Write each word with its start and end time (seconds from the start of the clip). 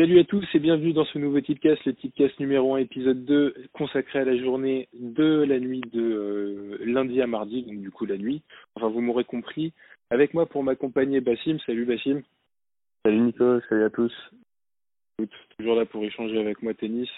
Salut 0.00 0.18
à 0.18 0.24
tous 0.24 0.46
et 0.54 0.58
bienvenue 0.60 0.94
dans 0.94 1.04
ce 1.04 1.18
nouveau 1.18 1.42
Tipcast, 1.42 1.84
le 1.84 1.92
Tipcast 1.92 2.40
numéro 2.40 2.74
1, 2.74 2.78
épisode 2.78 3.22
2, 3.26 3.54
consacré 3.74 4.20
à 4.20 4.24
la 4.24 4.34
journée 4.38 4.88
de 4.94 5.44
la 5.46 5.60
nuit 5.60 5.82
de 5.92 6.00
euh, 6.00 6.78
lundi 6.86 7.20
à 7.20 7.26
mardi, 7.26 7.64
donc 7.64 7.82
du 7.82 7.90
coup 7.90 8.06
la 8.06 8.16
nuit. 8.16 8.40
Enfin, 8.74 8.88
vous 8.88 9.02
m'aurez 9.02 9.24
compris. 9.24 9.74
Avec 10.08 10.32
moi 10.32 10.46
pour 10.46 10.64
m'accompagner, 10.64 11.20
Bassim. 11.20 11.58
Salut 11.66 11.84
Bassim. 11.84 12.22
Salut 13.04 13.20
Nico, 13.20 13.60
salut 13.68 13.84
à 13.84 13.90
tous. 13.90 14.14
Toujours 15.58 15.74
là 15.74 15.84
pour 15.84 16.02
échanger 16.02 16.40
avec 16.40 16.62
moi 16.62 16.72
tennis. 16.72 17.10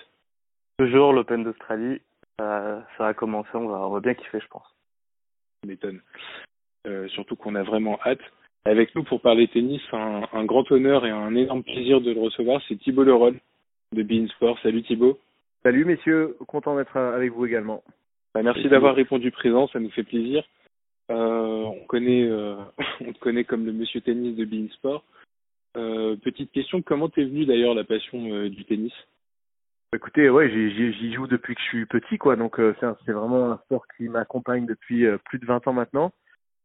Toujours 0.76 1.12
l'Open 1.12 1.44
d'Australie. 1.44 2.00
Ça, 2.40 2.84
ça 2.98 3.06
a 3.06 3.14
commencé, 3.14 3.50
on 3.54 3.68
va, 3.68 3.86
on 3.86 3.90
va 3.90 4.00
bien 4.00 4.14
kiffer, 4.14 4.40
je 4.40 4.48
pense. 4.48 4.66
m'étonne. 5.64 6.00
Euh, 6.88 7.06
surtout 7.10 7.36
qu'on 7.36 7.54
a 7.54 7.62
vraiment 7.62 8.00
hâte. 8.04 8.22
Avec 8.64 8.94
nous 8.94 9.02
pour 9.02 9.20
parler 9.20 9.48
tennis, 9.48 9.82
un, 9.92 10.22
un, 10.32 10.44
grand 10.44 10.70
honneur 10.70 11.04
et 11.04 11.10
un 11.10 11.34
énorme 11.34 11.64
plaisir 11.64 12.00
de 12.00 12.12
le 12.12 12.20
recevoir, 12.20 12.60
c'est 12.68 12.76
Thibaut 12.76 13.02
Leroll 13.02 13.40
de 13.92 14.02
Bein 14.04 14.28
Sport. 14.28 14.56
Salut 14.62 14.82
Thibaut. 14.82 15.18
Salut 15.64 15.84
messieurs, 15.84 16.36
content 16.46 16.76
d'être 16.76 16.96
avec 16.96 17.32
vous 17.32 17.44
également. 17.44 17.82
Bah, 18.34 18.42
merci 18.42 18.68
d'avoir 18.68 18.94
répondu 18.94 19.32
présent, 19.32 19.66
ça 19.68 19.80
nous 19.80 19.90
fait 19.90 20.04
plaisir. 20.04 20.44
Euh, 21.10 21.64
on 21.64 21.84
connaît, 21.86 22.22
euh, 22.22 22.54
on 23.00 23.12
te 23.12 23.18
connaît 23.18 23.44
comme 23.44 23.66
le 23.66 23.72
monsieur 23.72 24.00
tennis 24.00 24.36
de 24.36 24.44
Bein 24.44 24.68
Sport. 24.74 25.04
Euh, 25.76 26.16
petite 26.16 26.52
question, 26.52 26.82
comment 26.82 27.08
t'es 27.08 27.24
venu 27.24 27.44
d'ailleurs 27.44 27.74
la 27.74 27.84
passion 27.84 28.32
euh, 28.32 28.48
du 28.48 28.64
tennis? 28.64 28.92
Écoutez, 29.94 30.30
ouais, 30.30 30.48
j'y 30.50 31.12
joue 31.12 31.26
depuis 31.26 31.54
que 31.54 31.60
je 31.60 31.66
suis 31.66 31.86
petit, 31.86 32.16
quoi. 32.16 32.36
Donc 32.36 32.60
euh, 32.60 32.74
c'est 32.80 33.12
vraiment 33.12 33.50
un 33.50 33.58
sport 33.64 33.84
qui 33.96 34.08
m'accompagne 34.08 34.66
depuis 34.66 35.04
plus 35.24 35.38
de 35.38 35.46
20 35.46 35.66
ans 35.66 35.72
maintenant, 35.72 36.12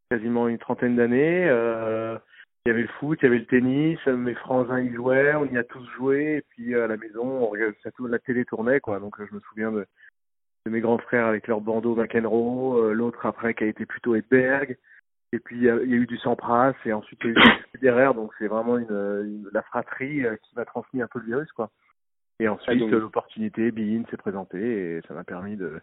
quasiment 0.10 0.48
une 0.48 0.58
trentaine 0.58 0.96
d'années. 0.96 1.44
il 1.46 2.70
y 2.70 2.72
avait 2.72 2.82
le 2.82 2.88
foot, 3.00 3.20
il 3.22 3.26
y 3.26 3.28
avait 3.28 3.40
le 3.40 3.46
tennis, 3.46 4.06
mes 4.08 4.36
frangins 4.36 4.80
y 4.80 4.94
jouaient, 4.94 5.36
on 5.36 5.46
y 5.46 5.58
a 5.58 5.64
tous 5.64 5.86
joué. 5.98 6.38
Et 6.38 6.44
puis 6.50 6.76
à 6.76 6.88
la 6.88 6.98
maison, 6.98 7.26
on 7.26 7.48
regardait, 7.48 7.78
ça, 7.84 7.90
la 8.00 8.20
télé 8.20 8.46
tournait, 8.46 8.80
quoi. 8.80 9.00
Donc 9.00 9.16
je 9.20 9.34
me 9.34 9.40
souviens 9.42 9.72
de, 9.72 9.86
de 10.66 10.72
mes 10.72 10.82
grands 10.82 10.98
frères 10.98 11.28
avec 11.28 11.48
leur 11.48 11.62
bandeau 11.62 11.96
McEnroe, 11.96 12.94
l'autre 12.94 13.26
après 13.26 13.54
qui 13.54 13.64
a 13.64 13.68
été 13.68 13.86
plutôt 13.86 14.16
Edberg. 14.16 14.78
Et 15.34 15.40
puis 15.40 15.58
il 15.58 15.64
y, 15.64 15.70
a, 15.70 15.76
eu 15.76 16.06
du 16.06 16.18
Sampras 16.18 16.74
et 16.86 16.94
ensuite 16.94 17.20
il 17.24 17.28
y 17.28 17.30
a 17.30 17.32
eu 17.32 17.58
du 17.58 17.64
Federer, 17.74 18.14
donc 18.14 18.32
c'est 18.40 18.48
vraiment 18.48 18.78
une, 18.78 18.86
une, 18.90 19.50
la 19.52 19.62
fratrie 19.62 20.26
euh, 20.26 20.38
qui 20.38 20.56
m'a 20.56 20.64
transmis 20.64 21.02
un 21.02 21.08
peu 21.08 21.20
le 21.20 21.26
virus 21.26 21.52
quoi. 21.52 21.70
Et 22.40 22.48
ensuite 22.48 22.82
ah, 22.88 22.96
l'opportunité 22.96 23.72
Bein 23.72 24.04
s'est 24.10 24.18
présentée 24.18 24.98
et 24.98 25.02
ça 25.08 25.14
m'a 25.14 25.24
permis 25.24 25.58
de 25.58 25.82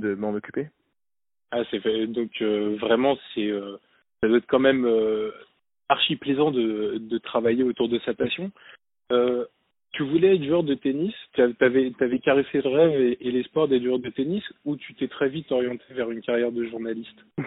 de 0.00 0.14
m'en 0.14 0.34
occuper. 0.34 0.68
Ah 1.56 1.62
donc 2.08 2.30
euh, 2.42 2.76
vraiment 2.80 3.16
euh, 3.38 3.76
ça 4.20 4.28
doit 4.28 4.38
être 4.38 4.46
quand 4.48 4.58
même 4.58 4.84
euh, 4.86 5.30
archi 5.88 6.16
plaisant 6.16 6.50
de 6.50 7.18
travailler 7.18 7.62
autour 7.62 7.88
de 7.88 8.00
sa 8.00 8.12
passion. 8.12 8.50
Tu 9.92 10.02
voulais 10.02 10.34
être 10.34 10.42
joueur 10.42 10.64
de 10.64 10.74
tennis, 10.74 11.14
tu 11.34 11.40
avais, 11.40 12.18
caressé 12.18 12.60
le 12.62 12.68
rêve 12.68 13.16
et, 13.20 13.30
l'espoir 13.30 13.68
d'être 13.68 13.84
joueur 13.84 14.00
de 14.00 14.10
tennis, 14.10 14.42
ou 14.64 14.74
tu 14.74 14.92
t'es 14.94 15.06
très 15.06 15.28
vite 15.28 15.52
orienté 15.52 15.84
vers 15.90 16.10
une 16.10 16.20
carrière 16.20 16.50
de 16.50 16.64
journaliste? 16.64 17.24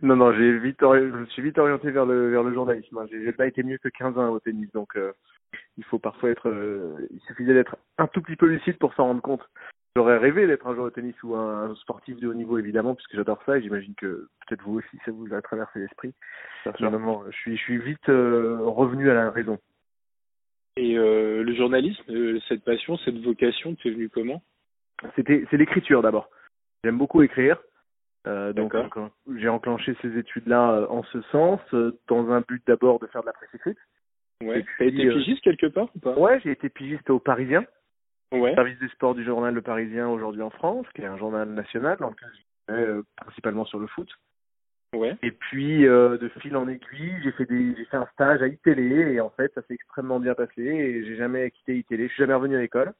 Non, 0.00 0.16
non, 0.16 0.32
je 0.32 0.40
me 0.40 1.26
suis 1.26 1.42
vite 1.42 1.58
orienté 1.58 1.90
vers 1.90 2.06
le, 2.06 2.32
journalisme. 2.54 2.96
Hein. 2.96 3.06
J'ai 3.10 3.32
pas 3.32 3.46
été 3.46 3.62
mieux 3.62 3.76
que 3.76 3.90
15 3.90 4.16
ans 4.16 4.30
au 4.30 4.40
tennis, 4.40 4.72
donc 4.72 4.96
il 5.76 5.84
faut 5.84 5.98
parfois 5.98 6.30
être, 6.30 6.50
il 7.10 7.20
suffisait 7.26 7.52
d'être 7.52 7.76
un 7.98 8.06
tout 8.06 8.22
petit 8.22 8.36
peu 8.36 8.46
lucide 8.46 8.78
pour 8.78 8.94
s'en 8.94 9.04
rendre 9.04 9.20
compte. 9.20 9.42
J'aurais 9.94 10.16
rêvé 10.16 10.46
d'être 10.46 10.66
un 10.66 10.74
joueur 10.74 10.86
de 10.86 10.94
tennis 10.94 11.14
ou 11.22 11.34
un, 11.34 11.74
sportif 11.76 12.18
de 12.18 12.26
haut 12.26 12.32
niveau, 12.34 12.58
évidemment, 12.58 12.94
puisque 12.94 13.14
j'adore 13.14 13.42
ça 13.44 13.58
et 13.58 13.62
j'imagine 13.62 13.94
que 13.94 14.28
peut-être 14.46 14.62
vous 14.62 14.78
aussi, 14.78 14.98
ça 15.04 15.10
vous 15.12 15.34
a 15.34 15.42
traversé 15.42 15.80
l'esprit. 15.80 16.14
Je 16.64 16.70
suis, 17.32 17.56
je 17.56 17.62
suis 17.62 17.78
vite 17.78 18.08
euh, 18.08 18.58
revenu 18.62 19.10
à 19.10 19.14
la 19.14 19.30
raison. 19.30 19.58
Et 20.78 20.96
euh, 20.96 21.42
le 21.42 21.54
journalisme, 21.54 22.02
euh, 22.08 22.40
cette 22.48 22.64
passion, 22.64 22.96
cette 22.98 23.18
vocation, 23.18 23.74
tu 23.74 23.88
es 23.88 23.90
venu 23.90 24.08
comment? 24.08 24.42
C'était 25.14 25.44
c'est 25.50 25.58
l'écriture 25.58 26.00
d'abord. 26.00 26.30
J'aime 26.84 26.96
beaucoup 26.96 27.20
écrire. 27.22 27.58
Donc 28.24 28.74
j'ai 29.36 29.48
enclenché 29.48 29.94
ces 30.00 30.16
études-là 30.16 30.86
en 30.88 31.02
ce 31.02 31.20
sens, 31.32 31.60
dans 32.08 32.30
un 32.30 32.40
but 32.40 32.62
d'abord 32.66 33.00
de 33.00 33.08
faire 33.08 33.22
de 33.22 33.26
la 33.26 33.32
presse 33.32 33.52
écrite. 33.52 33.78
Ouais. 34.42 34.64
T'as 34.78 34.86
été 34.86 35.08
pigiste 35.10 35.42
quelque 35.42 35.66
part 35.66 35.88
ou 35.94 35.98
pas? 35.98 36.16
Ouais, 36.16 36.40
j'ai 36.44 36.52
été 36.52 36.68
pigiste 36.68 37.10
au 37.10 37.18
Parisien. 37.18 37.64
Ouais. 38.32 38.54
Service 38.54 38.78
des 38.78 38.88
sports 38.88 39.14
du 39.14 39.24
journal 39.24 39.54
Le 39.54 39.62
Parisien 39.62 40.08
aujourd'hui 40.08 40.42
en 40.42 40.50
France, 40.50 40.86
qui 40.94 41.02
est 41.02 41.06
un 41.06 41.18
journal 41.18 41.48
national, 41.48 41.98
euh, 42.70 43.02
principalement 43.16 43.64
sur 43.66 43.78
le 43.78 43.86
foot. 43.86 44.08
Ouais. 44.94 45.16
Et 45.22 45.30
puis 45.30 45.86
euh, 45.86 46.18
de 46.18 46.28
fil 46.40 46.54
en 46.56 46.68
aiguille, 46.68 47.16
j'ai 47.22 47.32
fait 47.32 47.46
des 47.46 47.74
j'ai 47.76 47.84
fait 47.86 47.96
un 47.96 48.06
stage 48.12 48.42
à 48.42 48.46
iTélé 48.46 49.14
et 49.14 49.20
en 49.20 49.30
fait 49.30 49.50
ça 49.54 49.62
s'est 49.62 49.74
extrêmement 49.74 50.20
bien 50.20 50.34
passé 50.34 50.62
et 50.62 51.04
j'ai 51.04 51.16
jamais 51.16 51.50
quitté 51.50 51.78
iTélé, 51.78 52.08
je 52.08 52.12
suis 52.12 52.22
jamais 52.22 52.34
revenu 52.34 52.56
à 52.56 52.60
l'école. 52.60 52.92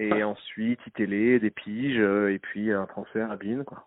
Et 0.00 0.20
ah. 0.20 0.28
ensuite 0.28 0.80
iTélé, 0.86 1.38
des 1.38 1.50
piges 1.50 1.98
euh, 1.98 2.32
et 2.32 2.38
puis 2.38 2.72
un 2.72 2.84
transfert 2.86 3.30
à 3.30 3.36
BIN 3.36 3.64
quoi. 3.64 3.86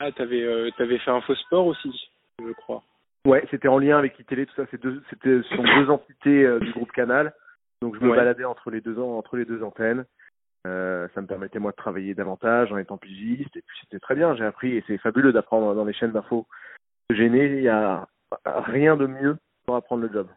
Ah, 0.00 0.10
t'avais 0.10 0.42
euh, 0.42 0.70
t'avais 0.76 0.98
fait 0.98 1.10
un 1.12 1.20
faux 1.20 1.36
sport 1.36 1.66
aussi, 1.66 2.10
je 2.40 2.52
crois. 2.52 2.82
Ouais, 3.24 3.46
c'était 3.50 3.68
en 3.68 3.78
lien 3.78 3.98
avec 3.98 4.18
iTélé, 4.18 4.46
tout 4.46 4.54
ça, 4.56 4.64
c'est 4.72 4.82
deux 4.82 5.00
c'était 5.10 5.42
ce 5.42 5.54
sont 5.54 5.62
deux 5.62 5.90
entités 5.90 6.44
euh, 6.44 6.58
du 6.58 6.72
groupe 6.72 6.90
Canal. 6.90 7.32
Donc 7.82 7.96
je 7.98 8.04
me 8.04 8.14
baladais 8.14 8.44
entre 8.44 8.70
les 8.70 8.80
deux 8.80 8.98
entre 8.98 9.36
les 9.36 9.44
deux 9.44 9.62
antennes. 9.62 10.04
Euh, 10.66 11.08
ça 11.14 11.22
me 11.22 11.26
permettait 11.26 11.58
moi 11.58 11.70
de 11.70 11.76
travailler 11.76 12.14
davantage 12.14 12.70
en 12.70 12.76
étant 12.76 12.98
pigiste 12.98 13.56
et 13.56 13.62
puis 13.62 13.78
c'était 13.80 13.98
très 13.98 14.14
bien. 14.14 14.36
J'ai 14.36 14.44
appris 14.44 14.76
et 14.76 14.84
c'est 14.86 14.98
fabuleux 14.98 15.32
d'apprendre 15.32 15.74
dans 15.74 15.84
les 15.84 15.94
chaînes 15.94 16.12
d'infos. 16.12 16.46
Gêné, 17.10 17.46
il 17.46 17.62
y 17.62 17.68
a 17.68 18.06
rien 18.44 18.96
de 18.96 19.06
mieux 19.06 19.36
pour 19.66 19.76
apprendre 19.76 20.02
le 20.02 20.12
job. 20.12 20.28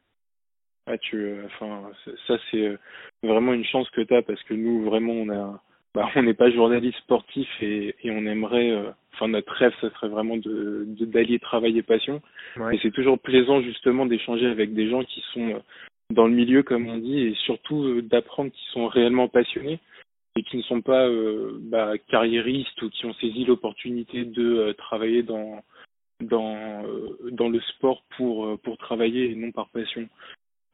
Ah 0.86 0.98
tu, 0.98 1.18
euh, 1.18 1.46
enfin 1.46 1.92
ça 2.28 2.36
c'est 2.52 2.68
euh, 2.68 2.78
vraiment 3.24 3.54
une 3.54 3.64
chance 3.64 3.90
que 3.92 4.02
tu 4.02 4.14
as 4.14 4.22
parce 4.22 4.44
que 4.44 4.54
nous 4.54 4.84
vraiment 4.84 5.14
on 5.14 5.30
a, 5.30 5.62
bah, 5.96 6.10
on 6.16 6.24
n'est 6.24 6.34
pas 6.34 6.52
journaliste 6.52 6.98
sportif 6.98 7.48
et, 7.62 7.96
et 8.04 8.12
on 8.12 8.26
aimerait, 8.26 8.72
euh, 8.72 8.92
enfin 9.14 9.30
notre 9.30 9.54
rêve 9.54 9.74
ça 9.80 9.90
serait 9.92 10.10
vraiment 10.10 10.36
de 10.36 10.86
d'allier 11.06 11.40
travail 11.40 11.78
et 11.78 11.84
passion. 11.84 12.22
Ouais. 12.58 12.76
Et 12.76 12.80
c'est 12.82 12.92
toujours 12.92 13.18
plaisant 13.18 13.62
justement 13.62 14.06
d'échanger 14.06 14.46
avec 14.48 14.74
des 14.74 14.90
gens 14.90 15.04
qui 15.04 15.22
sont 15.34 15.62
dans 16.14 16.28
le 16.28 16.34
milieu 16.34 16.64
comme 16.64 16.88
on 16.88 16.98
dit 16.98 17.20
et 17.20 17.36
surtout 17.46 18.02
d'apprendre 18.02 18.52
qu'ils 18.52 18.72
sont 18.72 18.88
réellement 18.88 19.28
passionnés 19.28 19.80
et 20.36 20.44
qui 20.44 20.58
ne 20.58 20.64
sont 20.64 20.82
pas 20.82 21.08
euh, 21.08 21.60
bah, 21.62 21.98
carriéristes 22.10 22.82
ou 22.82 22.90
qui 22.90 23.06
ont 23.06 23.14
saisi 23.16 23.46
l'opportunité 23.46 24.26
de 24.26 24.58
euh, 24.58 24.74
travailler 24.74 25.24
dans 25.24 25.64
dans 26.22 26.84
euh, 26.86 27.30
dans 27.32 27.50
le 27.50 27.60
sport 27.62 28.04
pour 28.18 28.46
euh, 28.46 28.58
pour 28.58 28.78
travailler 28.78 29.32
et 29.32 29.36
non 29.36 29.52
par 29.52 29.70
passion. 29.70 30.08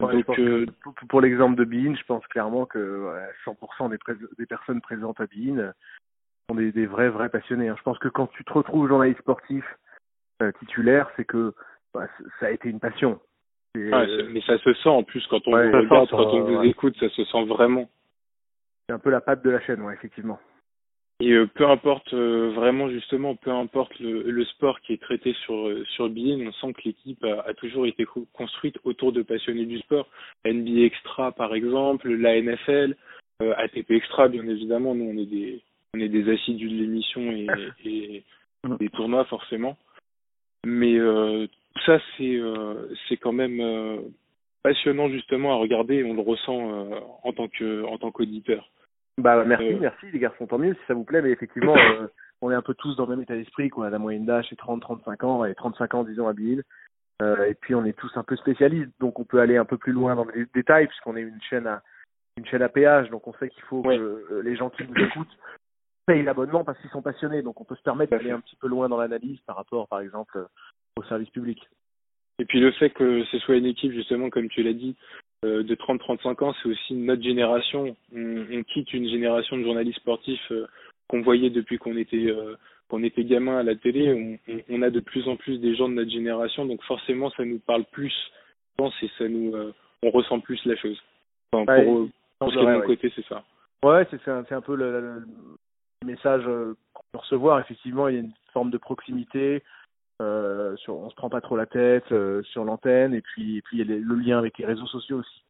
Ouais, 0.02 0.14
Donc, 0.14 0.40
pour, 0.82 0.94
pour 1.10 1.22
l'exemple 1.22 1.58
de 1.58 1.66
Bein, 1.66 1.94
je 1.94 2.06
pense 2.06 2.26
clairement 2.28 2.66
que 2.66 3.12
ouais, 3.12 3.30
100% 3.46 3.90
des, 3.90 3.98
des 4.38 4.46
personnes 4.46 4.80
présentes 4.80 5.20
à 5.20 5.26
Bein 5.28 5.74
sont 6.50 6.56
des, 6.56 6.72
des 6.72 6.86
vrais 6.86 7.10
vrais 7.10 7.30
passionnés. 7.30 7.68
Hein. 7.68 7.76
Je 7.78 7.84
pense 7.84 8.00
que 8.00 8.08
quand 8.08 8.28
tu 8.28 8.46
te 8.46 8.54
retrouves 8.54 8.88
journaliste 8.88 9.20
sportif 9.20 9.66
titulaire, 10.60 11.12
c'est 11.18 11.26
que 11.26 11.54
bah, 11.94 12.08
ça 12.40 12.46
a 12.46 12.52
été 12.52 12.70
une 12.70 12.80
passion. 12.80 13.20
Ah, 13.76 14.06
mais 14.30 14.42
ça 14.42 14.58
se 14.58 14.74
sent 14.74 14.90
en 14.90 15.04
plus 15.04 15.26
quand 15.28 15.48
on 15.48 15.54
ouais, 15.54 15.70
vous 15.70 15.78
regarde, 15.78 16.10
sent, 16.10 16.16
quand 16.16 16.34
on 16.34 16.44
vous 16.44 16.64
écoute, 16.64 16.96
ça 17.00 17.10
se 17.10 17.24
sent 17.24 17.46
vraiment 17.46 17.88
c'est 18.90 18.96
un 18.96 19.00
peu 19.00 19.12
la 19.12 19.22
patte 19.22 19.44
de 19.44 19.52
la 19.52 19.62
chaîne, 19.62 19.84
ouais, 19.84 19.94
effectivement. 19.94 20.40
Et 21.20 21.34
euh, 21.34 21.46
peu 21.46 21.70
importe 21.70 22.12
euh, 22.16 22.50
vraiment 22.56 22.90
justement, 22.90 23.36
peu 23.36 23.52
importe 23.52 24.00
le, 24.00 24.24
le, 24.24 24.46
sport 24.46 24.80
qui 24.82 24.94
est 24.94 25.02
traité 25.02 25.36
sur 25.46 25.68
euh, 25.68 25.84
sur 25.90 26.06
on 26.06 26.52
sent 26.54 26.74
que 26.74 26.82
l'équipe 26.86 27.24
a, 27.24 27.42
a, 27.42 27.54
toujours 27.54 27.86
été 27.86 28.08
construite 28.34 28.80
autour 28.86 29.12
de 29.12 29.22
passionnés 29.22 29.66
du 29.66 29.78
sport. 29.78 30.08
NBA 30.44 30.86
Extra 30.86 31.32
par 31.34 31.54
exemple, 31.54 32.10
la 32.10 32.42
NFL, 32.42 32.96
euh, 33.44 33.54
ATP 33.58 33.92
Extra 33.92 34.28
bien 34.28 34.48
évidemment. 34.48 34.96
Nous 34.96 35.06
on 35.06 35.18
est 35.20 35.28
des 35.28 35.62
on 35.94 36.00
est 36.00 36.10
des 36.10 36.28
assidus 36.34 36.70
de 36.70 36.76
l'émission 36.76 37.22
et, 37.22 37.48
et, 37.86 38.24
mm. 38.64 38.78
des 38.78 38.90
tournois 38.90 39.26
forcément. 39.26 39.78
Mais 40.66 40.98
euh, 40.98 41.46
ça 41.86 42.00
c'est 42.18 42.40
c'est 43.08 43.18
quand 43.18 43.32
même 43.32 43.62
passionnant 44.64 45.10
justement 45.10 45.54
à 45.54 45.56
regarder. 45.56 45.96
Et 45.96 46.04
on 46.04 46.14
le 46.14 46.22
ressent 46.22 46.90
en 47.24 47.34
tant 47.34 47.48
que 47.48 47.84
en 47.86 47.98
tant 47.98 48.12
qu'auditeur. 48.12 48.70
Bah 49.20 49.44
merci, 49.46 49.66
euh... 49.66 49.78
merci 49.80 50.06
les 50.12 50.20
garçons, 50.20 50.48
tant 50.48 50.58
mieux 50.58 50.74
si 50.74 50.80
ça 50.88 50.94
vous 50.94 51.04
plaît, 51.04 51.22
mais 51.22 51.32
effectivement, 51.32 51.76
euh, 51.78 52.08
on 52.42 52.52
est 52.52 52.56
un 52.56 52.62
peu 52.62 52.74
tous 52.74 52.96
dans 52.96 53.06
le 53.06 53.12
même 53.12 53.22
état 53.22 53.36
d'esprit, 53.36 53.70
quoi. 53.70 53.90
La 53.90 54.00
moyenne 54.00 54.26
d'âge 54.26 54.48
c'est 54.50 54.60
30-35 54.60 55.26
ans, 55.26 55.46
et 55.46 55.54
35 55.56 55.94
ans 55.94 56.04
disons 56.04 56.28
à 56.28 56.34
Bill. 56.34 56.64
Euh, 57.22 57.46
et 57.46 57.54
puis 57.54 57.76
on 57.76 57.84
est 57.84 57.98
tous 57.98 58.12
un 58.16 58.24
peu 58.24 58.38
spécialistes, 58.38 58.92
donc 59.00 59.20
on 59.20 59.26
peut 59.26 59.42
aller 59.42 59.58
un 59.58 59.66
peu 59.66 59.78
plus 59.78 59.92
loin 59.92 60.16
dans 60.16 60.26
les 60.34 60.46
détails, 60.54 60.88
puisqu'on 60.88 61.18
est 61.18 61.22
une 61.22 61.42
chaîne 61.50 61.68
à 61.68 61.82
une 62.38 62.46
chaîne 62.46 62.62
à 62.62 62.70
péage, 62.70 63.10
donc 63.10 63.28
on 63.28 63.34
sait 63.34 63.50
qu'il 63.50 63.64
faut 63.64 63.82
ouais. 63.82 63.98
que 63.98 64.02
euh, 64.32 64.42
les 64.42 64.56
gens 64.56 64.70
qui 64.70 64.84
nous 64.84 65.04
écoutent 65.04 65.38
payent 66.06 66.24
l'abonnement 66.24 66.64
parce 66.64 66.80
qu'ils 66.80 66.90
sont 66.92 67.02
passionnés, 67.02 67.42
donc 67.42 67.60
on 67.60 67.66
peut 67.66 67.76
se 67.76 67.84
permettre 67.84 68.12
d'aller 68.12 68.32
un 68.32 68.40
petit 68.40 68.56
peu 68.56 68.70
loin 68.70 68.88
dans 68.88 68.98
l'analyse 68.98 69.42
par 69.42 69.58
rapport, 69.58 69.90
par 69.90 70.00
exemple, 70.00 70.48
au 71.00 71.04
service 71.04 71.30
public. 71.30 71.60
Et 72.40 72.46
puis 72.46 72.60
le 72.60 72.72
fait 72.72 72.90
que 72.92 73.24
ce 73.26 73.40
soit 73.40 73.58
une 73.58 73.66
équipe, 73.66 73.92
justement, 73.92 74.30
comme 74.30 74.50
tu 74.50 74.64
l'as 74.64 74.74
dit, 74.74 74.96
euh, 75.46 75.64
de 75.64 75.76
30-35 75.76 76.44
ans, 76.44 76.56
c'est 76.62 76.70
aussi 76.70 76.94
notre 76.94 77.24
génération. 77.24 77.96
On, 78.16 78.46
on, 78.52 78.64
quitte 78.64 78.94
une 78.94 79.10
génération 79.10 79.58
de 79.58 79.64
journalistes 79.64 80.00
sportifs 80.00 80.52
euh, 80.52 80.68
qu'on 81.08 81.22
voyait 81.22 81.50
depuis 81.50 81.78
qu'on 81.78 81.98
était 81.98 82.30
euh, 82.30 82.56
qu'on 82.90 83.04
était 83.04 83.24
gamin 83.24 83.58
à 83.58 83.64
la 83.64 83.76
télé. 83.76 84.38
On, 84.48 84.60
on, 84.70 84.82
a 84.82 84.90
de 84.90 85.00
plus 85.00 85.28
en 85.28 85.36
plus 85.36 85.60
des 85.60 85.76
gens 85.76 85.90
de 85.90 85.94
notre 85.96 86.12
génération, 86.12 86.66
donc 86.66 86.82
forcément 86.84 87.30
ça 87.32 87.46
nous 87.46 87.60
parle 87.60 87.86
plus, 87.92 88.10
je 88.12 88.76
pense, 88.78 88.94
et 89.04 89.10
ça 89.18 89.28
nous 89.28 89.54
on 90.04 90.10
ressent 90.12 90.40
plus 90.40 90.64
la 90.66 90.76
chose. 90.76 91.00
Enfin, 91.52 91.72
Ouais, 91.72 91.84
pour, 91.86 92.10
pour 92.40 92.50
ce 92.52 92.54
qui 92.58 92.60
est 92.60 92.66
de 92.66 92.72
mon 92.72 92.80
ouais. 92.80 92.86
côté, 92.86 93.12
c'est 93.16 93.26
ça. 93.26 93.44
Ouais, 93.84 94.06
c'est 94.12 94.28
un, 94.28 94.62
peu 94.62 94.76
le, 94.76 95.00
le- 95.00 95.24
le 96.02 96.08
message 96.08 96.44
euh, 96.48 96.76
qu'on 96.94 97.04
peut 97.12 97.18
recevoir. 97.20 97.60
Effectivement, 97.60 98.08
il 98.08 98.16
y 98.16 98.18
a 98.18 98.22
une 98.22 98.34
forme 98.54 98.72
de 98.72 98.78
proximité. 98.78 99.64
Euh, 100.22 100.76
sur, 100.78 100.98
on 100.98 101.10
se 101.10 101.16
prend 101.16 101.30
pas 101.30 101.40
trop 101.40 101.56
la 101.56 101.66
tête 101.66 102.12
euh, 102.12 102.44
sur 102.44 102.66
l'antenne, 102.66 103.14
et 103.14 103.22
puis, 103.22 103.58
et 103.58 103.62
puis 103.62 103.78
il 103.78 103.80
y 103.80 103.90
a 103.90 103.96
les- 103.96 104.02
le 104.02 104.16
lien 104.16 104.38
avec 104.38 104.58
les 104.58 104.66
réseaux 104.66 104.86
sociaux 104.88 105.20
aussi, 105.20 105.44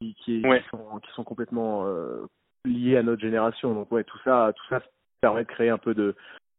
qui, 0.00 0.14
qui, 0.14 0.40
est- 0.40 0.46
Ouais. 0.46 0.62
qui 0.62 0.68
sont, 0.70 1.00
qui 1.00 1.10
sont 1.12 1.24
complètement 1.24 1.86
euh, 1.86 2.24
liés 2.64 2.96
à 2.96 3.02
notre 3.02 3.20
génération. 3.20 3.74
Donc 3.74 3.92
ouais, 3.92 4.04
tout 4.04 4.18
ça, 4.24 4.52
tout 4.56 4.64
ça 4.70 4.80
permet 5.20 5.42
de 5.44 5.48
créer 5.48 5.68
un 5.68 5.76
peu 5.78 5.92
de 5.92 6.14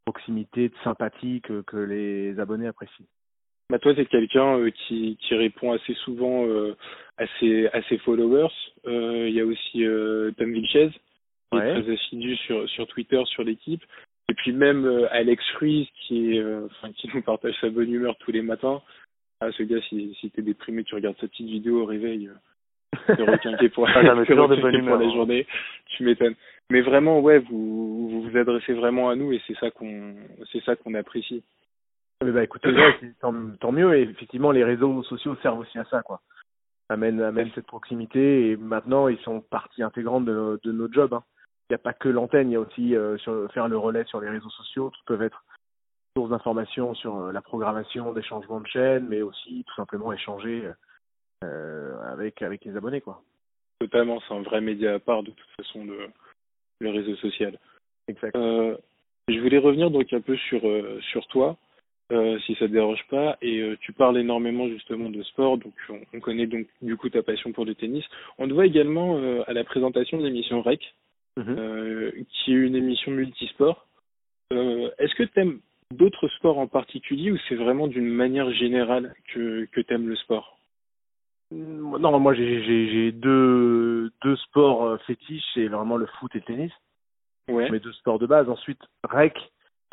proximité, 0.06 0.69
de 0.69 0.75
sympathie 0.83 1.42
que, 1.42 1.62
que 1.62 1.77
les 1.77 2.39
abonnés 2.39 2.68
apprécient. 2.68 3.06
Bah 3.69 3.80
toi, 3.80 3.94
t'es 3.95 4.06
quelqu'un 4.06 4.59
euh, 4.59 4.69
qui, 4.69 5.18
qui 5.19 5.36
répond 5.36 5.74
assez 5.74 5.94
souvent 5.95 6.45
euh, 6.45 6.75
à, 7.18 7.25
ses, 7.39 7.68
à 7.69 7.81
ses 7.89 7.98
followers. 7.98 8.54
Euh, 8.86 9.27
Il 9.27 9.33
y 9.36 9.42
a 9.42 9.45
aussi 9.45 9.83
Tom 10.38 10.51
Vilches, 10.54 10.92
qui 11.51 11.57
Ouais. 11.57 11.68
est 11.69 11.81
très 11.81 11.92
assidu 11.94 12.36
sur, 12.38 12.69
sur 12.69 12.86
Twitter, 12.88 13.21
sur 13.25 13.44
l'équipe. 13.44 13.83
Et 14.30 14.34
puis 14.34 14.52
même 14.52 14.86
euh, 14.86 15.08
Alex 15.12 15.44
Ruiz, 15.60 15.88
qui, 16.02 16.36
est, 16.36 16.40
euh, 16.40 16.66
enfin, 16.66 16.92
qui 16.94 17.10
nous 17.14 17.22
partage 17.22 17.56
sa 17.62 17.70
bonne 17.70 17.92
humeur 17.94 18.16
tous 18.20 18.32
les 18.32 18.42
matins. 18.42 18.82
Ah, 19.40 19.52
ce 19.52 19.64
gars, 19.64 19.80
si, 19.88 20.16
si 20.20 20.30
t'es 20.32 20.42
déprimé, 20.42 20.84
tu 20.84 20.96
regardes 20.96 21.18
sa 21.20 21.28
petite 21.28 21.48
vidéo 21.48 21.82
au 21.84 21.86
réveil. 21.86 22.28
Euh, 22.28 22.98
t'es 23.16 23.24
requinqué 23.24 23.70
pour, 23.70 23.88
Ah, 23.88 24.02
toujours 24.26 24.50
de 24.50 24.56
bonne 24.56 24.72
pour 24.74 24.80
humeur, 24.80 25.00
la 25.00 25.06
hein. 25.06 25.14
journée. 25.14 25.48
Tu 25.88 26.04
m'étonnes. 26.04 26.36
Mais 26.70 26.82
vraiment, 26.82 27.22
ouais, 27.22 27.40
vous, 27.40 28.10
vous 28.10 28.22
vous 28.24 28.38
adressez 28.38 28.74
vraiment 28.74 29.10
à 29.10 29.16
nous 29.16 29.32
et 29.32 29.42
c'est 29.48 29.56
ça 29.60 29.72
qu'on, 29.72 30.16
c'est 30.52 30.62
ça 30.64 30.76
qu'on 30.76 30.94
apprécie. 30.96 31.44
Mais 32.24 32.32
bah 32.32 32.44
écoutez, 32.44 32.70
tant, 33.22 33.34
tant 33.60 33.72
mieux. 33.72 33.96
Et 33.96 34.02
effectivement, 34.02 34.52
les 34.52 34.64
réseaux 34.64 35.04
sociaux 35.04 35.38
servent 35.42 35.60
aussi 35.60 35.78
à 35.78 35.86
ça, 35.86 36.02
quoi. 36.02 36.20
Amènent, 36.90 37.22
amènent 37.22 37.52
cette 37.54 37.68
proximité. 37.68 38.50
Et 38.50 38.58
maintenant, 38.58 39.08
ils 39.08 39.20
sont 39.20 39.40
partie 39.40 39.84
intégrante 39.84 40.26
de, 40.26 40.34
nos- 40.34 40.58
de 40.58 40.72
nos 40.72 40.92
jobs. 40.92 41.14
hein. 41.14 41.24
Il 41.69 41.74
n'y 41.74 41.75
a 41.75 41.80
pas 41.80 41.94
que 41.94 42.10
l'antenne, 42.10 42.50
il 42.50 42.54
y 42.54 42.56
a 42.56 42.60
aussi 42.62 42.96
euh, 42.96 43.18
sur, 43.18 43.52
faire 43.52 43.68
le 43.68 43.78
relais 43.78 44.06
sur 44.06 44.22
les 44.22 44.30
réseaux 44.30 44.50
sociaux 44.50 44.90
qui 44.92 45.02
peuvent 45.06 45.22
être 45.22 45.44
source 46.16 46.30
d'informations 46.30 46.94
sur 46.96 47.18
euh, 47.18 47.31
la 47.31 47.42
programmation 47.42 48.14
des 48.14 48.24
changements 48.24 48.62
de 48.62 48.68
chaîne, 48.68 49.08
mais 49.08 49.22
aussi 49.22 49.64
tout 49.68 49.75
simplement 49.75 50.14
échanger 50.14 50.72
euh, 51.44 52.00
avec 52.12 52.42
avec 52.42 52.64
les 52.66 52.75
abonnés, 52.75 53.02
quoi. 53.02 53.22
Totalement, 53.80 54.19
c'est 54.22 54.34
un 54.34 54.42
vrai 54.42 54.62
média 54.62 54.96
à 54.96 55.00
part 55.00 55.24
de 55.24 55.31
toute 55.31 55.50
façon 55.58 55.86
le, 55.86 56.08
le 56.80 56.90
réseau 56.90 57.16
social. 57.18 57.60
Exact. 58.08 58.36
Je 58.36 59.40
voulais 59.42 59.58
revenir 59.58 59.92
donc 59.92 60.12
un 60.14 60.22
peu 60.22 60.38
sur 60.38 60.62
sur 61.02 61.28
toi, 61.28 61.58
euh, 62.14 62.40
si 62.46 62.54
ça 62.56 62.68
te 62.68 62.72
dérange 62.72 63.04
pas. 63.10 63.38
Et 63.42 63.60
euh, 63.60 63.78
tu 63.81 63.92
parles 63.92 64.18
énormément 64.18 64.68
justement 64.69 65.10
de 65.10 65.22
sport, 65.24 65.58
donc 65.58 65.74
on, 65.90 66.00
on 66.14 66.19
connaît 66.22 66.48
donc 66.48 66.66
du 66.81 66.96
coup 66.96 67.10
ta 67.10 67.22
passion 67.22 67.52
pour 67.52 67.66
le 67.66 67.75
tennis. 67.75 68.06
On 68.38 68.48
te 68.48 68.54
voit 68.54 68.66
également 68.66 69.18
euh, 69.18 69.44
à 69.48 69.54
la 69.54 69.66
présentation 69.66 70.18
de 70.18 70.24
l'émission 70.24 70.62
REC, 70.62 70.80
Mhm. 71.38 71.56
euh, 71.57 72.12
qui 72.30 72.51
est 72.51 72.56
une 72.56 72.75
émission 72.75 73.12
multisport. 73.12 73.88
Euh, 74.54 74.89
Est-ce 74.98 75.13
que 75.16 75.24
tu 75.24 75.39
aimes 75.39 75.60
d'autres 75.92 76.28
sports 76.30 76.57
en 76.57 76.68
particulier 76.68 77.31
ou 77.31 77.38
c'est 77.48 77.56
vraiment 77.56 77.88
d'une 77.88 78.10
manière 78.10 78.51
générale 78.51 79.16
que 79.34 79.66
que 79.66 79.81
tu 79.81 79.94
aimes 79.94 80.10
le 80.10 80.16
sport? 80.16 80.57
Non, 81.51 82.19
moi 82.19 82.34
j'ai 82.34 82.63
j'ai 82.63 82.89
j'ai 82.89 83.12
deux 83.12 84.12
deux 84.24 84.36
sports 84.38 84.84
euh, 84.86 84.98
fétiches, 85.06 85.45
c'est 85.54 85.68
vraiment 85.68 85.95
le 85.95 86.07
foot 86.19 86.36
et 86.36 86.39
le 86.39 86.44
tennis. 86.44 86.72
Ouais. 87.50 87.69
mes 87.72 87.80
deux 87.80 87.94
sports 87.94 88.19
de 88.19 88.25
base. 88.25 88.50
Ensuite, 88.50 88.81
REC, 89.07 89.33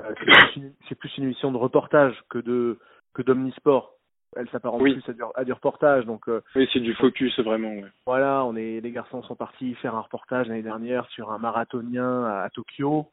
euh, 0.01 0.13
c'est 0.55 0.97
plus, 0.97 0.97
plus 0.97 1.19
une 1.19 1.25
émission 1.25 1.53
de 1.53 1.57
reportage 1.57 2.21
que 2.29 2.39
de 2.39 2.79
que 3.13 3.23
d'omnisport. 3.23 3.94
Elle 4.37 4.49
s'apparente 4.51 4.83
Oui. 4.83 4.95
plus 4.95 5.09
à 5.09 5.13
du, 5.13 5.23
à 5.35 5.45
du 5.45 5.53
reportage. 5.53 6.05
Donc 6.07 6.29
euh, 6.29 6.43
Oui, 6.57 6.69
c'est 6.73 6.81
du 6.81 6.95
focus 6.95 7.39
vraiment. 7.41 7.73
Ouais. 7.75 7.91
voilà, 8.07 8.45
on 8.45 8.57
est 8.57 8.81
les 8.81 8.91
garçons 8.93 9.23
sont 9.23 9.37
partis 9.37 9.75
faire 9.77 9.95
un 9.95 10.01
reportage 10.01 10.49
l'année 10.49 10.63
dernière 10.63 11.07
sur 11.11 11.31
un 11.31 11.39
marathonien 11.39 12.25
à, 12.25 12.43
à 12.43 12.51
Tokyo. 12.51 13.07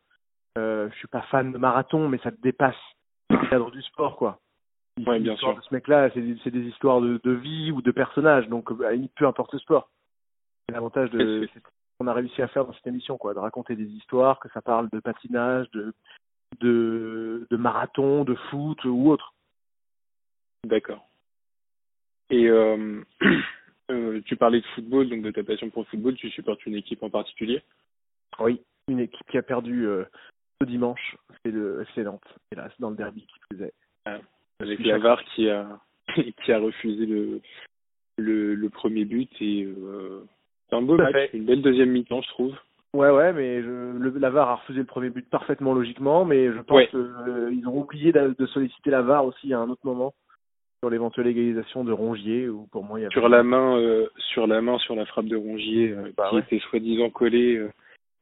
Euh, 0.58 0.90
je 0.92 0.96
suis 0.98 1.08
pas 1.08 1.22
fan 1.24 1.52
de 1.52 1.58
marathon, 1.58 2.10
mais 2.10 2.18
ça 2.20 2.32
te 2.32 2.42
dépasse 2.42 2.76
le 3.30 3.50
cadre 3.50 3.72
du 3.72 3.82
sport, 3.84 4.18
quoi. 4.18 4.40
Ouais, 5.08 5.20
bien 5.20 5.38
sûr. 5.38 5.56
de 5.56 5.62
ce 5.62 5.74
mec-là, 5.74 6.10
c'est 6.14 6.22
des, 6.22 6.38
c'est 6.44 6.52
des 6.52 6.64
histoires 6.68 7.00
de, 7.00 7.20
de 7.24 7.32
vie 7.32 7.72
ou 7.72 7.82
de 7.82 7.92
personnages, 7.92 8.48
donc 8.50 8.70
euh, 8.72 8.92
limite, 8.92 9.14
peu 9.16 9.26
importe 9.26 9.54
le 9.54 9.60
sport. 9.60 9.90
C'est 10.68 10.74
l'avantage 10.76 11.10
de 11.12 11.48
c'est 11.54 11.60
ce 11.60 11.64
qu'on 11.98 12.08
a 12.08 12.14
réussi 12.14 12.42
à 12.42 12.48
faire 12.50 12.66
dans 12.66 12.74
cette 12.74 12.88
émission, 12.88 13.18
quoi, 13.18 13.34
de 13.34 13.40
raconter 13.40 13.76
des 13.78 13.86
histoires, 13.88 14.40
que 14.40 14.50
ça 14.50 14.62
parle 14.62 14.90
de 14.90 15.00
patinage, 15.00 15.70
de 15.72 15.94
de, 16.60 17.48
de 17.50 17.58
marathon, 17.58 18.26
de 18.26 18.36
foot 18.36 18.84
ou 18.84 19.10
autre. 19.10 19.34
D'accord. 20.66 21.08
Et 22.32 22.48
euh, 22.50 23.02
euh, 23.92 24.22
tu 24.26 24.36
parlais 24.38 24.62
de 24.62 24.66
football, 24.68 25.10
donc 25.10 25.22
de 25.22 25.32
ta 25.32 25.44
passion 25.44 25.70
pour 25.70 25.84
le 25.84 25.88
football, 25.88 26.16
tu 26.16 26.30
supportes 26.30 26.66
une 26.66 26.76
équipe 26.76 27.04
en 27.04 27.10
particulier? 27.10 27.62
Oui, 28.40 28.62
une 28.88 29.00
équipe 29.00 29.28
qui 29.30 29.38
a 29.38 29.44
perdu 29.44 29.86
euh, 29.86 30.06
ce 30.62 30.66
dimanche, 30.66 31.18
c'est 31.44 31.52
le 31.52 31.82
FC 31.82 32.04
Nantes, 32.04 32.24
hélas, 32.52 32.72
dans 32.80 32.90
le 32.90 32.96
derby 32.96 33.22
qui 33.22 33.40
plus 33.50 33.64
est. 33.66 33.74
avec 34.06 34.80
suis 34.80 34.86
chaque- 34.90 35.02
Lavar 35.02 35.24
qui 35.36 35.50
a 35.50 35.80
qui 36.46 36.52
a 36.52 36.58
refusé 36.60 37.06
le 37.06 37.42
le, 38.18 38.56
le 38.56 38.70
premier 38.70 39.06
but 39.06 39.30
et 39.42 39.64
euh, 39.64 40.24
c'est 40.70 40.76
un 40.76 40.82
beau 40.82 40.98
match, 40.98 41.14
fait. 41.14 41.32
une 41.34 41.46
belle 41.46 41.62
deuxième 41.62 41.90
mi-temps, 41.90 42.22
je 42.22 42.30
trouve. 42.30 42.56
Ouais, 42.94 43.10
ouais, 43.10 43.32
mais 43.34 43.64
je, 43.64 43.70
le, 43.70 44.14
la 44.20 44.30
VAR 44.30 44.50
a 44.50 44.56
refusé 44.56 44.80
le 44.80 44.86
premier 44.86 45.10
but 45.10 45.28
parfaitement 45.30 45.74
logiquement, 45.74 46.26
mais 46.26 46.52
je 46.52 46.60
pense 46.60 46.78
Ouais. 46.78 46.88
qu'ils 46.90 47.68
ont 47.68 47.80
oublié 47.80 48.12
de, 48.12 48.36
de 48.38 48.46
solliciter 48.48 48.90
la 48.90 49.02
VAR 49.02 49.26
aussi 49.26 49.54
à 49.54 49.60
un 49.60 49.70
autre 49.70 49.86
moment 49.86 50.14
sur 50.82 50.90
l'éventuelle 50.90 51.28
égalisation 51.28 51.84
de 51.84 51.92
Rongier, 51.92 52.50
où 52.50 52.68
pour 52.72 52.84
moi 52.84 53.00
il 53.00 53.04
y 53.04 53.06
avait... 53.06 53.14
Sur 53.14 53.30
la 53.30 53.44
main, 53.44 53.78
euh, 53.78 54.08
sur 54.34 54.48
la 54.48 54.62
main, 54.62 54.80
sur 54.80 54.96
la 54.96 55.06
frappe 55.06 55.28
de 55.28 55.36
Rongier, 55.36 55.92
euh, 55.92 56.12
Bah 56.18 56.28
qui 56.30 56.36
ouais. 56.36 56.42
était 56.42 56.60
soi-disant 56.60 57.12
collée 57.12 57.58
euh, 57.58 57.72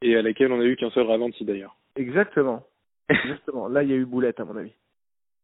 et 0.02 0.14
à 0.14 0.20
laquelle 0.20 0.52
on 0.52 0.60
a 0.60 0.64
eu 0.64 0.76
qu'un 0.76 0.90
seul 0.90 1.06
ralenti 1.06 1.44
d'ailleurs. 1.44 1.74
Exactement. 1.96 2.62
Exactement. 3.08 3.66
Là, 3.68 3.82
il 3.82 3.90
y 3.90 3.94
a 3.94 3.96
eu 3.96 4.04
boulette, 4.04 4.40
à 4.40 4.44
mon 4.44 4.56
avis. 4.56 4.74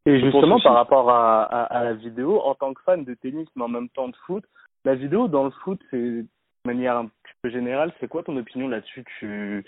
Et 0.05 0.19
justement, 0.21 0.59
par 0.59 0.75
rapport 0.75 1.09
à, 1.09 1.43
à, 1.43 1.63
à 1.63 1.83
la 1.83 1.93
vidéo, 1.93 2.39
en 2.39 2.53
tant 2.53 2.73
que 2.73 2.81
fan 2.83 3.03
de 3.03 3.15
tennis, 3.15 3.47
mais 3.55 3.63
en 3.63 3.67
même 3.67 3.89
temps 3.89 4.07
de 4.07 4.15
foot, 4.27 4.43
la 4.85 4.93
vidéo 4.93 5.27
dans 5.27 5.43
le 5.43 5.49
foot, 5.49 5.81
c'est 5.89 5.97
de 5.97 6.25
manière 6.65 6.97
un 6.97 7.05
petit 7.07 7.33
peu 7.41 7.49
générale, 7.49 7.91
c'est 7.99 8.07
quoi 8.07 8.23
ton 8.23 8.37
opinion 8.37 8.67
là-dessus? 8.67 9.03
Tu 9.19 9.65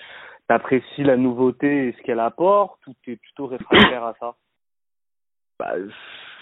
apprécies 0.48 1.04
la 1.04 1.18
nouveauté 1.18 1.88
et 1.88 1.92
ce 1.94 2.02
qu'elle 2.04 2.20
apporte 2.20 2.86
ou 2.88 2.94
tu 3.02 3.14
es 3.14 3.16
plutôt 3.16 3.48
réfractaire 3.48 4.04
à 4.04 4.16
ça? 4.20 4.36
Bah, 5.60 5.74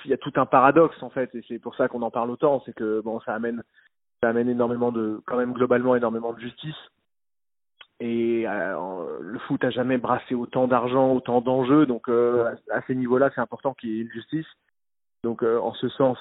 il 0.05 0.11
y 0.11 0.13
a 0.13 0.17
tout 0.17 0.33
un 0.35 0.45
paradoxe, 0.45 1.01
en 1.03 1.09
fait, 1.09 1.33
et 1.35 1.43
c'est 1.47 1.59
pour 1.59 1.75
ça 1.75 1.87
qu'on 1.87 2.01
en 2.01 2.11
parle 2.11 2.29
autant, 2.31 2.61
c'est 2.65 2.73
que, 2.73 3.01
bon, 3.01 3.19
ça 3.21 3.33
amène, 3.33 3.63
ça 4.21 4.29
amène 4.29 4.49
énormément 4.49 4.91
de, 4.91 5.21
quand 5.25 5.37
même 5.37 5.53
globalement 5.53 5.95
énormément 5.95 6.33
de 6.33 6.39
justice. 6.39 6.75
Et 7.99 8.45
euh, 8.47 9.17
le 9.21 9.39
foot 9.39 9.63
a 9.63 9.71
jamais 9.71 9.97
brassé 9.97 10.35
autant 10.35 10.67
d'argent, 10.67 11.13
autant 11.13 11.41
d'enjeux, 11.41 11.85
donc 11.87 12.09
euh, 12.09 12.53
à 12.71 12.81
ces 12.83 12.93
niveaux-là, 12.95 13.31
c'est 13.33 13.41
important 13.41 13.73
qu'il 13.73 13.89
y 13.89 13.97
ait 13.99 14.03
une 14.03 14.11
justice. 14.11 14.45
Donc 15.23 15.41
euh, 15.43 15.57
en 15.59 15.73
ce 15.73 15.89
sens, 15.89 16.17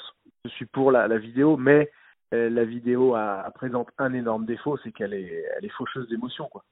je 0.46 0.50
suis 0.50 0.64
pour 0.66 0.90
la, 0.90 1.06
la 1.06 1.18
vidéo, 1.18 1.56
mais 1.58 1.90
la 2.32 2.64
vidéo 2.64 3.14
a, 3.14 3.40
a- 3.42 3.50
présente 3.50 3.88
un 3.98 4.12
énorme 4.14 4.46
défaut, 4.46 4.76
c'est 4.78 4.90
qu'elle 4.90 5.14
est, 5.14 5.44
elle 5.56 5.64
est 5.64 5.70
faucheuse 5.76 6.08
d'émotion, 6.08 6.48
quoi. 6.48 6.64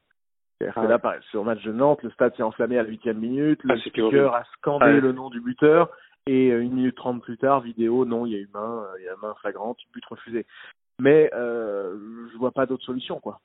C'est-à-dire 0.58 0.74
que 0.74 0.80
Ah 0.80 0.82
ouais. 0.82 1.14
là, 1.16 1.20
sur 1.30 1.40
le 1.40 1.46
match 1.46 1.62
de 1.64 1.72
Nantes, 1.72 2.02
le 2.02 2.10
stade 2.10 2.34
s'est 2.36 2.42
enflammé 2.42 2.78
à 2.78 2.82
la 2.82 2.88
huitième 2.88 3.18
minute, 3.18 3.62
le 3.62 3.74
Ah, 3.74 3.80
c'était 3.84 4.00
horrible. 4.00 4.18
speaker 4.20 4.34
a 4.34 4.44
scandé 4.56 4.84
Ah 4.86 4.92
ouais. 4.94 5.00
le 5.00 5.12
nom 5.12 5.28
du 5.30 5.40
buteur, 5.40 5.90
et 6.26 6.50
euh, 6.50 6.62
une 6.62 6.74
minute 6.74 6.96
trente 6.96 7.22
plus 7.22 7.36
tard, 7.36 7.60
vidéo, 7.60 8.04
non, 8.04 8.26
il 8.26 8.32
y 8.32 8.36
a 8.36 8.38
eu 8.38 8.48
main, 8.52 8.84
euh, 8.84 9.00
il 9.00 9.04
y 9.04 9.08
a 9.08 9.16
main 9.16 9.34
flagrante, 9.40 9.78
but 9.92 10.04
refusé. 10.06 10.46
Mais 10.98 11.30
euh, 11.34 12.28
je 12.32 12.36
vois 12.36 12.52
pas 12.52 12.66
d'autre 12.66 12.84
solution, 12.84 13.20
quoi. 13.20 13.40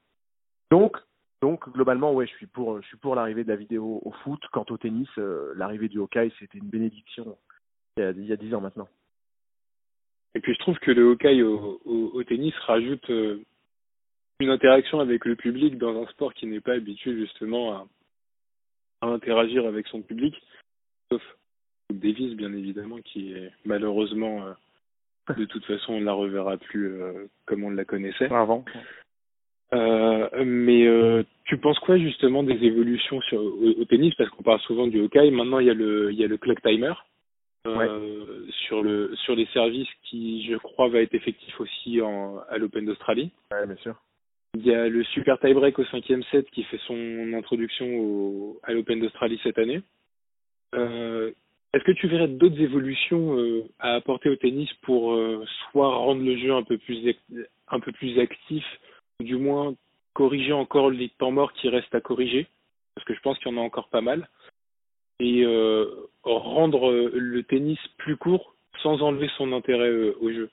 Donc, 0.71 0.97
donc 1.41 1.67
globalement, 1.69 2.13
ouais, 2.13 2.27
je 2.27 2.33
suis 2.33 2.47
pour, 2.47 2.81
je 2.81 2.87
suis 2.87 2.97
pour 2.97 3.15
l'arrivée 3.15 3.43
de 3.43 3.49
la 3.49 3.55
vidéo 3.55 4.01
au 4.03 4.11
foot. 4.23 4.41
Quant 4.51 4.65
au 4.69 4.77
tennis, 4.77 5.09
euh, 5.17 5.53
l'arrivée 5.55 5.89
du 5.89 5.99
hockey, 5.99 6.31
c'était 6.39 6.57
une 6.57 6.69
bénédiction 6.69 7.37
il 7.97 8.25
y 8.25 8.31
a, 8.31 8.37
dix 8.37 8.53
ans 8.55 8.61
maintenant. 8.61 8.87
Et 10.35 10.39
puis 10.39 10.53
je 10.53 10.59
trouve 10.59 10.77
que 10.79 10.91
le 10.91 11.03
hockey 11.03 11.41
au, 11.41 11.81
au, 11.83 12.23
tennis 12.23 12.53
rajoute 12.59 13.09
une 13.09 14.49
interaction 14.49 15.01
avec 15.01 15.25
le 15.25 15.35
public 15.35 15.77
dans 15.77 16.01
un 16.01 16.07
sport 16.07 16.33
qui 16.33 16.45
n'est 16.45 16.61
pas 16.61 16.73
habitué 16.73 17.13
justement 17.17 17.73
à, 17.73 17.87
à 19.01 19.07
interagir 19.07 19.65
avec 19.65 19.87
son 19.87 20.01
public, 20.01 20.41
sauf 21.11 21.21
Davis 21.91 22.35
bien 22.35 22.53
évidemment 22.53 22.97
qui 23.03 23.33
est 23.33 23.51
malheureusement 23.65 24.45
euh, 24.45 25.33
de 25.35 25.45
toute 25.45 25.65
façon 25.65 25.93
on 25.93 25.99
ne 25.99 26.05
la 26.05 26.13
reverra 26.13 26.57
plus 26.57 26.87
euh, 27.01 27.27
comme 27.45 27.63
on 27.63 27.69
la 27.69 27.85
connaissait. 27.85 28.31
avant 28.31 28.63
Euh, 29.73 30.29
mais 30.43 30.87
tu 31.45 31.57
penses 31.57 31.79
quoi 31.79 31.97
justement 31.97 32.41
des 32.43 32.63
évolutions 32.63 33.21
sur, 33.21 33.39
au, 33.39 33.81
au 33.81 33.85
tennis? 33.85 34.15
Parce 34.15 34.29
qu'on 34.31 34.43
parle 34.43 34.59
souvent 34.61 34.87
du 34.87 34.99
hockey. 34.99 35.29
Maintenant 35.29 35.59
il 35.59 35.67
y 35.67 35.69
a 35.69 35.75
le 35.75 36.11
il 36.11 36.17
y 36.17 36.23
a 36.23 36.27
le 36.27 36.37
clock 36.37 36.61
timer 36.61 36.93
sur 38.65 38.81
le 38.81 39.15
sur 39.23 39.35
les 39.35 39.45
services 39.47 39.89
qui 40.03 40.47
je 40.49 40.57
crois 40.57 40.89
va 40.89 41.01
être 41.01 41.13
effectif 41.13 41.59
aussi 41.59 42.01
en, 42.01 42.39
à 42.49 42.57
l'Open 42.57 42.85
d'Australie. 42.85 43.31
Ouais, 43.51 43.67
bien 43.67 43.75
sûr. 43.77 43.95
Il 44.55 44.65
y 44.65 44.73
a 44.73 44.87
le 44.89 45.03
super 45.03 45.37
tie 45.39 45.53
break 45.53 45.77
au 45.77 45.85
cinquième 45.85 46.23
set 46.31 46.49
qui 46.49 46.63
fait 46.63 46.79
son 46.87 47.33
introduction 47.33 47.85
au, 47.99 48.59
à 48.63 48.73
l'Open 48.73 48.99
d'Australie 48.99 49.39
cette 49.43 49.59
année. 49.59 49.81
Euh, 50.73 51.31
Est-ce 51.73 51.83
que 51.83 51.91
tu 51.91 52.07
verrais 52.07 52.27
d'autres 52.27 52.59
évolutions 52.59 53.37
euh, 53.37 53.63
à 53.77 53.93
apporter 53.93 54.29
au 54.29 54.35
tennis 54.35 54.71
pour 54.81 55.13
euh, 55.13 55.45
soit 55.71 55.95
rendre 55.95 56.23
le 56.23 56.35
jeu 56.35 56.51
un 56.51 56.63
peu 56.63 56.79
plus 56.79 57.15
un 57.67 57.79
peu 57.79 57.91
plus 57.91 58.19
actif, 58.19 58.65
ou 59.19 59.23
du 59.23 59.35
moins 59.35 59.75
corriger 60.13 60.53
encore 60.53 60.89
les 60.89 61.09
temps 61.09 61.29
morts 61.29 61.53
qui 61.53 61.69
restent 61.69 61.93
à 61.93 62.01
corriger, 62.01 62.47
parce 62.95 63.05
que 63.05 63.13
je 63.13 63.19
pense 63.19 63.37
qu'il 63.37 63.51
y 63.51 63.55
en 63.55 63.61
a 63.61 63.63
encore 63.63 63.89
pas 63.89 64.01
mal, 64.01 64.27
et 65.19 65.45
euh, 65.45 65.85
rendre 66.23 66.91
le 66.91 67.43
tennis 67.43 67.79
plus 67.97 68.17
court 68.17 68.55
sans 68.81 69.03
enlever 69.03 69.29
son 69.37 69.53
intérêt 69.53 69.91
au 70.19 70.31
jeu. 70.31 70.49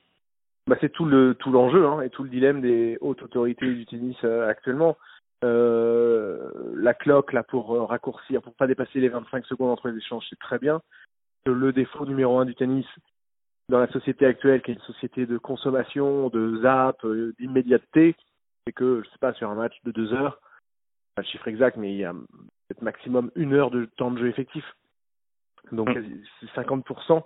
Bah, 0.66 0.76
c'est 0.80 0.92
tout 0.92 1.06
le 1.06 1.34
tout 1.38 1.50
l'enjeu 1.50 1.86
hein, 1.86 2.02
et 2.02 2.10
tout 2.10 2.24
le 2.24 2.28
dilemme 2.28 2.60
des 2.60 2.98
hautes 3.00 3.22
autorités 3.22 3.66
du 3.66 3.86
tennis 3.86 4.22
actuellement. 4.22 4.98
La 5.42 6.92
cloque 6.92 7.32
là 7.32 7.42
pour 7.42 7.70
raccourcir, 7.88 8.42
pour 8.42 8.54
pas 8.54 8.66
dépasser 8.66 9.00
les 9.00 9.08
25 9.08 9.46
secondes 9.46 9.70
entre 9.70 9.88
les 9.88 9.96
échanges, 9.96 10.26
c'est 10.28 10.38
très 10.38 10.58
bien. 10.58 10.82
Le 11.46 11.72
défaut 11.72 12.04
numéro 12.06 12.38
un 12.38 12.44
du 12.44 12.54
tennis 12.54 12.86
dans 13.68 13.78
la 13.80 13.88
société 13.88 14.26
actuelle, 14.26 14.62
qui 14.62 14.70
est 14.70 14.74
une 14.74 14.80
société 14.80 15.26
de 15.26 15.38
consommation, 15.38 16.28
de 16.28 16.60
zap, 16.62 17.04
d'immédiateté, 17.38 18.14
c'est 18.66 18.72
que 18.72 19.02
je 19.04 19.10
sais 19.10 19.18
pas 19.18 19.32
sur 19.34 19.50
un 19.50 19.54
match 19.54 19.74
de 19.84 19.92
deux 19.92 20.12
heures, 20.12 20.40
pas 21.14 21.22
le 21.22 21.26
chiffre 21.26 21.48
exact, 21.48 21.76
mais 21.76 21.92
il 21.92 21.98
y 21.98 22.04
a 22.04 22.12
peut-être 22.12 22.82
maximum 22.82 23.30
une 23.34 23.54
heure 23.54 23.70
de 23.70 23.86
temps 23.96 24.10
de 24.10 24.18
jeu 24.18 24.28
effectif. 24.28 24.64
Donc 25.72 25.88
mm. 25.88 26.04
c'est 26.40 26.62
50% 26.62 27.22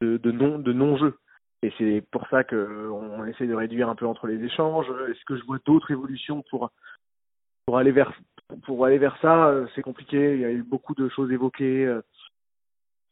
de, 0.00 0.16
de 0.16 0.30
non 0.32 0.58
de 0.58 0.72
non 0.72 0.96
jeu. 0.96 1.18
Et 1.62 1.72
c'est 1.78 2.04
pour 2.10 2.26
ça 2.28 2.44
que 2.44 2.90
on 2.90 3.24
essaie 3.24 3.46
de 3.46 3.54
réduire 3.54 3.88
un 3.88 3.94
peu 3.94 4.06
entre 4.06 4.26
les 4.26 4.42
échanges. 4.44 4.86
Est-ce 5.08 5.24
que 5.24 5.36
je 5.36 5.44
vois 5.44 5.58
d'autres 5.64 5.90
évolutions 5.90 6.42
pour 6.50 6.70
pour 7.64 7.78
aller 7.78 7.92
vers 7.92 8.12
pour 8.64 8.84
aller 8.84 8.98
vers 8.98 9.16
ça? 9.20 9.52
C'est 9.74 9.82
compliqué. 9.82 10.34
Il 10.34 10.40
y 10.40 10.44
a 10.44 10.50
eu 10.50 10.62
beaucoup 10.62 10.94
de 10.94 11.08
choses 11.08 11.32
évoquées. 11.32 12.00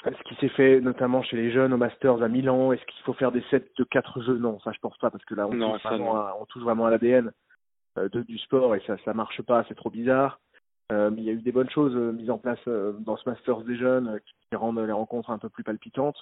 Ce 0.05 0.23
qui 0.25 0.35
s'est 0.35 0.51
fait 0.51 0.81
notamment 0.81 1.23
chez 1.23 1.37
les 1.37 1.51
jeunes 1.51 1.73
au 1.73 1.79
Masters 1.79 2.23
à 2.23 2.29
Milan? 2.29 2.73
Est-ce 2.73 2.85
qu'il 2.85 3.03
faut 3.05 3.15
faire 3.15 3.33
des 3.33 3.43
sets 3.51 3.71
de 3.79 3.85
quatre 3.85 4.21
jeux? 4.21 4.37
Non, 4.37 4.61
ça 4.61 4.73
je 4.73 4.79
pense 4.79 4.97
pas 4.99 5.11
parce 5.11 5.25
que 5.25 5.35
là 5.35 5.47
on, 5.47 5.51
touche, 5.51 5.83
vraiment 5.83 6.17
à, 6.17 6.37
on 6.39 6.45
touche 6.45 6.63
vraiment 6.63 6.87
à 6.87 6.91
l'ADN 6.91 7.33
euh, 7.97 8.09
du 8.11 8.39
sport 8.39 8.75
et 8.77 8.83
ça 8.87 8.97
ça 9.05 9.15
marche 9.15 9.41
pas. 9.43 9.65
C'est 9.69 9.75
trop 9.75 9.91
bizarre. 9.91 10.41
Euh, 10.93 11.11
mais 11.11 11.23
il 11.23 11.25
y 11.25 11.31
a 11.31 11.33
eu 11.33 11.41
des 11.41 11.53
bonnes 11.53 11.71
choses 11.71 11.97
euh, 11.97 12.13
mises 12.13 12.31
en 12.31 12.37
place 12.37 12.61
dans 12.67 13.17
ce 13.17 13.29
Masters 13.29 13.63
des 13.63 13.77
jeunes 13.77 14.21
qui 14.51 14.57
rendent 14.57 14.79
les 14.79 14.93
rencontres 14.93 15.31
un 15.31 15.39
peu 15.39 15.49
plus 15.49 15.65
palpitantes. 15.65 16.19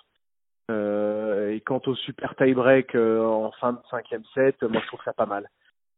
Et 0.70 1.60
quant 1.66 1.82
au 1.84 1.94
super 1.96 2.34
tie-break 2.36 2.94
en 2.94 3.50
fin 3.60 3.74
de 3.74 3.78
cinquième 3.90 4.24
set, 4.32 4.62
moi 4.62 4.80
je 4.80 4.86
trouve 4.86 5.02
ça 5.04 5.12
pas 5.12 5.26
mal. 5.26 5.50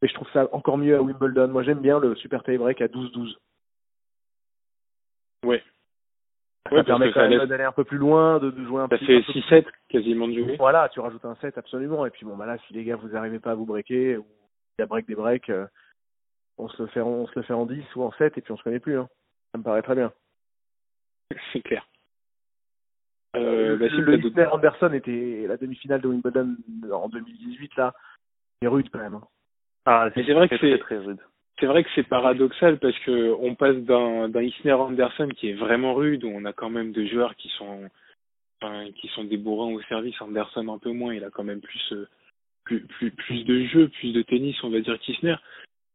Mais 0.02 0.08
je 0.08 0.14
trouve 0.14 0.28
ça 0.32 0.48
encore 0.52 0.78
mieux 0.78 0.96
à 0.96 1.02
Wimbledon. 1.02 1.48
Moi 1.48 1.62
j'aime 1.62 1.80
bien 1.80 2.00
le 2.00 2.16
super 2.16 2.42
tie-break 2.42 2.80
à 2.80 2.86
12-12. 2.86 3.36
Ouais. 5.44 5.62
Ça 6.70 6.82
permet 6.82 7.12
quand 7.12 7.28
même 7.28 7.46
d'aller 7.46 7.64
un 7.64 7.72
peu 7.72 7.84
plus 7.84 7.98
loin, 7.98 8.38
de, 8.38 8.50
de 8.50 8.64
jouer 8.64 8.80
un 8.82 8.88
ça 8.88 8.96
petit 8.96 9.06
fait 9.06 9.20
6-7 9.20 9.66
quasiment 9.88 10.26
de 10.26 10.34
jouer. 10.34 10.56
Voilà, 10.56 10.88
tu 10.88 11.00
rajoutes 11.00 11.24
un 11.24 11.34
set 11.36 11.58
absolument. 11.58 12.06
Et 12.06 12.10
puis 12.10 12.24
bon, 12.24 12.36
bah 12.36 12.46
là, 12.46 12.56
si 12.66 12.72
les 12.72 12.84
gars 12.84 12.96
vous 12.96 13.14
arrivez 13.14 13.38
pas 13.38 13.50
à 13.50 13.54
vous 13.54 13.66
breaker, 13.66 14.16
ou 14.16 14.26
il 14.78 14.82
y 14.82 14.82
a 14.82 14.86
break 14.86 15.06
des 15.06 15.14
breaks, 15.14 15.50
euh, 15.50 15.66
on 16.56 16.68
se 16.68 16.82
le 16.82 16.88
fait, 16.88 17.00
on 17.00 17.26
se 17.26 17.32
le 17.36 17.42
fait 17.42 17.52
en 17.52 17.66
10 17.66 17.84
ou 17.96 18.02
en 18.02 18.12
7 18.12 18.38
et 18.38 18.40
puis 18.40 18.52
on 18.52 18.56
se 18.56 18.62
connaît 18.62 18.80
plus. 18.80 18.98
Hein. 18.98 19.08
Ça 19.52 19.58
me 19.58 19.62
paraît 19.62 19.82
très 19.82 19.94
bien. 19.94 20.12
C'est 21.52 21.60
clair. 21.60 21.86
Euh, 23.36 23.76
bah, 23.76 23.86
le 23.88 24.24
Isner 24.24 24.46
Anderson 24.46 24.92
était 24.92 25.46
la 25.48 25.56
demi-finale 25.56 26.00
de 26.00 26.08
Wimbledon 26.08 26.56
en 26.92 27.08
2018 27.08 27.76
là, 27.76 27.92
c'est 28.62 28.68
rude 28.68 28.88
quand 28.92 29.00
même. 29.00 29.14
Hein. 29.14 29.26
Ah, 29.86 30.08
c'est 30.14 30.22
vrai 30.32 30.48
que 30.48 30.56
c'est 30.56 30.78
très 30.78 30.98
rude. 30.98 31.18
C'est 31.60 31.66
vrai 31.66 31.84
que 31.84 31.90
c'est 31.94 32.08
paradoxal 32.08 32.78
parce 32.78 32.98
que 33.00 33.34
on 33.38 33.54
passe 33.54 33.76
d'un 33.76 34.28
d'un 34.28 34.42
Isner 34.42 34.72
Anderson 34.72 35.28
qui 35.36 35.50
est 35.50 35.54
vraiment 35.54 35.94
rude 35.94 36.24
où 36.24 36.28
on 36.28 36.44
a 36.44 36.52
quand 36.52 36.70
même 36.70 36.92
des 36.92 37.06
joueurs 37.06 37.36
qui 37.36 37.48
sont 37.58 37.88
enfin, 38.60 38.90
qui 39.00 39.08
sont 39.08 39.24
des 39.24 39.36
bourrins 39.36 39.72
au 39.72 39.80
service. 39.82 40.20
Anderson 40.20 40.68
un 40.68 40.78
peu 40.78 40.90
moins, 40.90 41.14
il 41.14 41.24
a 41.24 41.30
quand 41.30 41.44
même 41.44 41.60
plus 41.60 41.92
euh, 41.92 42.08
plus 42.64 42.80
plus 42.80 43.10
plus 43.12 43.44
de 43.44 43.64
jeux, 43.66 43.88
plus 43.88 44.12
de 44.12 44.22
tennis, 44.22 44.56
on 44.64 44.70
va 44.70 44.80
dire 44.80 44.98
qu'Isner. 45.00 45.36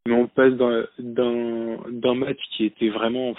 Mais 0.07 0.13
on 0.13 0.27
passe 0.27 0.53
d'un 0.53 1.77
d'un 1.89 2.15
match 2.15 2.39
qui 2.51 2.65
était 2.65 2.89
vraiment 2.89 3.35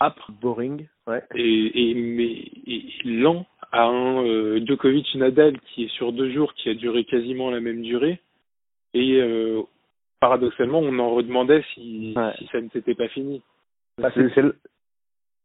âpre, 0.00 0.32
boring, 0.32 0.86
ouais. 1.06 1.22
et, 1.34 1.90
et 1.90 1.94
mais 1.94 2.50
et 2.66 2.86
lent 3.04 3.46
à 3.72 3.84
un 3.84 4.24
euh, 4.26 4.60
Djokovic 4.66 5.14
Nadal 5.14 5.60
qui 5.60 5.84
est 5.84 5.92
sur 5.92 6.12
deux 6.12 6.30
jours, 6.32 6.54
qui 6.54 6.70
a 6.70 6.74
duré 6.74 7.04
quasiment 7.04 7.50
la 7.50 7.60
même 7.60 7.82
durée, 7.82 8.20
et 8.94 9.20
euh, 9.20 9.62
paradoxalement, 10.20 10.78
on 10.78 10.98
en 10.98 11.10
redemandait 11.10 11.64
si, 11.74 12.14
ouais. 12.16 12.32
si 12.38 12.46
ça 12.52 12.60
ne 12.60 12.68
s'était 12.68 12.94
pas 12.94 13.08
fini. 13.08 13.42
Bah, 13.98 14.10
c'est, 14.14 14.28
c'est 14.34 14.42
le... 14.42 14.56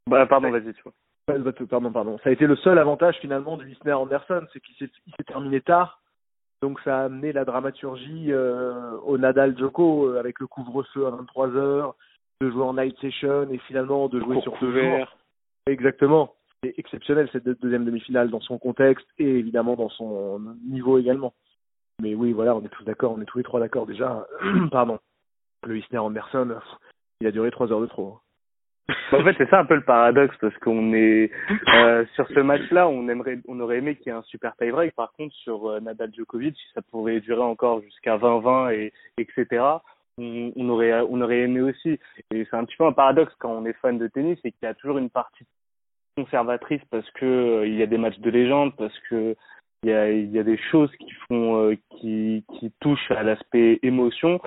bah, 0.07 0.25
pardon, 0.27 0.51
vas-y, 0.51 0.73
tu 0.73 0.83
vois. 0.83 0.93
Pardon, 1.69 1.91
pardon. 1.91 2.19
Ça 2.23 2.29
a 2.29 2.33
été 2.33 2.45
le 2.45 2.55
seul 2.57 2.77
avantage 2.77 3.17
finalement 3.19 3.57
du 3.57 3.71
Isner 3.71 3.93
Anderson, 3.93 4.45
c'est 4.53 4.59
qu'il 4.59 4.75
s'est, 4.75 4.91
il 5.07 5.13
s'est 5.17 5.23
terminé 5.23 5.61
tard. 5.61 6.01
Donc 6.61 6.79
ça 6.81 6.99
a 6.99 7.05
amené 7.05 7.31
la 7.33 7.45
dramaturgie 7.45 8.31
euh, 8.31 8.91
au 9.03 9.17
Nadal 9.17 9.57
Djoko 9.57 10.09
euh, 10.09 10.19
avec 10.19 10.39
le 10.39 10.47
couvre-feu 10.47 11.07
à 11.07 11.09
23 11.09 11.49
heures, 11.55 11.95
de 12.41 12.49
jouer 12.49 12.63
en 12.63 12.75
night 12.75 12.97
session 12.99 13.47
et 13.51 13.57
finalement 13.67 14.07
de 14.07 14.19
jouer 14.19 14.39
sur 14.41 14.57
deux 14.59 14.71
jours. 14.71 15.07
Exactement. 15.67 16.33
C'est 16.63 16.75
exceptionnel 16.77 17.29
cette 17.31 17.47
deuxième 17.47 17.85
demi-finale 17.85 18.29
dans 18.29 18.39
son 18.39 18.57
contexte 18.57 19.07
et 19.17 19.27
évidemment 19.27 19.75
dans 19.75 19.89
son 19.89 20.39
niveau 20.67 20.97
également. 20.97 21.33
Mais 22.01 22.13
oui, 22.13 22.33
voilà, 22.33 22.55
on 22.55 22.63
est 22.63 22.69
tous 22.69 22.83
d'accord, 22.83 23.13
on 23.17 23.21
est 23.21 23.25
tous 23.25 23.37
les 23.37 23.43
trois 23.43 23.59
d'accord 23.59 23.85
déjà. 23.85 24.25
Pardon. 24.71 24.99
Le 25.65 25.77
Isner 25.77 25.97
Anderson, 25.97 26.59
il 27.21 27.27
a 27.27 27.31
duré 27.31 27.49
trois 27.49 27.71
heures 27.71 27.81
de 27.81 27.87
trop. 27.87 28.19
en 29.11 29.23
fait, 29.23 29.35
c'est 29.37 29.49
ça 29.49 29.59
un 29.59 29.65
peu 29.65 29.75
le 29.75 29.83
paradoxe 29.83 30.35
parce 30.39 30.55
qu'on 30.59 30.93
est 30.93 31.31
euh, 31.73 32.05
sur 32.13 32.27
ce 32.27 32.39
match-là, 32.39 32.87
on 32.87 33.09
aimerait, 33.09 33.39
on 33.47 33.59
aurait 33.59 33.77
aimé 33.77 33.95
qu'il 33.95 34.07
y 34.07 34.09
ait 34.09 34.17
un 34.17 34.21
super 34.23 34.55
tie-break. 34.57 34.93
Par 34.93 35.11
contre, 35.13 35.33
sur 35.35 35.69
euh, 35.69 35.79
Nadal 35.79 36.13
Djokovic, 36.13 36.55
ça 36.75 36.83
pourrait 36.83 37.19
durer 37.19 37.41
encore 37.41 37.81
jusqu'à 37.81 38.17
20-20 38.17 38.73
et 38.73 38.93
etc 39.17 39.79
on, 40.17 40.69
aurait 40.69 41.01
on 41.09 41.21
aurait 41.21 41.41
aimé 41.41 41.61
aussi. 41.61 41.99
Et 42.31 42.47
c'est 42.49 42.55
un 42.55 42.65
petit 42.65 42.77
peu 42.77 42.85
un 42.85 42.93
paradoxe 42.93 43.33
quand 43.39 43.51
on 43.51 43.65
est 43.65 43.73
fan 43.73 43.97
de 43.97 44.07
tennis 44.07 44.39
et 44.43 44.51
qu'il 44.51 44.63
y 44.63 44.67
a 44.67 44.73
toujours 44.73 44.97
une 44.97 45.09
partie 45.09 45.45
conservatrice 46.17 46.81
parce 46.89 47.09
que 47.11 47.25
euh, 47.25 47.67
il 47.67 47.75
y 47.75 47.83
a 47.83 47.87
des 47.87 47.97
matchs 47.97 48.19
de 48.19 48.29
légende, 48.29 48.75
parce 48.77 48.97
que 49.09 49.35
il 49.83 49.89
y 49.89 49.93
a, 49.93 50.09
il 50.11 50.31
y 50.31 50.39
a 50.39 50.43
des 50.43 50.57
choses 50.71 50.91
qui 50.97 51.11
font 51.27 51.57
euh, 51.57 51.75
qui, 51.91 52.43
qui 52.59 52.71
touchent 52.79 53.11
à 53.11 53.23
l'aspect 53.23 53.79
émotion. 53.83 54.39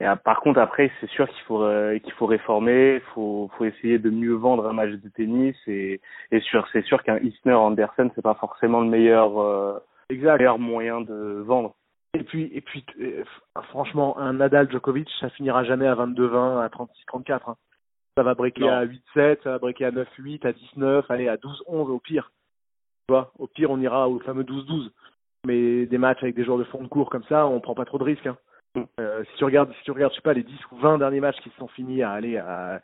Et 0.00 0.06
euh, 0.06 0.16
par 0.16 0.40
contre 0.40 0.60
après 0.60 0.90
c'est 1.00 1.10
sûr 1.10 1.28
qu'il 1.28 1.42
faut 1.44 1.64
qu'il 2.02 2.12
faut 2.14 2.26
réformer, 2.26 2.96
il 2.96 3.12
faut 3.14 3.50
faut 3.56 3.64
essayer 3.64 3.98
de 3.98 4.10
mieux 4.10 4.34
vendre 4.34 4.66
un 4.68 4.72
match 4.72 4.90
de 4.90 5.08
tennis 5.10 5.56
et 5.66 6.00
et 6.30 6.40
sûr 6.40 6.66
c'est 6.72 6.84
sûr 6.84 7.02
qu'un 7.02 7.18
Isner 7.18 7.54
Anderson 7.54 8.10
c'est 8.14 8.22
pas 8.22 8.34
forcément 8.34 8.80
le 8.80 8.88
meilleur 8.88 9.82
exact. 10.08 10.38
meilleur 10.38 10.58
moyen 10.58 11.00
de 11.00 11.42
vendre. 11.46 11.74
Et 12.14 12.24
puis, 12.24 12.50
et 12.52 12.60
puis 12.60 12.84
euh, 13.00 13.24
franchement, 13.68 14.18
un 14.18 14.34
Nadal 14.34 14.70
Djokovic, 14.70 15.08
ça 15.20 15.30
finira 15.30 15.62
jamais 15.64 15.86
à 15.86 15.94
22-20, 15.94 16.60
à 16.60 16.68
36-34. 16.68 17.40
Hein. 17.46 17.56
Ça 18.16 18.24
va 18.24 18.34
breaker 18.34 18.62
non. 18.62 18.72
à 18.72 18.84
8-7, 18.84 19.42
ça 19.44 19.50
va 19.50 19.58
breaker 19.58 19.84
à 19.84 19.90
9-8, 19.92 20.46
à 20.46 20.52
19, 20.52 21.08
allez, 21.08 21.28
à 21.28 21.36
12-11 21.36 21.90
au 21.90 21.98
pire. 22.00 22.32
Tu 23.10 23.14
vois, 23.14 23.32
au 23.40 23.48
pire, 23.48 23.72
on 23.72 23.80
ira 23.80 24.08
au 24.08 24.20
fameux 24.20 24.44
12-12. 24.44 24.88
Mais 25.44 25.84
des 25.86 25.98
matchs 25.98 26.22
avec 26.22 26.36
des 26.36 26.44
joueurs 26.44 26.58
de 26.58 26.64
fond 26.64 26.80
de 26.80 26.86
cours 26.86 27.10
comme 27.10 27.24
ça, 27.24 27.44
on 27.44 27.58
prend 27.58 27.74
pas 27.74 27.84
trop 27.84 27.98
de 27.98 28.04
risques. 28.04 28.24
Hein. 28.24 28.36
Mm. 28.76 28.82
Euh, 29.00 29.24
si 29.24 29.36
tu 29.36 29.44
regardes, 29.44 29.72
si 29.72 29.82
tu 29.82 29.90
regardes, 29.90 30.12
je 30.12 30.18
sais 30.18 30.22
pas, 30.22 30.32
les 30.32 30.44
10 30.44 30.54
ou 30.70 30.76
20 30.76 30.98
derniers 30.98 31.18
matchs 31.18 31.40
qui 31.42 31.50
se 31.50 31.56
sont 31.56 31.66
finis 31.66 32.04
à 32.04 32.12
aller 32.12 32.36
à, 32.36 32.80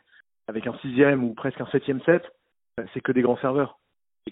avec 0.49 0.67
un 0.67 0.77
sixième 0.79 1.23
ou 1.23 1.33
presque 1.33 1.61
un 1.61 1.65
septième 1.67 2.01
set, 2.01 2.23
euh, 2.77 2.83
c'est 2.93 2.99
que 2.99 3.13
des 3.13 3.21
grands 3.21 3.37
serveurs 3.37 3.79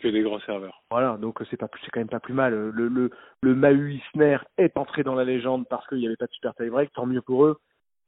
que 0.02 0.10
des 0.10 0.24
grands 0.24 0.42
serveurs. 0.42 0.84
Voilà, 0.92 1.16
donc 1.16 1.40
c'est 1.50 1.56
pas 1.56 1.70
c'est 1.82 1.90
quand 1.90 2.02
même 2.02 2.10
pas 2.10 2.20
plus 2.20 2.34
mal. 2.34 2.54
Le 2.54 2.90
le 2.90 3.10
le 3.42 3.56
Mahu 3.56 3.94
Isner 3.94 4.40
est 4.58 4.78
entré 4.78 5.04
dans 5.04 5.16
la 5.16 5.24
légende 5.24 5.66
parce 5.70 5.88
qu'il 5.88 6.00
n'y 6.00 6.08
avait 6.08 6.18
pas 6.18 6.26
de 6.26 6.34
super 6.34 6.54
tie 6.56 6.70
break, 6.70 6.92
tant 6.92 7.06
mieux 7.06 7.22
pour 7.22 7.46
eux. 7.46 7.58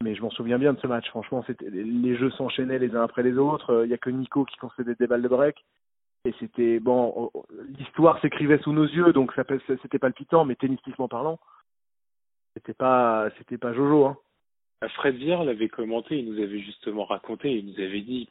Mais 0.04 0.14
je 0.14 0.20
m'en 0.20 0.28
souviens 0.28 0.58
bien 0.58 0.74
de 0.74 0.80
ce 0.80 0.86
match. 0.86 1.08
Franchement, 1.08 1.42
c'était 1.46 1.70
les 1.70 2.16
jeux 2.18 2.30
s'enchaînaient 2.32 2.78
les 2.78 2.94
uns 2.94 3.04
après 3.04 3.22
les 3.22 3.38
autres. 3.38 3.86
Il 3.86 3.90
y 3.90 3.94
a 3.94 3.96
que 3.96 4.10
Nico 4.10 4.44
qui 4.44 4.58
concédait 4.58 4.96
des 4.96 5.06
balles 5.06 5.22
de 5.22 5.28
break. 5.28 5.56
Et 6.24 6.34
c'était 6.40 6.80
bon, 6.80 7.30
l'histoire 7.78 8.20
s'écrivait 8.20 8.58
sous 8.58 8.72
nos 8.72 8.86
yeux, 8.86 9.12
donc 9.12 9.32
ça 9.34 9.44
c'était 9.82 9.98
palpitant, 9.98 10.44
mais 10.44 10.56
tennistiquement 10.56 11.08
parlant, 11.08 11.38
c'était 12.54 12.74
pas 12.74 13.28
c'était 13.38 13.56
pas 13.56 13.72
Jojo. 13.72 14.06
Hein. 14.06 14.16
Fred 14.94 15.16
Vier 15.16 15.44
l'avait 15.44 15.68
commenté, 15.68 16.18
il 16.18 16.30
nous 16.30 16.42
avait 16.42 16.60
justement 16.60 17.04
raconté, 17.04 17.52
il 17.52 17.66
nous 17.66 17.80
avait 17.80 18.02
dit, 18.02 18.28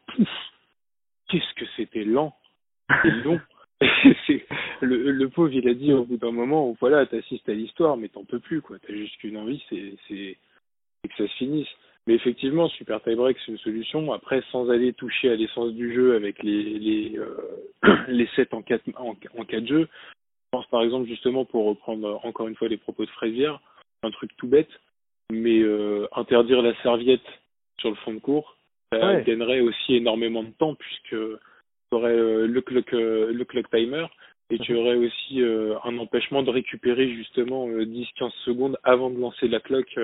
qu'est-ce 1.28 1.54
que 1.56 1.66
c'était 1.76 2.04
lent 2.04 2.36
c'est 2.90 3.24
long. 3.24 3.40
le, 4.82 5.12
le 5.12 5.30
pauvre, 5.30 5.54
il 5.54 5.68
a 5.68 5.74
dit 5.74 5.94
au 5.94 6.06
bout 6.06 6.18
d'un 6.18 6.32
moment, 6.32 6.76
voilà, 6.80 7.06
t'assistes 7.06 7.48
à 7.50 7.54
l'histoire, 7.54 7.98
mais 7.98 8.10
t'en 8.10 8.26
peux 8.26 8.40
plus, 8.40 8.62
quoi. 8.62 8.78
T'as 8.80 8.94
juste 8.94 9.18
qu'une 9.18 9.38
envie, 9.38 9.64
c'est, 9.70 9.96
c'est, 10.08 10.38
que 11.04 11.16
ça 11.16 11.28
se 11.32 11.38
finisse. 11.38 11.68
Mais 12.08 12.14
effectivement, 12.14 12.70
Super 12.70 13.04
Tie 13.04 13.16
Break, 13.16 13.38
c'est 13.46 13.52
une 13.52 13.58
solution. 13.58 14.14
Après, 14.14 14.42
sans 14.52 14.70
aller 14.70 14.94
toucher 14.94 15.30
à 15.30 15.36
l'essence 15.36 15.74
du 15.74 15.94
jeu 15.94 16.16
avec 16.16 16.42
les, 16.42 16.80
les, 16.80 17.18
euh, 17.18 17.36
les 18.08 18.28
sets 18.28 18.54
en 18.54 18.62
quatre, 18.62 18.84
en, 18.96 19.10
en 19.38 19.46
quatre 19.46 19.68
jeux, 19.68 19.90
je 19.90 20.50
pense 20.52 20.66
par 20.68 20.84
exemple, 20.84 21.06
justement, 21.08 21.44
pour 21.44 21.66
reprendre 21.66 22.22
encore 22.24 22.48
une 22.48 22.56
fois 22.56 22.70
les 22.70 22.78
propos 22.78 23.04
de 23.04 23.10
Frazier, 23.10 23.52
un 24.04 24.12
truc 24.12 24.32
tout 24.38 24.48
bête, 24.48 24.70
mais 25.30 25.60
euh, 25.60 26.08
interdire 26.16 26.62
la 26.62 26.74
serviette 26.82 27.28
sur 27.82 27.90
le 27.90 27.96
fond 27.98 28.14
de 28.14 28.20
cours, 28.20 28.56
ça 28.94 29.06
ouais. 29.06 29.24
gagnerait 29.28 29.60
aussi 29.60 29.96
énormément 29.96 30.44
de 30.44 30.52
temps 30.52 30.76
puisque 30.76 31.10
tu 31.10 31.18
aurais 31.92 32.16
euh, 32.16 32.48
le 32.48 32.62
clock 32.62 32.90
le 32.94 33.44
clock 33.44 33.70
timer 33.70 34.06
et 34.50 34.60
tu 34.60 34.74
aurais 34.76 34.96
aussi 34.96 35.42
un 35.84 35.98
empêchement 35.98 36.42
de 36.42 36.52
récupérer 36.52 37.14
justement 37.14 37.68
10-15 37.68 38.32
secondes 38.46 38.78
avant 38.86 39.10
de 39.10 39.20
lancer 39.20 39.50
la 39.50 39.60
clock 39.60 40.00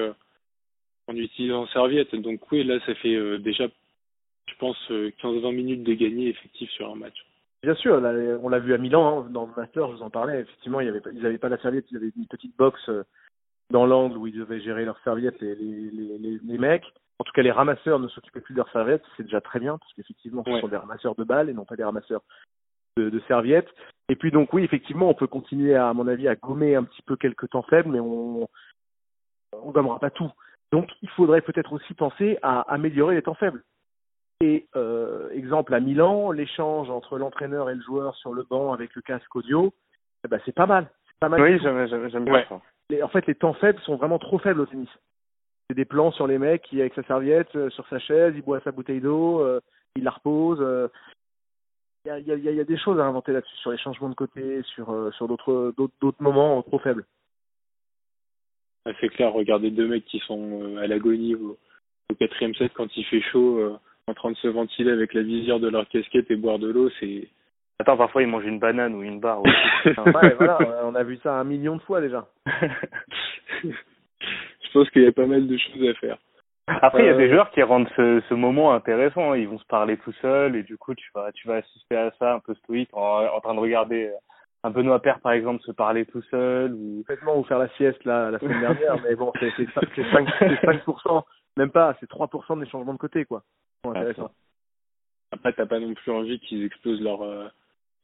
en 1.07 1.15
utilisant 1.15 1.67
serviette. 1.67 2.15
Donc 2.15 2.51
oui, 2.51 2.63
là, 2.63 2.79
ça 2.85 2.95
fait 2.95 3.39
déjà, 3.39 3.67
je 4.47 4.55
pense, 4.59 4.77
15-20 4.89 5.55
minutes 5.55 5.83
de 5.83 5.93
gagner 5.93 6.29
effectif 6.29 6.69
sur 6.71 6.89
un 6.89 6.95
match. 6.95 7.25
Bien 7.61 7.75
sûr, 7.75 7.95
on 7.95 8.49
l'a 8.49 8.59
vu 8.59 8.73
à 8.73 8.77
Milan, 8.77 9.25
hein, 9.25 9.29
dans 9.29 9.45
le 9.45 9.53
master, 9.55 9.87
je 9.87 9.93
vous 9.93 10.01
en 10.01 10.09
parlais, 10.09 10.41
effectivement, 10.41 10.81
il 10.81 10.87
y 10.87 10.89
avait, 10.89 11.01
ils 11.13 11.21
n'avaient 11.21 11.37
pas 11.37 11.47
la 11.47 11.57
serviette, 11.59 11.85
ils 11.91 11.97
avaient 11.97 12.11
une 12.17 12.27
petite 12.27 12.55
box 12.57 12.89
dans 13.69 13.85
l'angle 13.85 14.17
où 14.17 14.27
ils 14.27 14.37
devaient 14.37 14.59
gérer 14.59 14.83
leurs 14.85 14.99
serviettes, 15.03 15.39
les, 15.41 15.55
les, 15.55 16.17
les, 16.19 16.39
les 16.43 16.57
mecs. 16.57 16.85
En 17.19 17.23
tout 17.23 17.31
cas, 17.31 17.41
les 17.41 17.51
ramasseurs 17.51 17.99
ne 17.99 18.07
s'occupaient 18.07 18.41
plus 18.41 18.53
de 18.53 18.57
leurs 18.57 18.71
serviettes, 18.71 19.03
c'est 19.15 19.23
déjà 19.23 19.39
très 19.39 19.59
bien, 19.59 19.77
parce 19.77 19.93
qu'effectivement, 19.93 20.43
ce 20.45 20.59
sont 20.59 20.67
des 20.67 20.77
ramasseurs 20.77 21.15
de 21.15 21.23
balles 21.23 21.49
et 21.49 21.53
non 21.53 21.63
pas 21.63 21.75
des 21.75 21.83
ramasseurs 21.83 22.21
de, 22.97 23.09
de, 23.09 23.19
serviettes. 23.27 23.69
Et 24.09 24.15
puis 24.15 24.31
donc 24.31 24.51
oui, 24.53 24.63
effectivement, 24.63 25.09
on 25.09 25.13
peut 25.13 25.27
continuer 25.27 25.75
à, 25.75 25.89
à 25.89 25.93
mon 25.93 26.07
avis 26.07 26.27
à 26.27 26.35
gommer 26.35 26.75
un 26.75 26.83
petit 26.83 27.01
peu 27.01 27.15
quelques 27.15 27.49
temps 27.49 27.63
faibles, 27.63 27.89
mais 27.89 27.99
on 27.99 28.47
on 29.53 29.71
gommera 29.71 29.99
pas 29.99 30.09
tout. 30.09 30.31
Donc 30.73 30.89
il 31.01 31.09
faudrait 31.09 31.41
peut-être 31.41 31.71
aussi 31.71 31.93
penser 31.93 32.37
à 32.41 32.61
améliorer 32.61 33.15
les 33.15 33.21
temps 33.21 33.35
faibles. 33.35 33.63
Et 34.41 34.67
euh, 34.75 35.29
exemple 35.31 35.73
à 35.73 35.79
Milan, 35.79 36.31
l'échange 36.31 36.89
entre 36.89 37.17
l'entraîneur 37.17 37.69
et 37.69 37.75
le 37.75 37.81
joueur 37.81 38.15
sur 38.15 38.33
le 38.33 38.43
banc 38.43 38.73
avec 38.73 38.93
le 38.95 39.01
casque 39.01 39.33
audio, 39.35 39.71
eh 40.25 40.27
ben 40.27 40.41
c'est 40.45 40.55
pas 40.55 40.65
mal. 40.65 40.89
C'est 41.05 41.19
pas 41.19 41.29
mal. 41.29 41.41
Oui, 41.41 41.59
j'aime 41.61 42.25
bien 42.25 42.43
ça. 42.49 42.59
en 43.03 43.07
fait, 43.07 43.27
les 43.27 43.35
temps 43.35 43.53
faibles 43.53 43.79
sont 43.81 43.95
vraiment 43.97 44.17
trop 44.19 44.39
faibles 44.39 44.61
au 44.61 44.65
tennis. 44.65 44.89
C'est 45.69 45.75
des 45.75 45.85
plans 45.85 46.11
sur 46.11 46.25
les 46.27 46.39
mecs 46.39 46.63
qui, 46.63 46.81
avec 46.81 46.95
sa 46.95 47.03
serviette, 47.03 47.55
euh, 47.55 47.69
sur 47.69 47.87
sa 47.87 47.99
chaise, 47.99 48.33
il 48.35 48.41
boit 48.41 48.59
sa 48.61 48.71
bouteille 48.71 48.99
d'eau, 48.99 49.39
euh, 49.41 49.61
il 49.95 50.03
la 50.03 50.11
repose. 50.11 50.59
Euh, 50.59 50.87
il 52.05 52.09
y, 52.09 52.11
a, 52.11 52.19
y, 52.19 52.31
a, 52.31 52.51
y, 52.51 52.59
a, 52.59 52.63
des 52.65 52.77
choses 52.77 52.99
à 52.99 53.05
inventer 53.05 53.31
là-dessus, 53.31 53.55
sur 53.57 53.71
les 53.71 53.77
changements 53.77 54.09
de 54.09 54.15
côté, 54.15 54.61
sur, 54.75 54.91
euh, 54.91 55.11
sur 55.11 55.27
d'autres, 55.27 55.73
d'autres, 55.77 56.21
moments 56.21 56.61
trop 56.63 56.79
faibles. 56.79 57.05
C'est 58.99 59.09
clair, 59.09 59.31
regardez 59.31 59.71
deux 59.71 59.87
mecs 59.87 60.05
qui 60.05 60.19
sont 60.19 60.77
à 60.77 60.87
l'agonie 60.87 61.35
au, 61.35 61.57
au 62.11 62.15
quatrième 62.15 62.53
set 62.55 62.71
quand 62.73 62.95
il 62.97 63.05
fait 63.05 63.21
chaud, 63.21 63.77
en 64.07 64.13
train 64.13 64.31
de 64.31 64.37
se 64.37 64.47
ventiler 64.47 64.91
avec 64.91 65.13
la 65.13 65.21
visière 65.21 65.59
de 65.59 65.69
leur 65.69 65.87
casquette 65.87 66.29
et 66.29 66.35
boire 66.35 66.59
de 66.59 66.67
l'eau, 66.69 66.89
c'est 66.99 67.29
Attends, 67.79 67.97
parfois 67.97 68.21
ils 68.21 68.27
mangent 68.27 68.45
une 68.45 68.59
banane 68.59 68.95
ou 68.95 69.03
une 69.03 69.19
barre. 69.19 69.41
Aussi. 69.41 69.51
ouais, 69.85 70.35
voilà, 70.35 70.57
on 70.85 70.95
a 70.95 71.03
vu 71.03 71.17
ça 71.23 71.33
un 71.35 71.43
million 71.43 71.75
de 71.75 71.81
fois 71.81 72.01
déjà. 72.01 72.25
Je 73.63 74.71
pense 74.73 74.89
qu'il 74.91 75.03
y 75.03 75.07
a 75.07 75.11
pas 75.11 75.25
mal 75.25 75.47
de 75.47 75.57
choses 75.57 75.89
à 75.89 75.93
faire. 75.95 76.17
Après, 76.67 77.03
il 77.03 77.07
y 77.07 77.09
a 77.09 77.17
des 77.17 77.27
euh, 77.27 77.31
joueurs 77.31 77.51
qui 77.51 77.61
rendent 77.61 77.89
ce, 77.97 78.21
ce 78.29 78.33
moment 78.33 78.73
intéressant. 78.73 79.33
Ils 79.33 79.49
vont 79.49 79.59
se 79.59 79.65
parler 79.65 79.97
tout 79.97 80.13
seuls 80.21 80.55
et 80.55 80.63
du 80.63 80.77
coup, 80.77 80.95
tu 80.95 81.09
vas, 81.13 81.31
tu 81.33 81.47
vas 81.47 81.55
assister 81.55 81.97
à 81.97 82.11
ça 82.19 82.35
un 82.35 82.39
peu 82.39 82.53
stoïque 82.55 82.89
en, 82.93 83.25
en 83.25 83.41
train 83.41 83.53
de 83.53 83.59
regarder 83.59 84.11
un 84.63 84.69
Benoît 84.69 85.01
Père, 85.01 85.19
par 85.19 85.33
exemple, 85.33 85.61
se 85.63 85.71
parler 85.71 86.05
tout 86.05 86.21
seul. 86.23 86.73
Ou... 86.73 86.97
Complètement, 86.99 87.37
ou 87.37 87.43
faire 87.43 87.59
la 87.59 87.69
sieste 87.69 88.03
là, 88.05 88.31
la 88.31 88.39
semaine 88.39 88.61
dernière. 88.61 89.01
mais 89.03 89.15
bon, 89.15 89.31
c'est 89.39 89.49
5%, 89.49 90.85
5%, 90.85 91.23
même 91.57 91.71
pas, 91.71 91.95
c'est 91.99 92.09
3% 92.09 92.59
des 92.59 92.69
changements 92.69 92.93
de 92.93 92.97
côté, 92.97 93.25
quoi. 93.25 93.43
Bon, 93.83 93.91
intéressant. 93.91 94.31
Après, 95.31 95.53
t'as 95.53 95.65
pas 95.65 95.79
non 95.79 95.93
plus 95.93 96.11
envie 96.11 96.39
qu'ils 96.39 96.63
explosent 96.63 97.01
leur, 97.01 97.23
euh, 97.23 97.47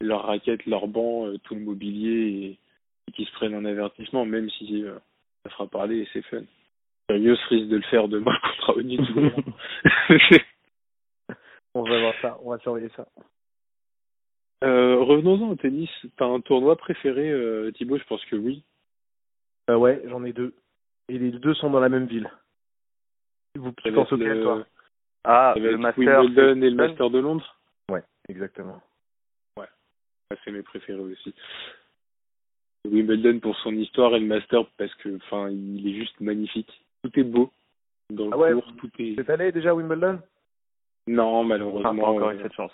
leur 0.00 0.24
raquette, 0.24 0.66
leur 0.66 0.88
banc, 0.88 1.26
euh, 1.26 1.38
tout 1.38 1.54
le 1.54 1.60
mobilier 1.60 2.58
et, 3.06 3.12
qu'ils 3.12 3.26
se 3.26 3.32
prennent 3.32 3.54
un 3.54 3.64
avertissement, 3.64 4.24
même 4.24 4.48
si 4.50 4.84
euh, 4.84 4.96
ça 5.42 5.50
fera 5.50 5.66
parler 5.66 5.98
et 5.98 6.08
c'est 6.12 6.22
fun. 6.22 6.42
Sérieux 7.08 7.36
risque 7.48 7.68
de 7.68 7.76
le 7.76 7.82
faire 7.82 8.06
demain 8.06 8.36
contre 8.66 8.78
Oni 8.78 8.98
On 11.74 11.82
va 11.82 12.00
voir 12.00 12.14
ça, 12.22 12.38
on 12.42 12.50
va 12.50 12.58
surveiller 12.58 12.90
ça. 12.96 13.06
Euh, 14.62 14.98
Revenons-en 15.00 15.50
au 15.50 15.54
tennis. 15.56 15.90
T'as 16.16 16.26
un 16.26 16.40
tournoi 16.40 16.76
préféré, 16.76 17.30
euh, 17.30 17.72
Thibaut 17.72 17.98
Je 17.98 18.04
pense 18.04 18.24
que 18.26 18.36
oui. 18.36 18.62
Euh, 19.70 19.76
ouais, 19.76 20.02
j'en 20.06 20.24
ai 20.24 20.32
deux. 20.32 20.54
Et 21.08 21.18
les 21.18 21.30
deux 21.30 21.54
sont 21.54 21.70
dans 21.70 21.80
la 21.80 21.88
même 21.88 22.06
ville. 22.06 22.30
Vous 23.56 23.72
pensez 23.72 24.14
auquel, 24.14 24.42
toi? 24.42 24.66
Ah, 25.24 25.54
le 25.56 25.76
Master. 25.76 25.98
Wimbledon 25.98 26.62
et 26.62 26.70
le 26.70 26.76
Master 26.76 27.10
de 27.10 27.18
Londres? 27.18 27.56
Ouais, 27.90 28.02
exactement. 28.28 28.80
Ouais, 29.58 29.66
c'est 30.44 30.50
mes 30.50 30.62
préférés 30.62 31.00
aussi. 31.00 31.34
Wimbledon 32.88 33.40
pour 33.40 33.56
son 33.56 33.72
histoire 33.72 34.14
et 34.14 34.20
le 34.20 34.26
Master 34.26 34.64
parce 34.78 34.94
que, 34.96 35.16
enfin, 35.16 35.50
il 35.50 35.86
est 35.88 35.98
juste 35.98 36.18
magnifique. 36.20 36.84
Tout 37.02 37.18
est 37.18 37.24
beau 37.24 37.50
dans 38.10 38.26
le 38.26 38.32
ah 38.32 38.52
cours, 38.52 38.76
tout 38.76 38.90
est. 38.98 39.14
C'est 39.16 39.30
allé 39.30 39.52
déjà 39.52 39.70
à 39.70 39.74
Wimbledon? 39.74 40.20
Non, 41.06 41.44
malheureusement. 41.44 41.94
pas 41.94 42.08
encore 42.08 42.30
eu 42.30 42.42
cette 42.42 42.54
chance. 42.54 42.72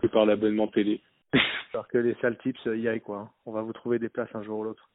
C'est 0.00 0.10
par 0.10 0.26
l'abonnement 0.26 0.68
télé. 0.68 1.00
J'espère 1.32 1.88
que 1.88 1.98
les 1.98 2.14
sales 2.20 2.38
tips 2.38 2.64
y 2.66 2.88
aillent 2.88 3.00
quoi. 3.00 3.18
Hein. 3.18 3.30
On 3.46 3.52
va 3.52 3.62
vous 3.62 3.72
trouver 3.72 3.98
des 3.98 4.08
places 4.08 4.34
un 4.34 4.42
jour 4.42 4.60
ou 4.60 4.64
l'autre. 4.64 4.88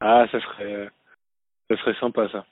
Ah, 0.00 0.26
ça 0.30 0.40
serait, 0.40 0.90
ça 1.70 1.76
serait 1.76 1.94
sympa 1.94 2.28
ça. 2.28 2.44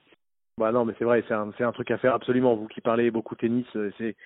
Bah 0.58 0.70
non, 0.70 0.84
mais 0.84 0.94
c'est 0.98 1.04
vrai, 1.04 1.24
c'est 1.26 1.34
un, 1.34 1.50
c'est 1.56 1.64
un 1.64 1.72
truc 1.72 1.90
à 1.90 1.98
faire 1.98 2.14
absolument. 2.14 2.54
Vous 2.54 2.68
qui 2.68 2.80
parlez 2.80 3.10
beaucoup 3.10 3.34
tennis, 3.34 3.66
euh, 3.76 3.90
c'est 3.98 4.16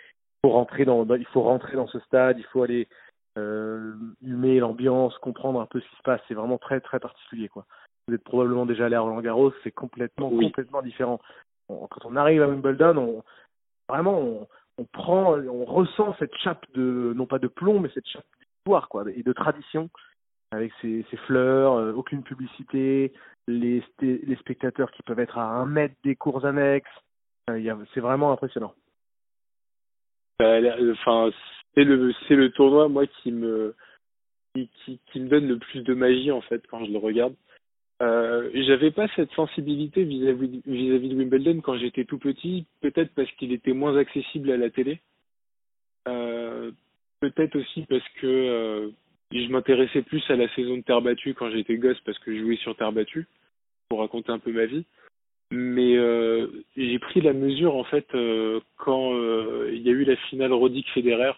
faut 0.44 0.50
rentrer 0.52 0.84
dans, 0.84 1.06
il 1.14 1.26
faut 1.26 1.42
rentrer 1.42 1.76
dans 1.76 1.86
ce 1.86 1.98
stade, 2.00 2.38
il 2.38 2.44
faut 2.46 2.62
aller 2.62 2.88
euh, 3.38 3.94
humer 4.22 4.58
l'ambiance, 4.58 5.16
comprendre 5.18 5.60
un 5.60 5.66
peu 5.66 5.80
ce 5.80 5.88
qui 5.88 5.96
se 5.96 6.02
passe. 6.02 6.20
C'est 6.26 6.34
vraiment 6.34 6.58
très 6.58 6.80
très 6.80 6.98
particulier 6.98 7.48
quoi. 7.48 7.64
Vous 8.08 8.14
êtes 8.14 8.24
probablement 8.24 8.66
déjà 8.66 8.86
allé 8.86 8.96
à 8.96 9.00
Roland 9.00 9.20
Garros, 9.20 9.52
c'est 9.62 9.72
complètement 9.72 10.30
complètement 10.30 10.82
différent. 10.82 11.20
quand 11.68 12.04
on 12.04 12.16
arrive 12.16 12.42
à 12.42 12.48
Wimbledon, 12.48 12.96
on 12.96 13.24
vraiment 13.88 14.18
on, 14.18 14.48
on 14.78 14.84
prend, 14.84 15.38
on 15.38 15.64
ressent 15.64 16.14
cette 16.18 16.34
chape 16.36 16.64
de 16.74 17.12
non 17.16 17.26
pas 17.26 17.38
de 17.38 17.48
plomb, 17.48 17.80
mais 17.80 17.90
cette 17.94 18.06
chape 18.06 18.24
d'histoire 18.40 18.88
quoi 18.88 19.04
et 19.14 19.22
de 19.22 19.32
tradition 19.32 19.88
avec 20.52 20.72
ses, 20.80 21.04
ses 21.10 21.16
fleurs, 21.18 21.74
euh, 21.74 21.92
aucune 21.92 22.22
publicité, 22.22 23.12
les, 23.48 23.82
les 24.00 24.36
spectateurs 24.36 24.90
qui 24.92 25.02
peuvent 25.02 25.18
être 25.18 25.38
à 25.38 25.44
un 25.44 25.66
mètre 25.66 25.94
des 26.04 26.14
cours 26.14 26.46
annexes. 26.46 26.88
Euh, 27.50 27.84
c'est 27.94 28.00
vraiment 28.00 28.32
impressionnant. 28.32 28.74
Euh, 30.42 30.92
enfin, 30.92 31.30
c'est 31.74 31.84
le 31.84 32.12
c'est 32.28 32.36
le 32.36 32.50
tournoi 32.50 32.88
moi 32.88 33.06
qui 33.06 33.32
me 33.32 33.74
qui, 34.54 35.00
qui, 35.12 35.20
me 35.20 35.28
donne 35.28 35.48
le 35.48 35.58
plus 35.58 35.82
de 35.82 35.94
magie 35.94 36.32
en 36.32 36.40
fait 36.40 36.62
quand 36.68 36.84
je 36.84 36.90
le 36.90 36.98
regarde. 36.98 37.34
Euh, 38.02 38.50
j'avais 38.52 38.90
pas 38.90 39.09
cette 39.16 39.32
sensibilité 39.32 40.04
vis-à-vis 40.04 40.61
vis-à-vis 40.66 41.09
de 41.09 41.16
Wimbledon 41.16 41.61
quand 41.62 41.78
j'étais 41.78 42.04
tout 42.04 42.18
petit, 42.18 42.66
peut-être 42.82 43.14
parce 43.14 43.30
qu'il 43.32 43.52
était 43.52 43.72
moins 43.72 43.96
accessible 43.96 44.50
à 44.50 44.59
la 44.59 44.68
télé. 44.68 45.00
Euh, 46.06 46.70
peut-être 47.20 47.56
aussi 47.56 47.87
parce 47.88 48.06
que 48.20 48.26
euh, 48.26 48.90
je 49.32 49.48
m'intéressais 49.48 50.02
plus 50.02 50.22
à 50.30 50.37
la 50.37 50.48
saison 50.54 50.76
de 50.76 50.82
terre 50.82 51.00
battue 51.00 51.35
quand 51.35 51.50
j'étais 51.50 51.78
gosse 51.78 52.00
parce 52.04 52.18
que 52.18 52.37
je 52.37 52.42
jouais 52.42 52.56
sur 52.56 52.76
terre 52.76 52.92
battue 52.92 53.26
pour 53.88 54.00
raconter 54.00 54.30
un 54.30 54.38
peu 54.38 54.52
ma 54.52 54.66
vie. 54.66 54.85
Mais 55.50 55.96
j'ai 56.76 56.98
pris 56.98 57.20
la 57.20 57.32
mesure 57.32 57.76
en 57.76 57.85
fait 57.85 58.06
quand 58.76 59.12
il 59.68 59.80
y 59.80 59.88
a 59.88 59.92
eu 59.92 60.04
la 60.04 60.16
finale 60.28 60.52
Rodic 60.52 60.88
Federer. 60.90 61.32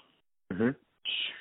Mm-hmm. 0.53 0.75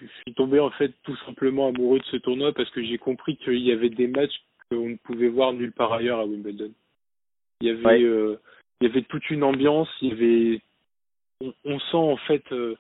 Je 0.02 0.06
suis 0.06 0.34
tombé 0.36 0.60
en 0.60 0.70
fait 0.72 0.92
tout 1.04 1.16
simplement 1.26 1.70
amoureux 1.70 2.00
de 2.00 2.06
ce 2.06 2.18
tournoi 2.18 2.52
parce 2.54 2.70
que 2.72 2.84
j'ai 2.84 2.98
compris 2.98 3.38
qu'il 3.38 3.60
y 3.60 3.72
avait 3.72 3.90
des 3.90 4.08
matchs 4.08 4.44
qu'on 4.70 4.90
ne 4.90 4.96
pouvait 4.96 5.30
voir 5.30 5.54
nulle 5.54 5.72
part 5.72 5.94
ailleurs 5.94 6.20
à 6.20 6.26
Wimbledon. 6.26 6.72
Il 7.62 7.68
y 7.68 7.72
avait 7.72 7.86
ouais. 7.86 8.04
euh, 8.04 8.40
il 8.82 8.88
y 8.88 8.92
avait 8.92 9.04
toute 9.04 9.30
une 9.30 9.44
ambiance, 9.44 9.90
il 10.02 10.10
y 10.10 10.12
avait 10.12 10.62
on, 11.42 11.54
on 11.66 11.80
sent 11.80 11.98
en 11.98 12.18
fait 12.18 12.44
euh, 12.52 12.76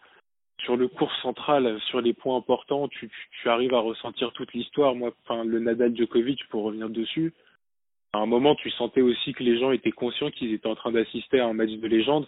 sur 0.59 0.75
le 0.75 0.87
cours 0.87 1.13
central, 1.21 1.79
sur 1.89 2.01
les 2.01 2.13
points 2.13 2.37
importants, 2.37 2.87
tu, 2.87 3.07
tu, 3.07 3.29
tu 3.41 3.49
arrives 3.49 3.73
à 3.73 3.79
ressentir 3.79 4.31
toute 4.33 4.53
l'histoire. 4.53 4.95
Moi, 4.95 5.13
enfin, 5.23 5.43
le 5.43 5.59
Nadal 5.59 5.95
Djokovic, 5.95 6.47
pour 6.49 6.63
revenir 6.63 6.89
dessus, 6.89 7.33
à 8.13 8.19
un 8.19 8.25
moment, 8.25 8.55
tu 8.55 8.71
sentais 8.71 9.01
aussi 9.01 9.33
que 9.33 9.43
les 9.43 9.59
gens 9.59 9.71
étaient 9.71 9.91
conscients 9.91 10.31
qu'ils 10.31 10.53
étaient 10.53 10.67
en 10.67 10.75
train 10.75 10.91
d'assister 10.91 11.39
à 11.39 11.47
un 11.47 11.53
match 11.53 11.69
de 11.69 11.87
légende. 11.87 12.27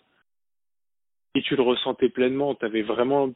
Et 1.36 1.42
tu 1.42 1.56
le 1.56 1.64
ressentais 1.64 2.10
pleinement. 2.10 2.56
Tu 2.56 2.66
avais 2.66 2.82
vraiment 2.82 3.32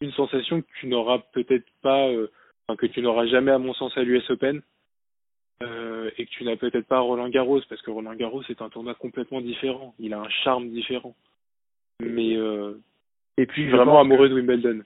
une 0.00 0.12
sensation 0.12 0.60
que 0.60 0.66
tu 0.80 0.86
n'auras 0.88 1.18
peut-être 1.32 1.66
pas, 1.80 2.08
euh, 2.08 2.28
que 2.76 2.86
tu 2.86 3.00
n'auras 3.00 3.26
jamais, 3.26 3.52
à 3.52 3.58
mon 3.58 3.74
sens, 3.74 3.96
à 3.96 4.02
l'US 4.02 4.28
Open. 4.30 4.60
Euh, 5.62 6.10
et 6.18 6.26
que 6.26 6.30
tu 6.30 6.44
n'as 6.44 6.56
peut-être 6.56 6.86
pas 6.86 7.00
Roland 7.00 7.28
Garros, 7.28 7.60
parce 7.68 7.82
que 7.82 7.90
Roland 7.90 8.14
Garros 8.14 8.42
est 8.48 8.62
un 8.62 8.68
tournoi 8.68 8.94
complètement 8.94 9.40
différent. 9.40 9.94
Il 9.98 10.14
a 10.14 10.20
un 10.20 10.28
charme 10.28 10.68
différent. 10.70 11.14
Mais 12.00 12.36
euh, 12.36 12.74
et 13.36 13.46
puis 13.46 13.68
vraiment 13.70 14.00
amoureux 14.00 14.28
de 14.28 14.34
Wimbledon. 14.34 14.80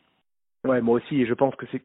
Ouais, 0.64 0.80
moi 0.80 0.96
aussi, 0.96 1.22
et 1.22 1.26
je 1.26 1.34
pense 1.34 1.54
que 1.56 1.66
c'est 1.72 1.82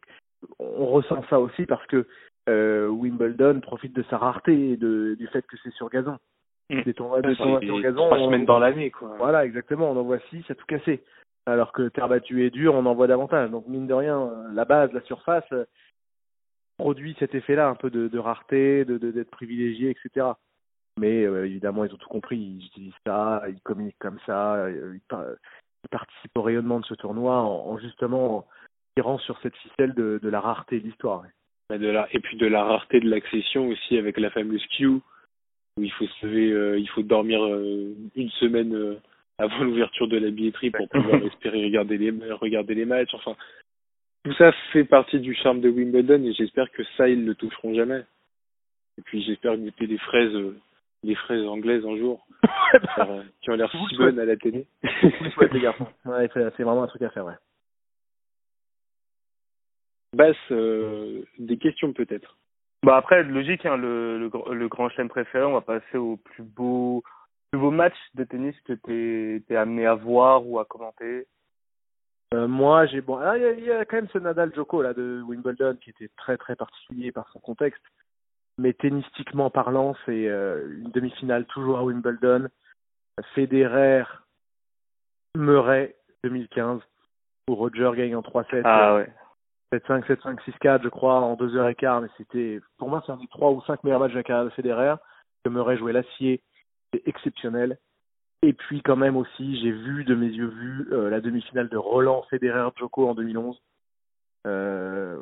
on 0.59 0.87
ressent 0.87 1.23
ça 1.29 1.39
aussi 1.39 1.65
parce 1.65 1.85
que 1.87 2.07
euh, 2.49 2.87
Wimbledon 2.87 3.61
profite 3.61 3.95
de 3.95 4.03
sa 4.09 4.17
rareté 4.17 4.71
et 4.71 4.77
de, 4.77 5.15
du 5.17 5.27
fait 5.27 5.45
que 5.45 5.55
c'est 5.63 5.73
sur 5.73 5.89
gazon. 5.89 6.17
Mmh. 6.69 6.81
Des 6.81 6.93
tournois, 6.93 7.21
des 7.21 7.35
tournois 7.35 7.61
sur 7.61 7.79
gazon. 7.79 8.07
Trois 8.07 8.25
semaines 8.25 8.45
dans 8.45 8.59
l'année, 8.59 8.89
quoi. 8.89 9.15
Voilà, 9.17 9.45
exactement. 9.45 9.91
On 9.91 9.97
en 9.97 10.03
voit 10.03 10.19
six 10.29 10.43
à 10.49 10.55
tout 10.55 10.65
casser. 10.65 11.03
Alors 11.45 11.71
que 11.71 11.89
terre 11.89 12.09
battue 12.09 12.43
et 12.43 12.49
dure, 12.49 12.75
on 12.75 12.85
en 12.85 12.93
voit 12.93 13.07
davantage. 13.07 13.49
Donc 13.51 13.67
mine 13.67 13.87
de 13.87 13.93
rien, 13.93 14.31
la 14.53 14.65
base, 14.65 14.91
la 14.93 15.01
surface 15.01 15.49
produit 16.81 17.15
cet 17.19 17.35
effet-là, 17.35 17.69
un 17.69 17.75
peu 17.75 17.91
de, 17.91 18.07
de 18.07 18.17
rareté, 18.17 18.85
de 18.85 18.97
d'être 18.97 19.29
privilégié, 19.29 19.91
etc. 19.91 20.31
Mais 20.97 21.23
euh, 21.23 21.45
évidemment, 21.45 21.85
ils 21.85 21.93
ont 21.93 21.97
tout 21.97 22.09
compris. 22.09 22.37
Ils 22.37 22.65
utilisent 22.65 23.03
ça, 23.05 23.43
ils 23.47 23.61
communiquent 23.61 23.99
comme 23.99 24.19
ça, 24.25 24.55
euh, 24.55 24.95
ils, 24.95 25.15
ils 25.83 25.89
participent 25.89 26.37
au 26.37 26.41
rayonnement 26.41 26.79
de 26.79 26.85
ce 26.85 26.95
tournoi 26.95 27.35
en, 27.35 27.71
en 27.71 27.77
justement 27.77 28.47
tirant 28.95 29.19
sur 29.19 29.39
cette 29.41 29.55
ficelle 29.57 29.93
de, 29.93 30.19
de 30.21 30.29
la 30.29 30.41
rareté 30.41 30.79
de 30.79 30.85
l'histoire. 30.85 31.23
De 31.69 31.87
la, 31.87 32.07
et 32.11 32.19
puis 32.19 32.35
de 32.35 32.47
la 32.47 32.63
rareté 32.63 32.99
de 32.99 33.09
l'accession 33.09 33.67
aussi 33.67 33.97
avec 33.97 34.17
la 34.17 34.31
fameuse 34.31 34.65
Q 34.75 34.87
où 34.87 35.01
il 35.77 35.91
faut 35.91 36.07
se 36.07 36.25
lever, 36.25 36.81
il 36.81 36.89
faut 36.89 37.03
dormir 37.03 37.39
une 38.15 38.29
semaine 38.41 38.97
avant 39.37 39.63
l'ouverture 39.63 40.09
de 40.09 40.17
la 40.17 40.31
billetterie 40.31 40.71
pour 40.71 40.89
pouvoir 40.89 41.21
espérer 41.31 41.63
regarder 41.63 41.97
les 41.97 42.11
regarder 42.33 42.75
les 42.75 42.83
matchs. 42.83 43.13
Enfin, 43.13 43.37
tout 44.23 44.33
ça 44.33 44.51
fait 44.71 44.83
partie 44.83 45.19
du 45.19 45.33
charme 45.33 45.61
de 45.61 45.69
Wimbledon 45.69 46.23
et 46.23 46.33
j'espère 46.33 46.69
que 46.71 46.83
ça 46.97 47.09
ils 47.09 47.25
le 47.25 47.35
toucheront 47.35 47.73
jamais. 47.73 48.03
Et 48.97 49.01
puis 49.01 49.21
j'espère 49.23 49.57
goûter 49.57 49.87
les 49.87 49.97
fraises 49.97 50.53
les 51.03 51.15
fraises 51.15 51.45
anglaises 51.47 51.85
un 51.85 51.97
jour 51.97 52.25
euh, 52.99 53.23
qui 53.41 53.49
ont 53.49 53.55
l'air 53.55 53.71
si 53.71 53.97
bonnes 53.97 54.19
à 54.19 54.25
la 54.25 54.35
télé. 54.37 54.67
les 55.51 55.59
garçons. 55.59 55.87
Ouais, 56.05 56.29
c'est 56.33 56.63
vraiment 56.63 56.83
un 56.83 56.87
truc 56.87 57.01
à 57.01 57.09
faire, 57.09 57.25
ouais. 57.25 57.33
Basse, 60.13 60.35
euh, 60.51 61.23
des 61.39 61.57
questions 61.57 61.93
peut-être. 61.93 62.37
Bah 62.83 62.97
après, 62.97 63.23
logique, 63.23 63.65
hein, 63.65 63.77
le, 63.77 64.17
le, 64.17 64.53
le 64.53 64.67
grand 64.67 64.89
chelem 64.89 65.07
préféré, 65.07 65.45
on 65.45 65.53
va 65.53 65.61
passer 65.61 65.97
au 65.97 66.17
plus 66.17 66.43
beau, 66.43 67.03
plus 67.51 67.59
beau 67.59 67.71
match 67.71 67.95
de 68.15 68.23
tennis 68.23 68.55
que 68.65 68.73
tu 68.73 69.43
es, 69.49 69.55
amené 69.55 69.85
à 69.85 69.93
voir 69.93 70.45
ou 70.47 70.59
à 70.59 70.65
commenter. 70.65 71.27
Euh, 72.33 72.47
moi, 72.47 72.85
j'ai 72.85 73.01
bon, 73.01 73.17
ah, 73.17 73.37
il 73.37 73.63
y, 73.63 73.71
a 73.71 73.83
quand 73.85 73.97
même 73.97 74.07
ce 74.13 74.17
Nadal 74.17 74.53
Joko 74.55 74.81
là 74.81 74.93
de 74.93 75.21
Wimbledon 75.27 75.75
qui 75.81 75.89
était 75.89 76.09
très 76.17 76.37
très 76.37 76.55
particulier 76.55 77.11
par 77.11 77.27
son 77.33 77.39
contexte 77.39 77.83
mais 78.57 78.73
tennistiquement 78.73 79.49
parlant, 79.49 79.95
c'est 80.05 80.27
euh, 80.27 80.67
une 80.83 80.91
demi-finale 80.91 81.45
toujours 81.45 81.79
à 81.79 81.83
Wimbledon. 81.83 82.47
Federer, 83.35 84.03
Murray 85.35 85.95
2015, 86.23 86.81
où 87.49 87.55
Roger 87.55 87.91
gagne 87.95 88.15
en 88.15 88.21
3-7. 88.21 88.61
Ah 88.63 88.95
ouais. 88.95 89.11
7-5, 89.73 90.05
7-5, 90.05 90.39
6-4, 90.61 90.83
je 90.83 90.89
crois, 90.89 91.21
en 91.21 91.35
2h15, 91.35 92.01
mais 92.01 92.07
c'était, 92.17 92.59
pour 92.77 92.89
moi, 92.89 93.01
c'est 93.05 93.11
un 93.11 93.17
des 93.17 93.27
3 93.27 93.51
ou 93.51 93.61
5 93.61 93.83
meilleurs 93.83 93.99
matchs 93.99 94.11
de 94.11 94.17
la 94.17 94.23
carrière 94.23 94.45
de 94.45 94.49
Federer. 94.51 94.95
Que 95.43 95.49
Murray 95.49 95.77
jouait 95.77 95.93
l'acier, 95.93 96.41
c'est 96.93 97.01
exceptionnel. 97.07 97.77
Et 98.43 98.53
puis, 98.53 98.81
quand 98.81 98.95
même 98.95 99.17
aussi, 99.17 99.59
j'ai 99.61 99.71
vu 99.71 100.03
de 100.03 100.15
mes 100.15 100.27
yeux 100.27 100.47
vus 100.47 100.87
euh, 100.91 101.09
la 101.09 101.21
demi-finale 101.21 101.69
de 101.69 101.77
Roland 101.77 102.23
Federer-Joko 102.29 103.09
en 103.09 103.13
2011. 103.13 103.61
Euh, 104.47 105.19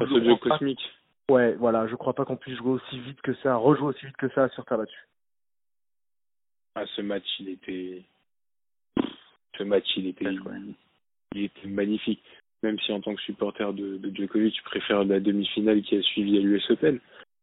ce 0.00 0.24
jeu 0.24 0.36
cosmique. 0.36 0.80
Ouais, 1.30 1.54
voilà, 1.54 1.86
je 1.86 1.94
crois 1.94 2.14
pas 2.14 2.24
qu'on 2.24 2.36
puisse 2.36 2.56
jouer 2.56 2.72
aussi 2.72 2.98
vite 3.00 3.20
que 3.20 3.34
ça, 3.34 3.54
rejouer 3.56 3.88
aussi 3.88 4.06
vite 4.06 4.16
que 4.16 4.30
ça 4.30 4.48
sur 4.48 4.64
terre 4.64 4.78
battue. 4.78 5.06
Ah, 6.74 6.84
ce 6.96 7.02
match, 7.02 7.26
il 7.38 7.50
était, 7.50 8.02
ce 9.56 9.62
match, 9.62 9.86
il 9.96 10.08
était, 10.08 10.34
il 11.34 11.44
était 11.44 11.68
magnifique. 11.68 12.22
Même 12.62 12.78
si 12.80 12.92
en 12.92 13.00
tant 13.00 13.14
que 13.14 13.20
supporter 13.22 13.72
de, 13.72 13.98
de 13.98 14.14
Djokovic, 14.14 14.56
je 14.56 14.64
préfère 14.64 15.04
la 15.04 15.20
demi-finale 15.20 15.82
qui 15.82 15.96
a 15.96 16.02
suivi 16.02 16.38
à 16.38 16.40
l'US 16.40 16.70
Open, 16.70 16.98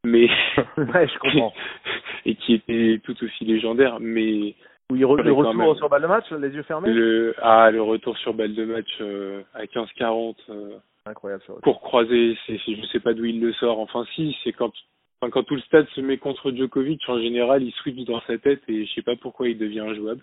mais 0.06 0.28
ouais, 0.78 1.08
je 1.08 1.20
comprends. 1.20 1.54
et 2.26 2.36
qui 2.36 2.54
était 2.54 3.00
tout 3.04 3.15
aussi 3.24 3.46
légendaire, 3.46 3.98
mais 4.00 4.56
oui, 4.91 5.00
le 5.00 5.06
retour 5.08 5.76
sur 5.78 5.89
balle 5.89 6.04
de 6.04 6.08
match, 6.08 6.32
les 6.32 6.50
yeux 6.50 6.63
fermés. 6.63 6.91
Le 6.91 7.36
ah, 7.41 7.72
le 7.72 7.82
retour 7.82 8.18
sur 8.20 8.34
balle 8.34 8.54
de 8.54 8.65
match 8.65 8.89
euh, 9.02 9.41
à 9.54 9.65
15-40. 9.65 10.36
Euh, 10.50 10.78
Incroyable 11.08 11.44
ça. 11.48 11.54
Pour 11.63 11.82
croiser, 11.82 12.38
c'est, 12.46 12.58
je 12.58 12.86
sais 12.91 13.00
pas 13.00 13.13
d'où 13.13 13.26
il 13.26 13.41
le 13.41 13.54
sort. 13.54 13.80
Enfin 13.80 14.06
si, 14.15 14.36
c'est 14.44 14.54
quand 14.54 14.72
enfin, 15.20 15.32
quand 15.32 15.44
tout 15.44 15.56
le 15.56 15.62
stade 15.62 15.88
se 15.96 16.02
met 16.02 16.18
contre 16.18 16.52
Djokovic, 16.52 17.02
en 17.08 17.20
général, 17.20 17.63
il 17.63 17.72
switch 17.74 18.06
dans 18.06 18.22
sa 18.22 18.38
tête 18.38 18.62
et 18.68 18.86
je 18.86 18.94
sais 18.94 19.02
pas 19.02 19.15
pourquoi 19.15 19.50
il 19.50 19.58
devient 19.58 19.82
injouable. 19.82 20.22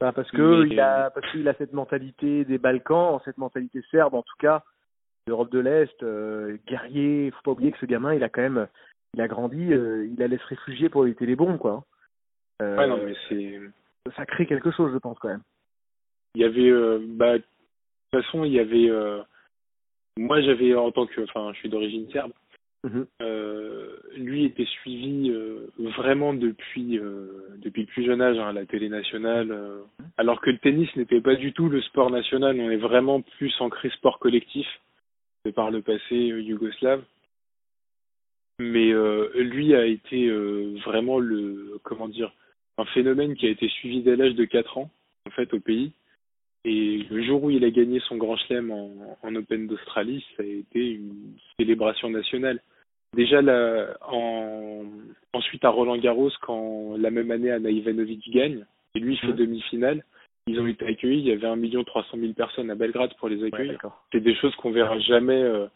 Bah 0.00 0.12
parce 0.12 0.30
que 0.30 0.66
il 0.66 0.78
a 0.80 1.10
parce 1.10 1.30
qu'il 1.30 1.48
a 1.48 1.54
cette 1.54 1.72
mentalité 1.72 2.44
des 2.44 2.58
Balkans, 2.58 3.20
cette 3.24 3.38
mentalité 3.38 3.80
serbe 3.90 4.14
en 4.14 4.22
tout 4.22 4.36
cas, 4.38 4.62
d'Europe 5.26 5.50
de 5.50 5.60
l'Est, 5.60 6.02
euh, 6.02 6.56
guerrier. 6.66 7.30
Faut 7.30 7.42
pas 7.42 7.50
oublier 7.52 7.72
que 7.72 7.78
ce 7.78 7.86
gamin, 7.86 8.14
il 8.14 8.24
a 8.24 8.28
quand 8.28 8.42
même, 8.42 8.68
il 9.14 9.20
a 9.20 9.28
grandi, 9.28 9.72
euh, 9.72 10.06
il 10.06 10.22
allait 10.22 10.38
se 10.38 10.46
réfugier 10.46 10.88
pour 10.88 11.06
éviter 11.06 11.26
les 11.26 11.36
bombes 11.36 11.58
quoi. 11.58 11.84
Euh, 12.62 12.76
ouais 12.76 12.86
non 12.86 12.98
mais 13.04 13.14
c'est. 13.28 13.60
Ça 14.16 14.26
crée 14.26 14.46
quelque 14.46 14.70
chose, 14.70 14.92
je 14.92 14.98
pense 14.98 15.18
quand 15.18 15.28
même. 15.28 15.42
Il 16.34 16.42
y 16.42 16.44
avait, 16.44 16.68
euh, 16.68 16.98
bah 17.00 17.38
de 17.38 17.44
toute 18.12 18.22
façon, 18.22 18.44
il 18.44 18.52
y 18.52 18.58
avait 18.58 18.90
moi, 20.16 20.40
j'avais 20.40 20.74
en 20.74 20.90
tant 20.92 21.06
que, 21.06 21.20
enfin, 21.22 21.52
je 21.54 21.58
suis 21.58 21.68
d'origine 21.68 22.10
serbe. 22.12 22.32
Mhm. 22.84 23.06
Euh, 23.22 23.96
lui 24.14 24.44
était 24.44 24.66
suivi 24.66 25.30
euh, 25.30 25.70
vraiment 25.78 26.34
depuis 26.34 26.98
euh, 26.98 27.48
depuis 27.56 27.82
le 27.82 27.86
plus 27.86 28.04
jeune 28.04 28.20
âge 28.20 28.38
hein, 28.38 28.48
à 28.48 28.52
la 28.52 28.66
télé 28.66 28.90
nationale, 28.90 29.50
euh, 29.50 29.80
alors 30.18 30.42
que 30.42 30.50
le 30.50 30.58
tennis 30.58 30.94
n'était 30.94 31.22
pas 31.22 31.34
du 31.34 31.54
tout 31.54 31.70
le 31.70 31.80
sport 31.80 32.10
national. 32.10 32.60
On 32.60 32.70
est 32.70 32.76
vraiment 32.76 33.22
plus 33.22 33.54
ancré 33.60 33.88
sport 33.88 34.18
collectif 34.18 34.66
par 35.52 35.70
le 35.70 35.82
passé 35.82 36.14
yougoslave. 36.14 37.02
Mais 38.60 38.92
lui 39.34 39.74
a 39.74 39.84
été 39.84 40.30
vraiment 40.84 41.18
le 41.18 41.80
comment 41.82 42.08
dire 42.08 42.32
un 42.78 42.84
phénomène 42.86 43.34
qui 43.34 43.46
a 43.46 43.50
été 43.50 43.68
suivi 43.68 44.02
dès 44.02 44.16
l'âge 44.16 44.34
de 44.34 44.44
4 44.44 44.78
ans 44.78 44.90
en 45.26 45.30
fait 45.30 45.52
au 45.52 45.60
pays 45.60 45.92
et 46.64 47.06
le 47.10 47.22
jour 47.22 47.44
où 47.44 47.50
il 47.50 47.64
a 47.64 47.70
gagné 47.70 48.00
son 48.08 48.16
grand 48.16 48.36
chelem 48.36 48.70
en, 48.70 49.18
en 49.22 49.36
Open 49.36 49.66
d'Australie, 49.66 50.24
ça 50.36 50.42
a 50.42 50.46
été 50.46 50.92
une 50.92 51.36
célébration 51.58 52.08
nationale. 52.08 52.60
Déjà, 53.14 53.42
là, 53.42 53.96
en, 54.08 54.84
ensuite 55.34 55.64
à 55.64 55.68
Roland 55.68 55.98
Garros, 55.98 56.30
quand 56.40 56.96
la 56.96 57.10
même 57.10 57.30
année 57.30 57.50
Anna 57.50 57.70
Ivanovic 57.70 58.30
gagne, 58.30 58.64
et 58.94 59.00
lui 59.00 59.16
fait 59.18 59.32
demi-finale, 59.34 60.04
ils 60.46 60.60
ont 60.60 60.66
été 60.66 60.86
accueillis, 60.86 61.20
il 61.20 61.26
y 61.26 61.32
avait 61.32 61.46
1 61.46 61.84
300 61.84 62.18
000 62.18 62.32
personnes 62.34 62.70
à 62.70 62.74
Belgrade 62.74 63.14
pour 63.18 63.28
les 63.28 63.42
accueillir. 63.44 63.78
c'est 64.12 64.20
des 64.20 64.34
choses 64.34 64.54
qu'on 64.56 64.72
verra 64.72 64.98
jamais 64.98 65.40
euh, 65.42 65.66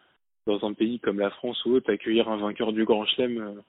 dans 0.46 0.66
un 0.66 0.74
pays 0.74 1.00
comme 1.00 1.18
la 1.18 1.31
France 1.31 1.64
ou 1.64 1.72
autre, 1.72 1.90
accueillir 1.92 2.28
un 2.28 2.37
vainqueur 2.37 2.72
du 2.72 2.85
Grand 2.85 3.07
Chelem 3.07 3.38
euh, 3.38 3.61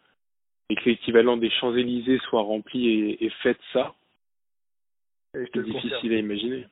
et 0.69 0.75
que 0.75 0.89
l'équivalent 0.89 1.37
des 1.37 1.49
Champs-Élysées 1.49 2.19
soit 2.29 2.41
rempli 2.41 2.87
et, 2.87 3.25
et 3.25 3.29
fait 3.41 3.57
ça. 3.73 3.95
C'est 5.33 5.59
difficile 5.59 6.13
à 6.13 6.17
imaginer. 6.17 6.67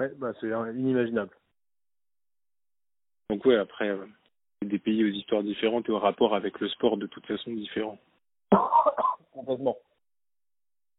Ouais, 0.00 0.10
bah 0.16 0.32
c'est 0.40 0.48
inimaginable. 0.48 1.30
Donc 3.30 3.44
ouais, 3.44 3.56
après, 3.56 3.88
euh, 3.88 4.04
des 4.62 4.78
pays 4.78 5.04
aux 5.04 5.08
histoires 5.08 5.42
différentes 5.42 5.88
et 5.88 5.92
au 5.92 5.98
rapport 5.98 6.34
avec 6.34 6.60
le 6.60 6.68
sport 6.68 6.96
de 6.96 7.06
toute 7.06 7.26
façon 7.26 7.52
différent. 7.52 7.98
Complètement. 9.32 9.76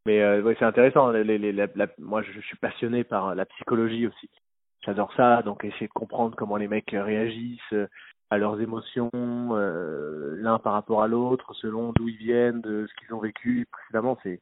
Mais 0.06 0.22
euh, 0.22 0.42
ouais, 0.42 0.56
c'est 0.58 0.66
intéressant. 0.66 1.12
Les, 1.12 1.24
les, 1.38 1.52
la, 1.52 1.68
moi, 2.00 2.22
je, 2.22 2.40
suis 2.42 2.58
passionné 2.58 3.04
par 3.04 3.36
la 3.36 3.46
psychologie 3.46 4.08
aussi. 4.08 4.30
J'adore 4.84 5.14
ça. 5.14 5.42
Donc, 5.44 5.64
essayer 5.64 5.88
de 5.88 5.94
comprendre 5.94 6.36
comment 6.36 6.58
les 6.58 6.68
mecs 6.68 6.92
réagissent 6.92 7.76
à 8.32 8.38
leurs 8.38 8.62
émotions, 8.62 9.10
euh, 9.14 10.38
l'un 10.38 10.58
par 10.58 10.72
rapport 10.72 11.04
à 11.04 11.08
l'autre, 11.08 11.54
selon 11.54 11.92
d'où 11.92 12.08
ils 12.08 12.16
viennent, 12.16 12.62
de 12.62 12.88
ce 12.88 12.94
qu'ils 12.96 13.14
ont 13.14 13.20
vécu 13.20 13.68
précédemment, 13.70 14.18
c'est 14.24 14.40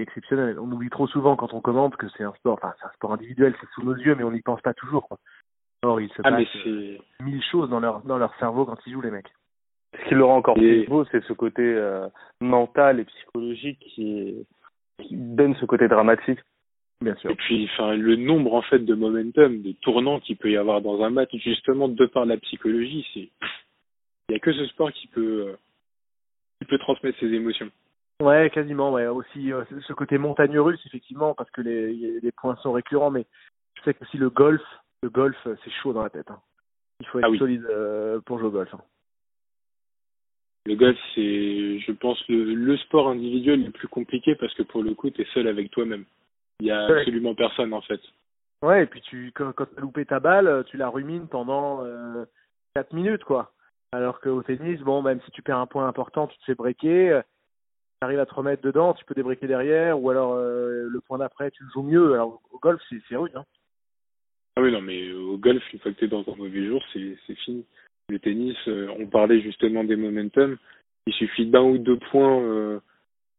exceptionnel. 0.00 0.58
On 0.58 0.70
oublie 0.72 0.90
trop 0.90 1.06
souvent 1.06 1.36
quand 1.36 1.54
on 1.54 1.60
commente 1.60 1.96
que 1.96 2.08
c'est 2.16 2.24
un 2.24 2.34
sport, 2.34 2.54
enfin 2.54 2.74
c'est 2.80 2.86
un 2.86 2.92
sport 2.94 3.12
individuel, 3.12 3.54
c'est 3.60 3.68
sous 3.74 3.84
nos 3.84 3.94
yeux, 3.94 4.16
mais 4.16 4.24
on 4.24 4.32
n'y 4.32 4.42
pense 4.42 4.60
pas 4.60 4.74
toujours. 4.74 5.06
Quoi. 5.06 5.18
Or, 5.84 6.00
il 6.00 6.08
se 6.10 6.22
ah, 6.24 6.32
passe 6.32 6.48
euh, 6.66 6.98
mille 7.22 7.42
choses 7.44 7.70
dans 7.70 7.78
leur 7.78 8.00
dans 8.00 8.18
leur 8.18 8.34
cerveau 8.40 8.66
quand 8.66 8.76
ils 8.86 8.92
jouent 8.92 9.02
les 9.02 9.12
mecs. 9.12 9.32
Ce 9.96 10.08
qui 10.08 10.14
le 10.14 10.24
rend 10.24 10.38
encore 10.38 10.56
plus 10.56 10.86
beau, 10.86 11.04
c'est 11.06 11.22
ce 11.24 11.32
côté 11.32 11.62
euh, 11.62 12.08
mental 12.40 12.98
et 12.98 13.04
psychologique 13.04 13.78
qui, 13.78 14.44
qui 15.02 15.16
donne 15.16 15.54
ce 15.56 15.64
côté 15.66 15.88
dramatique. 15.88 16.38
Bien 17.00 17.14
sûr. 17.16 17.30
Et 17.30 17.34
puis, 17.34 17.68
enfin, 17.72 17.94
le 17.94 18.16
nombre 18.16 18.54
en 18.54 18.62
fait 18.62 18.78
de 18.78 18.94
momentum, 18.94 19.60
de 19.60 19.72
tournants 19.72 20.20
qu'il 20.20 20.36
peut 20.36 20.50
y 20.50 20.56
avoir 20.56 20.80
dans 20.80 21.02
un 21.02 21.10
match, 21.10 21.30
justement 21.34 21.88
de 21.88 22.06
par 22.06 22.24
la 22.24 22.38
psychologie, 22.38 23.06
c'est 23.12 23.28
il 24.28 24.32
y 24.32 24.34
a 24.34 24.38
que 24.38 24.52
ce 24.52 24.66
sport 24.66 24.90
qui 24.92 25.06
peut 25.08 25.48
euh, 25.48 25.56
qui 26.58 26.66
peut 26.66 26.78
transmettre 26.78 27.18
ses 27.18 27.32
émotions. 27.32 27.70
Ouais, 28.20 28.50
quasiment. 28.50 28.92
Ouais, 28.92 29.06
aussi 29.06 29.52
euh, 29.52 29.64
ce 29.86 29.92
côté 29.92 30.16
montagne 30.16 30.58
russe, 30.58 30.80
effectivement, 30.86 31.34
parce 31.34 31.50
que 31.50 31.60
les, 31.60 32.20
les 32.20 32.32
points 32.32 32.56
sont 32.62 32.72
récurrents, 32.72 33.10
mais 33.10 33.26
je 33.74 33.82
sais 33.82 33.94
que 33.94 34.04
aussi 34.04 34.16
le 34.16 34.30
golf, 34.30 34.62
le 35.02 35.10
golf, 35.10 35.36
euh, 35.46 35.54
c'est 35.62 35.70
chaud 35.70 35.92
dans 35.92 36.02
la 36.02 36.10
tête. 36.10 36.30
Hein. 36.30 36.40
Il 37.00 37.06
faut 37.06 37.18
être 37.18 37.28
ah 37.30 37.38
solide 37.38 37.66
euh, 37.70 38.20
pour 38.24 38.38
jouer 38.38 38.48
au 38.48 38.52
golf. 38.52 38.72
Hein. 38.72 38.80
Le 40.66 40.74
golf, 40.74 40.98
c'est, 41.14 41.78
je 41.78 41.92
pense, 41.92 42.18
le, 42.28 42.54
le, 42.54 42.76
sport 42.78 43.08
individuel 43.08 43.64
le 43.64 43.70
plus 43.70 43.88
compliqué 43.88 44.34
parce 44.34 44.52
que 44.54 44.64
pour 44.64 44.82
le 44.82 44.94
coup, 44.94 45.10
tu 45.10 45.22
es 45.22 45.26
seul 45.32 45.46
avec 45.46 45.70
toi-même. 45.70 46.04
Il 46.60 46.66
y 46.66 46.70
a 46.70 46.84
absolument 46.84 47.34
personne 47.34 47.72
en 47.72 47.82
fait. 47.82 48.00
Ouais, 48.62 48.82
et 48.82 48.86
puis 48.86 49.00
tu, 49.02 49.32
quand, 49.34 49.52
quand 49.52 49.66
tu 49.66 49.78
as 49.78 49.80
loupé 49.80 50.04
ta 50.04 50.18
balle, 50.18 50.64
tu 50.66 50.76
la 50.76 50.88
rumines 50.88 51.28
pendant 51.28 51.84
euh, 51.84 52.24
4 52.74 52.92
minutes, 52.94 53.24
quoi. 53.24 53.52
Alors 53.92 54.20
qu'au 54.20 54.42
tennis, 54.42 54.80
bon, 54.80 55.02
même 55.02 55.20
si 55.24 55.30
tu 55.30 55.42
perds 55.42 55.58
un 55.58 55.66
point 55.66 55.86
important, 55.86 56.26
tu 56.26 56.36
te 56.38 56.44
fais 56.44 56.54
breaker 56.54 57.22
arrives 58.00 58.20
à 58.20 58.26
te 58.26 58.34
remettre 58.34 58.62
dedans, 58.62 58.94
tu 58.94 59.04
peux 59.04 59.14
débriquer 59.14 59.46
derrière, 59.46 60.00
ou 60.00 60.10
alors 60.10 60.34
euh, 60.34 60.86
le 60.88 61.00
point 61.00 61.18
d'après, 61.18 61.50
tu 61.50 61.64
le 61.64 61.70
joues 61.70 61.82
mieux. 61.82 62.14
Alors 62.14 62.40
au 62.52 62.58
golf, 62.58 62.80
c'est 62.88 63.16
rude. 63.16 63.32
Hein. 63.34 63.44
Ah 64.56 64.62
oui, 64.62 64.72
non, 64.72 64.80
mais 64.80 65.12
au 65.12 65.36
golf, 65.36 65.62
une 65.72 65.78
fois 65.80 65.92
que 65.92 65.98
tu 65.98 66.04
es 66.04 66.08
dans 66.08 66.24
un 66.26 66.36
mauvais 66.36 66.66
jour, 66.66 66.82
c'est 66.92 67.34
fini. 67.44 67.64
Le 68.08 68.18
tennis, 68.20 68.56
euh, 68.68 68.88
on 68.98 69.06
parlait 69.06 69.40
justement 69.40 69.82
des 69.82 69.96
momentum. 69.96 70.56
Il 71.06 71.12
suffit 71.14 71.46
d'un 71.46 71.62
ou 71.62 71.78
deux 71.78 71.98
points 71.98 72.40
euh, 72.40 72.80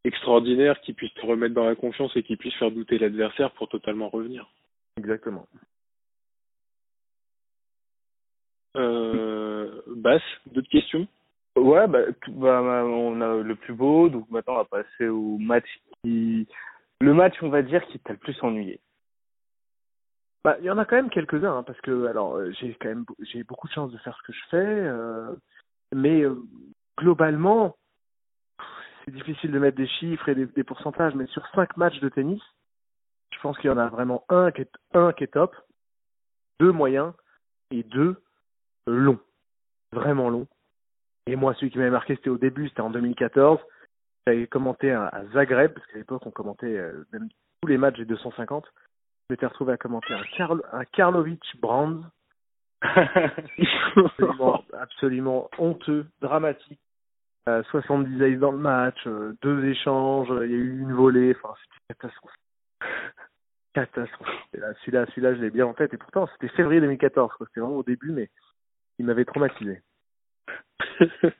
extraordinaires 0.03 0.79
qui 0.81 0.93
puissent 0.93 1.13
te 1.13 1.25
remettre 1.25 1.55
dans 1.55 1.65
la 1.65 1.75
confiance 1.75 2.15
et 2.15 2.23
qui 2.23 2.35
puissent 2.35 2.55
faire 2.55 2.71
douter 2.71 2.97
l'adversaire 2.97 3.51
pour 3.51 3.69
totalement 3.69 4.09
revenir. 4.09 4.49
Exactement. 4.97 5.47
Euh, 8.75 9.81
Basse, 9.87 10.21
d'autres 10.47 10.69
questions? 10.69 11.07
Ouais, 11.55 11.87
bah, 11.87 12.01
bah, 12.27 12.61
on 12.85 13.21
a 13.21 13.41
le 13.41 13.55
plus 13.55 13.73
beau, 13.73 14.09
donc 14.09 14.29
maintenant 14.29 14.53
on 14.53 14.57
va 14.57 14.65
passer 14.65 15.07
au 15.07 15.37
match 15.39 15.65
qui, 16.03 16.47
le 17.01 17.13
match 17.15 17.33
on 17.41 17.49
va 17.49 17.63
dire 17.63 17.83
qui 17.87 17.97
t'a 17.99 18.13
le 18.13 18.19
plus 18.19 18.37
ennuyé. 18.43 18.79
Bah, 20.47 20.55
il 20.59 20.65
y 20.65 20.69
en 20.69 20.77
a 20.77 20.85
quand 20.85 20.95
même 20.95 21.09
quelques-uns, 21.09 21.57
hein, 21.57 21.63
parce 21.63 21.81
que 21.81 22.05
alors 22.05 22.37
euh, 22.37 22.51
j'ai 22.51 22.73
quand 22.75 22.87
même 22.87 23.05
j'ai 23.19 23.43
beaucoup 23.43 23.67
de 23.67 23.73
chance 23.73 23.91
de 23.91 23.97
faire 23.97 24.17
ce 24.17 24.27
que 24.27 24.31
je 24.31 24.45
fais, 24.49 24.55
euh, 24.65 25.35
mais 25.93 26.21
euh, 26.21 26.41
globalement, 26.97 27.75
c'est 29.03 29.11
difficile 29.11 29.51
de 29.51 29.59
mettre 29.59 29.75
des 29.75 29.89
chiffres 29.99 30.29
et 30.29 30.35
des, 30.35 30.63
pourcentages, 30.63 31.15
mais 31.15 31.25
sur 31.25 31.45
cinq 31.49 31.75
matchs 31.75 31.99
de 31.99 32.07
tennis, 32.07 32.41
je 33.33 33.39
pense 33.41 33.57
qu'il 33.57 33.69
y 33.69 33.73
en 33.73 33.77
a 33.77 33.89
vraiment 33.89 34.23
un 34.29 34.51
qui 34.51 34.61
est 34.61 34.71
un 34.93 35.11
qui 35.11 35.25
est 35.25 35.33
top, 35.33 35.53
deux 36.61 36.71
moyens 36.71 37.11
et 37.71 37.83
deux 37.83 38.15
longs, 38.85 39.19
vraiment 39.91 40.29
longs. 40.29 40.47
Et 41.25 41.35
moi, 41.35 41.55
celui 41.55 41.71
qui 41.71 41.77
m'avait 41.77 41.89
marqué, 41.89 42.15
c'était 42.15 42.29
au 42.29 42.37
début, 42.37 42.69
c'était 42.69 42.79
en 42.79 42.89
2014. 42.89 43.59
J'avais 44.25 44.47
commenté 44.47 44.93
à, 44.93 45.11
Zagreb, 45.33 45.73
parce 45.73 45.85
qu'à 45.87 45.97
l'époque, 45.97 46.25
on 46.25 46.31
commentait 46.31 46.81
même 47.11 47.27
tous 47.61 47.67
les 47.67 47.77
matchs 47.77 47.97
des 47.97 48.05
250 48.05 48.65
je 49.27 49.33
m'étais 49.33 49.45
retrouvé 49.45 49.73
à 49.73 49.77
commenter 49.77 50.13
un, 50.13 50.23
Karl, 50.37 50.61
un 50.71 50.85
Karlovic 50.85 51.43
Brands. 51.59 52.01
absolument, 52.81 54.63
absolument 54.71 55.49
honteux, 55.57 56.05
dramatique. 56.21 56.79
Euh, 57.49 57.61
70 57.71 58.23
aces 58.23 58.39
dans 58.39 58.51
le 58.51 58.57
match, 58.57 59.05
euh, 59.05 59.35
deux 59.41 59.65
échanges, 59.65 60.29
il 60.43 60.51
y 60.51 60.53
a 60.53 60.57
eu 60.57 60.79
une 60.79 60.93
volée, 60.93 61.35
enfin 61.35 61.53
c'était 61.61 61.79
catastrophique. 61.89 62.39
Catastrophique. 63.73 64.53
Là, 64.53 64.73
celui-là, 64.79 65.05
celui-là, 65.07 65.35
je 65.35 65.41
l'ai 65.41 65.49
bien 65.49 65.65
en 65.67 65.73
tête. 65.73 65.93
Et 65.93 65.97
pourtant, 65.97 66.27
c'était 66.33 66.47
février 66.55 66.79
2014, 66.81 67.33
quoi. 67.33 67.45
C'était 67.47 67.59
vraiment 67.59 67.75
au 67.77 67.83
début, 67.83 68.11
mais 68.11 68.29
il 68.97 69.05
m'avait 69.05 69.25
traumatisé. 69.25 69.81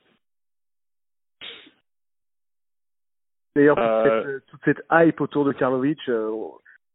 D'ailleurs, 3.56 3.76
toute, 3.76 3.84
euh... 3.84 4.38
cette, 4.38 4.46
toute, 4.46 4.60
cette, 4.64 4.82
hype 4.92 5.20
autour 5.20 5.44
de 5.44 5.52
Karlovic, 5.52 5.98
euh, 6.08 6.30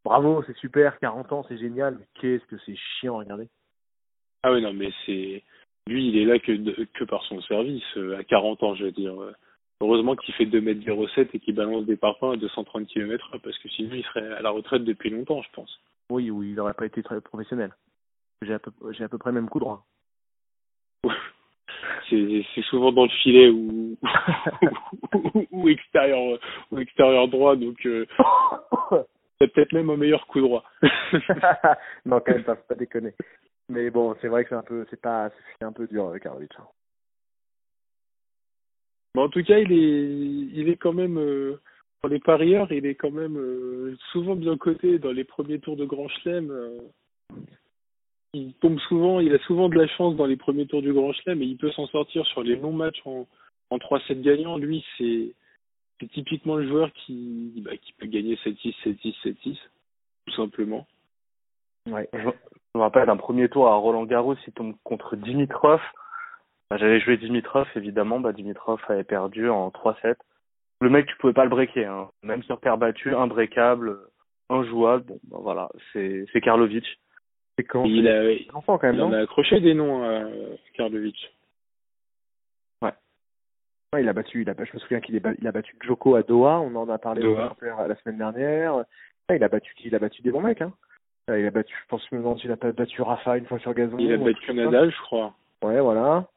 bravo, 0.03 0.43
c'est 0.47 0.57
super, 0.57 0.99
40 0.99 1.31
ans, 1.31 1.45
c'est 1.47 1.57
génial, 1.57 1.97
mais 1.99 2.05
qu'est-ce 2.19 2.45
que 2.45 2.57
c'est 2.65 2.75
chiant 2.75 3.15
à 3.15 3.19
regarder. 3.19 3.47
Ah 4.43 4.51
oui, 4.51 4.61
non, 4.61 4.73
mais 4.73 4.91
c'est. 5.05 5.43
Lui, 5.87 6.07
il 6.07 6.17
est 6.17 6.25
là 6.25 6.39
que, 6.39 6.83
que 6.85 7.03
par 7.03 7.23
son 7.23 7.41
service, 7.41 7.83
euh, 7.97 8.17
à 8.17 8.23
40 8.23 8.63
ans, 8.63 8.75
je 8.75 8.85
veux 8.85 8.91
dire. 8.91 9.13
Heureusement 9.83 10.15
qu'il 10.15 10.33
fait 10.35 10.45
2m07 10.45 11.27
et 11.33 11.39
qu'il 11.39 11.55
balance 11.55 11.85
des 11.85 11.97
parpaings 11.97 12.31
à 12.31 12.37
230 12.37 12.87
km 12.87 13.37
parce 13.43 13.57
que 13.57 13.67
sinon 13.67 13.89
il 13.93 14.03
serait 14.05 14.31
à 14.31 14.41
la 14.41 14.49
retraite 14.49 14.85
depuis 14.85 15.09
longtemps, 15.09 15.41
je 15.41 15.49
pense. 15.51 15.77
Oui, 16.09 16.31
oui, 16.31 16.51
il 16.51 16.55
n'aurait 16.55 16.73
pas 16.73 16.85
été 16.85 17.03
très 17.03 17.19
professionnel. 17.19 17.73
J'ai 18.43 18.53
à 18.53 18.59
peu, 18.59 18.71
j'ai 18.91 19.03
à 19.03 19.09
peu 19.09 19.17
près 19.17 19.31
le 19.31 19.41
même 19.41 19.49
coup 19.49 19.59
droit. 19.59 19.85
c'est, 22.09 22.45
c'est 22.55 22.63
souvent 22.63 22.93
dans 22.93 23.03
le 23.03 23.09
filet 23.09 23.49
ou, 23.49 23.97
ou, 25.13 25.47
ou, 25.51 25.67
extérieur, 25.67 26.39
ou 26.71 26.79
extérieur 26.79 27.27
droit, 27.27 27.57
donc 27.57 27.85
euh, 27.85 28.05
c'est 29.43 29.51
peut-être 29.51 29.73
même 29.73 29.89
un 29.89 29.97
meilleur 29.97 30.25
coup 30.27 30.39
droit. 30.39 30.63
non, 32.05 32.21
quand 32.21 32.33
même 32.33 32.43
pas, 32.43 32.55
pas 32.55 32.75
déconner. 32.75 33.13
Mais 33.69 33.89
bon, 33.89 34.15
c'est 34.21 34.27
vrai 34.27 34.43
que 34.43 34.49
c'est 34.49 34.55
un 34.55 34.63
peu, 34.63 34.85
c'est 34.89 35.01
pas, 35.01 35.29
c'est 35.59 35.65
un 35.65 35.71
peu 35.71 35.87
dur 35.87 36.07
avec 36.07 36.25
Arvic. 36.25 36.51
Mais 39.15 39.21
en 39.21 39.29
tout 39.29 39.43
cas, 39.43 39.59
il 39.59 39.71
est, 39.71 40.59
il 40.59 40.69
est 40.69 40.77
quand 40.77 40.93
même, 40.93 41.17
euh, 41.17 41.59
pour 42.01 42.09
les 42.09 42.19
parieurs, 42.19 42.71
il 42.71 42.85
est 42.85 42.95
quand 42.95 43.11
même 43.11 43.37
euh, 43.37 43.95
souvent 44.11 44.35
bien 44.35 44.57
coté 44.57 44.97
dans 44.97 45.11
les 45.11 45.23
premiers 45.23 45.59
tours 45.59 45.75
de 45.75 45.85
Grand 45.85 46.07
Chelem. 46.07 46.49
Euh, 46.49 46.77
il 48.33 48.53
tombe 48.55 48.79
souvent, 48.79 49.19
il 49.19 49.33
a 49.33 49.39
souvent 49.39 49.69
de 49.69 49.77
la 49.77 49.87
chance 49.87 50.15
dans 50.15 50.25
les 50.25 50.37
premiers 50.37 50.65
tours 50.65 50.81
du 50.81 50.93
Grand 50.93 51.13
Chelem 51.13 51.41
et 51.41 51.45
il 51.45 51.57
peut 51.57 51.71
s'en 51.71 51.87
sortir 51.87 52.25
sur 52.27 52.43
les 52.43 52.55
longs 52.55 52.73
matchs 52.73 53.01
en, 53.05 53.27
en 53.69 53.77
3-7 53.77 54.21
gagnants. 54.21 54.57
Lui, 54.57 54.83
c'est, 54.97 55.33
c'est 56.03 56.11
typiquement 56.11 56.55
le 56.55 56.67
joueur 56.67 56.91
qui, 56.93 57.61
bah, 57.63 57.77
qui 57.77 57.93
peut 57.93 58.07
gagner 58.07 58.35
7-6, 58.35 58.73
7-6, 58.83 59.15
7-6, 59.23 59.57
tout 60.25 60.33
simplement. 60.35 60.85
Ouais. 61.89 62.09
Je, 62.13 62.19
je 62.19 62.77
me 62.77 62.81
rappelle 62.81 63.05
d'un 63.05 63.17
premier 63.17 63.49
tour 63.49 63.67
à 63.67 63.75
Roland 63.75 64.05
Garros, 64.05 64.35
il 64.47 64.53
tombe 64.53 64.75
contre 64.83 65.15
Dimitrov. 65.15 65.81
Bah, 66.69 66.77
J'avais 66.77 66.99
joué 66.99 67.17
Dimitrov, 67.17 67.67
évidemment. 67.75 68.19
Bah, 68.19 68.33
Dimitrov 68.33 68.81
avait 68.89 69.03
perdu 69.03 69.49
en 69.49 69.69
3-7. 69.69 70.15
Le 70.81 70.89
mec, 70.89 71.05
tu 71.05 71.15
pouvais 71.17 71.33
pas 71.33 71.43
le 71.45 71.49
breaker. 71.49 71.85
Hein. 71.85 72.09
Même 72.23 72.43
sur 72.43 72.59
terre 72.59 72.77
battue, 72.77 73.15
imbreakable, 73.15 73.99
injouable. 74.49 75.05
Bon, 75.07 75.19
bah, 75.23 75.37
voilà, 75.41 75.69
c'est 75.91 76.25
c'est 76.33 76.41
Karlovic. 76.41 76.85
C'est 77.57 77.63
quand 77.63 77.85
il, 77.85 78.07
a, 78.07 78.31
il, 78.31 78.47
quand 78.47 78.81
même, 78.81 78.95
il 78.95 79.01
en 79.01 79.13
a 79.13 79.19
accroché 79.19 79.59
des 79.59 79.75
noms 79.75 80.03
à 80.03 80.23
Karlovic. 80.73 81.15
Il 83.99 84.09
a 84.09 84.13
battu. 84.13 84.41
Il 84.41 84.49
a, 84.49 84.53
je 84.57 84.73
me 84.73 84.79
souviens 84.79 84.99
qu'il 84.99 85.15
il 85.15 85.47
a 85.47 85.51
battu 85.51 85.75
Joko 85.81 86.15
à 86.15 86.23
Doha. 86.23 86.59
On 86.59 86.75
en 86.75 86.89
a 86.89 86.97
parlé 86.97 87.21
Doha. 87.21 87.55
la 87.87 87.95
semaine 87.97 88.17
dernière. 88.17 88.75
Ouais, 88.75 89.37
il 89.37 89.43
a 89.43 89.47
battu 89.49 89.73
qui? 89.75 89.87
Il 89.87 89.95
a 89.95 89.99
battu 89.99 90.21
des 90.21 90.31
bons 90.31 90.41
mecs. 90.41 90.61
Hein. 90.61 90.73
Il 91.29 91.45
a 91.45 91.51
battu, 91.51 91.73
je 91.81 91.87
pense, 91.87 92.11
me 92.11 92.21
il 92.43 92.51
a 92.51 92.55
battu 92.55 93.01
Rafa 93.01 93.37
une 93.37 93.45
fois 93.45 93.59
sur 93.59 93.73
gazon. 93.73 93.97
Il 93.97 94.11
a 94.11 94.17
battu 94.17 94.53
Nadal, 94.53 94.91
je 94.91 95.01
crois. 95.01 95.33
Ouais, 95.63 95.79
voilà. 95.79 96.27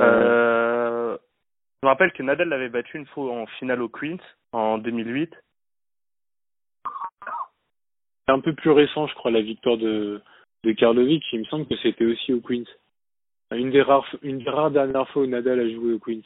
Euh, 0.00 1.16
je 1.82 1.86
me 1.86 1.88
rappelle 1.88 2.12
que 2.12 2.22
Nadal 2.24 2.48
l'avait 2.48 2.68
battu 2.68 2.96
une 2.98 3.06
fois 3.06 3.32
en 3.32 3.46
finale 3.46 3.80
au 3.80 3.88
Queens 3.88 4.18
en 4.52 4.78
2008. 4.78 5.32
C'est 8.26 8.32
un 8.32 8.40
peu 8.40 8.54
plus 8.54 8.70
récent, 8.70 9.06
je 9.06 9.14
crois, 9.14 9.30
la 9.30 9.42
victoire 9.42 9.76
de, 9.76 10.20
de 10.64 10.72
Karlovic. 10.72 11.22
Il 11.32 11.40
me 11.40 11.44
semble 11.44 11.66
que 11.66 11.76
c'était 11.76 12.06
aussi 12.06 12.32
au 12.32 12.40
Queens. 12.40 12.64
Une 13.52 13.70
des 13.70 13.82
rares, 13.82 14.16
une 14.22 14.38
des 14.38 14.50
rares 14.50 14.72
dernières 14.72 15.08
fois 15.10 15.22
où 15.22 15.26
Nadal 15.26 15.60
a 15.60 15.70
joué 15.70 15.92
au 15.92 15.98
Queens. 16.00 16.22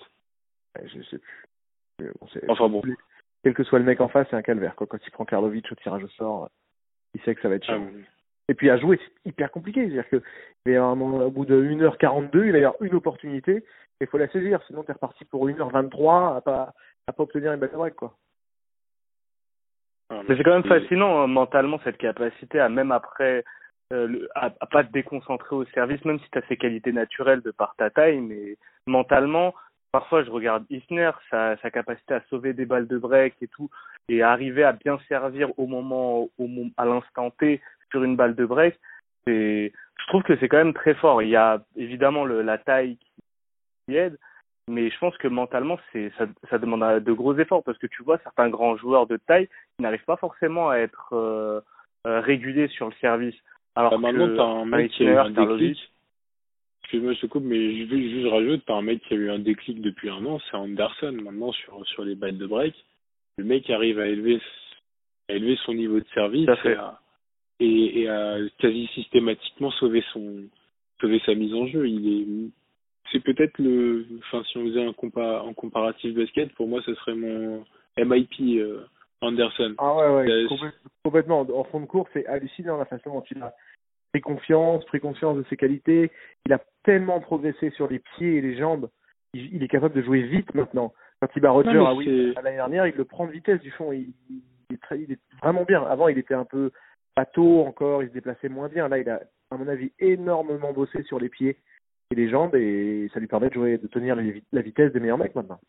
Je 0.85 1.03
sais 1.03 1.19
plus. 1.19 2.13
Bon, 2.21 2.29
enfin 2.49 2.69
bon. 2.69 2.83
Quel 3.43 3.55
que 3.55 3.65
soit 3.65 3.79
le 3.79 3.85
mec 3.85 4.01
en 4.01 4.09
face, 4.09 4.27
c'est 4.31 4.37
un 4.37 4.43
calvaire. 4.43 4.75
Quoi. 4.77 4.87
Quand 4.87 4.99
il 5.05 5.11
prend 5.11 5.25
Karlovic 5.25 5.71
au 5.71 5.75
tirage 5.77 6.05
au 6.05 6.09
sort, 6.09 6.51
il 7.15 7.21
sait 7.23 7.35
que 7.35 7.41
ça 7.41 7.49
va 7.49 7.57
être 7.57 7.65
chiant. 7.65 7.85
Ah, 7.87 7.91
oui. 7.95 8.05
Et 8.49 8.55
puis 8.55 8.71
à 8.71 8.79
jouer, 8.79 8.99
c'est 8.99 9.31
hyper 9.31 9.51
compliqué. 9.51 9.83
C'est-à-dire 9.83 10.09
que 10.09 10.17
il 10.67 10.73
va 10.73 10.73
y 10.73 10.77
avoir, 10.77 10.97
au 11.27 11.31
bout 11.31 11.45
de 11.45 11.63
1h42, 11.63 12.47
il 12.47 12.53
va 12.53 12.59
y 12.59 12.65
avoir 12.65 12.83
une 12.83 12.95
opportunité, 12.95 13.57
et 13.57 13.65
il 14.01 14.07
faut 14.07 14.19
la 14.19 14.29
saisir. 14.29 14.61
Sinon, 14.67 14.83
tu 14.85 14.91
es 14.91 14.95
reparti 14.95 15.25
pour 15.27 15.49
1h23 15.49 16.37
à 16.37 16.41
pas, 16.41 16.75
à 17.07 17.13
pas 17.13 17.23
obtenir 17.23 17.53
une 17.53 17.61
balle 17.61 17.71
de 17.71 17.77
break, 17.77 17.95
quoi. 17.95 18.17
Ah, 20.11 20.23
mais 20.27 20.37
c'est 20.37 20.43
quand 20.43 20.55
même 20.55 20.65
fascinant 20.65 21.21
hein, 21.21 21.27
mentalement 21.27 21.79
cette 21.85 21.99
capacité 21.99 22.59
à 22.59 22.71
même 22.71 22.93
après 22.93 23.45
euh, 23.93 24.07
le, 24.07 24.29
à, 24.35 24.47
à, 24.61 24.67
pas 24.67 24.83
te 24.83 24.91
déconcentrer 24.91 25.55
au 25.55 25.67
service, 25.67 26.03
même 26.07 26.19
si 26.21 26.31
tu 26.31 26.39
as 26.39 26.43
ces 26.49 26.57
qualités 26.57 26.93
naturelles 26.93 27.43
de 27.43 27.51
par 27.51 27.75
ta 27.77 27.91
taille, 27.91 28.21
mais 28.21 28.57
mentalement, 28.87 29.55
parfois 29.93 30.23
je 30.23 30.31
regarde 30.31 30.65
Isner, 30.71 31.11
sa, 31.31 31.57
sa 31.59 31.71
capacité 31.71 32.15
à 32.15 32.23
sauver 32.31 32.53
des 32.53 32.67
balles 32.67 32.87
de 32.87 32.99
break 32.99 33.35
et 33.41 33.49
tout, 33.49 33.71
et 34.09 34.23
à 34.23 34.31
arriver 34.31 34.65
à 34.65 34.73
bien 34.73 34.99
servir 35.09 35.51
au 35.59 35.67
moment, 35.67 36.29
au, 36.39 36.49
à 36.77 36.85
l'instant 36.85 37.31
T 37.31 37.61
sur 37.91 38.05
une 38.05 38.17
balle 38.17 38.35
de 38.35 38.45
break, 38.45 38.79
c'est, 39.27 39.73
je 40.01 40.07
trouve 40.09 40.23
que 40.23 40.37
c'est 40.39 40.49
quand 40.49 40.59
même 40.59 40.75
très 40.75 40.95
fort. 40.95 41.23
Il 41.23 41.29
y 41.29 41.37
a 41.37 41.63
évidemment 41.77 42.25
le, 42.25 42.43
la 42.43 42.59
taille 42.59 42.99
qui 43.87 43.97
aide, 43.97 44.19
mais 44.69 44.91
je 44.91 44.99
pense 44.99 45.17
que 45.17 45.29
mentalement, 45.29 45.79
c'est, 45.93 46.13
ça, 46.19 46.27
ça 46.51 46.59
demande 46.59 47.03
de 47.03 47.13
gros 47.13 47.37
efforts 47.39 47.65
parce 47.65 47.79
que 47.79 47.87
tu 47.87 48.03
vois 48.03 48.19
certains 48.19 48.49
grands 48.49 48.77
joueurs 48.77 49.07
de 49.07 49.17
taille 49.17 49.47
qui 49.47 49.83
n'arrivent 49.83 50.05
pas 50.05 50.17
forcément 50.17 50.71
à 50.71 50.77
être 50.77 51.11
euh, 51.13 51.61
euh, 52.07 52.21
réguliers 52.21 52.69
sur 52.69 52.87
le 52.87 52.95
service. 53.01 53.37
Alors 53.75 53.93
bah, 53.93 54.13
maintenant, 54.13 54.37
t'as 54.37 54.43
un 54.43 54.65
mec 54.65 54.91
qui 54.91 55.07
a 55.07 55.13
eu 55.13 55.17
un 55.17 55.31
déclic. 55.31 55.79
Excuse-moi, 56.89 57.13
je 57.13 57.21
te 57.21 57.27
coupe, 57.27 57.45
mais 57.45 57.77
je 57.77 57.85
veux 57.85 58.01
juste 58.01 58.29
rajouter, 58.29 58.63
t'as 58.67 58.77
un 58.77 58.81
mec 58.81 59.03
qui 59.03 59.13
a 59.13 59.19
eu 59.19 59.29
un 59.29 59.39
déclic 59.39 59.83
depuis 59.83 60.09
un 60.09 60.25
an, 60.25 60.41
c'est 60.51 60.57
Anderson 60.57 61.13
maintenant 61.23 61.53
sur 61.53 61.87
sur 61.87 62.03
les 62.03 62.15
balles 62.15 62.39
de 62.39 62.47
break. 62.47 62.75
Le 63.37 63.45
mec 63.45 63.69
arrive 63.69 63.99
à 63.99 64.07
élever 64.07 64.41
à 65.29 65.35
élever 65.35 65.59
son 65.67 65.75
niveau 65.75 66.01
de 66.01 66.07
service 66.15 66.49
et 66.65 66.73
à, 66.73 66.99
et, 67.61 68.01
et 68.01 68.09
a 68.09 68.39
quasi 68.57 68.87
systématiquement 68.95 69.71
sauvé 69.73 70.03
son 70.15 70.45
sauvé 70.99 71.21
sa 71.27 71.35
mise 71.35 71.53
en 71.53 71.67
jeu. 71.67 71.87
Il 71.87 72.09
est 72.09 72.51
c'est 73.13 73.23
peut-être 73.23 73.59
le 73.59 74.07
enfin 74.21 74.43
si 74.45 74.57
on 74.57 74.65
faisait 74.65 74.87
un 74.87 74.95
compa 74.95 75.45
un 75.47 75.53
comparatif 75.53 76.15
basket 76.15 76.55
pour 76.55 76.69
moi 76.69 76.81
ce 76.87 76.95
serait 76.95 77.15
mon 77.15 77.67
MIP 77.99 78.41
euh, 78.41 78.87
Anderson. 79.21 79.75
Ah 79.77 79.95
ouais 79.95 80.25
ouais 80.25 80.31
euh, 80.31 80.71
complètement 81.05 81.41
en 81.41 81.65
fond 81.65 81.81
de 81.81 81.87
cours 81.87 82.09
c'est 82.15 82.25
hallucinant 82.25 82.79
la 82.79 82.87
façon 82.87 83.13
dont 83.13 83.25
il 83.31 83.43
a 83.43 83.53
pris 84.13 84.21
confiance, 84.21 84.85
pris 84.87 85.01
conscience 85.01 85.37
de 85.37 85.45
ses 85.51 85.57
qualités, 85.57 86.11
il 86.47 86.53
a 86.53 86.61
tellement 86.85 87.21
progressé 87.21 87.71
sur 87.71 87.89
les 87.89 87.99
pieds 87.99 88.37
et 88.37 88.41
les 88.41 88.57
jambes, 88.57 88.89
il, 89.35 89.55
il 89.55 89.63
est 89.63 89.69
capable 89.69 89.95
de 89.95 90.03
jouer 90.03 90.23
vite 90.23 90.55
maintenant. 90.55 90.93
Quand 91.21 91.29
il 91.35 91.43
bat 91.43 91.51
Roger 91.51 91.83
ah 91.85 91.95
oui, 91.95 92.33
l'année 92.35 92.57
dernière, 92.57 92.87
il 92.87 92.95
le 92.95 93.05
prend 93.05 93.27
de 93.27 93.33
vitesse 93.33 93.61
du 93.61 93.71
fond, 93.73 93.93
il, 93.93 94.13
il, 94.31 94.75
est 94.75 94.81
très, 94.81 95.01
il 95.01 95.13
est 95.13 95.19
vraiment 95.43 95.65
bien. 95.65 95.83
Avant, 95.83 96.09
il 96.09 96.19
était 96.19 96.35
un 96.35 96.45
peu 96.45 96.71
bateau 97.17 97.63
encore, 97.63 98.03
il 98.03 98.09
se 98.09 98.15
déplaçait 98.15 98.49
moins 98.49 98.69
bien. 98.69 98.89
Là, 98.89 98.99
il 98.99 99.09
a, 99.09 99.21
à 99.51 99.57
mon 99.57 99.67
avis, 99.67 99.91
énormément 99.99 100.73
bossé 100.73 101.03
sur 101.03 101.19
les 101.19 101.29
pieds 101.29 101.57
et 102.11 102.15
les 102.15 102.31
jambes 102.31 102.55
et 102.55 103.11
ça 103.13 103.21
lui 103.21 103.27
permet 103.27 103.49
de 103.49 103.55
jouer, 103.55 103.79
de 103.79 103.89
tenir 103.89 104.17
la 104.53 104.63
vitesse 104.63 104.93
des 104.93 105.01
meilleurs 105.01 105.19
mecs 105.19 105.35
maintenant. 105.35 105.61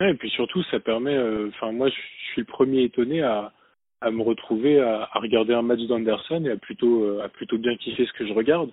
Ouais, 0.00 0.12
et 0.12 0.14
puis 0.14 0.30
surtout, 0.30 0.62
ça 0.64 0.80
permet, 0.80 1.18
enfin, 1.48 1.68
euh, 1.68 1.72
moi, 1.72 1.88
je 1.88 1.94
suis 2.32 2.40
le 2.40 2.46
premier 2.46 2.84
étonné 2.84 3.22
à, 3.22 3.52
à 4.00 4.10
me 4.10 4.22
retrouver 4.22 4.80
à, 4.80 5.08
à 5.12 5.18
regarder 5.18 5.54
un 5.54 5.62
match 5.62 5.80
d'Anderson 5.80 6.44
et 6.44 6.52
à 6.52 6.56
plutôt, 6.56 7.04
euh, 7.04 7.22
à 7.24 7.28
plutôt 7.28 7.58
bien 7.58 7.76
kiffer 7.76 8.06
ce 8.06 8.12
que 8.12 8.26
je 8.26 8.32
regarde 8.32 8.70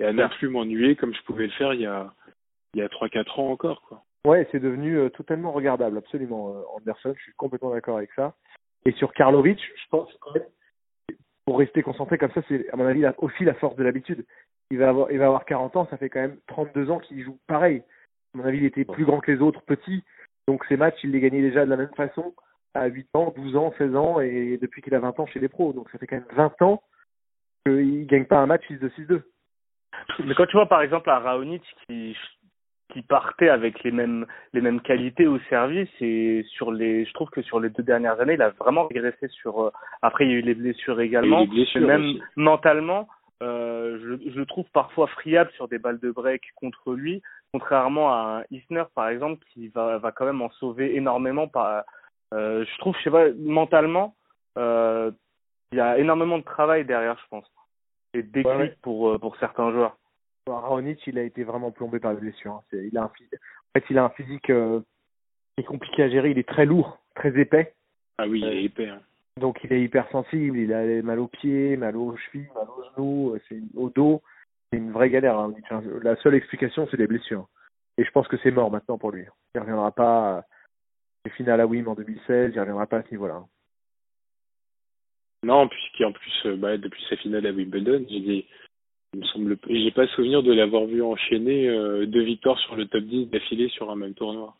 et 0.00 0.04
à 0.04 0.12
ne 0.12 0.26
plus 0.38 0.48
m'ennuyer 0.48 0.96
comme 0.96 1.14
je 1.14 1.22
pouvais 1.22 1.46
le 1.46 1.52
faire 1.52 1.74
il 1.74 1.80
y 1.80 1.86
a, 1.86 2.12
il 2.74 2.80
y 2.80 2.82
a 2.82 2.88
3-4 2.88 3.40
ans 3.40 3.50
encore, 3.50 3.82
quoi. 3.82 4.02
Ouais, 4.24 4.46
c'est 4.52 4.60
devenu 4.60 4.98
euh, 4.98 5.08
totalement 5.08 5.50
regardable, 5.50 5.98
absolument. 5.98 6.50
Euh, 6.50 6.76
Anderson, 6.76 7.12
je 7.16 7.22
suis 7.22 7.32
complètement 7.32 7.72
d'accord 7.72 7.96
avec 7.96 8.10
ça. 8.14 8.34
Et 8.84 8.92
sur 8.92 9.12
Karlovic, 9.12 9.58
je 9.60 9.88
pense 9.90 10.08
quand 10.20 10.34
même, 10.34 10.44
pour 11.44 11.58
rester 11.58 11.82
concentré 11.82 12.18
comme 12.18 12.30
ça, 12.30 12.42
c'est 12.48 12.70
à 12.70 12.76
mon 12.76 12.86
avis 12.86 13.04
aussi 13.18 13.44
la 13.44 13.54
force 13.54 13.74
de 13.74 13.82
l'habitude. 13.82 14.24
Il 14.70 14.78
va 14.78 14.90
avoir, 14.90 15.10
il 15.10 15.18
va 15.18 15.26
avoir 15.26 15.44
40 15.44 15.76
ans, 15.76 15.86
ça 15.90 15.96
fait 15.96 16.08
quand 16.08 16.20
même 16.20 16.38
32 16.46 16.90
ans 16.90 17.00
qu'il 17.00 17.22
joue 17.22 17.36
pareil. 17.48 17.82
À 18.34 18.38
mon 18.38 18.44
avis, 18.44 18.58
il 18.58 18.64
était 18.64 18.84
plus 18.84 19.04
grand 19.04 19.18
que 19.20 19.32
les 19.32 19.40
autres, 19.40 19.62
petit. 19.62 20.04
Donc 20.46 20.64
ces 20.66 20.76
matchs, 20.76 21.02
il 21.02 21.10
les 21.10 21.20
gagnait 21.20 21.42
déjà 21.42 21.64
de 21.64 21.70
la 21.70 21.76
même 21.76 21.94
façon 21.96 22.32
à 22.74 22.86
8 22.86 23.08
ans, 23.14 23.32
12 23.36 23.56
ans, 23.56 23.74
16 23.78 23.96
ans 23.96 24.20
et 24.20 24.58
depuis 24.60 24.82
qu'il 24.82 24.94
a 24.94 25.00
20 25.00 25.20
ans 25.20 25.26
chez 25.26 25.40
les 25.40 25.48
pros. 25.48 25.72
Donc 25.72 25.90
ça 25.90 25.98
fait 25.98 26.06
quand 26.06 26.16
même 26.16 26.26
20 26.34 26.62
ans 26.62 26.82
qu'il 27.64 28.06
gagne 28.06 28.24
pas 28.24 28.38
un 28.38 28.46
match 28.46 28.62
6-2, 28.70 28.90
6-2. 28.94 29.22
Mais 30.24 30.34
quand 30.34 30.46
tu 30.46 30.56
vois 30.56 30.66
par 30.66 30.82
exemple 30.82 31.10
un 31.10 31.18
Raonic 31.18 31.62
qui 31.86 32.16
qui 32.92 33.02
partait 33.02 33.48
avec 33.48 33.82
les 33.84 33.90
mêmes 33.90 34.26
les 34.52 34.60
mêmes 34.60 34.80
qualités 34.80 35.26
au 35.26 35.38
service 35.48 35.88
et 36.00 36.44
sur 36.56 36.72
les 36.72 37.04
je 37.06 37.12
trouve 37.14 37.30
que 37.30 37.42
sur 37.42 37.58
les 37.58 37.70
deux 37.70 37.82
dernières 37.82 38.20
années 38.20 38.34
il 38.34 38.42
a 38.42 38.50
vraiment 38.50 38.86
régressé 38.86 39.28
sur 39.28 39.62
euh, 39.62 39.72
après 40.02 40.26
il 40.26 40.30
y 40.30 40.34
a 40.34 40.38
eu 40.38 40.42
les 40.42 40.54
blessures 40.54 41.00
également 41.00 41.46
même 41.76 42.18
mentalement 42.36 43.08
euh, 43.42 43.98
je, 44.02 44.30
je 44.30 44.38
le 44.38 44.46
trouve 44.46 44.66
parfois 44.72 45.06
friable 45.06 45.50
sur 45.52 45.68
des 45.68 45.78
balles 45.78 46.00
de 46.00 46.10
break 46.10 46.42
contre 46.56 46.92
lui 46.92 47.22
contrairement 47.54 48.12
à 48.12 48.40
un 48.40 48.54
Isner 48.54 48.84
par 48.94 49.08
exemple 49.08 49.42
qui 49.52 49.68
va 49.68 49.96
va 49.96 50.12
quand 50.12 50.26
même 50.26 50.42
en 50.42 50.50
sauver 50.50 50.94
énormément 50.94 51.48
par 51.48 51.84
euh, 52.32 52.64
je 52.64 52.78
trouve 52.78 52.96
je 52.98 53.04
sais 53.04 53.10
pas 53.10 53.26
mentalement 53.38 54.14
euh, 54.58 55.10
il 55.72 55.78
y 55.78 55.80
a 55.80 55.98
énormément 55.98 56.38
de 56.38 56.44
travail 56.44 56.84
derrière 56.84 57.18
je 57.22 57.28
pense 57.28 57.46
et 58.14 58.22
de 58.22 58.28
déclic 58.30 58.80
pour 58.82 59.10
euh, 59.10 59.18
pour 59.18 59.36
certains 59.36 59.70
joueurs 59.72 59.96
Raonic, 60.46 61.00
il 61.06 61.18
a 61.18 61.22
été 61.22 61.44
vraiment 61.44 61.70
plombé 61.70 62.00
par 62.00 62.12
la 62.12 62.20
blessure. 62.20 62.54
Hein. 62.54 62.62
Il 62.72 62.96
a 62.98 63.02
un, 63.02 63.04
en 63.04 63.10
fait, 63.74 63.84
il 63.90 63.98
a 63.98 64.04
un 64.04 64.10
physique 64.10 64.50
euh, 64.50 64.80
qui 65.54 65.62
est 65.62 65.66
compliqué 65.66 66.02
à 66.02 66.08
gérer. 66.08 66.30
Il 66.30 66.38
est 66.38 66.48
très 66.48 66.66
lourd, 66.66 66.98
très 67.14 67.38
épais. 67.38 67.74
Ah 68.18 68.26
oui, 68.26 68.40
il 68.40 68.48
est 68.48 68.64
épais. 68.64 68.88
Hein. 68.88 69.00
Donc 69.40 69.58
il 69.64 69.72
est 69.72 69.82
hypersensible. 69.82 70.58
Il 70.58 70.72
a 70.72 71.02
mal 71.02 71.20
aux 71.20 71.28
pieds, 71.28 71.76
mal 71.76 71.96
aux 71.96 72.16
chevilles, 72.16 72.48
mal 72.54 72.66
aux 72.68 72.84
genoux, 72.96 73.38
c'est 73.48 73.60
au 73.76 73.90
dos. 73.90 74.22
C'est 74.70 74.78
une 74.78 74.92
vraie 74.92 75.10
galère. 75.10 75.38
Hein. 75.38 75.54
La 76.02 76.16
seule 76.16 76.34
explication, 76.34 76.88
c'est 76.90 76.96
les 76.96 77.06
blessures. 77.06 77.46
Et 77.98 78.04
je 78.04 78.10
pense 78.10 78.26
que 78.26 78.36
c'est 78.42 78.50
mort 78.50 78.70
maintenant 78.70 78.98
pour 78.98 79.12
lui. 79.12 79.24
Il 79.54 79.58
ne 79.58 79.60
reviendra 79.60 79.92
pas. 79.92 80.44
Les 81.24 81.30
finales 81.32 81.60
à 81.60 81.66
Wim 81.66 81.88
en 81.88 81.94
2016, 81.94 82.52
il 82.54 82.60
reviendra 82.60 82.86
pas 82.86 82.98
à 82.98 83.02
ce 83.02 83.10
niveau-là. 83.12 83.44
Non, 85.44 85.68
puisqu'en 85.68 86.12
plus, 86.12 86.46
euh, 86.46 86.56
bah, 86.56 86.76
depuis 86.76 87.02
sa 87.08 87.16
finale 87.16 87.46
à 87.46 87.52
Wimbledon, 87.52 88.04
j'ai 88.08 88.20
dit 88.20 88.46
il 89.14 89.20
me 89.20 89.26
semble, 89.26 89.58
j'ai 89.68 89.90
pas 89.90 90.06
souvenir 90.08 90.42
de 90.42 90.52
l'avoir 90.52 90.86
vu 90.86 91.02
enchaîner 91.02 91.68
euh, 91.68 92.06
deux 92.06 92.22
victoires 92.22 92.58
sur 92.60 92.76
le 92.76 92.86
top 92.86 93.04
10 93.04 93.26
d'affilée 93.26 93.68
sur 93.68 93.90
un 93.90 93.96
même 93.96 94.14
tournoi. 94.14 94.54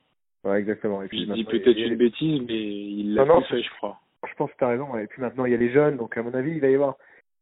Ouais, 0.44 0.58
exactement. 0.58 1.02
Et 1.02 1.08
puis, 1.08 1.24
je 1.26 1.32
dis 1.32 1.44
peut-être 1.44 1.78
une 1.78 1.96
bêtise, 1.96 2.42
mais 2.46 2.60
il 2.60 3.14
l'a 3.14 3.24
fait, 3.42 3.62
je 3.62 3.70
crois. 3.76 3.98
Je 4.28 4.34
pense 4.34 4.50
que 4.52 4.58
tu 4.58 4.64
as 4.64 4.68
raison. 4.68 4.96
Et 4.98 5.06
puis 5.06 5.22
maintenant, 5.22 5.46
il 5.46 5.52
y 5.52 5.54
a 5.54 5.58
les 5.58 5.72
jeunes, 5.72 5.96
donc 5.96 6.16
à 6.16 6.22
mon 6.22 6.34
avis, 6.34 6.52
il 6.52 6.60
va 6.60 6.68
y 6.68 6.74
avoir, 6.74 6.96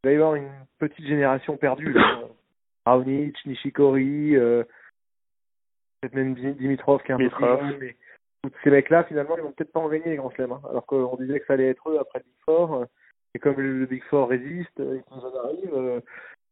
il 0.05 0.09
va 0.09 0.13
y 0.13 0.17
avoir 0.17 0.35
une 0.37 0.51
petite 0.79 1.07
génération 1.07 1.57
perdue. 1.57 1.97
Raonic, 2.87 3.37
Nishikori, 3.45 4.37
euh, 4.37 4.63
peut-être 6.01 6.15
même 6.15 6.35
Dimitrov 6.35 7.03
qui 7.03 7.13
est 7.13 7.15
un 7.15 7.19
peu 7.19 7.29
plus 7.29 7.79
mais 7.81 7.97
ces 8.63 8.71
mecs-là, 8.71 9.05
finalement, 9.05 9.37
ils 9.37 9.43
vont 9.43 9.53
peut-être 9.53 9.73
pas 9.73 9.81
en 9.81 9.89
gagner 9.89 10.11
les 10.11 10.17
grands 10.17 10.31
chelems. 10.31 10.53
Hein. 10.53 10.63
Alors 10.71 10.87
qu'on 10.87 11.17
disait 11.17 11.41
que 11.41 11.47
ça 11.47 11.55
allait 11.55 11.69
être 11.69 11.91
eux 11.91 11.99
après 11.99 12.21
le 12.21 12.25
Big 12.25 12.45
Four. 12.45 12.87
et 13.35 13.39
comme 13.39 13.61
le, 13.61 13.87
Big 13.87 14.03
Four 14.05 14.29
résiste, 14.29 14.81
et 14.81 15.03
qu'ils 15.03 15.27
en 15.27 15.45
arrivent, 15.45 15.75
euh, 15.75 16.01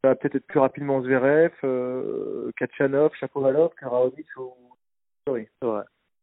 ça 0.02 0.08
va 0.08 0.14
peut-être 0.14 0.36
être 0.36 0.46
plus 0.46 0.60
rapidement 0.60 1.02
Zverev, 1.02 1.52
euh, 1.64 2.50
Kachanov, 2.56 3.12
Chapovalov, 3.18 3.70
Karaovic 3.80 4.26
ou 4.36 4.52
oui. 5.28 5.46
Ouais. 5.62 5.82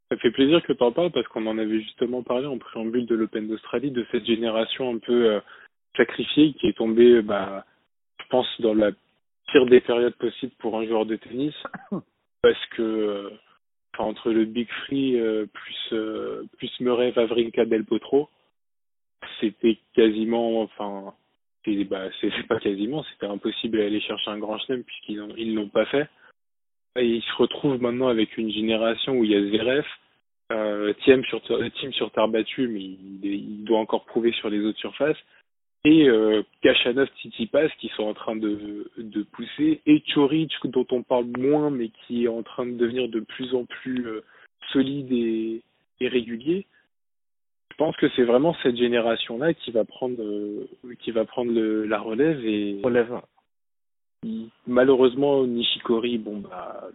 Ça 0.09 0.17
fait 0.17 0.31
plaisir 0.31 0.61
que 0.63 0.73
tu 0.73 0.83
en 0.83 0.91
parles 0.91 1.11
parce 1.11 1.27
qu'on 1.27 1.47
en 1.47 1.57
avait 1.57 1.81
justement 1.81 2.23
parlé 2.23 2.45
en 2.45 2.57
préambule 2.57 3.05
de 3.05 3.15
l'Open 3.15 3.47
d'Australie, 3.47 3.91
de 3.91 4.05
cette 4.11 4.25
génération 4.25 4.93
un 4.93 4.99
peu 4.99 5.31
euh, 5.31 5.39
sacrifiée 5.97 6.53
qui 6.53 6.67
est 6.67 6.77
tombée, 6.77 7.21
bah, 7.21 7.65
je 8.21 8.27
pense, 8.29 8.47
dans 8.61 8.73
la 8.73 8.91
pire 9.51 9.65
des 9.65 9.81
périodes 9.81 10.15
possibles 10.15 10.53
pour 10.59 10.77
un 10.77 10.85
joueur 10.85 11.05
de 11.05 11.15
tennis. 11.15 11.55
Parce 12.41 12.65
que 12.77 13.31
entre 14.03 14.31
le 14.31 14.45
Big 14.45 14.67
Free 14.85 15.19
euh, 15.19 15.45
plus, 15.51 15.93
euh, 15.93 16.43
plus 16.57 16.71
Murray, 16.79 17.11
Vavrinka, 17.11 17.65
Del 17.65 17.85
Potro, 17.85 18.29
c'était 19.39 19.77
quasiment, 19.93 20.61
enfin, 20.61 21.13
bah, 21.89 22.09
c'est 22.21 22.47
pas 22.47 22.59
quasiment, 22.59 23.03
c'était 23.03 23.25
impossible 23.25 23.77
d'aller 23.77 24.01
chercher 24.01 24.31
un 24.31 24.37
grand 24.37 24.57
chelem 24.59 24.83
puisqu'ils 24.83 25.21
ont, 25.21 25.33
ils 25.37 25.55
l'ont 25.55 25.69
pas 25.69 25.85
fait. 25.85 26.07
Et 26.97 27.05
ils 27.05 27.23
se 27.23 27.33
retrouvent 27.35 27.81
maintenant 27.81 28.07
avec 28.07 28.37
une 28.37 28.51
génération 28.51 29.17
où 29.17 29.23
il 29.23 29.31
y 29.31 29.35
a 29.35 29.41
Zverev, 29.41 29.85
euh, 30.51 30.93
Thiem 31.03 31.23
sur 31.25 31.41
Team 31.41 31.91
sur 31.93 32.11
terre 32.11 32.27
battue, 32.27 32.67
mais 32.67 32.81
il, 32.81 33.19
il, 33.23 33.63
doit 33.63 33.79
encore 33.79 34.05
prouver 34.05 34.31
sur 34.33 34.49
les 34.49 34.63
autres 34.63 34.79
surfaces. 34.79 35.17
Et 35.85 36.09
euh, 36.09 36.41
Kachanov, 36.63 37.07
Tsitsipas 37.17 37.69
qui 37.79 37.89
sont 37.89 38.03
en 38.03 38.15
train 38.15 38.35
de, 38.35 38.89
de 38.97 39.21
pousser, 39.21 39.81
et 39.85 40.01
Choric 40.13 40.51
dont 40.65 40.87
on 40.91 41.03
parle 41.03 41.27
moins, 41.37 41.69
mais 41.69 41.89
qui 41.89 42.25
est 42.25 42.27
en 42.27 42.41
train 42.41 42.65
de 42.65 42.71
devenir 42.71 43.07
de 43.07 43.19
plus 43.19 43.53
en 43.53 43.65
plus 43.65 44.07
euh, 44.07 44.23
solide 44.71 45.11
et, 45.11 45.61
et 46.01 46.07
régulier 46.07 46.65
je 47.71 47.83
pense 47.83 47.97
que 47.97 48.07
c'est 48.15 48.23
vraiment 48.23 48.55
cette 48.63 48.77
génération-là 48.77 49.53
qui 49.53 49.71
va 49.71 49.83
prendre 49.83 50.21
euh, 50.21 50.65
qui 51.01 51.11
va 51.11 51.25
prendre 51.25 51.51
le, 51.51 51.85
la 51.85 51.99
relève 51.99 52.45
et 52.45 52.79
relève. 52.81 53.19
Malheureusement, 54.65 55.45
Nishikori, 55.45 56.17
bon 56.17 56.37
bah 56.37 56.87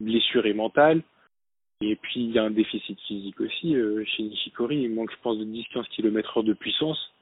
blessure 0.00 0.44
et 0.44 0.52
mentale. 0.52 1.00
Et 1.80 1.96
puis 1.96 2.20
il 2.20 2.32
y 2.32 2.38
a 2.38 2.44
un 2.44 2.50
déficit 2.50 3.00
physique 3.00 3.40
aussi 3.40 3.74
chez 4.04 4.24
Nishikori. 4.24 4.82
Il 4.82 4.90
manque, 4.90 5.10
je 5.10 5.16
pense, 5.22 5.38
de 5.38 5.44
10-15 5.46 5.88
km 5.88 6.36
heure 6.36 6.44
de 6.44 6.52
puissance 6.52 7.13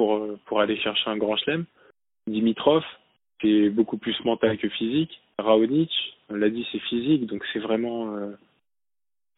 pour 0.00 0.14
euh, 0.14 0.38
pour 0.46 0.60
aller 0.60 0.78
chercher 0.78 1.10
un 1.10 1.18
grand 1.18 1.36
chelem. 1.36 1.66
Dimitrov, 2.26 2.82
c'est 3.42 3.68
beaucoup 3.68 3.98
plus 3.98 4.18
mental 4.24 4.56
que 4.56 4.70
physique. 4.70 5.20
Raonic, 5.38 5.90
on 6.30 6.36
l'a 6.36 6.48
dit, 6.48 6.66
c'est 6.72 6.78
physique, 6.78 7.26
donc 7.26 7.44
c'est 7.52 7.58
vraiment 7.58 8.16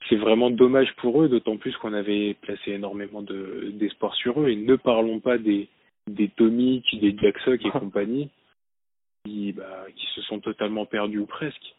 c'est 0.09 0.17
vraiment 0.17 0.51
dommage 0.51 0.95
pour 0.99 1.21
eux, 1.21 1.29
d'autant 1.29 1.57
plus 1.57 1.77
qu'on 1.79 1.93
avait 1.93 2.35
placé 2.43 2.71
énormément 2.71 3.23
de 3.23 3.73
d'espoir 3.75 4.15
sur 4.15 4.41
eux. 4.41 4.51
Et 4.51 4.57
ne 4.57 4.77
parlons 4.77 5.19
pas 5.19 5.37
des 5.37 5.69
des 6.09 6.29
Tomic, 6.29 6.85
des 7.01 7.17
Jacksock 7.19 7.65
et 7.65 7.71
compagnie, 7.81 8.31
qui 9.25 9.53
bah, 9.53 9.87
qui 9.97 10.07
se 10.15 10.23
sont 10.23 10.39
totalement 10.39 10.87
perdus 10.87 11.19
ou 11.19 11.27
presque. 11.27 11.75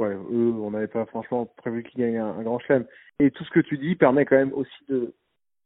Ouais, 0.00 0.14
eux, 0.14 0.54
on 0.58 0.70
n'avait 0.70 0.88
pas 0.88 1.04
franchement 1.04 1.44
prévu 1.58 1.82
qu'ils 1.82 2.00
gagnent 2.00 2.18
un, 2.18 2.42
grand 2.42 2.60
chelem. 2.60 2.86
Et 3.20 3.30
tout 3.30 3.44
ce 3.44 3.50
que 3.50 3.60
tu 3.60 3.76
dis 3.76 3.94
permet 3.94 4.24
quand 4.24 4.36
même 4.36 4.54
aussi 4.54 4.84
de 4.88 5.12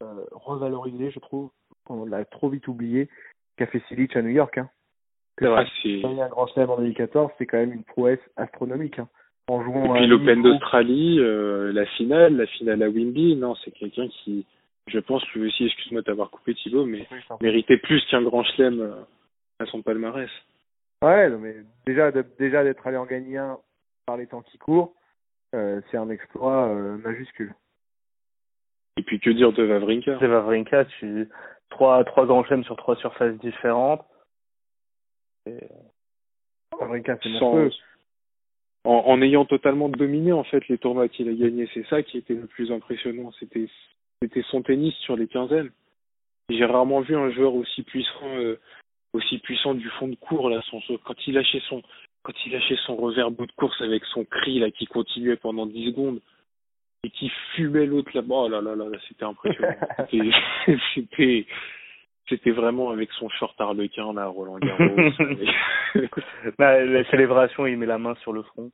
euh, 0.02 0.24
revaloriser, 0.32 1.10
je 1.10 1.18
trouve, 1.18 1.50
on 1.88 2.04
l'a 2.04 2.24
trop 2.24 2.48
vite 2.48 2.68
oublié, 2.68 3.08
qu'a 3.56 3.66
fait 3.66 3.82
Silic 3.88 4.16
à 4.16 4.22
New 4.22 4.30
York. 4.30 4.58
Hein. 4.58 4.68
C'est 5.38 5.46
vrai, 5.46 5.66
c'est... 5.82 6.04
un 6.04 6.28
grand 6.28 6.46
chelem 6.48 6.70
en 6.70 6.76
2014, 6.76 7.30
c'est 7.38 7.46
quand 7.46 7.58
même 7.58 7.72
une 7.72 7.84
prouesse 7.84 8.20
astronomique. 8.36 8.98
Hein 8.98 9.08
en 9.50 9.62
jouant. 9.62 9.94
Et 9.94 9.98
puis 9.98 10.06
l'Open 10.06 10.42
d'Australie, 10.42 11.18
euh, 11.18 11.72
la 11.72 11.86
finale, 11.86 12.36
la 12.36 12.46
finale 12.46 12.82
à 12.82 12.88
Wimby, 12.88 13.36
non, 13.36 13.54
c'est 13.56 13.70
quelqu'un 13.72 14.08
qui, 14.08 14.46
je 14.86 14.98
pense, 14.98 15.26
lui 15.32 15.48
aussi, 15.48 15.66
excuse-moi 15.66 16.02
d'avoir 16.02 16.30
coupé 16.30 16.54
Thibaut, 16.54 16.86
mais 16.86 17.06
méritait 17.40 17.78
plus 17.78 18.04
qu'un 18.06 18.22
grand 18.22 18.44
chelem 18.44 18.80
euh, 18.80 19.02
à 19.58 19.66
son 19.66 19.82
palmarès. 19.82 20.30
Ouais, 21.02 21.30
non, 21.30 21.38
mais 21.38 21.56
déjà, 21.86 22.10
déjà 22.38 22.62
d'être 22.62 22.86
allé 22.86 22.96
en 22.96 23.06
gagner 23.06 23.38
un 23.38 23.58
par 24.06 24.16
les 24.16 24.26
temps 24.26 24.42
qui 24.42 24.58
courent, 24.58 24.92
euh, 25.54 25.80
c'est 25.90 25.96
un 25.96 26.10
exploit 26.10 26.68
euh, 26.68 26.96
majuscule. 26.98 27.54
Et 28.96 29.02
puis 29.02 29.18
que 29.20 29.30
dire 29.30 29.52
de 29.52 29.62
Vavrinka 29.62 30.16
De 30.16 30.26
Vavrinka, 30.26 30.84
tu 30.84 31.28
trois 31.70 32.04
trois 32.04 32.26
grands 32.26 32.44
chelems 32.44 32.64
sur 32.64 32.76
trois 32.76 32.96
surfaces 32.96 33.38
différentes. 33.38 34.04
Et... 35.46 35.58
C'est 36.78 36.86
mon 37.40 37.70
en, 38.84 38.90
en, 38.90 39.22
ayant 39.22 39.44
totalement 39.44 39.88
dominé 39.88 40.32
en 40.32 40.44
fait 40.44 40.66
les 40.68 40.78
tournois 40.78 41.08
qu'il 41.08 41.28
a 41.28 41.32
gagnés. 41.32 41.68
C'est 41.74 41.86
ça 41.88 42.02
qui 42.02 42.18
était 42.18 42.34
le 42.34 42.46
plus 42.46 42.72
impressionnant. 42.72 43.30
C'était 43.38 43.68
c'était 44.22 44.44
son 44.50 44.62
tennis 44.62 44.94
sur 45.04 45.16
les 45.16 45.26
quinzaines. 45.26 45.70
J'ai 46.50 46.64
rarement 46.64 47.00
vu 47.00 47.16
un 47.16 47.30
joueur 47.30 47.54
aussi 47.54 47.82
puissant 47.82 48.36
euh, 48.36 48.58
aussi 49.12 49.38
puissant 49.38 49.74
du 49.74 49.88
fond 49.90 50.08
de 50.08 50.16
cours 50.16 50.48
là. 50.48 50.62
Son, 50.70 50.80
quand 51.04 51.26
il 51.26 51.34
lâchait 51.34 51.62
son 51.68 51.82
quand 52.22 52.32
il 52.46 52.52
lâchait 52.52 52.78
son 52.86 52.96
revers 52.96 53.30
bout 53.30 53.46
de 53.46 53.52
course 53.52 53.80
avec 53.82 54.04
son 54.06 54.24
cri 54.24 54.58
là 54.58 54.70
qui 54.70 54.86
continuait 54.86 55.36
pendant 55.36 55.66
10 55.66 55.86
secondes 55.86 56.20
et 57.02 57.10
qui 57.10 57.30
fumait 57.54 57.86
l'autre 57.86 58.10
là-bas. 58.14 58.34
Oh 58.34 58.48
là 58.48 58.60
là 58.60 58.74
là, 58.74 58.86
là 58.88 58.98
c'était 59.08 59.24
impressionnant. 59.24 59.76
c'était 60.94 61.46
c'était 62.28 62.50
vraiment 62.50 62.90
avec 62.90 63.10
son 63.12 63.28
short 63.28 63.60
arlequin 63.60 64.12
là, 64.12 64.26
Roland 64.26 64.58
Garros. 64.58 64.96
bah, 66.58 66.84
la 66.84 67.04
célébration, 67.10 67.66
il 67.66 67.76
met 67.76 67.86
la 67.86 67.98
main 67.98 68.14
sur 68.16 68.32
le 68.32 68.42
front. 68.42 68.70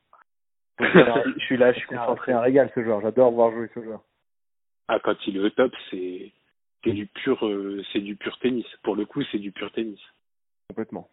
je 0.79 1.43
suis 1.45 1.57
là, 1.57 1.73
je 1.73 1.79
suis 1.79 1.87
concentré. 1.87 2.33
un 2.33 2.41
régal 2.41 2.71
ce 2.75 2.83
joueur. 2.83 3.01
J'adore 3.01 3.31
voir 3.31 3.51
jouer 3.51 3.69
ce 3.73 3.81
joueur. 3.81 4.01
Ah, 4.87 4.99
quand 5.03 5.15
il 5.25 5.37
est 5.37 5.39
au 5.39 5.49
top, 5.49 5.73
c'est 5.89 6.31
c'est 6.83 6.91
du 6.91 7.07
pur 7.07 7.45
euh, 7.45 7.83
c'est 7.91 7.99
du 7.99 8.15
pur 8.15 8.37
tennis. 8.39 8.67
Pour 8.83 8.95
le 8.95 9.05
coup, 9.05 9.23
c'est 9.31 9.39
du 9.39 9.51
pur 9.51 9.71
tennis. 9.71 9.99
Complètement. 10.69 11.09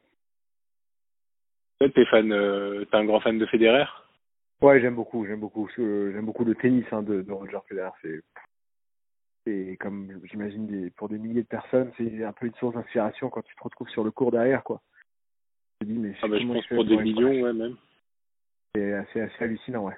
Toi, 1.80 1.88
t'es 1.90 2.04
fan, 2.06 2.30
euh, 2.30 2.84
t'es 2.84 2.96
un 2.96 3.04
grand 3.04 3.20
fan 3.20 3.38
de 3.38 3.46
Federer? 3.46 3.86
Ouais, 4.62 4.80
j'aime 4.80 4.94
beaucoup, 4.94 5.26
j'aime 5.26 5.40
beaucoup, 5.40 5.68
j'aime 5.76 6.24
beaucoup 6.24 6.44
le 6.44 6.55
tennis 6.55 6.86
hein, 6.92 7.02
de, 7.02 7.22
de 7.22 7.32
Roger 7.32 7.59
Federer. 7.68 7.90
C'est, 8.02 8.22
c'est 9.46 9.76
comme 9.78 10.20
j'imagine 10.24 10.66
des, 10.66 10.90
pour 10.90 11.09
des 11.09 11.18
milliers 11.18 11.42
de 11.42 11.48
personnes, 11.48 11.92
c'est 11.96 12.24
un 12.24 12.32
peu 12.32 12.46
une 12.46 12.55
source 12.55 12.74
d'inspiration 12.74 13.28
quand 13.30 13.42
tu 13.42 13.55
te 13.55 13.62
retrouves 13.62 13.90
sur 13.90 14.05
le 14.05 14.11
cours 14.11 14.30
derrière, 14.30 14.64
quoi. 14.64 14.80
Je 15.80 15.86
dis, 15.86 15.98
mais 15.98 16.14
ah 16.22 16.28
bah, 16.28 16.38
je 16.38 16.46
pense 16.46 16.66
pour 16.68 16.84
des 16.84 16.96
millions, 16.96 17.42
ouais, 17.42 17.52
même. 17.52 17.76
C'est 18.74 18.92
assez, 18.94 19.20
assez 19.20 19.44
hallucinant, 19.44 19.84
ouais. 19.84 19.96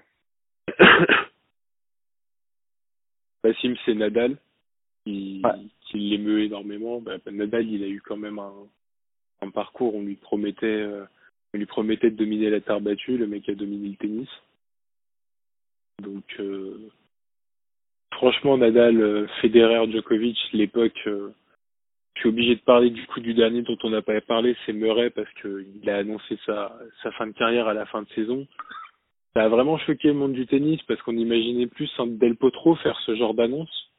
Bassim, 3.44 3.74
c'est 3.84 3.94
Nadal 3.94 4.36
qui, 5.04 5.42
qui 5.82 5.98
l'émeut 5.98 6.42
énormément. 6.42 7.00
Bah, 7.00 7.18
Nadal, 7.30 7.68
il 7.70 7.84
a 7.84 7.88
eu 7.88 8.00
quand 8.00 8.16
même 8.16 8.40
un, 8.40 8.52
un 9.42 9.50
parcours, 9.50 9.94
on 9.94 10.02
lui 10.02 10.16
promettait, 10.16 10.66
euh, 10.66 11.04
on 11.54 11.58
lui 11.58 11.66
promettait 11.66 12.10
de 12.10 12.16
dominer 12.16 12.50
la 12.50 12.60
terre 12.60 12.80
battue, 12.80 13.16
le 13.16 13.28
mec 13.28 13.48
a 13.48 13.54
dominé 13.54 13.88
le 13.90 13.96
tennis. 13.96 14.28
Donc, 16.02 16.24
euh, 16.40 16.90
franchement, 18.12 18.58
Nadal, 18.58 19.00
euh, 19.00 19.26
Federer, 19.40 19.90
Djokovic, 19.90 20.38
l'époque, 20.52 21.08
je 22.16 22.20
suis 22.20 22.28
obligé 22.30 22.54
de 22.54 22.60
parler 22.60 22.90
du 22.90 23.06
coup 23.06 23.20
du 23.20 23.34
dernier 23.34 23.62
dont 23.62 23.76
on 23.82 23.90
n'a 23.90 24.00
pas 24.00 24.18
parlé, 24.22 24.56
c'est 24.64 24.72
Murray 24.72 25.10
parce 25.10 25.30
qu'il 25.40 25.88
a 25.88 25.98
annoncé 25.98 26.38
sa, 26.46 26.78
fin 27.18 27.26
de 27.26 27.32
carrière 27.32 27.68
à 27.68 27.74
la 27.74 27.84
fin 27.86 28.02
de 28.02 28.08
saison. 28.14 28.46
Ça 29.34 29.44
a 29.44 29.48
vraiment 29.48 29.76
choqué 29.76 30.08
le 30.08 30.14
monde 30.14 30.32
du 30.32 30.46
tennis 30.46 30.80
parce 30.88 31.00
qu'on 31.02 31.16
imaginait 31.16 31.66
plus 31.66 31.90
un 31.98 32.06
Del 32.06 32.36
Potro 32.36 32.74
faire 32.76 32.98
ce 33.04 33.14
genre 33.14 33.34
d'annonce 33.34 33.90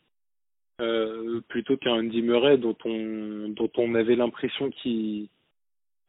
euh, 0.81 1.41
plutôt 1.47 1.77
qu'un 1.77 1.99
Andy 1.99 2.23
Murray 2.23 2.57
dont 2.57 2.75
on 2.85 3.49
dont 3.49 3.69
on 3.77 3.93
avait 3.93 4.15
l'impression 4.15 4.71
qu'il 4.71 5.27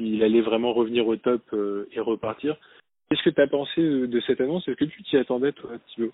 il 0.00 0.22
allait 0.22 0.40
vraiment 0.40 0.72
revenir 0.72 1.06
au 1.06 1.16
top 1.16 1.42
euh, 1.52 1.88
et 1.92 2.00
repartir. 2.00 2.56
Qu'est-ce 3.08 3.22
que 3.22 3.30
tu 3.30 3.40
as 3.40 3.46
pensé 3.46 3.80
de, 3.80 4.20
cette 4.20 4.40
annonce? 4.40 4.66
Est-ce 4.68 4.76
que 4.76 4.84
tu 4.84 5.02
t'y 5.02 5.16
attendais 5.16 5.52
toi, 5.52 5.70
Thibaut? 5.88 6.12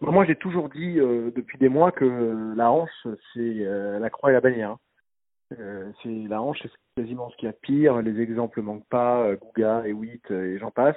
Bah, 0.00 0.10
Moi, 0.10 0.24
j'ai 0.24 0.36
toujours 0.36 0.68
dit 0.68 0.98
euh, 0.98 1.30
depuis 1.34 1.58
des 1.58 1.68
mois 1.68 1.92
que 1.92 2.54
la 2.56 2.70
hanche, 2.70 3.06
c'est 3.34 3.64
la 3.98 4.10
croix 4.10 4.30
et 4.30 4.34
la 4.34 4.40
bannière. 4.40 4.70
Hein. 4.70 5.92
c'est 6.02 6.28
la 6.28 6.40
hanche, 6.40 6.58
c'est 6.62 6.70
quasiment 6.96 7.30
ce 7.30 7.36
qu'il 7.36 7.46
y 7.46 7.48
a 7.48 7.52
de 7.52 7.58
pire. 7.58 8.00
Les 8.02 8.20
exemples 8.20 8.62
manquent 8.62 8.88
pas, 8.88 9.34
Gouga 9.36 9.86
et 9.86 9.92
Witt 9.92 10.30
et 10.30 10.58
j'en 10.58 10.70
passe. 10.70 10.96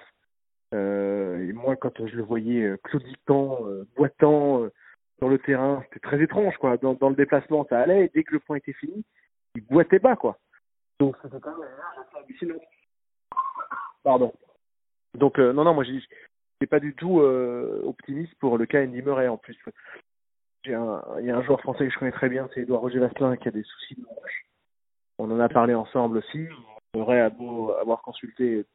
Euh, 0.74 1.48
et 1.48 1.54
moi, 1.54 1.76
quand 1.76 2.06
je 2.06 2.16
le 2.16 2.24
voyais 2.24 2.64
euh, 2.64 2.78
clauditant, 2.78 3.60
euh, 3.68 3.88
boitant 3.96 4.68
sur 5.20 5.30
le 5.30 5.38
terrain, 5.38 5.84
c'était 5.84 6.00
très 6.00 6.22
étrange, 6.22 6.58
quoi. 6.58 6.78
Dans, 6.78 6.96
dans, 6.96 7.10
le 7.10 7.16
déplacement, 7.16 7.66
ça 7.70 7.80
allait, 7.80 8.06
et 8.06 8.12
dès 8.14 8.24
que 8.24 8.34
le 8.34 8.40
point 8.40 8.58
était 8.58 8.74
fini, 8.74 9.06
il 9.56 9.64
boitait 9.66 10.00
pas, 10.00 10.16
quoi. 10.16 10.38
Donc, 11.00 11.16
c'était 11.22 11.40
quand 11.40 11.58
même 11.58 11.70
hallucinant. 12.16 12.56
Pardon. 14.04 14.34
Donc, 15.18 15.38
non, 15.40 15.64
non, 15.64 15.74
moi, 15.74 15.84
j'ai 15.84 16.68
pas 16.68 16.80
du 16.80 16.96
tout 16.96 17.20
optimiste 17.20 18.34
pour 18.40 18.58
le 18.58 18.66
cas 18.66 18.84
Andy 18.84 19.02
Murray, 19.02 19.28
en 19.28 19.38
plus. 19.38 19.58
Un, 20.68 21.02
il 21.20 21.26
y 21.26 21.32
a 21.32 21.38
un 21.38 21.44
joueur 21.44 21.60
français 21.60 21.86
que 21.86 21.94
je 21.94 22.00
connais 22.00 22.12
très 22.12 22.30
bien, 22.30 22.50
c'est 22.54 22.62
Edouard 22.62 22.82
Roger 22.82 23.00
Vasselin, 23.00 23.36
qui 23.36 23.50
a 23.50 23.52
des 23.52 23.64
soucis 23.64 23.96
de 23.96 24.06
hanche. 24.08 24.46
On 25.20 25.30
en 25.30 25.40
a 25.40 25.50
parlé 25.50 25.74
ensemble 25.74 26.18
aussi. 26.18 26.48
Murray 26.96 27.20
a 27.20 27.30
beau 27.30 27.74
avoir 27.74 28.02
consulté 28.02 28.66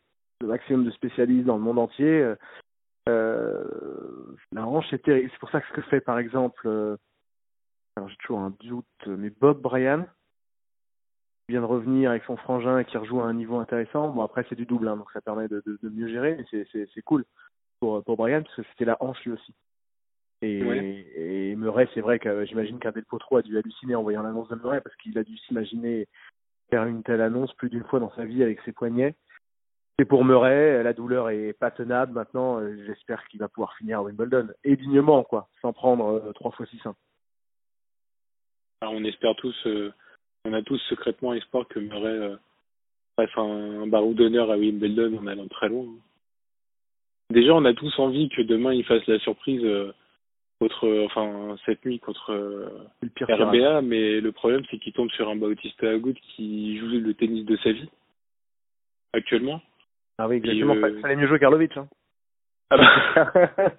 le 0.41 0.47
maximum 0.47 0.85
de 0.85 0.91
spécialistes 0.91 1.47
dans 1.47 1.57
le 1.57 1.63
monde 1.63 1.79
entier. 1.79 2.35
Euh, 3.09 3.65
la 4.53 4.67
hanche, 4.67 4.87
c'est 4.91 5.03
terrible. 5.03 5.31
C'est 5.33 5.41
pour 5.41 5.51
ça 5.51 5.61
que 5.61 5.69
ce 5.69 5.73
que 5.73 5.83
fait, 5.83 6.01
par 6.01 6.19
exemple, 6.19 6.67
euh, 6.67 6.97
alors 7.97 8.09
j'ai 8.09 8.17
toujours 8.17 8.41
un 8.41 8.55
doute, 8.61 8.87
mais 9.07 9.31
Bob 9.31 9.61
Bryan, 9.61 10.07
vient 11.49 11.61
de 11.61 11.67
revenir 11.67 12.11
avec 12.11 12.25
son 12.25 12.37
frangin 12.37 12.79
et 12.79 12.85
qui 12.85 12.97
rejoue 12.99 13.21
à 13.21 13.25
un 13.25 13.35
niveau 13.35 13.59
intéressant. 13.59 14.09
Bon, 14.09 14.23
après, 14.23 14.45
c'est 14.49 14.55
du 14.55 14.67
double, 14.67 14.89
hein, 14.89 14.97
donc 14.97 15.11
ça 15.13 15.21
permet 15.21 15.49
de, 15.49 15.63
de, 15.67 15.79
de 15.83 15.89
mieux 15.89 16.09
gérer, 16.09 16.37
mais 16.37 16.67
c'est 16.73 17.03
cool 17.03 17.25
pour, 17.81 18.03
pour 18.05 18.17
Bryan, 18.17 18.43
parce 18.43 18.57
que 18.57 18.63
c'était 18.71 18.85
la 18.85 18.97
hanche 19.01 19.23
lui 19.25 19.33
aussi. 19.33 19.55
Et, 20.41 21.51
et 21.51 21.57
Murray, 21.57 21.89
c'est 21.95 22.01
vrai 22.01 22.19
que 22.19 22.45
j'imagine 22.45 22.79
qu'un 22.79 22.93
Potro 22.93 23.39
a 23.39 23.43
dû 23.43 23.59
halluciner 23.59 23.95
en 23.95 24.03
voyant 24.03 24.23
l'annonce 24.23 24.49
de 24.49 24.57
Murray, 24.57 24.81
parce 24.81 24.95
qu'il 24.97 25.19
a 25.19 25.25
dû 25.25 25.37
s'imaginer 25.39 26.07
faire 26.71 26.85
une 26.85 27.03
telle 27.03 27.23
annonce 27.23 27.53
plus 27.55 27.71
d'une 27.71 27.85
fois 27.85 27.99
dans 27.99 28.13
sa 28.15 28.25
vie 28.25 28.43
avec 28.43 28.61
ses 28.63 28.73
poignets. 28.73 29.15
Et 29.99 30.05
pour 30.05 30.25
Murray, 30.25 30.83
la 30.85 30.93
douleur 30.93 31.31
est 31.31 31.55
pas 31.55 31.73
tenable. 31.73 32.13
Maintenant, 32.13 32.61
euh, 32.61 32.77
j'espère 32.87 33.27
qu'il 33.27 33.41
va 33.41 33.49
pouvoir 33.49 33.75
finir 33.77 33.99
à 33.99 34.03
Wimbledon. 34.03 34.49
Et 34.63 34.77
dignement, 34.77 35.25
quoi, 35.25 35.49
sans 35.61 35.73
prendre 35.73 36.07
euh, 36.07 36.33
trois 36.33 36.53
fois 36.53 36.67
six 36.67 36.81
1 36.85 36.95
on 38.83 39.03
espère 39.03 39.35
tous, 39.35 39.57
euh, 39.67 39.93
on 40.49 40.53
a 40.55 40.63
tous 40.63 40.79
secrètement 40.89 41.35
espoir 41.35 41.67
que 41.69 41.79
Murray 41.79 42.37
fasse 43.17 43.31
un, 43.37 43.87
barreau 43.87 44.15
d'honneur 44.15 44.51
à 44.51 44.57
Wimbledon 44.57 45.19
en 45.19 45.27
allant 45.27 45.49
très 45.49 45.69
loin. 45.69 45.87
Déjà, 47.31 47.55
on 47.55 47.65
a 47.65 47.75
tous 47.75 47.99
envie 47.99 48.29
que 48.31 48.43
demain 48.43 48.73
il 48.73 48.85
fasse 48.85 49.07
la 49.07 49.19
surprise 49.19 49.65
contre, 50.61 51.05
enfin 51.05 51.57
cette 51.67 51.85
nuit 51.85 51.99
contre 51.99 52.71
RBA, 53.21 53.83
mais 53.83 54.21
le 54.21 54.33
problème 54.33 54.63
c'est 54.71 54.79
qu'il 54.79 54.93
tombe 54.93 55.11
sur 55.11 55.29
un 55.29 55.37
Bautista 55.37 55.91
Agut 55.91 56.15
qui 56.35 56.79
joue 56.79 56.87
le 56.87 57.15
tennis 57.15 57.45
de 57.45 57.57
sa 57.59 57.73
vie 57.73 57.89
actuellement. 59.13 59.61
Ah 60.19 60.29
oui, 60.29 60.37
exactement. 60.37 60.75
Il 60.75 61.01
fallait 61.01 61.17
mieux 61.17 61.29
jouer 61.29 61.39
Karlovic. 61.39 61.77
Hein. 61.77 61.89
Ah 62.71 62.77
bah. 62.77 63.33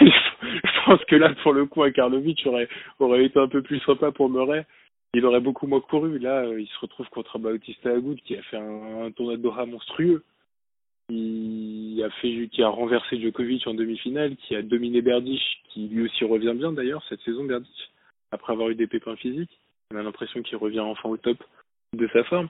je 0.00 0.84
pense 0.84 1.04
que 1.06 1.16
là, 1.16 1.34
pour 1.42 1.52
le 1.52 1.66
coup, 1.66 1.82
un 1.82 1.90
Karlovic 1.90 2.42
aurait, 2.46 2.68
aurait 2.98 3.24
été 3.24 3.38
un 3.38 3.48
peu 3.48 3.62
plus 3.62 3.80
sympa 3.80 4.12
pour 4.12 4.28
Murray. 4.28 4.66
Il 5.14 5.24
aurait 5.24 5.40
beaucoup 5.40 5.66
moins 5.66 5.80
couru. 5.80 6.18
Là, 6.18 6.44
euh, 6.44 6.60
il 6.60 6.68
se 6.68 6.78
retrouve 6.80 7.08
contre 7.08 7.38
Bautista 7.38 7.90
Agut 7.90 8.16
qui 8.24 8.36
a 8.36 8.42
fait 8.42 8.58
un, 8.58 9.10
tournoi 9.12 9.36
de 9.36 9.42
Doha 9.42 9.66
monstrueux. 9.66 10.22
Il 11.10 12.02
a 12.04 12.10
fait, 12.10 12.48
qui 12.48 12.62
a 12.62 12.68
renversé 12.68 13.18
Djokovic 13.18 13.66
en 13.66 13.74
demi-finale, 13.74 14.36
qui 14.36 14.54
a 14.54 14.62
dominé 14.62 15.00
Berdych, 15.00 15.40
qui 15.70 15.88
lui 15.88 16.04
aussi 16.04 16.24
revient 16.24 16.52
bien 16.54 16.72
d'ailleurs 16.72 17.02
cette 17.08 17.22
saison 17.22 17.44
Berdych, 17.44 17.90
après 18.30 18.52
avoir 18.52 18.68
eu 18.68 18.74
des 18.74 18.86
pépins 18.86 19.16
physiques. 19.16 19.58
On 19.90 19.96
a 19.96 20.02
l'impression 20.02 20.42
qu'il 20.42 20.58
revient 20.58 20.80
enfin 20.80 21.08
au 21.08 21.16
top 21.16 21.42
de 21.94 22.08
sa 22.12 22.24
forme. 22.24 22.48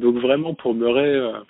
Donc 0.00 0.16
vraiment 0.16 0.54
pour 0.54 0.74
Murray, 0.74 1.16
euh, 1.16 1.40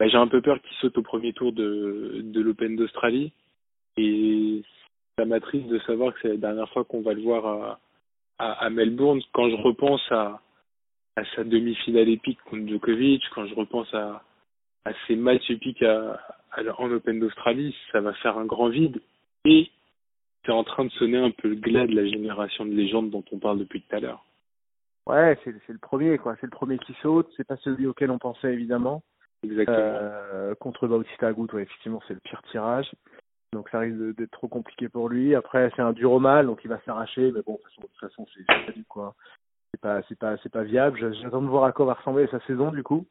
bah, 0.00 0.08
j'ai 0.08 0.16
un 0.16 0.26
peu 0.26 0.42
peur 0.42 0.60
qu'il 0.60 0.76
saute 0.78 0.98
au 0.98 1.02
premier 1.02 1.32
tour 1.32 1.52
de, 1.52 2.22
de 2.24 2.40
l'Open 2.40 2.74
d'Australie. 2.74 3.30
Et 3.96 4.62
ça 5.16 5.24
m'attriste 5.24 5.68
de 5.68 5.78
savoir 5.80 6.12
que 6.12 6.20
c'est 6.22 6.28
la 6.28 6.36
dernière 6.36 6.68
fois 6.70 6.82
qu'on 6.84 7.02
va 7.02 7.12
le 7.12 7.22
voir 7.22 7.46
à, 7.46 7.80
à, 8.38 8.52
à, 8.64 8.70
Melbourne. 8.70 9.20
Quand 9.32 9.48
je 9.48 9.56
repense 9.56 10.02
à, 10.10 10.40
à 11.16 11.24
sa 11.36 11.44
demi-finale 11.44 12.08
épique 12.08 12.38
contre 12.44 12.68
Djokovic, 12.68 13.22
quand 13.34 13.46
je 13.46 13.54
repense 13.54 13.92
à, 13.94 14.22
à 14.84 14.92
ses 15.06 15.16
matchs 15.16 15.50
épiques 15.50 15.82
à, 15.82 16.20
en 16.78 16.90
Open 16.90 17.20
d'Australie, 17.20 17.74
ça 17.92 18.00
va 18.00 18.12
faire 18.14 18.38
un 18.38 18.44
grand 18.44 18.68
vide. 18.68 19.00
Et 19.44 19.70
c'est 20.44 20.52
en 20.52 20.64
train 20.64 20.84
de 20.84 20.90
sonner 20.92 21.18
un 21.18 21.30
peu 21.30 21.48
le 21.48 21.56
glas 21.56 21.86
de 21.86 21.94
la 21.94 22.06
génération 22.06 22.64
de 22.64 22.72
légendes 22.72 23.10
dont 23.10 23.24
on 23.32 23.38
parle 23.38 23.58
depuis 23.58 23.82
tout 23.82 23.96
à 23.96 24.00
l'heure. 24.00 24.24
Ouais, 25.06 25.38
c'est 25.44 25.68
le 25.68 25.78
premier, 25.78 26.16
quoi. 26.16 26.36
C'est 26.40 26.46
le 26.46 26.50
premier 26.50 26.78
qui 26.78 26.94
saute. 27.02 27.28
C'est 27.36 27.46
pas 27.46 27.56
celui 27.58 27.86
auquel 27.86 28.10
on 28.10 28.18
pensait, 28.18 28.52
évidemment. 28.52 29.02
Exactement. 29.42 29.76
Euh, 29.78 30.54
contre 30.54 30.86
Bautista 30.86 31.28
Agut, 31.28 31.46
ouais, 31.52 31.62
effectivement, 31.62 32.00
c'est 32.08 32.14
le 32.14 32.20
pire 32.20 32.40
tirage. 32.50 32.90
Donc 33.54 33.68
ça 33.70 33.78
risque 33.78 33.96
d'être 34.16 34.30
trop 34.30 34.48
compliqué 34.48 34.88
pour 34.88 35.08
lui. 35.08 35.34
Après, 35.34 35.70
c'est 35.74 35.82
un 35.82 35.92
dur 35.92 36.12
au 36.12 36.20
mal, 36.20 36.46
donc 36.46 36.60
il 36.64 36.68
va 36.68 36.80
s'arracher. 36.84 37.32
Mais 37.32 37.42
bon, 37.42 37.58
de 37.78 37.86
toute 37.86 38.00
façon, 38.00 38.26
c'est 38.34 38.44
pas. 38.46 39.14
C'est 40.06 40.18
pas, 40.18 40.36
c'est 40.42 40.52
pas, 40.52 40.62
viable. 40.62 41.14
J'attends 41.20 41.42
de 41.42 41.48
voir 41.48 41.64
à 41.64 41.72
quoi 41.72 41.86
va 41.86 41.94
ressembler 41.94 42.28
sa 42.28 42.40
saison 42.40 42.70
du 42.70 42.82
coup. 42.82 43.06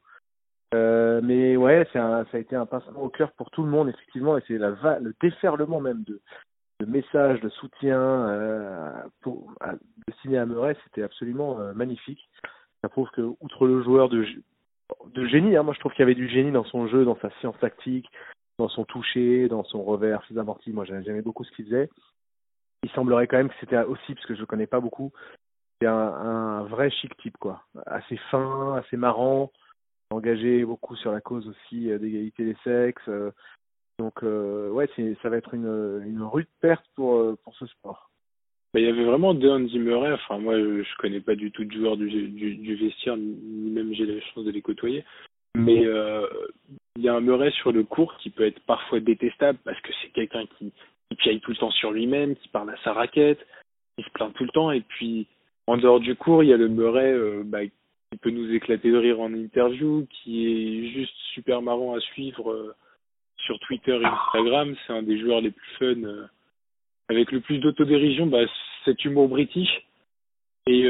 Euh, 0.74 1.20
mais 1.22 1.56
ouais, 1.56 1.86
ça 1.92 2.24
a 2.32 2.38
été 2.38 2.56
un 2.56 2.66
pincement 2.66 3.02
au 3.02 3.08
cœur 3.08 3.32
pour 3.32 3.50
tout 3.50 3.62
le 3.62 3.70
monde 3.70 3.88
effectivement, 3.88 4.36
et 4.38 4.42
c'est 4.48 4.58
le 4.58 5.14
déferlement 5.20 5.80
même 5.80 6.02
de, 6.04 6.20
messages, 6.86 7.40
de 7.40 7.48
soutien 7.50 8.00
euh, 8.00 8.92
pour 9.20 9.52
à, 9.60 9.72
de 9.74 10.14
signer 10.20 10.38
à 10.38 10.46
Murray, 10.46 10.76
c'était 10.84 11.02
absolument 11.02 11.60
euh, 11.60 11.74
magnifique. 11.74 12.28
Ça 12.82 12.88
prouve 12.88 13.08
que 13.10 13.22
outre 13.40 13.66
le 13.66 13.82
joueur 13.82 14.08
de 14.08 14.26
de 15.12 15.26
génie. 15.26 15.56
Hein. 15.56 15.62
Moi, 15.62 15.74
je 15.74 15.80
trouve 15.80 15.92
qu'il 15.92 16.00
y 16.00 16.02
avait 16.02 16.14
du 16.14 16.28
génie 16.28 16.52
dans 16.52 16.64
son 16.64 16.88
jeu, 16.88 17.04
dans 17.04 17.18
sa 17.20 17.30
science 17.40 17.58
tactique, 17.58 18.10
dans 18.58 18.68
son 18.68 18.84
toucher, 18.84 19.48
dans 19.48 19.64
son 19.64 19.82
revers, 19.82 20.24
ses 20.28 20.38
amortis. 20.38 20.70
Moi, 20.70 20.84
j'aimais 20.84 21.22
beaucoup 21.22 21.44
ce 21.44 21.50
qu'il 21.52 21.64
faisait. 21.66 21.88
Il 22.82 22.90
semblerait 22.90 23.26
quand 23.26 23.38
même 23.38 23.48
que 23.48 23.54
c'était 23.60 23.78
aussi, 23.82 24.14
parce 24.14 24.26
que 24.26 24.34
je 24.34 24.40
le 24.40 24.46
connais 24.46 24.66
pas 24.66 24.80
beaucoup, 24.80 25.12
c'est 25.80 25.88
un, 25.88 25.94
un, 25.94 26.64
vrai 26.64 26.90
chic 26.90 27.16
type, 27.16 27.36
quoi. 27.38 27.62
Assez 27.86 28.16
fin, 28.30 28.76
assez 28.76 28.96
marrant, 28.96 29.50
engagé 30.10 30.64
beaucoup 30.64 30.94
sur 30.96 31.10
la 31.12 31.20
cause 31.20 31.48
aussi 31.48 31.90
euh, 31.90 31.98
d'égalité 31.98 32.44
des 32.44 32.56
sexes. 32.62 33.08
Euh. 33.08 33.30
donc, 33.98 34.22
euh, 34.22 34.70
ouais, 34.70 34.88
ça 35.22 35.28
va 35.28 35.36
être 35.36 35.54
une, 35.54 36.02
une 36.06 36.22
rude 36.22 36.46
perte 36.60 36.84
pour, 36.94 37.16
euh, 37.16 37.38
pour 37.42 37.56
ce 37.56 37.66
sport. 37.66 38.10
Bah, 38.74 38.80
il 38.80 38.86
y 38.86 38.88
avait 38.88 39.04
vraiment 39.04 39.34
deux 39.34 39.50
Andy 39.50 39.78
Murray. 39.78 40.12
Enfin, 40.12 40.38
moi, 40.38 40.54
je 40.56 40.96
connais 40.98 41.20
pas 41.20 41.36
du 41.36 41.50
tout 41.52 41.64
de 41.64 41.72
joueurs 41.72 41.96
du, 41.96 42.10
du, 42.10 42.56
du 42.56 42.74
vestiaire, 42.74 43.16
ni 43.16 43.70
même 43.70 43.94
j'ai 43.94 44.04
la 44.04 44.20
chance 44.20 44.44
de 44.44 44.50
les 44.50 44.62
côtoyer. 44.62 45.04
Mais 45.56 45.86
euh, 45.86 46.26
il 46.96 47.02
y 47.02 47.08
a 47.08 47.14
un 47.14 47.20
Murray 47.20 47.50
sur 47.50 47.72
le 47.72 47.82
court 47.82 48.16
qui 48.18 48.30
peut 48.30 48.46
être 48.46 48.60
parfois 48.60 49.00
détestable 49.00 49.58
parce 49.64 49.80
que 49.80 49.92
c'est 50.00 50.12
quelqu'un 50.12 50.44
qui, 50.58 50.72
piaille 51.16 51.40
tout 51.40 51.52
le 51.52 51.56
temps 51.56 51.70
sur 51.70 51.92
lui-même, 51.92 52.34
qui 52.34 52.48
parle 52.48 52.70
à 52.70 52.76
sa 52.82 52.92
raquette, 52.92 53.38
qui 53.96 54.02
se 54.02 54.10
plaint 54.10 54.34
tout 54.34 54.42
le 54.42 54.50
temps. 54.50 54.72
Et 54.72 54.80
puis, 54.80 55.28
en 55.68 55.76
dehors 55.76 56.00
du 56.00 56.16
cours, 56.16 56.42
il 56.42 56.48
y 56.48 56.52
a 56.52 56.56
le 56.56 56.66
Murray 56.66 57.12
euh, 57.12 57.42
bah, 57.44 57.64
qui 57.64 58.18
peut 58.20 58.30
nous 58.30 58.52
éclater 58.52 58.90
de 58.90 58.96
rire 58.96 59.20
en 59.20 59.32
interview, 59.32 60.08
qui 60.10 60.44
est 60.44 60.88
juste 60.88 61.14
super 61.32 61.62
marrant 61.62 61.94
à 61.94 62.00
suivre 62.00 62.50
euh, 62.50 62.74
sur 63.36 63.60
Twitter 63.60 63.96
et 64.02 64.04
Instagram. 64.04 64.74
C'est 64.86 64.92
un 64.92 65.04
des 65.04 65.20
joueurs 65.20 65.40
les 65.40 65.52
plus 65.52 65.70
fun, 65.78 66.02
euh, 66.02 66.26
avec 67.08 67.30
le 67.30 67.38
plus 67.38 67.58
d'autodérision, 67.58 68.26
bah, 68.26 68.44
cet 68.84 69.04
humour 69.04 69.28
british. 69.28 69.86
Et 70.66 70.84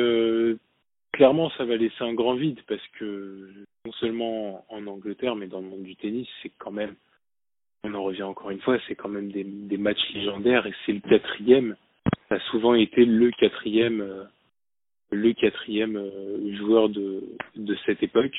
clairement, 1.15 1.51
ça 1.51 1.65
va 1.65 1.77
laisser 1.77 2.03
un 2.03 2.12
grand 2.12 2.35
vide 2.35 2.61
parce 2.67 2.87
que 2.99 3.49
non 3.87 3.93
seulement 3.93 4.65
en 4.69 4.87
Angleterre, 4.87 5.37
mais 5.37 5.47
dans 5.47 5.61
le 5.61 5.67
monde 5.67 5.85
du 5.85 5.97
tennis, 5.97 6.29
c'est 6.43 6.51
quand 6.59 6.73
même, 6.73 6.95
on 7.85 7.95
en 7.95 8.03
revient 8.03 8.25
encore 8.25 8.51
une 8.51 8.61
fois, 8.61 8.79
c'est 8.87 8.95
quand 8.95 9.09
même 9.09 9.31
des, 9.31 9.45
des 9.45 9.77
matchs 9.77 10.12
légendaires 10.12 10.67
et 10.67 10.75
c'est 10.85 10.93
le 10.93 11.01
quatrième. 11.01 11.77
Ça 12.29 12.37
a 12.37 12.41
souvent 12.51 12.75
été 12.75 13.05
le 13.05 13.31
quatrième, 13.31 14.01
euh, 14.01 14.25
le 15.12 15.33
quatrième 15.33 15.97
euh, 15.97 16.57
joueur 16.57 16.89
de, 16.89 17.23
de 17.55 17.77
cette 17.87 18.03
époque. 18.03 18.35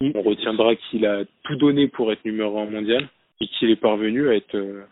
On 0.00 0.22
retiendra 0.22 0.74
qu'il 0.76 1.06
a 1.06 1.24
tout 1.44 1.56
donné 1.56 1.88
pour 1.88 2.10
être 2.10 2.24
numéro 2.24 2.58
un 2.58 2.70
mondial 2.70 3.08
et 3.40 3.46
qu'il 3.46 3.70
est 3.70 3.76
parvenu 3.76 4.28
à 4.28 4.34
être, 4.34 4.56
euh, 4.56 4.84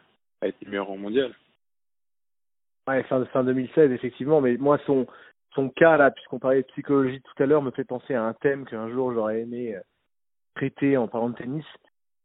à 0.42 0.48
être 0.48 0.60
numéro 0.62 0.92
un 0.92 0.98
mondial. 0.98 1.34
Ouais, 2.88 3.02
fin, 3.04 3.24
fin 3.26 3.44
2016, 3.44 3.92
effectivement, 3.92 4.40
mais 4.40 4.56
moi, 4.56 4.78
son, 4.86 5.06
son 5.54 5.68
cas, 5.68 5.96
là, 5.96 6.10
puisqu'on 6.10 6.38
parlait 6.38 6.62
de 6.62 6.66
psychologie 6.68 7.20
tout 7.20 7.42
à 7.42 7.46
l'heure, 7.46 7.62
me 7.62 7.70
fait 7.70 7.84
penser 7.84 8.14
à 8.14 8.24
un 8.24 8.34
thème 8.34 8.64
qu'un 8.66 8.88
jour 8.90 9.12
j'aurais 9.12 9.40
aimé 9.40 9.74
euh, 9.74 9.80
traiter 10.54 10.96
en 10.96 11.08
parlant 11.08 11.30
de 11.30 11.36
tennis, 11.36 11.64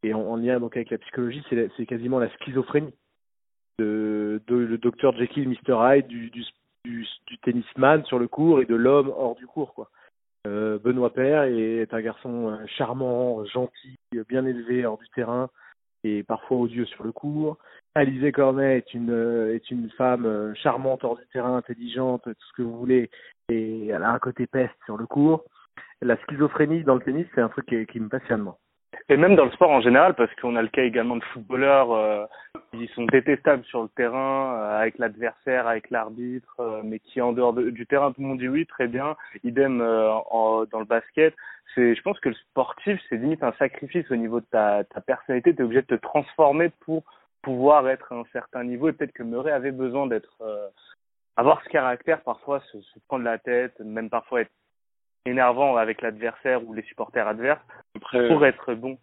et 0.03 0.13
en, 0.13 0.21
en 0.21 0.35
lien 0.37 0.59
donc 0.59 0.75
avec 0.75 0.89
la 0.91 0.97
psychologie, 0.97 1.43
c'est, 1.49 1.85
quasiment 1.85 2.19
la 2.19 2.29
schizophrénie 2.37 2.93
de, 3.79 4.41
le 4.47 4.77
docteur 4.77 5.15
Jekyll, 5.17 5.49
Mr 5.49 5.97
Hyde, 5.97 6.07
du, 6.07 6.29
du, 6.29 7.07
tennisman 7.41 8.05
sur 8.05 8.19
le 8.19 8.27
cours 8.27 8.61
et 8.61 8.65
de 8.65 8.75
l'homme 8.75 9.09
hors 9.09 9.35
du 9.35 9.47
cours, 9.47 9.73
quoi. 9.73 9.89
Euh, 10.47 10.77
Benoît 10.77 11.11
Père 11.11 11.43
est 11.43 11.91
un 11.91 12.01
garçon 12.01 12.49
euh, 12.51 12.65
charmant, 12.77 13.43
gentil, 13.45 13.97
bien 14.29 14.45
élevé 14.45 14.85
hors 14.85 14.99
du 14.99 15.09
terrain 15.09 15.49
et 16.03 16.21
parfois 16.21 16.57
odieux 16.57 16.85
sur 16.85 17.03
le 17.03 17.11
cours. 17.11 17.57
Alizé 17.95 18.33
Cornet 18.33 18.77
est 18.77 18.93
une 18.93 19.11
euh, 19.11 19.55
est 19.55 19.71
une 19.71 19.89
femme 19.91 20.53
charmante 20.55 21.03
hors 21.05 21.17
du 21.17 21.25
terrain, 21.31 21.55
intelligente, 21.55 22.23
tout 22.23 22.47
ce 22.49 22.53
que 22.57 22.61
vous 22.61 22.77
voulez, 22.77 23.09
et 23.49 23.87
elle 23.87 24.03
a 24.03 24.11
un 24.11 24.19
côté 24.19 24.47
peste 24.47 24.75
sur 24.85 24.97
le 24.97 25.05
cours. 25.05 25.45
La 26.01 26.17
schizophrénie 26.17 26.83
dans 26.83 26.95
le 26.95 27.01
tennis, 27.01 27.25
c'est 27.33 27.41
un 27.41 27.49
truc 27.49 27.67
qui, 27.67 27.99
me 27.99 28.09
passionne 28.09 28.41
moi. 28.41 28.57
Et 29.07 29.17
même 29.17 29.35
dans 29.35 29.45
le 29.45 29.51
sport 29.51 29.71
en 29.71 29.81
général, 29.81 30.13
parce 30.15 30.33
qu'on 30.35 30.55
a 30.55 30.61
le 30.61 30.67
cas 30.67 30.83
également 30.83 31.15
de 31.15 31.23
footballeurs 31.23 31.91
euh, 31.93 32.25
qui 32.73 32.87
sont 32.95 33.05
détestables 33.05 33.63
sur 33.65 33.83
le 33.83 33.89
terrain, 33.89 34.55
euh, 34.55 34.79
avec 34.79 34.97
l'adversaire, 34.97 35.67
avec 35.67 35.89
l'arbitre, 35.89 36.55
euh, 36.59 36.81
mais 36.83 36.99
qui 36.99 37.21
en 37.21 37.31
dehors 37.31 37.53
de, 37.53 37.69
du 37.69 37.85
terrain, 37.85 38.11
tout 38.11 38.21
le 38.21 38.27
monde 38.27 38.39
dit 38.39 38.47
oui, 38.47 38.65
très 38.65 38.87
bien. 38.87 39.15
Idem 39.43 39.81
euh, 39.81 40.09
dans 40.71 40.79
le 40.79 40.85
basket. 40.85 41.33
C'est, 41.73 41.95
je 41.95 42.01
pense 42.01 42.19
que 42.19 42.29
le 42.29 42.35
sportif, 42.35 42.99
c'est 43.09 43.17
limite 43.17 43.43
un 43.43 43.53
sacrifice 43.53 44.09
au 44.11 44.15
niveau 44.15 44.39
de 44.39 44.45
ta, 44.45 44.83
ta 44.83 45.01
personnalité. 45.01 45.53
Tu 45.53 45.61
es 45.61 45.65
obligé 45.65 45.81
de 45.81 45.87
te 45.87 46.01
transformer 46.01 46.69
pour 46.81 47.03
pouvoir 47.45 47.87
être 47.87 48.11
à 48.11 48.15
un 48.15 48.25
certain 48.33 48.63
niveau. 48.63 48.89
Et 48.89 48.93
peut-être 48.93 49.13
que 49.13 49.23
Murray 49.23 49.51
avait 49.51 49.71
besoin 49.71 50.07
d'être, 50.07 50.43
avoir 51.37 51.63
ce 51.63 51.69
caractère, 51.69 52.21
parfois 52.21 52.59
se, 52.71 52.81
se 52.81 52.99
prendre 53.07 53.23
la 53.23 53.37
tête, 53.37 53.79
même 53.79 54.09
parfois 54.09 54.41
être 54.41 54.51
énervant 55.25 55.77
avec 55.77 56.01
l'adversaire 56.01 56.67
ou 56.67 56.73
les 56.73 56.83
supporters 56.83 57.27
adverses 57.27 57.61
Après, 57.95 58.27
pour 58.27 58.45
être 58.45 58.73
bon. 58.73 58.97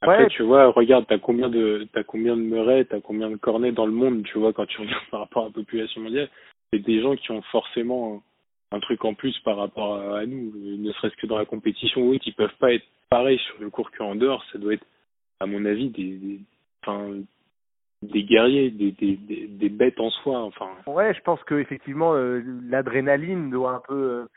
Après, 0.00 0.24
ouais. 0.24 0.28
tu 0.28 0.42
vois, 0.42 0.70
regarde, 0.70 1.06
t'as 1.08 1.18
combien 1.18 1.48
de 1.48 1.88
t'as 1.92 2.02
combien 2.02 2.36
de 2.36 2.42
Murray, 2.42 2.84
t'as 2.84 3.00
combien 3.00 3.30
de 3.30 3.36
Cornet 3.36 3.72
dans 3.72 3.86
le 3.86 3.92
monde, 3.92 4.22
tu 4.24 4.38
vois, 4.38 4.52
quand 4.52 4.66
tu 4.66 4.80
regardes 4.80 5.06
par 5.10 5.20
rapport 5.20 5.44
à 5.44 5.46
la 5.46 5.52
population 5.52 6.02
mondiale, 6.02 6.28
c'est 6.72 6.80
des 6.80 7.00
gens 7.00 7.16
qui 7.16 7.30
ont 7.30 7.42
forcément 7.42 8.22
un, 8.72 8.80
truc 8.80 9.04
en 9.04 9.14
plus 9.14 9.38
par 9.40 9.56
rapport 9.56 9.96
à, 9.96 10.18
à 10.18 10.26
nous, 10.26 10.52
ne 10.54 10.92
serait-ce 10.92 11.16
que 11.16 11.26
dans 11.26 11.38
la 11.38 11.46
compétition, 11.46 12.02
oui, 12.02 12.18
qui 12.18 12.32
peuvent 12.32 12.56
pas 12.58 12.72
être 12.72 12.84
pareils 13.08 13.38
sur 13.38 13.56
le 13.60 13.70
court 13.70 13.90
qu'en 13.92 14.14
dehors, 14.14 14.44
ça 14.52 14.58
doit 14.58 14.74
être, 14.74 14.86
à 15.40 15.46
mon 15.46 15.64
avis, 15.64 15.88
des, 15.88 16.16
des 16.16 16.40
enfin, 16.82 17.20
des 18.12 18.24
guerriers, 18.24 18.70
des, 18.70 18.92
des, 18.92 19.16
des, 19.16 19.46
des, 19.46 19.68
bêtes 19.68 20.00
en 20.00 20.10
soi. 20.10 20.40
Enfin. 20.40 20.70
Ouais, 20.86 21.14
je 21.14 21.20
pense 21.20 21.42
que 21.44 21.54
effectivement 21.56 22.14
euh, 22.14 22.42
l'adrénaline 22.68 23.50
doit 23.50 23.72
un 23.72 23.80
peu 23.80 23.94
euh, 23.94 24.28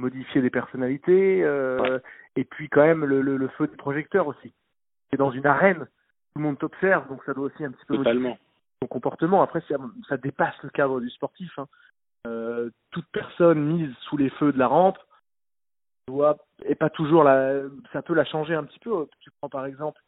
modifier 0.00 0.42
des 0.42 0.50
personnalités 0.50 1.42
euh, 1.42 1.98
et 2.36 2.44
puis 2.44 2.68
quand 2.68 2.84
même 2.84 3.04
le, 3.04 3.22
le, 3.22 3.36
le 3.36 3.48
feu 3.48 3.66
du 3.66 3.76
projecteur 3.76 4.26
aussi. 4.26 4.52
C'est 5.10 5.16
dans 5.16 5.30
une 5.30 5.46
arène, 5.46 5.80
tout 5.80 6.36
le 6.36 6.42
monde 6.42 6.58
t'observe, 6.58 7.08
donc 7.08 7.22
ça 7.24 7.34
doit 7.34 7.46
aussi 7.46 7.64
un 7.64 7.70
petit 7.70 7.86
peu 7.86 7.96
Totalement. 7.96 8.30
modifier 8.30 8.46
ton 8.80 8.86
comportement. 8.88 9.42
Après, 9.42 9.62
ça, 9.68 9.76
ça 10.08 10.16
dépasse 10.16 10.56
le 10.62 10.70
cadre 10.70 11.00
du 11.00 11.10
sportif. 11.10 11.52
Hein. 11.58 11.66
Toute 12.90 13.06
personne 13.12 13.62
mise 13.64 13.94
sous 14.08 14.16
les 14.16 14.30
feux 14.30 14.52
de 14.52 14.58
la 14.58 14.66
rampe 14.66 14.98
doit 16.08 16.36
et 16.66 16.74
pas 16.74 16.90
toujours 16.90 17.22
la, 17.24 17.62
ça 17.92 18.02
peut 18.02 18.14
la 18.14 18.24
changer 18.24 18.54
un 18.54 18.64
petit 18.64 18.78
peu. 18.78 19.06
Tu 19.20 19.30
prends 19.38 19.48
par 19.48 19.66
exemple 19.66 20.00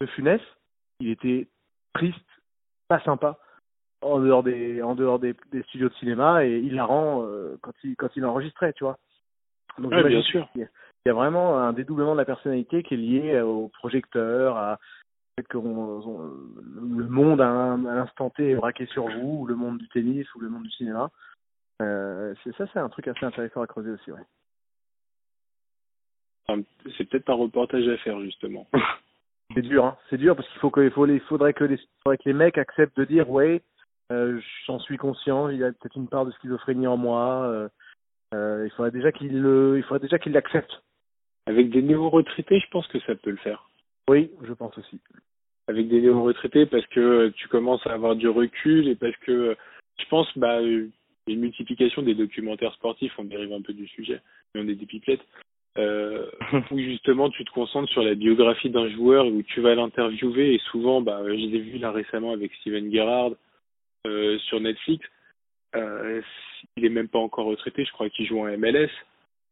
le 0.00 0.06
Funès, 0.08 0.40
il 1.00 1.10
était 1.10 1.48
triste, 1.94 2.18
pas 2.88 3.00
sympa 3.00 3.38
en 4.04 4.20
dehors 4.20 4.42
des 4.42 4.82
en 4.82 4.94
dehors 4.94 5.18
des, 5.18 5.34
des 5.50 5.62
studios 5.64 5.88
de 5.88 5.94
cinéma 5.94 6.44
et 6.44 6.58
hilarant 6.58 7.24
euh, 7.24 7.56
quand 7.62 7.72
il 7.82 7.96
quand 7.96 8.14
il 8.16 8.24
enregistrait 8.24 8.72
tu 8.74 8.84
vois. 8.84 8.98
Donc 9.78 9.92
ouais, 9.92 10.04
bien 10.04 10.22
sûr 10.22 10.46
il 10.54 10.68
y, 11.06 11.10
a, 11.10 11.14
vraiment 11.14 11.58
un 11.58 11.72
dédoublement 11.72 12.12
de 12.12 12.18
la 12.18 12.24
personnalité 12.24 12.82
qui 12.82 12.94
est 12.94 12.98
lié 12.98 13.40
au 13.40 13.68
projecteur 13.68 14.56
à 14.56 14.78
que 15.48 15.58
le 15.58 17.08
monde 17.08 17.40
à, 17.40 17.72
à 17.72 17.76
l'instant 17.76 18.30
T 18.30 18.50
est 18.50 18.54
braqué 18.54 18.86
sur 18.86 19.08
vous 19.08 19.40
ou 19.40 19.46
le 19.46 19.56
monde 19.56 19.78
du 19.78 19.88
tennis 19.88 20.32
ou 20.34 20.40
le 20.40 20.48
monde 20.48 20.62
du 20.62 20.70
cinéma. 20.70 21.10
Euh, 21.82 22.34
c'est 22.44 22.54
ça 22.56 22.66
c'est 22.72 22.78
un 22.78 22.88
truc 22.88 23.08
assez 23.08 23.24
intéressant 23.24 23.62
à 23.62 23.66
creuser 23.66 23.90
aussi 23.90 24.12
ouais. 24.12 24.20
C'est 26.96 27.08
peut-être 27.08 27.30
un 27.30 27.34
reportage 27.34 27.88
à 27.88 27.96
faire 27.98 28.20
justement 28.20 28.68
c'est 29.54 29.62
dur 29.62 29.84
hein 29.84 29.96
c'est 30.10 30.16
dur 30.16 30.36
parce 30.36 30.48
qu'il 30.48 30.60
faut 30.60 30.70
que 30.70 30.80
il 30.80 30.90
faut 30.90 31.06
faudrait 31.28 31.52
que 31.52 31.64
les 31.64 31.78
faudrait 32.02 32.18
que 32.18 32.28
les 32.28 32.32
mecs 32.32 32.58
acceptent 32.58 32.96
de 32.98 33.04
dire 33.04 33.30
ouais 33.30 33.62
euh, 34.12 34.40
j'en 34.66 34.78
suis 34.80 34.96
conscient, 34.96 35.48
il 35.48 35.58
y 35.58 35.64
a 35.64 35.72
peut-être 35.72 35.96
une 35.96 36.08
part 36.08 36.26
de 36.26 36.32
schizophrénie 36.32 36.86
en 36.86 36.96
moi. 36.96 37.44
Euh, 37.46 37.68
euh, 38.34 38.62
il 38.66 38.70
faudrait 38.72 38.90
déjà 38.90 39.12
qu'il 39.12 39.40
le, 39.40 39.78
il 39.78 39.82
faudrait 39.82 40.00
déjà 40.00 40.18
qu'il 40.18 40.32
l'accepte. 40.32 40.82
Avec 41.46 41.70
des 41.70 41.82
néo-retraités, 41.82 42.60
je 42.60 42.70
pense 42.70 42.86
que 42.88 43.00
ça 43.00 43.14
peut 43.14 43.30
le 43.30 43.36
faire. 43.36 43.68
Oui, 44.08 44.30
je 44.42 44.52
pense 44.52 44.76
aussi. 44.78 45.00
Avec 45.68 45.88
des 45.88 46.00
néo-retraités, 46.00 46.66
parce 46.66 46.86
que 46.86 47.28
tu 47.36 47.48
commences 47.48 47.86
à 47.86 47.92
avoir 47.92 48.16
du 48.16 48.28
recul 48.28 48.88
et 48.88 48.94
parce 48.94 49.16
que 49.18 49.56
je 49.98 50.04
pense, 50.08 50.26
bah, 50.36 50.60
une 50.62 50.90
multiplication 51.26 52.02
des 52.02 52.14
documentaires 52.14 52.74
sportifs, 52.74 53.12
on 53.18 53.24
dérive 53.24 53.52
un 53.52 53.62
peu 53.62 53.72
du 53.72 53.86
sujet, 53.88 54.20
mais 54.54 54.62
on 54.62 54.68
est 54.68 54.74
des 54.74 54.86
pipelettes, 54.86 55.24
euh, 55.78 56.26
où 56.70 56.78
justement 56.78 57.30
tu 57.30 57.44
te 57.44 57.50
concentres 57.50 57.90
sur 57.90 58.02
la 58.02 58.14
biographie 58.14 58.70
d'un 58.70 58.88
joueur 58.90 59.26
où 59.26 59.42
tu 59.42 59.60
vas 59.60 59.74
l'interviewer 59.74 60.54
et 60.54 60.58
souvent, 60.70 61.00
bah, 61.00 61.20
je 61.26 61.32
l'ai 61.32 61.60
vu 61.60 61.78
là 61.78 61.90
récemment 61.90 62.32
avec 62.32 62.52
Steven 62.60 62.92
Gerrard, 62.92 63.32
euh, 64.06 64.38
sur 64.38 64.60
Netflix. 64.60 65.06
Euh, 65.74 66.20
il 66.76 66.84
est 66.84 66.90
même 66.90 67.08
pas 67.08 67.18
encore 67.18 67.46
retraité, 67.46 67.84
je 67.84 67.92
crois 67.92 68.08
qu'il 68.08 68.26
joue 68.26 68.40
en 68.40 68.56
MLS, 68.56 68.90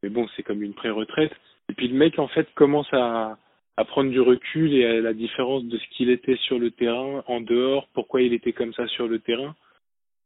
mais 0.02 0.08
bon, 0.08 0.28
c'est 0.36 0.42
comme 0.42 0.62
une 0.62 0.74
pré-retraite. 0.74 1.32
Et 1.68 1.74
puis 1.74 1.88
le 1.88 1.94
mec, 1.94 2.18
en 2.18 2.28
fait, 2.28 2.52
commence 2.54 2.92
à 2.92 3.36
prendre 3.88 4.10
du 4.10 4.20
recul 4.20 4.72
et 4.74 4.86
à 4.86 5.00
la 5.00 5.12
différence 5.12 5.64
de 5.64 5.76
ce 5.76 5.86
qu'il 5.96 6.10
était 6.10 6.36
sur 6.36 6.58
le 6.60 6.70
terrain, 6.70 7.24
en 7.26 7.40
dehors, 7.40 7.88
pourquoi 7.94 8.22
il 8.22 8.32
était 8.32 8.52
comme 8.52 8.72
ça 8.74 8.86
sur 8.86 9.08
le 9.08 9.18
terrain. 9.18 9.56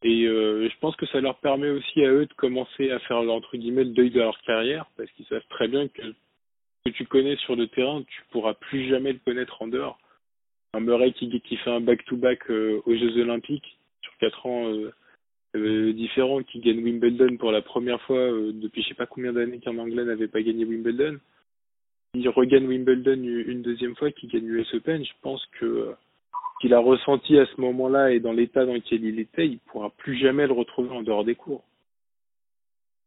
Et 0.03 0.27
euh, 0.27 0.69
je 0.69 0.79
pense 0.79 0.95
que 0.97 1.07
ça 1.07 1.21
leur 1.21 1.39
permet 1.39 1.71
aussi 1.71 2.05
à 2.05 2.11
eux 2.11 2.27
de 2.27 2.35
commencer 2.35 2.91
à 2.91 2.99
faire 3.01 3.19
entre 3.19 3.57
guillemets 3.57 3.85
le 3.85 3.91
deuil 3.91 4.11
de 4.11 4.21
leur 4.21 4.41
carrière, 4.43 4.87
parce 4.97 5.11
qu'ils 5.13 5.27
savent 5.27 5.47
très 5.49 5.69
bien 5.69 5.89
que 5.89 6.03
ce 6.03 6.91
que 6.91 6.97
tu 6.97 7.07
connais 7.07 7.37
sur 7.37 7.57
le 7.57 7.67
terrain, 7.69 8.03
tu 8.03 8.23
pourras 8.31 8.55
plus 8.55 8.89
jamais 8.89 9.13
le 9.13 9.19
connaître 9.25 9.63
en 9.63 9.69
dehors. 9.69 9.99
Un 10.75 10.81
Murray 10.81 11.13
qui, 11.13 11.41
qui 11.41 11.57
fait 11.57 11.71
un 11.71 11.81
back-to-back 11.81 12.47
-back, 12.47 12.53
euh, 12.53 12.83
aux 12.85 12.95
Jeux 12.95 13.21
Olympiques, 13.23 13.79
sur 14.03 14.17
quatre 14.19 14.45
ans 14.45 14.71
euh, 15.57 15.93
différents, 15.93 16.43
qui 16.43 16.61
gagne 16.61 16.85
Wimbledon 16.85 17.39
pour 17.39 17.51
la 17.51 17.63
première 17.63 18.01
fois 18.03 18.29
depuis 18.53 18.83
je 18.83 18.89
sais 18.89 18.95
pas 18.95 19.07
combien 19.07 19.33
d'années 19.33 19.59
qu'un 19.59 19.79
Anglais 19.79 20.05
n'avait 20.05 20.29
pas 20.29 20.43
gagné 20.43 20.67
Wimbledon. 20.67 21.19
Il 22.15 22.29
regagne 22.29 22.67
Wimbledon 22.67 23.23
une 23.23 23.63
deuxième 23.63 23.97
fois, 23.97 24.11
qui 24.11 24.27
gagne 24.27 24.47
l'US 24.47 24.75
Open. 24.75 25.05
Je 25.05 25.13
pense 25.23 25.45
que 25.59 25.95
qu'il 26.61 26.75
a 26.75 26.79
ressenti 26.79 27.39
à 27.39 27.47
ce 27.47 27.61
moment-là 27.61 28.13
et 28.13 28.21
dans 28.21 28.33
l'état 28.33 28.65
dans 28.65 28.75
lequel 28.75 29.05
il 29.05 29.19
était, 29.19 29.47
il 29.47 29.59
pourra 29.59 29.91
plus 29.91 30.17
jamais 30.17 30.47
le 30.47 30.53
retrouver 30.53 30.91
en 30.91 31.03
dehors 31.03 31.25
des 31.25 31.35
cours. 31.35 31.65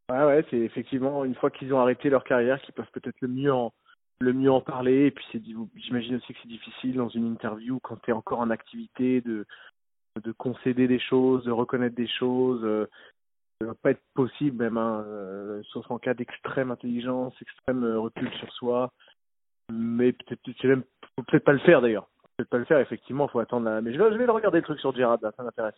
Ouais, 0.10 0.24
ouais, 0.24 0.46
c'est 0.50 0.58
effectivement 0.58 1.24
une 1.24 1.36
fois 1.36 1.52
qu'ils 1.52 1.74
ont 1.74 1.80
arrêté 1.80 2.10
leur 2.10 2.24
carrière, 2.24 2.62
qu'ils 2.62 2.74
peuvent 2.74 2.92
peut-être 2.92 3.22
le 3.22 3.28
mieux 3.28 3.54
en 3.54 3.74
le 4.22 4.34
mieux 4.34 4.52
en 4.52 4.62
parler. 4.62 5.06
Et 5.06 5.12
puis 5.12 5.26
c'est, 5.32 5.42
j'imagine 5.76 6.16
aussi 6.16 6.34
que 6.34 6.40
c'est 6.42 6.50
difficile 6.50 6.96
dans 6.96 7.10
une 7.10 7.32
interview 7.32 7.80
quand 7.80 7.98
tu 8.02 8.12
es 8.12 8.14
encore 8.14 8.40
en 8.40 8.50
activité 8.50 9.22
de 9.22 9.46
de 10.24 10.32
concéder 10.32 10.88
des 10.88 11.00
choses, 11.00 11.46
de 11.46 11.52
reconnaître 11.52 11.96
des 11.96 12.08
choses. 12.08 12.88
Ça 13.62 13.68
va 13.68 13.76
pas 13.76 13.92
être 13.92 14.04
possible 14.14 14.64
même, 14.64 14.78
hein, 14.78 15.04
euh, 15.06 15.62
sauf 15.74 15.90
en 15.92 16.00
cas 16.00 16.14
d'extrême 16.14 16.72
intelligence, 16.72 17.34
extrême 17.42 17.84
euh, 17.84 18.00
recul 18.00 18.32
sur 18.40 18.50
soi. 18.54 18.94
Mais 19.70 20.14
peut-être, 20.14 20.64
même, 20.64 20.84
peut-être 21.18 21.44
pas 21.44 21.52
le 21.52 21.60
faire 21.60 21.82
d'ailleurs. 21.82 22.08
Peut-être 22.40 22.50
pas 22.50 22.58
le 22.58 22.66
faire. 22.66 22.80
Effectivement, 22.80 23.28
faut 23.28 23.40
attendre. 23.40 23.66
La... 23.66 23.82
Mais 23.82 23.94
je 23.94 24.02
vais, 24.02 24.14
je 24.14 24.18
vais 24.18 24.26
le 24.26 24.32
regarder 24.32 24.60
le 24.60 24.64
truc 24.64 24.80
sur 24.80 24.96
Gerard. 24.96 25.20
Là, 25.22 25.34
ça 25.36 25.44
m'intéresse. 25.44 25.76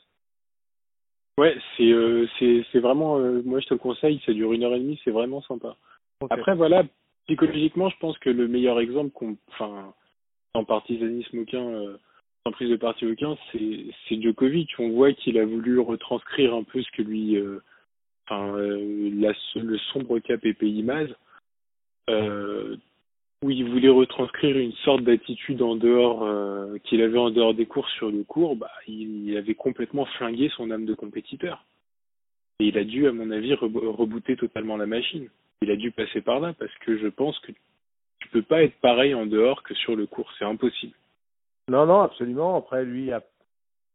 Ouais, 1.40 1.58
c'est 1.76 1.92
euh, 1.92 2.28
c'est 2.38 2.80
vraiment. 2.80 3.18
Euh, 3.18 3.42
moi, 3.44 3.60
je 3.62 3.66
te 3.66 3.74
le 3.74 3.80
conseille. 3.80 4.22
Ça 4.28 4.32
dure 4.32 4.54
une 4.54 4.64
heure 4.64 4.76
et 4.76 4.80
demie. 4.80 5.02
C'est 5.04 5.10
vraiment 5.10 5.42
sympa. 5.42 5.76
Okay. 6.22 6.34
Après, 6.36 6.54
voilà, 6.54 6.84
psychologiquement, 7.26 7.90
je 7.90 7.98
pense 7.98 8.16
que 8.20 8.30
le 8.30 8.48
meilleur 8.48 8.80
exemple 8.80 9.26
enfin, 9.48 9.92
sans 10.56 10.64
partisanisme 10.64 11.40
aucun, 11.40 11.66
euh, 11.66 11.98
sans 12.46 12.52
prise 12.52 12.70
de 12.70 12.76
parti 12.76 13.08
aucun, 13.08 13.36
c'est 13.52 14.22
Djokovic. 14.22 14.70
On 14.78 14.92
voit 14.92 15.14
qu'il 15.14 15.40
a 15.40 15.46
voulu 15.46 15.80
retranscrire 15.80 16.54
un 16.54 16.62
peu 16.62 16.84
ce 16.84 16.92
que 16.92 17.02
lui, 17.02 17.38
euh, 17.38 17.64
enfin, 18.30 18.56
le 18.56 19.78
sombre 19.94 20.20
cap 20.20 20.46
et 20.46 20.54
Pays 20.54 20.86
euh, 22.12 22.78
où 23.44 23.50
il 23.50 23.68
voulait 23.68 23.90
retranscrire 23.90 24.58
une 24.58 24.74
sorte 24.84 25.04
d'attitude 25.04 25.62
en 25.62 25.76
dehors 25.76 26.24
euh, 26.24 26.78
qu'il 26.84 27.02
avait 27.02 27.18
en 27.18 27.32
dehors 27.32 27.56
des 27.56 27.66
cours 27.66 27.90
sur 27.90 28.12
le 28.12 28.24
cours, 28.24 28.56
bah, 28.56 28.72
il, 28.88 29.36
avait 29.36 29.56
complètement 29.56 30.06
flingué 30.06 30.50
son 30.56 30.70
âme 30.70 30.86
de 30.86 30.94
compétiteur. 30.94 31.66
Et 32.60 32.66
il 32.66 32.78
a 32.78 32.84
dû, 32.84 33.08
à 33.08 33.12
mon 33.12 33.32
avis, 33.32 33.56
rebooter 33.56 34.36
totalement 34.36 34.78
la 34.78 34.86
machine. 34.86 35.28
Il 35.64 35.72
a 35.72 35.76
dû 35.76 35.92
passer 35.92 36.22
par 36.22 36.40
là 36.40 36.54
parce 36.54 36.74
que 36.86 36.98
je 36.98 37.08
pense 37.08 37.38
que 37.40 37.52
tu 38.20 38.28
peux 38.30 38.44
pas 38.44 38.62
être 38.62 38.80
pareil 38.80 39.16
en 39.16 39.26
dehors 39.26 39.64
que 39.64 39.74
sur 39.74 39.96
le 39.96 40.06
cours, 40.06 40.32
c'est 40.38 40.46
impossible. 40.46 40.94
Non, 41.68 41.88
non, 41.88 42.02
absolument. 42.02 42.56
Après, 42.56 42.86
lui, 42.86 43.02
il 43.02 43.08
y 43.08 43.12
a, 43.12 43.24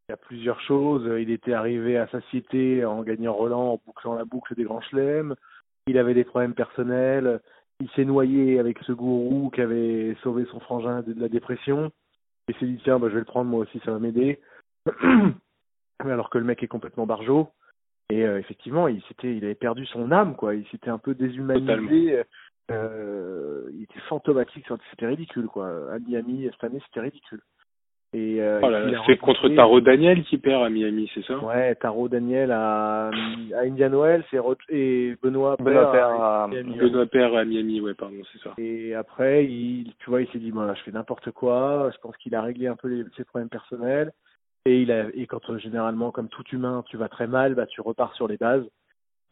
y 0.08 0.12
a 0.12 0.16
plusieurs 0.16 0.60
choses. 0.62 1.08
Il 1.20 1.30
était 1.30 1.52
arrivé 1.52 1.96
à 1.96 2.08
satiété 2.08 2.84
en 2.84 3.02
gagnant 3.02 3.34
Roland, 3.34 3.74
en 3.74 3.80
bouclant 3.86 4.14
la 4.14 4.24
boucle 4.24 4.56
des 4.56 4.64
grands 4.64 4.80
chelems. 4.80 5.36
Il 5.86 5.98
avait 5.98 6.14
des 6.14 6.24
problèmes 6.24 6.54
personnels 6.54 7.40
il 7.80 7.90
s'est 7.90 8.04
noyé 8.04 8.58
avec 8.58 8.78
ce 8.80 8.92
gourou 8.92 9.50
qui 9.50 9.60
avait 9.60 10.16
sauvé 10.22 10.46
son 10.50 10.60
frangin 10.60 11.02
de 11.02 11.18
la 11.20 11.28
dépression. 11.28 11.92
Et 12.48 12.52
s'est 12.54 12.66
dit, 12.66 12.80
tiens, 12.84 12.98
bah, 12.98 13.08
je 13.08 13.14
vais 13.14 13.20
le 13.20 13.26
prendre 13.26 13.50
moi 13.50 13.60
aussi, 13.60 13.80
ça 13.84 13.92
va 13.92 13.98
m'aider. 13.98 14.40
Alors 16.00 16.30
que 16.30 16.38
le 16.38 16.44
mec 16.44 16.62
est 16.62 16.68
complètement 16.68 17.06
barjot. 17.06 17.48
Et 18.08 18.24
euh, 18.24 18.38
effectivement, 18.38 18.86
il 18.86 19.02
s'était, 19.02 19.36
il 19.36 19.44
avait 19.44 19.56
perdu 19.56 19.84
son 19.86 20.12
âme, 20.12 20.36
quoi. 20.36 20.54
Il 20.54 20.66
s'était 20.68 20.90
un 20.90 20.98
peu 20.98 21.14
déshumanisé. 21.14 22.22
Euh, 22.70 23.68
il 23.74 23.82
était 23.82 24.00
fantomatique. 24.08 24.66
C'était 24.90 25.06
ridicule, 25.06 25.46
quoi. 25.46 25.92
À 25.92 25.98
Miami, 25.98 26.48
cette 26.52 26.64
année, 26.64 26.80
c'était 26.86 27.00
ridicule. 27.00 27.40
Et 28.12 28.40
euh, 28.40 28.60
oh 28.62 29.02
c'est 29.06 29.18
contre 29.18 29.48
Taro 29.50 29.80
Daniel 29.80 30.22
qui 30.24 30.38
perd 30.38 30.62
à 30.62 30.70
Miami, 30.70 31.10
c'est 31.12 31.24
ça? 31.24 31.38
Ouais, 31.38 31.74
Taro 31.74 32.08
Daniel 32.08 32.50
à, 32.52 33.08
à 33.08 33.62
Indian 33.64 33.90
Wells 33.90 34.24
et, 34.68 35.16
Benoît 35.22 35.56
Benoît 35.58 35.92
perd 35.92 36.12
à, 36.12 36.48
Miami. 36.48 36.76
Benoît 36.78 37.06
perd 37.06 37.36
à 37.36 37.44
Miami, 37.44 37.80
ouais, 37.80 37.94
pardon, 37.94 38.16
c'est 38.32 38.38
ça. 38.42 38.54
Et 38.58 38.94
après, 38.94 39.44
il, 39.44 39.92
tu 39.98 40.10
vois, 40.10 40.22
il 40.22 40.28
s'est 40.28 40.38
dit, 40.38 40.50
voilà, 40.50 40.74
je 40.74 40.82
fais 40.82 40.92
n'importe 40.92 41.30
quoi. 41.32 41.90
Je 41.92 41.98
pense 42.00 42.16
qu'il 42.18 42.34
a 42.34 42.42
réglé 42.42 42.68
un 42.68 42.76
peu 42.76 42.88
les, 42.88 43.04
ses 43.16 43.24
problèmes 43.24 43.50
personnels. 43.50 44.12
Et 44.66 44.82
il 44.82 44.92
a, 44.92 45.06
et 45.14 45.26
quand 45.26 45.58
généralement, 45.58 46.10
comme 46.10 46.28
tout 46.28 46.44
humain, 46.52 46.84
tu 46.88 46.96
vas 46.96 47.08
très 47.08 47.26
mal, 47.26 47.54
bah 47.54 47.66
tu 47.66 47.80
repars 47.80 48.14
sur 48.14 48.28
les 48.28 48.36
bases. 48.36 48.66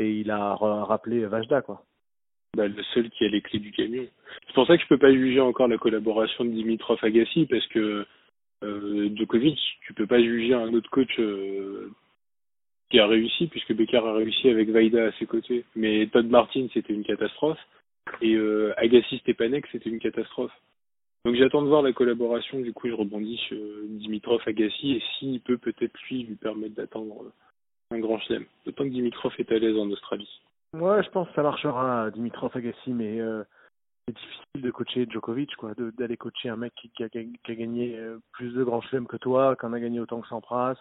Et 0.01 0.11
il 0.11 0.31
a 0.31 0.55
rappelé 0.57 1.25
Vajda, 1.27 1.63
quoi. 1.63 1.85
Bah, 2.57 2.69
le 2.69 2.83
seul 2.95 3.11
qui 3.11 3.25
a 3.25 3.29
les 3.29 3.41
clés 3.41 3.59
du 3.59 3.73
camion. 3.73 4.05
C'est 4.47 4.55
pour 4.55 4.67
ça 4.67 4.77
que 4.77 4.83
je 4.83 4.89
peux 4.89 4.99
pas 4.99 5.13
juger 5.13 5.41
encore 5.41 5.69
la 5.69 5.79
collaboration 5.79 6.45
de 6.45 6.51
Dimitrov 6.51 6.99
Agassi 7.03 7.47
parce 7.47 7.67
que 7.69 8.07
euh, 8.65 9.11
Djokovic, 9.15 9.59
tu 9.87 9.95
peux 9.95 10.07
pas 10.07 10.21
juger 10.21 10.55
un 10.55 10.73
autre 10.73 10.91
coach 10.91 11.19
euh, 11.19 11.91
qui 12.91 12.99
a 12.99 13.07
réussi, 13.07 13.47
puisque 13.49 13.75
Becker 13.75 13.99
a 13.99 14.15
réussi 14.15 14.49
avec 14.49 14.71
Vaida 14.71 15.07
à 15.07 15.13
ses 15.13 15.27
côtés. 15.27 15.65
Mais 15.77 16.07
Todd 16.09 16.29
Martin, 16.29 16.67
c'était 16.73 16.93
une 16.93 17.05
catastrophe. 17.05 17.59
Et 18.21 18.35
euh, 18.35 18.73
Agassi 18.77 19.19
Stepanek, 19.19 19.67
c'était 19.73 19.91
une 19.91 19.99
catastrophe. 19.99 20.53
Donc 21.25 21.37
j'attends 21.37 21.63
de 21.63 21.69
voir 21.69 21.81
la 21.81 21.95
collaboration, 21.95 22.61
du 22.61 22.75
coup 22.75 22.87
je 22.87 22.93
rebondis 22.93 23.39
sur 23.49 23.57
Dimitrov 23.89 24.43
Agassi, 24.45 24.93
et 24.93 25.03
s'il 25.19 25.41
peut 25.41 25.57
peut-être 25.57 25.99
lui 26.11 26.25
lui 26.25 26.35
permettre 26.35 26.75
d'attendre 26.75 27.33
un 27.91 27.99
grand 27.99 28.19
chelem. 28.21 28.45
D'autant 28.67 28.85
que 28.85 28.91
Dimitrov 28.91 29.33
est 29.39 29.51
à 29.51 29.59
l'aise 29.59 29.79
en 29.79 29.91
Australie. 29.91 30.29
Ouais, 30.75 31.03
je 31.03 31.09
pense 31.09 31.27
que 31.29 31.35
ça 31.35 31.43
marchera, 31.43 32.11
Dimitrov 32.11 32.51
Agassi, 32.55 32.91
mais 32.91 33.21
euh, 33.21 33.43
c'est 34.07 34.17
difficile 34.17 34.63
de 34.63 34.71
coacher 34.71 35.07
Djokovic, 35.09 35.57
quoi, 35.57 35.73
d'aller 35.75 36.17
coacher 36.17 36.49
un 36.49 36.57
mec 36.57 36.75
qui, 36.75 36.91
qui, 36.91 37.05
a, 37.05 37.09
qui, 37.09 37.19
a, 37.19 37.55
gagné 37.55 37.99
euh, 37.99 38.19
plus 38.33 38.53
de 38.53 38.63
grands 38.63 38.83
chelems 38.83 39.07
que 39.07 39.17
toi, 39.17 39.57
qui 39.57 39.67
en 39.67 39.73
a 39.73 39.81
gagné 39.81 40.01
autant 40.01 40.21
que 40.21 40.29
Sampras. 40.29 40.77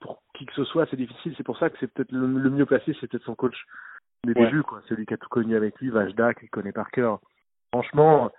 Pour 0.00 0.22
qui 0.34 0.46
que 0.46 0.54
ce 0.54 0.64
soit, 0.64 0.86
c'est 0.90 0.96
difficile. 0.96 1.34
C'est 1.36 1.44
pour 1.44 1.58
ça 1.58 1.68
que 1.68 1.76
c'est 1.80 1.92
peut-être 1.92 2.12
le, 2.12 2.26
mieux 2.50 2.66
placé, 2.66 2.96
c'est 3.00 3.08
peut-être 3.08 3.24
son 3.24 3.34
coach 3.34 3.56
des 4.24 4.34
débuts, 4.34 4.62
quoi. 4.62 4.82
Celui 4.88 5.06
qui 5.06 5.14
a 5.14 5.18
tout 5.18 5.28
connu 5.28 5.56
avec 5.56 5.78
lui, 5.80 5.90
Vajda, 5.90 6.34
qui 6.34 6.48
connaît 6.48 6.72
par 6.72 6.90
cœur. 6.90 7.20
Franchement, 7.72 8.30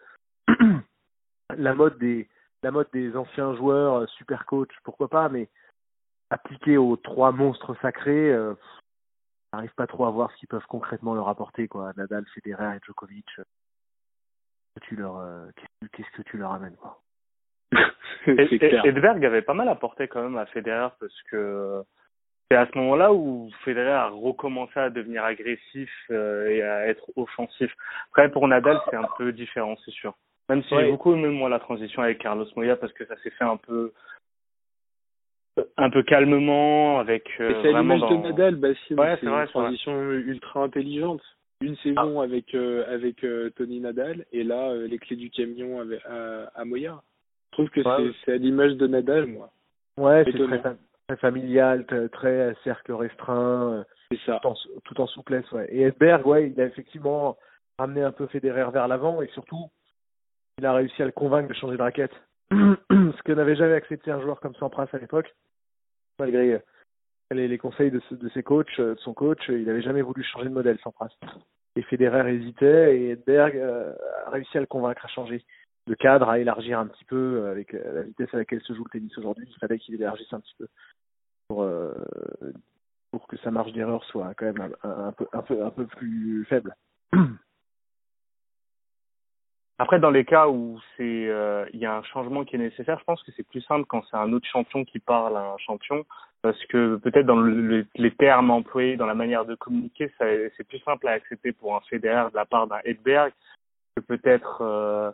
la 1.57 1.73
mode 1.73 1.97
des 1.99 2.27
la 2.63 2.71
mode 2.71 2.87
des 2.93 3.15
anciens 3.17 3.55
joueurs 3.55 4.01
euh, 4.01 4.05
super 4.17 4.45
coach, 4.45 4.69
pourquoi 4.83 5.07
pas, 5.07 5.29
mais 5.29 5.49
appliqué 6.29 6.77
aux 6.77 6.95
trois 6.95 7.31
monstres 7.31 7.75
sacrés, 7.81 8.31
euh, 8.31 8.53
n'arrive 9.53 9.73
pas 9.75 9.87
trop 9.87 10.05
à 10.05 10.11
voir 10.11 10.31
ce 10.31 10.37
qu'ils 10.37 10.47
peuvent 10.47 10.65
concrètement 10.67 11.13
leur 11.13 11.29
apporter, 11.29 11.67
quoi. 11.67 11.91
Nadal, 11.97 12.25
Federer 12.33 12.75
et 12.75 12.79
Djokovic. 12.85 13.25
Euh, 13.39 13.43
tu 14.83 14.95
leur, 14.95 15.17
euh, 15.17 15.47
qu'est-ce 15.91 16.11
que 16.11 16.21
tu 16.23 16.37
leur 16.37 16.51
amènes, 16.51 16.77
quoi. 16.77 17.01
Edberg 18.27 19.23
avait 19.25 19.41
pas 19.41 19.53
mal 19.53 19.69
apporté 19.69 20.07
quand 20.07 20.21
même 20.21 20.37
à 20.37 20.45
Federer 20.45 20.89
parce 20.99 21.21
que 21.29 21.83
c'est 22.49 22.57
à 22.57 22.67
ce 22.67 22.77
moment-là 22.77 23.13
où 23.13 23.49
Federer 23.63 23.91
a 23.91 24.09
recommencé 24.09 24.77
à 24.77 24.89
devenir 24.89 25.23
agressif 25.23 25.89
euh, 26.11 26.49
et 26.49 26.61
à 26.61 26.87
être 26.87 27.09
offensif. 27.15 27.71
Après, 28.09 28.29
pour 28.29 28.47
Nadal, 28.47 28.79
c'est 28.89 28.97
un 28.97 29.07
peu 29.17 29.31
différent, 29.31 29.75
c'est 29.85 29.91
sûr. 29.91 30.13
Même 30.49 30.63
si 30.63 30.75
j'ai 30.75 30.91
beaucoup 30.91 31.13
aimé 31.13 31.29
moi 31.29 31.47
la 31.47 31.59
transition 31.59 32.01
avec 32.01 32.17
Carlos 32.19 32.45
Moya 32.57 32.75
parce 32.75 32.91
que 32.91 33.05
ça 33.05 33.15
s'est 33.23 33.29
fait 33.29 33.45
un 33.45 33.55
peu 33.55 33.93
un 35.77 35.89
peu 35.89 36.03
calmement 36.03 36.99
avec 36.99 37.23
euh, 37.39 37.53
c'est 37.61 37.71
vraiment 37.71 37.97
dans... 37.97 38.09
de 38.09 38.27
Nadal 38.27 38.55
bah 38.55 38.69
c'est 38.87 38.95
une 38.95 39.47
transition 39.47 40.11
ultra 40.11 40.63
intelligente. 40.63 41.21
Une 41.61 41.75
saison 41.77 42.21
ah. 42.21 42.23
avec 42.23 42.55
euh, 42.55 42.85
avec 42.91 43.23
euh, 43.23 43.49
Tony 43.51 43.81
Nadal 43.81 44.25
et 44.31 44.43
là 44.43 44.71
euh, 44.71 44.87
les 44.87 44.97
clés 44.97 45.15
du 45.15 45.29
camion 45.29 45.79
avec, 45.79 45.99
à, 46.05 46.51
à 46.55 46.65
Moya. 46.65 47.01
Je 47.51 47.57
trouve 47.57 47.69
que 47.69 47.83
c'est 47.83 48.11
c'est 48.25 48.31
à 48.33 48.37
l'image 48.37 48.75
de 48.77 48.87
Nadal 48.87 49.27
moi. 49.27 49.51
Ouais 49.97 50.23
c'est 50.25 50.31
très, 50.31 50.59
très, 50.59 51.17
familial 51.17 51.85
très, 52.11 52.55
cercle 52.63 52.93
restreint 52.93 53.85
c'est 54.09 54.19
ça. 54.25 54.39
tout 54.41 54.47
en, 54.47 54.55
tout 54.85 55.01
en, 55.01 55.07
souplesse 55.07 55.49
ouais. 55.51 55.67
Et 55.69 55.81
Edberg 55.81 56.25
ouais 56.25 56.49
il 56.49 56.61
a 56.61 56.65
effectivement 56.65 57.37
ramené 57.77 58.01
un 58.01 58.11
peu 58.11 58.27
Federer 58.27 58.71
vers 58.71 58.87
l'avant 58.87 59.21
et 59.21 59.27
surtout 59.27 59.69
il 60.57 60.65
a 60.65 60.73
réussi 60.73 61.01
à 61.01 61.05
le 61.05 61.11
convaincre 61.11 61.49
de 61.49 61.53
changer 61.53 61.77
de 61.77 61.81
raquette 61.81 62.13
ce 62.51 63.21
que 63.23 63.31
n'avait 63.31 63.55
jamais 63.55 63.73
accepté 63.73 64.11
un 64.11 64.21
joueur 64.21 64.39
comme 64.39 64.55
Sampras 64.55 64.87
à 64.93 64.97
l'époque 64.97 65.33
malgré 66.21 66.53
euh, 66.53 66.59
les, 67.31 67.57
conseils 67.57 67.91
de, 67.91 68.01
de, 68.11 68.29
ses 68.29 68.43
coachs, 68.43 68.67
euh, 68.79 68.95
de 68.95 68.99
son 68.99 69.13
coach, 69.13 69.41
il 69.49 69.65
n'avait 69.65 69.81
jamais 69.81 70.01
voulu 70.01 70.23
changer 70.23 70.49
de 70.49 70.53
modèle 70.53 70.77
prince. 70.77 71.17
Et 71.75 71.81
Federer 71.83 72.33
hésitait 72.33 72.97
et 72.97 73.09
Edberg 73.11 73.55
euh, 73.55 73.93
a 74.25 74.29
réussi 74.29 74.57
à 74.57 74.61
le 74.61 74.67
convaincre 74.67 75.05
à 75.05 75.09
changer 75.09 75.43
de 75.87 75.95
cadre, 75.95 76.29
à 76.29 76.39
élargir 76.39 76.79
un 76.79 76.87
petit 76.87 77.05
peu 77.05 77.47
avec 77.47 77.73
la 77.73 78.03
vitesse 78.03 78.31
à 78.33 78.37
laquelle 78.37 78.61
se 78.61 78.73
joue 78.73 78.83
le 78.83 78.89
tennis 78.91 79.17
aujourd'hui. 79.17 79.47
Il 79.49 79.59
fallait 79.59 79.79
qu'il 79.79 79.95
élargisse 79.95 80.31
un 80.31 80.39
petit 80.39 80.55
peu 80.59 80.67
pour, 81.47 81.65
que 83.27 83.37
sa 83.37 83.49
marge 83.49 83.73
d'erreur 83.73 84.03
soit 84.05 84.33
quand 84.35 84.45
même 84.45 84.75
un, 84.83 85.11
peu, 85.11 85.25
un, 85.33 85.41
peu, 85.41 85.65
un 85.65 85.71
peu 85.71 85.87
plus 85.87 86.45
faible. 86.45 86.75
Après, 89.81 89.99
dans 89.99 90.11
les 90.11 90.25
cas 90.25 90.47
où 90.47 90.79
c'est 90.95 91.27
euh, 91.27 91.65
il 91.73 91.79
y 91.79 91.87
a 91.87 91.95
un 91.95 92.03
changement 92.03 92.45
qui 92.45 92.55
est 92.55 92.59
nécessaire, 92.59 92.99
je 92.99 93.03
pense 93.03 93.23
que 93.23 93.31
c'est 93.35 93.47
plus 93.47 93.61
simple 93.61 93.85
quand 93.87 94.03
c'est 94.11 94.15
un 94.15 94.31
autre 94.31 94.47
champion 94.47 94.85
qui 94.85 94.99
parle 94.99 95.35
à 95.35 95.53
un 95.53 95.57
champion, 95.57 96.05
parce 96.43 96.63
que 96.65 96.97
peut-être 96.97 97.25
dans 97.25 97.37
le, 97.37 97.87
les 97.95 98.11
termes 98.11 98.51
employés, 98.51 98.95
dans 98.95 99.07
la 99.07 99.15
manière 99.15 99.43
de 99.43 99.55
communiquer, 99.55 100.11
c'est 100.19 100.67
plus 100.67 100.77
simple 100.81 101.07
à 101.07 101.13
accepter 101.13 101.51
pour 101.51 101.75
un 101.75 101.79
Federer 101.89 102.29
de 102.29 102.35
la 102.35 102.45
part 102.45 102.67
d'un 102.67 102.77
Edberg 102.85 103.33
que 103.95 104.01
peut-être 104.01 104.59
euh, 104.61 105.11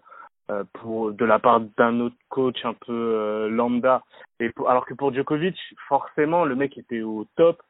euh, 0.51 0.65
de 1.13 1.24
la 1.24 1.39
part 1.39 1.61
d'un 1.78 2.01
autre 2.01 2.18
coach 2.28 2.65
un 2.65 2.74
peu 2.74 3.47
lambda. 3.49 4.03
Et 4.41 4.51
alors 4.68 4.86
que 4.86 4.93
pour 4.93 5.13
Djokovic, 5.13 5.57
forcément, 5.88 6.43
le 6.43 6.55
mec 6.55 6.78
était 6.78 7.03
au 7.03 7.26
top. 7.38 7.63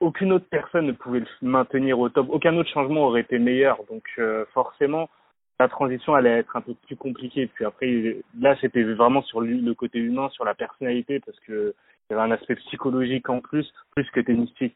Aucune 0.00 0.32
autre 0.32 0.46
personne 0.48 0.86
ne 0.86 0.92
pouvait 0.92 1.20
le 1.20 1.26
maintenir 1.42 1.98
au 1.98 2.08
top. 2.08 2.28
Aucun 2.30 2.56
autre 2.56 2.70
changement 2.70 3.08
aurait 3.08 3.20
été 3.20 3.38
meilleur. 3.38 3.78
Donc 3.90 4.04
forcément, 4.54 5.10
la 5.60 5.68
transition 5.68 6.14
allait 6.14 6.38
être 6.38 6.56
un 6.56 6.60
peu 6.60 6.74
plus 6.74 6.96
compliquée. 6.96 7.46
Puis 7.48 7.64
après, 7.64 8.22
là, 8.38 8.56
c'était 8.60 8.82
vraiment 8.82 9.22
sur 9.22 9.40
le 9.40 9.74
côté 9.74 9.98
humain, 9.98 10.28
sur 10.30 10.44
la 10.44 10.54
personnalité, 10.54 11.20
parce 11.20 11.38
que 11.40 11.74
il 12.08 12.14
y 12.14 12.18
avait 12.18 12.30
un 12.30 12.34
aspect 12.34 12.54
psychologique 12.56 13.28
en 13.28 13.40
plus, 13.40 13.70
plus 13.94 14.08
que 14.10 14.20
tennistique. 14.20 14.74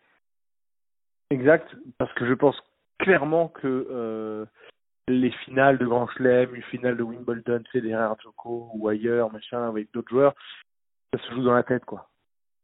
Exact, 1.30 1.74
parce 1.96 2.12
que 2.12 2.26
je 2.26 2.34
pense 2.34 2.60
clairement 2.98 3.48
que 3.48 3.86
euh, 3.90 4.44
les 5.08 5.30
finales 5.30 5.78
de 5.78 5.86
Grand 5.86 6.06
Chelem, 6.08 6.54
une 6.54 6.62
finale 6.64 6.96
de 6.96 7.02
Wimbledon, 7.02 7.62
Federer, 7.72 8.12
Joko 8.22 8.70
ou 8.74 8.88
ailleurs, 8.88 9.32
machin, 9.32 9.66
avec 9.66 9.90
d'autres 9.92 10.10
joueurs, 10.10 10.34
ça 11.12 11.22
se 11.22 11.32
joue 11.32 11.42
dans 11.42 11.54
la 11.54 11.62
tête, 11.62 11.84
quoi. 11.86 12.08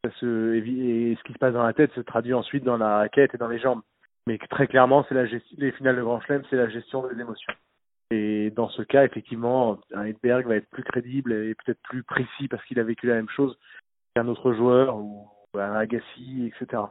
Ça 0.05 0.11
se, 0.19 0.53
et 0.53 1.17
ce 1.17 1.23
qui 1.23 1.33
se 1.33 1.39
passe 1.39 1.53
dans 1.53 1.65
la 1.65 1.73
tête 1.73 1.91
se 1.93 2.01
traduit 2.01 2.33
ensuite 2.33 2.63
dans 2.63 2.77
la 2.77 2.97
raquette 2.97 3.33
et 3.33 3.37
dans 3.37 3.47
les 3.47 3.59
jambes. 3.59 3.81
Mais 4.27 4.37
très 4.37 4.67
clairement, 4.67 5.03
c'est 5.09 5.15
la 5.15 5.25
gestion, 5.25 5.57
les 5.59 5.71
finales 5.71 5.95
de 5.95 6.03
Grand 6.03 6.21
Chelem, 6.21 6.43
c'est 6.49 6.55
la 6.55 6.69
gestion 6.69 7.07
des 7.07 7.19
émotions. 7.19 7.53
Et 8.49 8.51
dans 8.51 8.69
ce 8.69 8.81
cas, 8.81 9.05
effectivement, 9.05 9.77
un 9.93 10.05
Edberg 10.05 10.47
va 10.47 10.55
être 10.55 10.69
plus 10.71 10.83
crédible 10.83 11.33
et 11.33 11.53
peut-être 11.53 11.81
plus 11.83 12.01
précis 12.01 12.47
parce 12.49 12.65
qu'il 12.65 12.79
a 12.79 12.83
vécu 12.83 13.05
la 13.05 13.13
même 13.13 13.29
chose 13.29 13.55
qu'un 14.15 14.27
autre 14.27 14.53
joueur 14.53 14.97
ou 14.97 15.29
un 15.53 15.75
Agassi, 15.75 16.47
etc. 16.51 16.81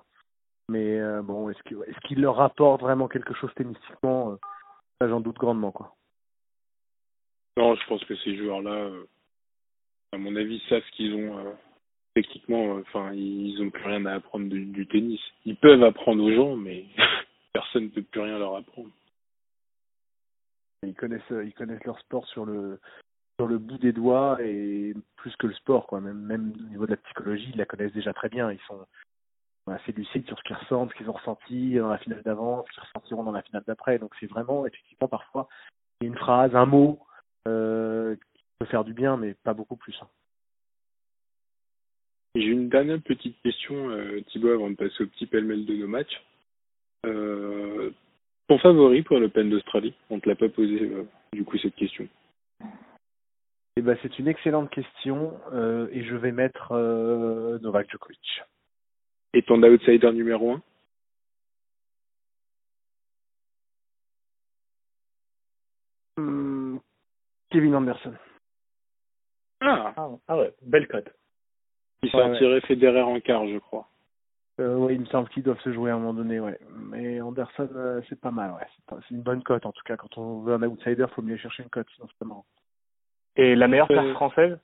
Mais 0.69 1.01
euh, 1.01 1.21
bon, 1.21 1.51
est-ce 1.51 1.61
qu'il 2.07 2.19
est 2.19 2.21
leur 2.21 2.37
rapporte 2.37 2.81
vraiment 2.81 3.09
quelque 3.09 3.35
chose 3.35 3.51
tennistiquement 3.57 4.31
euh, 4.31 4.37
Ça, 5.01 5.09
j'en 5.09 5.19
doute 5.19 5.35
grandement, 5.35 5.73
quoi. 5.73 5.97
Non, 7.57 7.75
je 7.75 7.85
pense 7.89 8.05
que 8.05 8.15
ces 8.15 8.37
joueurs-là, 8.37 8.71
euh, 8.71 9.05
à 10.13 10.19
mon 10.19 10.37
avis, 10.37 10.63
savent 10.69 10.85
ce 10.85 10.93
qu'ils 10.93 11.13
ont. 11.13 11.57
techniquement, 12.15 12.75
enfin, 12.75 13.13
ils 13.15 13.61
ont 13.61 13.71
plus 13.71 13.85
rien 13.85 14.07
à 14.07 14.15
apprendre 14.15 14.47
du 14.47 14.87
tennis. 14.87 15.21
Ils 15.45 15.57
peuvent 15.57 15.83
apprendre 15.83 16.23
aux 16.23 16.33
gens, 16.33 16.55
mais 16.55 16.85
personne 17.53 17.85
ne 17.85 17.89
peut 17.89 18.03
plus 18.03 18.21
rien 18.21 18.39
leur 18.39 18.55
apprendre. 18.55 18.91
Ils 20.83 20.95
connaissent, 20.95 21.23
ils 21.31 21.55
connaissent 21.55 21.85
leur 21.85 21.99
sport 22.01 22.27
sur 22.29 22.45
le 22.45 22.81
sur 23.39 23.47
le 23.47 23.59
bout 23.59 23.79
des 23.79 23.93
doigts 23.93 24.39
et 24.43 24.95
plus 25.17 25.35
que 25.37 25.47
le 25.47 25.55
sport, 25.55 25.87
quoi. 25.87 26.01
Même, 26.01 26.21
même 26.21 26.53
au 26.59 26.71
niveau 26.71 26.87
de 26.87 26.93
la 26.93 26.97
psychologie, 26.97 27.51
ils 27.53 27.59
la 27.59 27.67
connaissent 27.67 27.93
déjà 27.93 28.13
très 28.13 28.29
bien. 28.29 28.51
Ils 28.51 28.61
sont 28.67 28.85
assez 29.69 29.93
lucides 29.93 30.27
sur 30.27 30.37
ce 30.39 30.43
qu'ils 30.43 30.57
ressentent, 30.57 30.91
ce 30.91 30.97
qu'ils 30.97 31.09
ont 31.11 31.13
ressenti 31.13 31.75
dans 31.75 31.89
la 31.89 31.99
finale 31.99 32.23
d'avant, 32.23 32.65
ce 32.67 32.73
qu'ils 32.73 32.83
ressentiront 32.83 33.23
dans 33.23 33.33
la 33.33 33.43
finale 33.43 33.65
d'après. 33.67 33.99
Donc 33.99 34.13
c'est 34.19 34.27
vraiment, 34.27 34.67
effectivement, 34.67 35.09
parfois, 35.09 35.49
une 36.01 36.17
phrase, 36.17 36.55
un 36.57 36.67
mot 36.67 37.01
euh, 37.47 38.17
qui 38.17 38.45
peut 38.59 38.67
faire 38.67 38.85
du 38.85 38.93
bien, 38.93 39.17
mais 39.17 39.35
pas 39.35 39.55
beaucoup 39.55 39.77
plus. 39.77 39.97
hein. 40.03 40.09
J'ai 42.35 42.47
une 42.47 42.69
dernière 42.69 43.01
petite 43.03 43.41
question, 43.43 43.91
euh, 43.91 44.21
Thibaut, 44.29 44.51
avant 44.53 44.71
de 44.71 44.77
passer 44.77 45.03
au 45.03 45.07
petit 45.07 45.27
pêle-mêle 45.27 45.67
de 45.67 45.75
nos 45.75 45.89
matchs. 45.89 46.23
Euh, 47.07 47.91
ton 48.49 48.59
favori 48.59 49.03
pour 49.03 49.19
l'Open 49.19 49.51
d'Australie 49.51 49.95
On 50.11 50.19
te 50.19 50.29
l'a 50.29 50.35
pas 50.35 50.49
posé, 50.49 50.81
euh, 50.81 51.05
du 51.33 51.45
coup, 51.45 51.59
cette 51.59 51.77
question. 51.77 52.09
Eh 53.77 53.83
ben, 53.83 53.97
c'est 54.03 54.19
une 54.19 54.27
excellente 54.27 54.71
question 54.71 55.39
euh, 55.53 55.89
et 55.93 56.03
je 56.03 56.17
vais 56.17 56.33
mettre 56.33 56.73
euh, 56.73 57.59
Novak 57.61 57.89
Djokovic. 57.91 58.43
Et 59.35 59.43
ton 59.43 59.63
outsider 59.63 60.11
numéro 60.13 60.53
un? 60.53 60.63
Hmm, 66.17 66.79
Kevin 67.51 67.77
Anderson. 67.77 68.15
Ah 69.61 69.93
Ah, 69.97 70.09
ah 70.27 70.37
ouais, 70.37 70.53
belle 70.63 70.89
cote. 70.89 71.09
Il 72.03 72.07
Ouais, 72.07 72.23
sortirait 72.23 72.61
Federer 72.63 73.03
en 73.03 73.21
quart, 73.21 73.47
je 73.47 73.59
crois. 73.59 73.89
Euh, 74.61 74.75
oui, 74.75 74.95
il 74.95 75.01
me 75.01 75.07
semble 75.07 75.29
qu'ils 75.29 75.45
doivent 75.45 75.61
se 75.61 75.73
jouer 75.73 75.91
à 75.91 75.95
un 75.95 75.99
moment 75.99 76.15
donné, 76.15 76.41
ouais. 76.41 76.59
Mais 76.75 77.21
Anderson, 77.21 77.69
euh, 77.77 78.01
c'est 78.09 78.21
pas 78.21 78.33
mal, 78.33 78.53
ouais. 78.53 78.67
C'est, 78.89 79.15
une 79.15 79.23
bonne 79.23 79.43
cote, 79.43 79.67
en 79.67 79.73
tout 79.73 79.83
cas. 79.85 79.97
Quand 79.97 80.19
on 80.19 80.41
veut 80.41 80.55
un 80.55 80.63
outsider, 80.63 81.07
faut 81.15 81.23
mieux 81.23 81.37
chercher 81.37 81.63
une 81.63 81.71
cote, 81.71 81.87
sinon 81.95 82.09
c'est 82.09 82.19
pas 82.19 82.25
marrant. 82.25 82.47
Et 83.37 83.55
la 83.55 83.69
meilleure 83.69 83.91
Euh, 83.91 83.95
paire 83.95 84.13
française? 84.15 84.59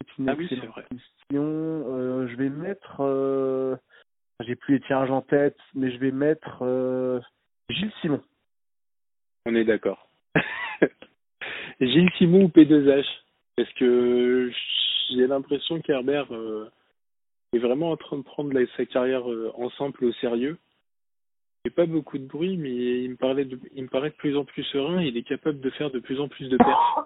C'est 0.00 0.18
une 0.18 0.28
Ah 0.28 0.34
oui, 0.36 0.46
c'est 0.50 0.56
vrai. 0.66 0.84
question. 0.90 1.42
Euh, 1.42 2.28
je 2.28 2.36
vais 2.36 2.50
mettre... 2.50 2.96
Euh... 3.00 3.76
J'ai 4.40 4.56
plus 4.56 4.74
les 4.74 4.80
tirages 4.80 5.10
en 5.10 5.22
tête, 5.22 5.56
mais 5.74 5.90
je 5.90 5.98
vais 5.98 6.10
mettre 6.12 6.58
euh... 6.62 7.20
Gilles 7.70 7.92
Simon. 8.02 8.22
On 9.46 9.54
est 9.54 9.64
d'accord. 9.64 10.10
Gilles 11.80 12.10
Simon 12.18 12.44
ou 12.44 12.48
P2H 12.48 13.06
Parce 13.56 13.72
que 13.74 14.50
j'ai 15.10 15.26
l'impression 15.26 15.80
qu'Herbert 15.80 16.32
euh, 16.32 16.70
est 17.52 17.58
vraiment 17.58 17.90
en 17.90 17.96
train 17.96 18.16
de 18.18 18.22
prendre 18.22 18.52
sa 18.76 18.86
carrière 18.86 19.30
euh, 19.30 19.52
en 19.56 19.70
simple 19.70 20.04
au 20.04 20.12
sérieux. 20.14 20.58
Il 21.64 21.70
fait 21.70 21.74
pas 21.74 21.86
beaucoup 21.86 22.16
de 22.18 22.26
bruit, 22.26 22.56
mais 22.56 22.70
il 23.04 23.10
me, 23.10 23.16
parlait 23.16 23.44
de, 23.44 23.58
il 23.74 23.82
me 23.84 23.88
paraît 23.88 24.10
de 24.10 24.14
plus 24.14 24.36
en 24.36 24.44
plus 24.44 24.62
serein. 24.64 25.02
Il 25.02 25.16
est 25.16 25.22
capable 25.22 25.60
de 25.60 25.70
faire 25.70 25.90
de 25.90 25.98
plus 25.98 26.20
en 26.20 26.28
plus 26.28 26.48
de 26.48 26.56
perfs. 26.56 26.98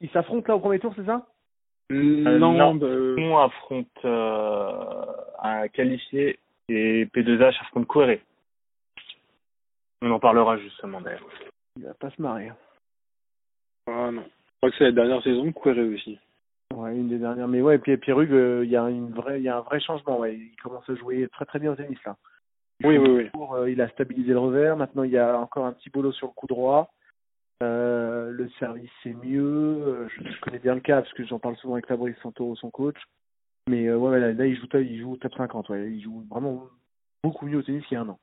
Ils 0.00 0.10
s'affrontent 0.10 0.46
là 0.48 0.56
au 0.56 0.60
premier 0.60 0.78
tour, 0.78 0.92
c'est 0.96 1.06
ça? 1.06 1.26
Non, 1.90 2.52
non. 2.52 2.74
bah, 2.74 2.86
euh, 2.86 3.16
On 3.18 3.38
affronte 3.38 4.04
euh, 4.04 5.04
un 5.42 5.68
qualifié 5.68 6.38
et 6.68 7.06
P2H 7.06 7.60
affronte 7.60 7.86
Kouéré. 7.86 8.22
On 10.02 10.10
en 10.10 10.18
parlera 10.18 10.58
justement 10.58 11.00
d'ailleurs. 11.00 11.26
Il 11.76 11.84
va 11.84 11.94
pas 11.94 12.10
se 12.10 12.20
marrer. 12.20 12.48
hein. 12.48 12.56
ah 13.86 14.10
non. 14.10 14.22
Je 14.22 14.56
crois 14.58 14.70
que 14.70 14.76
c'est 14.78 14.84
la 14.84 14.92
dernière 14.92 15.22
saison 15.22 15.44
de 15.44 15.50
Querrey 15.50 15.82
aussi. 15.82 16.18
Une 16.94 17.08
des 17.08 17.18
dernières. 17.18 17.48
Mais 17.48 17.60
ouais, 17.60 17.76
et 17.76 17.78
puis 17.78 17.96
Pierrug, 17.96 18.30
euh, 18.32 18.62
il 18.64 18.70
y 18.70 18.76
a 18.76 18.88
une 18.88 19.10
vraie, 19.12 19.40
il 19.40 19.44
y 19.44 19.48
a 19.48 19.56
un 19.58 19.62
vrai 19.62 19.80
changement. 19.80 20.18
Ouais. 20.20 20.36
Il 20.36 20.56
commence 20.62 20.88
à 20.88 20.94
jouer 20.94 21.28
très 21.32 21.44
très 21.44 21.58
bien 21.58 21.72
au 21.72 21.76
tennis 21.76 21.98
là. 22.04 22.16
Il 22.80 22.86
Oui, 22.86 22.98
oui, 22.98 23.08
oui. 23.10 23.30
euh, 23.54 23.70
il 23.70 23.80
a 23.80 23.88
stabilisé 23.88 24.32
le 24.32 24.38
revers. 24.38 24.76
Maintenant, 24.76 25.02
il 25.02 25.10
y 25.10 25.18
a 25.18 25.38
encore 25.38 25.66
un 25.66 25.72
petit 25.72 25.90
boulot 25.90 26.12
sur 26.12 26.26
le 26.28 26.32
coup 26.32 26.46
droit. 26.46 26.92
Euh, 27.62 28.30
le 28.30 28.48
service 28.58 28.90
c'est 29.02 29.14
mieux. 29.14 30.08
Je, 30.08 30.28
je 30.30 30.40
connais 30.40 30.58
bien 30.58 30.74
le 30.74 30.80
cas 30.80 31.02
parce 31.02 31.12
que 31.14 31.24
j'en 31.24 31.38
parle 31.38 31.56
souvent 31.56 31.74
avec 31.74 31.86
Fabrice 31.86 32.16
Santoro, 32.22 32.54
son 32.56 32.70
coach. 32.70 32.96
Mais 33.68 33.86
euh, 33.86 33.96
ouais, 33.96 34.20
là, 34.20 34.32
là, 34.32 34.46
il 34.46 34.56
joue, 34.56 34.66
top- 34.66 34.82
il 34.82 35.00
joue 35.00 35.16
top 35.16 35.34
50. 35.34 35.68
Ouais. 35.70 35.90
Il 35.90 36.02
joue 36.02 36.24
vraiment 36.30 36.68
beaucoup 37.22 37.46
mieux 37.46 37.58
au 37.58 37.62
tennis 37.62 37.84
qu'il 37.86 37.94
y 37.94 37.98
a 37.98 38.02
un 38.02 38.08
an. 38.08 38.18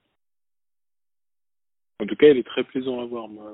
En 2.01 2.05
tout 2.05 2.15
cas, 2.15 2.27
il 2.27 2.37
est 2.37 2.43
très 2.47 2.63
plaisant 2.63 3.01
à 3.01 3.05
voir. 3.05 3.27
Moi, 3.27 3.51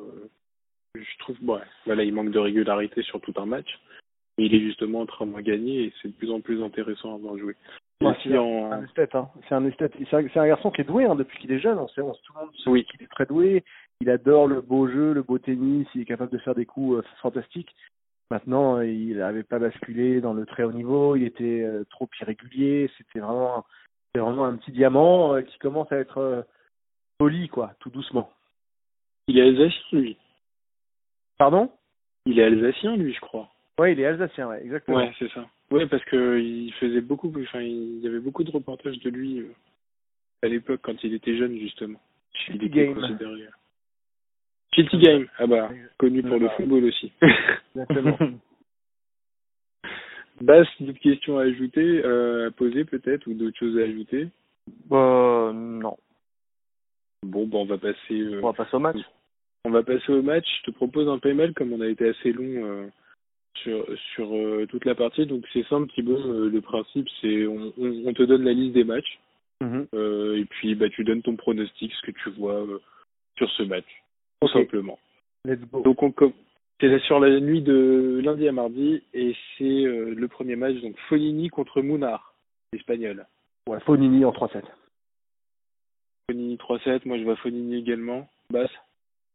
je 0.96 1.18
trouve, 1.20 1.38
ouais, 1.44 1.62
voilà, 1.86 2.04
il 2.04 2.14
manque 2.14 2.32
de 2.32 2.40
régularité 2.40 3.04
sur 3.04 3.22
tout 3.22 3.34
un 3.38 3.46
match. 3.46 3.68
Il 4.38 4.54
est 4.54 4.60
justement 4.60 5.02
en 5.02 5.06
train 5.06 5.26
de 5.26 5.40
gagner 5.42 5.86
et 5.86 5.94
c'est 6.02 6.10
de 6.10 6.14
plus 6.14 6.32
en 6.32 6.42
plus 6.42 6.64
intéressant 6.64 7.16
à 7.16 7.18
voir 7.18 7.38
jouer. 7.38 7.56
Ouais, 8.02 8.14
c'est 8.24 8.38
un 8.38 8.84
esthète, 8.84 9.16
hein. 9.16 9.30
C'est 9.50 9.56
un 9.56 9.66
esthète. 9.66 9.94
C'est 10.10 10.38
un, 10.38 10.48
garçon 10.48 10.70
qui 10.70 10.82
est 10.82 10.84
doué 10.84 11.06
hein, 11.06 11.16
depuis 11.16 11.40
qu'il 11.40 11.52
est 11.52 11.60
jeune. 11.60 11.80
On 11.80 11.88
sait, 11.88 12.02
on 12.02 12.14
sait 12.14 12.22
tout 12.24 12.34
le 12.36 12.42
monde 12.42 12.56
sait 12.56 12.70
Oui. 12.70 12.86
qu'il 12.86 13.02
est 13.02 13.08
très 13.08 13.26
doué. 13.26 13.64
Il 14.02 14.10
adore 14.12 14.46
le 14.46 14.62
beau 14.62 14.88
jeu, 14.88 15.14
le 15.14 15.24
beau 15.24 15.40
tennis. 15.40 15.88
Il 15.96 16.02
est 16.02 16.06
capable 16.06 16.32
de 16.32 16.38
faire 16.38 16.54
des 16.54 16.68
coups 16.68 16.98
euh, 16.98 17.04
fantastiques. 17.22 17.74
Maintenant, 18.30 18.82
il 18.82 19.18
n'avait 19.18 19.44
pas 19.44 19.58
basculé 19.58 20.22
dans 20.22 20.34
le 20.34 20.46
très 20.46 20.64
haut 20.64 20.72
niveau. 20.72 21.16
Il 21.16 21.24
était 21.24 21.64
euh, 21.64 21.86
trop 21.90 22.08
irrégulier. 22.22 22.92
C'était 23.00 23.20
vraiment, 23.20 23.66
c'était 24.08 24.24
vraiment 24.24 24.46
un 24.46 24.58
petit 24.58 24.72
diamant 24.72 25.34
euh, 25.34 25.42
qui 25.42 25.58
commence 25.58 25.92
à 25.92 25.98
être 25.98 26.46
poli, 27.18 27.48
quoi, 27.48 27.74
tout 27.80 27.90
doucement. 27.90 28.30
Il 29.28 29.40
est 29.40 29.42
alsacien, 29.42 30.00
lui. 30.00 30.18
Pardon? 31.40 31.72
Il 32.28 32.40
est 32.40 32.44
alsacien, 32.44 32.96
lui, 32.96 33.14
je 33.14 33.20
crois. 33.22 33.50
Ouais, 33.80 33.94
il 33.94 34.00
est 34.00 34.06
alsacien, 34.06 34.48
ouais, 34.50 34.62
exactement. 34.64 34.98
Ouais, 34.98 35.14
c'est 35.20 35.30
ça. 35.32 35.46
Ouais, 35.70 35.86
parce 35.88 36.04
que 36.06 36.40
il 36.40 36.72
faisait 36.74 37.02
beaucoup, 37.02 37.32
enfin, 37.42 37.62
il 37.62 38.00
y 38.00 38.08
avait 38.08 38.20
beaucoup 38.20 38.44
de 38.44 38.52
reportages 38.52 39.00
de 39.00 39.10
lui 39.10 39.40
euh, 39.42 39.54
à 40.44 40.48
l'époque 40.48 40.80
quand 40.84 41.04
il 41.04 41.14
était 41.14 41.38
jeune, 41.38 41.58
justement. 41.60 42.00
Il 42.50 42.56
était 42.56 42.70
game. 42.70 42.96
considéré. 42.96 43.46
Shitty 44.74 44.98
Game, 45.00 45.26
ah 45.40 45.48
bah, 45.48 45.70
connu 45.98 46.22
pour 46.22 46.38
le 46.40 46.48
Bah. 46.48 46.54
football 46.58 46.84
aussi. 46.86 47.12
Exactement. 47.76 48.18
Basse, 50.42 50.68
d'autres 50.80 51.00
questions 51.00 51.40
à 51.40 51.44
ajouter, 51.44 52.02
euh, 52.06 52.48
à 52.48 52.52
poser 52.52 52.86
peut-être, 52.86 53.26
ou 53.28 53.34
d'autres 53.34 53.58
choses 53.58 53.78
à 53.80 53.84
ajouter? 53.84 54.28
Euh, 54.92 55.52
non. 55.54 55.98
Bon, 57.24 57.48
bah, 57.48 57.58
on 57.58 57.66
va 57.66 57.78
passer. 57.80 57.98
euh, 58.12 58.40
On 58.44 58.52
va 58.52 58.54
passer 58.54 58.76
au 58.76 58.80
match. 58.80 58.98
On 59.66 59.72
va 59.72 59.82
passer 59.84 60.12
au 60.12 60.22
match. 60.22 60.46
Je 60.60 60.72
te 60.72 60.76
propose 60.76 61.08
un 61.10 61.18
paiement 61.18 61.52
comme 61.56 61.74
on 61.74 61.82
a 61.82 61.88
été 61.88 62.10
assez 62.10 62.32
long 62.32 62.44
euh, 62.66 62.88
sur 63.64 63.86
sur 64.14 64.34
euh, 64.36 64.66
toute 64.70 64.86
la 64.86 64.96
partie. 64.96 65.26
Donc 65.26 65.44
c'est 65.54 65.66
simple, 65.68 65.92
Thibaut. 65.94 66.18
euh, 66.18 66.50
le 66.50 66.62
principe, 66.62 67.08
c'est 67.22 67.46
on, 67.48 67.74
on, 67.80 68.04
on 68.08 68.14
te 68.14 68.24
donne 68.24 68.44
la 68.44 68.54
liste 68.54 68.74
des 68.74 68.84
matchs 68.84 69.20
Mhm. 69.60 69.88
euh, 69.96 70.38
et 70.38 70.46
puis 70.46 70.76
bah 70.76 70.88
tu 70.90 71.04
donnes 71.04 71.24
ton 71.24 71.36
pronostic, 71.36 71.92
ce 71.94 72.02
que 72.06 72.12
tu 72.12 72.30
vois 72.32 72.54
euh, 72.62 72.80
sur 73.38 73.50
ce 73.52 73.64
match, 73.64 73.88
tout 74.42 74.50
simplement. 74.50 75.00
Let's 75.46 75.60
go. 75.72 75.82
Donc 75.82 76.04
on 76.04 76.14
c'est 76.80 77.00
sur 77.00 77.20
la 77.20 77.40
nuit 77.40 77.64
de 77.64 78.22
lundi 78.24 78.48
à 78.48 78.52
mardi 78.52 79.02
et 79.16 79.36
c'est 79.58 79.64
le 79.64 80.28
premier 80.28 80.56
match 80.56 80.76
donc 80.82 80.96
Fonini 81.10 81.50
contre 81.50 81.82
Mounar, 81.82 82.36
espagnol. 82.72 83.26
Ouais, 83.68 83.80
Fonini 83.80 84.24
en 84.26 84.32
3-7. 84.32 84.62
Fonini 86.30 86.58
3-7. 86.58 87.02
Moi 87.06 87.18
je 87.18 87.24
vois 87.24 87.36
Fonini 87.38 87.78
également. 87.80 88.28
Basse. 88.52 88.70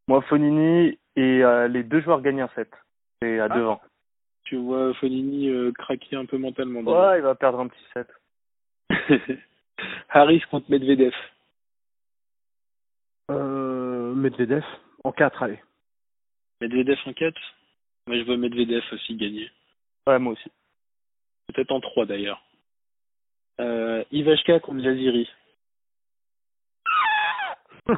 Moi, 0.07 0.21
Fonini 0.23 0.97
et 1.15 1.41
les 1.69 1.83
deux 1.83 2.01
joueurs 2.01 2.21
gagnent 2.21 2.41
un 2.41 2.49
set. 2.55 2.69
C'est 3.21 3.39
à 3.39 3.45
Ah. 3.49 3.57
devant. 3.57 3.81
Tu 4.43 4.57
vois 4.57 4.93
Fonini 4.95 5.49
euh, 5.49 5.71
craquer 5.71 6.15
un 6.15 6.25
peu 6.25 6.37
mentalement. 6.37 6.81
Ouais, 6.81 7.19
il 7.19 7.21
va 7.21 7.35
perdre 7.35 7.59
un 7.59 7.67
petit 7.67 7.85
set. 7.93 8.07
Harris 10.09 10.41
contre 10.51 10.69
Medvedev. 10.69 11.13
Euh, 13.31 14.13
Medvedev 14.13 14.63
en 15.03 15.11
4, 15.11 15.43
allez. 15.43 15.59
Medvedev 16.61 16.99
en 17.05 17.13
4 17.13 17.39
Moi, 18.07 18.17
je 18.17 18.23
vois 18.23 18.37
Medvedev 18.37 18.83
aussi 18.91 19.15
gagner. 19.15 19.49
Ouais, 20.07 20.19
moi 20.19 20.33
aussi. 20.33 20.51
Peut-être 21.47 21.71
en 21.71 21.79
3 21.79 22.05
d'ailleurs. 22.05 22.43
Euh, 23.59 24.03
Ivashka 24.11 24.59
contre 24.59 24.83
Jaziri. 24.83 25.29
Euh, 27.89 27.95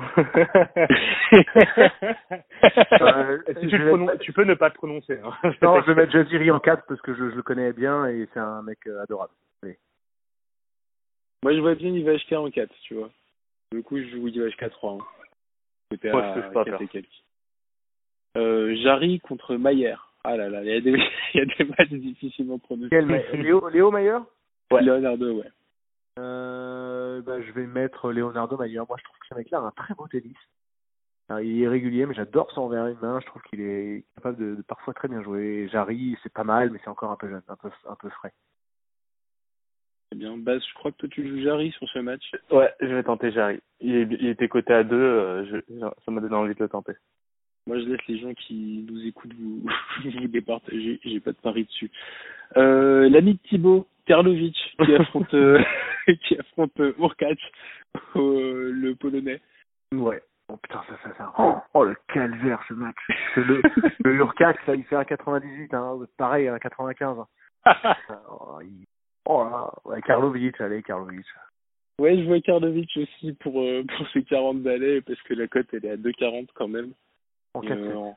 tu, 3.59 3.77
mettre- 3.77 4.17
tu 4.19 4.33
peux 4.33 4.43
ne 4.43 4.53
pas 4.53 4.69
te 4.69 4.75
prononcer. 4.75 5.19
Hein. 5.23 5.33
Non, 5.61 5.81
je 5.81 5.88
vais 5.88 5.95
mettre 5.95 6.11
Jaziri 6.11 6.51
en 6.51 6.59
4 6.59 6.83
parce 6.88 7.01
que 7.01 7.13
je, 7.13 7.29
je 7.29 7.36
le 7.36 7.41
connais 7.43 7.73
bien 7.73 8.05
et 8.07 8.27
c'est 8.33 8.39
un 8.39 8.61
mec 8.63 8.79
euh, 8.88 9.01
adorable. 9.03 9.33
Moi, 11.43 11.53
je 11.53 11.59
vois 11.59 11.75
bien 11.75 11.91
Ivashka 11.91 12.41
en 12.41 12.49
4, 12.49 12.73
tu 12.83 12.95
vois. 12.95 13.09
Du 13.71 13.83
coup, 13.83 13.97
je 13.99 14.07
joue 14.09 14.27
Ivashka 14.27 14.69
3. 14.69 14.93
Hein. 14.93 14.97
C'était 15.91 16.11
Moi, 16.11 16.23
à 16.23 16.36
je 16.36 16.41
pas 16.51 16.65
4 16.65 16.71
peur. 16.71 16.81
et 16.81 16.88
quelques. 16.88 17.07
Euh, 18.38 18.75
Jarry 18.77 19.19
contre 19.19 19.55
Mayer. 19.55 19.95
Ah 20.23 20.36
là 20.38 20.49
là, 20.49 20.63
il 20.63 20.69
y 20.69 20.73
a 20.75 20.81
des, 20.81 20.91
il 21.36 21.38
y 21.38 21.41
a 21.41 21.45
des 21.45 21.63
matchs 21.65 21.89
difficilement 21.89 22.57
prononcés. 22.57 22.89
Quel 22.89 23.05
Léo, 23.33 23.69
Léo 23.69 23.91
Mayer 23.91 24.17
Ouais. 24.71 24.81
Leonardo, 24.81 25.33
ouais. 25.33 25.51
Euh, 26.20 27.22
bah, 27.22 27.41
Je 27.41 27.51
vais 27.51 27.68
mettre 27.68 28.11
Leonardo 28.11 28.57
Mayer. 28.57 28.82
Moi, 28.88 28.97
je 28.97 29.03
trouve 29.03 29.18
que 29.20 29.28
ce 29.30 29.36
mec-là 29.36 29.59
a 29.59 29.61
un 29.61 29.72
très 29.72 29.93
beau 29.93 30.07
tennis. 30.07 30.38
Alors, 31.28 31.41
il 31.41 31.61
est 31.61 31.68
régulier, 31.68 32.05
mais 32.05 32.13
j'adore 32.13 32.51
son 32.51 32.61
envers 32.61 32.88
une 32.88 32.99
main. 32.99 33.20
Je 33.20 33.26
trouve 33.26 33.41
qu'il 33.43 33.61
est 33.61 34.05
capable 34.16 34.38
de, 34.38 34.55
de 34.55 34.61
parfois 34.61 34.93
très 34.93 35.07
bien 35.07 35.24
jouer. 35.24 35.68
Jarry, 35.72 36.18
c'est 36.22 36.34
pas 36.34 36.43
mal, 36.43 36.70
mais 36.70 36.80
c'est 36.84 36.89
encore 36.89 37.11
un 37.11 37.16
peu 37.16 37.30
jeune, 37.30 37.41
un 37.47 37.55
peu, 37.55 37.70
un 37.89 37.95
peu 37.95 38.09
frais. 38.09 38.34
Eh 40.11 40.16
bien, 40.16 40.38
Baz, 40.38 40.61
je 40.66 40.74
crois 40.76 40.91
que 40.91 40.97
toi 40.97 41.09
tu 41.09 41.28
joues 41.28 41.41
Jarry 41.41 41.72
sur 41.72 41.89
ce 41.89 41.99
match. 41.99 42.24
Ouais, 42.51 42.72
je 42.80 42.88
vais 42.88 43.03
tenter 43.03 43.32
Jarry. 43.32 43.59
Il 43.82 44.28
était 44.28 44.47
coté 44.47 44.74
à 44.74 44.84
deux, 44.84 44.95
euh, 44.95 45.45
je, 45.45 45.80
ça 46.05 46.11
m'a 46.11 46.22
donné 46.22 46.36
envie 46.36 46.53
de 46.53 46.59
le 46.63 46.70
tenter. 46.70 46.93
Moi, 47.68 47.80
je 47.80 47.86
laisse 47.86 48.07
les 48.07 48.20
gens 48.20 48.34
qui 48.34 48.86
nous 48.88 49.05
écoutent 49.05 49.34
vous, 49.34 49.66
vous 50.03 50.28
départager. 50.28 50.99
J'ai 51.03 51.20
pas 51.20 51.32
de 51.32 51.38
pari 51.38 51.66
dessus. 51.66 51.91
Euh, 52.57 53.09
L'ami 53.09 53.34
de 53.34 53.39
Thibaut, 53.49 53.88
Karlovic, 54.06 54.56
qui 54.86 54.95
affronte, 54.95 55.34
euh, 55.34 55.64
qui 56.28 56.38
affronte 56.38 56.80
euh, 56.80 56.93
Urkac, 56.99 57.39
euh, 58.16 58.72
le 58.72 58.95
Polonais. 58.95 59.41
Ouais. 59.93 60.22
Oh 60.47 60.58
putain, 60.58 60.84
ça, 60.88 60.95
ça, 61.03 61.18
ça. 61.18 61.34
Oh, 61.39 61.56
oh, 61.74 61.84
le 61.86 61.95
calvaire 62.14 62.64
ce 62.68 62.74
match. 62.76 62.95
Le, 63.36 63.62
le 64.03 64.16
Urcac, 64.16 64.58
ça, 64.66 64.76
il 64.76 64.84
fait 64.84 64.95
un 64.95 65.03
98, 65.03 65.74
hein. 65.74 65.99
Pareil, 66.18 66.47
un 66.47 66.60
95. 66.60 67.18
Oh, 68.30 68.60
il... 68.62 68.86
oh 69.26 69.43
là, 69.43 69.72
ouais, 69.86 70.01
Karlovic, 70.03 70.62
allez, 70.62 70.84
Karlovic. 70.84 71.26
ouais, 71.99 72.20
je 72.20 72.24
vois 72.26 72.39
Karlovic 72.41 72.91
aussi 72.95 73.34
pour, 73.34 73.60
euh, 73.60 73.84
pour 73.97 74.08
ses 74.10 74.24
40 74.24 74.62
balais, 74.62 75.01
parce 75.01 75.20
que 75.24 75.34
la 75.34 75.47
cote, 75.47 75.68
elle 75.74 75.86
est 75.86 75.91
à 75.91 75.97
2,40 75.97 76.49
quand 76.53 76.68
même. 76.68 76.93
En 77.56 77.64
Et, 77.64 77.68
4 77.68 77.80
euh, 77.80 78.12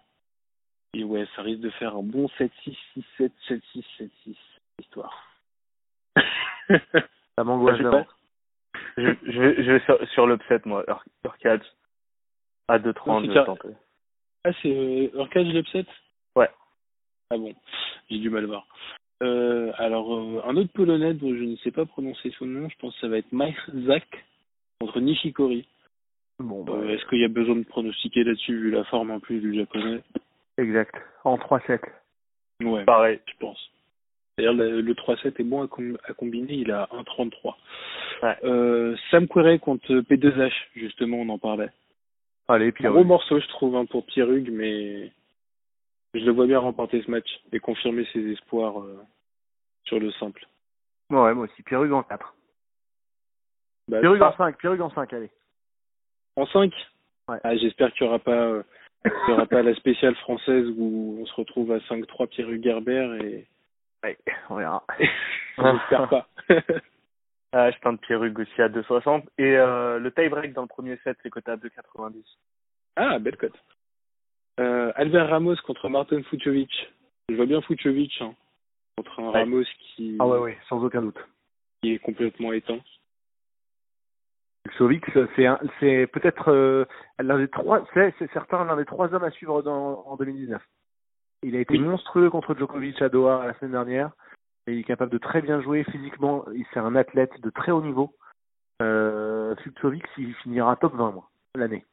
et 0.95 1.05
ouais, 1.05 1.27
ça 1.35 1.43
risque 1.43 1.61
de 1.61 1.71
faire 1.71 1.97
un 1.97 2.03
bon 2.03 2.27
7-6, 2.39 2.77
6-7, 3.19 3.31
7-6, 3.49 3.85
7-6, 4.27 4.37
histoire. 4.81 5.28
Ça 7.37 7.45
m'angoisse 7.45 7.81
d'avance. 7.81 8.07
Je, 8.97 9.15
je 9.27 9.41
vais, 9.41 9.63
je 9.63 9.71
vais 9.73 9.81
sur, 9.81 10.09
sur 10.11 10.27
l'upset, 10.27 10.61
moi, 10.65 10.85
Ur- 10.89 11.05
Urkac. 11.25 11.63
À 12.69 12.79
2,30, 12.79 13.07
Non, 13.07 13.21
c'est 13.21 13.27
je 13.27 13.33
vais 13.33 13.45
tenter. 13.45 13.69
Ah, 14.45 14.51
c'est 14.63 14.71
euh, 14.71 15.09
Urkac 15.15 15.47
l'upset? 15.47 15.87
Ouais. 16.37 16.51
Ah 17.31 17.37
bon, 17.39 17.55
j'ai 18.11 18.19
du 18.19 18.31
mal 18.31 18.45
voir. 18.47 18.67
Euh, 19.23 19.73
alors, 19.77 20.15
euh, 20.15 20.43
un 20.47 20.57
autre 20.57 20.73
Polonais 20.73 21.15
dont 21.15 21.35
je 21.35 21.43
ne 21.45 21.57
sais 21.57 21.71
pas 21.71 21.87
prononcer 21.87 22.31
son 22.39 22.47
nom, 22.47 22.69
je 22.69 22.77
pense 22.79 22.95
que 22.95 23.01
ça 23.01 23.09
va 23.09 23.19
être 23.19 23.33
Mike 23.33 23.57
Zak 23.87 24.07
contre 24.81 25.01
Nishikori. 25.01 25.67
Bon, 26.39 26.63
bah, 26.65 26.75
Euh, 26.75 26.89
Est-ce 26.91 27.05
qu'il 27.07 27.19
y 27.19 27.25
a 27.25 27.29
besoin 27.29 27.57
de 27.57 27.65
pronostiquer 27.65 28.23
là-dessus, 28.25 28.59
vu 28.61 28.71
la 28.71 28.85
forme 28.85 29.11
en 29.11 29.21
plus 29.21 29.41
du 29.41 29.55
japonais? 29.55 30.03
Exact. 30.57 30.95
En 31.25 31.37
3-7. 31.37 31.81
Ouais, 32.63 32.85
Pareil. 32.85 33.21
je 33.27 33.33
pense. 33.39 33.71
D'ailleurs, 34.39 34.55
le, 34.55 34.81
le 34.81 34.95
3-7 34.95 35.35
est 35.41 35.43
bon 35.45 35.63
à, 35.65 35.69
com- 35.69 35.99
à 36.05 36.13
combiner, 36.15 36.55
il 36.55 36.71
a 36.71 36.89
1-33. 36.93 37.55
Ouais. 38.23 38.37
Euh, 38.45 38.97
Sam 39.11 39.27
Querrey 39.27 39.59
contre 39.59 39.93
P2H, 39.93 40.53
justement, 40.77 41.19
on 41.19 41.29
en 41.29 41.39
parlait. 41.39 41.71
Allez, 42.47 42.73
Un 42.81 42.91
gros 42.91 43.05
morceau, 43.05 43.41
je 43.41 43.49
trouve, 43.49 43.75
hein, 43.77 43.85
pour 43.85 44.07
Pierrug, 44.07 44.49
mais 44.51 45.13
je 46.15 46.25
le 46.25 46.31
vois 46.31 46.47
bien 46.47 46.61
remporter 46.61 47.03
ce 47.03 47.11
match 47.11 47.29
et 47.53 47.59
confirmer 47.59 48.07
ses 48.13 48.21
espoirs 48.31 48.81
euh, 48.81 48.97
sur 49.85 49.99
le 49.99 50.11
simple. 50.13 50.47
Ouais, 51.11 51.35
moi 51.35 51.45
aussi. 51.47 51.63
Pierrug 51.65 51.93
en 51.93 52.05
4. 52.05 52.35
Bah, 53.89 54.01
Pierrug 54.01 54.23
en 54.23 54.31
ça, 54.31 54.37
5, 54.39 54.57
Pierrug 54.59 54.81
en 54.81 54.91
5, 54.91 55.13
allez. 55.15 55.31
en 56.37 56.47
5 56.47 56.73
Ouais. 57.29 57.39
ah, 57.43 57.57
J'espère 57.57 57.93
qu'il 57.93 58.05
n'y 58.07 58.09
aura 58.09 58.19
pas 58.21 58.31
euh, 58.47 58.63
qu'il 59.05 59.29
y 59.29 59.33
aura 59.33 59.47
pas 59.47 59.63
la 59.63 59.75
spéciale 59.75 60.15
française 60.17 60.67
où 60.79 61.19
on 61.21 61.27
se 61.27 61.35
retrouve 61.35 61.73
à 61.73 61.79
5-3 61.81 62.29
Pierrug 62.29 62.63
Gerber 62.65 63.19
et 63.25 63.47
Ouais, 64.05 64.17
on 64.51 64.57
verra. 64.57 64.85
j'espère 65.59 66.09
pas. 66.09 66.29
Ah, 67.51 67.71
je 67.71 67.79
tente 67.79 68.03
Pierrug 68.03 68.39
aussi 68.39 68.61
à 68.61 68.69
2,60. 68.69 69.25
Et 69.39 69.57
euh, 69.57 69.99
le 69.99 70.13
tie-break 70.13 70.53
dans 70.53 70.61
le 70.61 70.69
premier 70.69 70.99
set, 71.03 71.17
c'est 71.23 71.31
coté 71.31 71.51
à 71.51 71.57
2,90. 71.57 72.23
ah, 72.97 73.19
belle 73.19 73.39
cote. 73.39 73.59
Euh, 74.61 74.93
Albert 74.97 75.31
Ramos 75.31 75.57
contre 75.65 75.89
Martin 75.89 76.23
Fucovic. 76.25 76.71
Je 77.31 77.37
vois 77.37 77.47
bien 77.47 77.63
Fucovic 77.63 78.13
hein, 78.21 78.35
contre 78.99 79.21
un 79.21 79.31
Ouais. 79.31 79.39
Ramos 79.41 79.63
qui, 79.81 80.19
Ah 80.21 80.27
ouais, 80.27 80.39
ouais, 80.39 80.59
sans 80.69 80.85
aucun 80.85 81.01
doute. 81.01 81.17
qui 81.81 81.95
est 81.95 81.99
complètement 82.01 82.53
éteint. 82.53 82.81
Sovic, 84.77 85.05
c'est 85.35 85.47
un- 85.47 85.59
c'est 85.81 86.07
peut-être 86.09 86.51
euh, 86.53 86.85
l'un 87.19 87.39
des 87.39 87.49
trois, 87.49 87.83
c'est 87.95 88.15
c'est 88.19 88.31
certain 88.33 88.65
l'un 88.67 88.77
des 88.77 88.85
trois 88.85 89.13
hommes 89.15 89.25
à 89.25 89.31
suivre 89.31 89.63
dans, 89.63 90.05
en 90.07 90.17
2019. 90.17 90.61
Il 91.43 91.57
a 91.57 91.61
été 91.61 91.75
Oui. 91.75 91.81
monstrueux 91.81 92.31
contre 92.31 92.55
Djokovic 92.57 93.01
à 93.03 93.09
Doha 93.09 93.47
la 93.47 93.55
semaine 93.59 93.73
dernière. 93.73 94.11
Et 94.67 94.73
il 94.75 94.81
est 94.81 94.85
capable 94.85 95.13
de 95.13 95.19
très 95.19 95.41
bien 95.41 95.61
jouer 95.63 95.85
physiquement. 95.85 96.45
Il- 96.53 96.67
C'est 96.73 96.81
un 96.81 96.95
athlète 96.97 97.41
de 97.41 97.51
très 97.51 97.73
haut 97.73 97.83
niveau. 97.83 98.13
Euh, 98.83 99.55
il 100.19 100.35
finira 100.43 100.77
top 100.77 100.95
20 100.95 101.13
moi 101.13 101.29
l'année. 101.55 101.85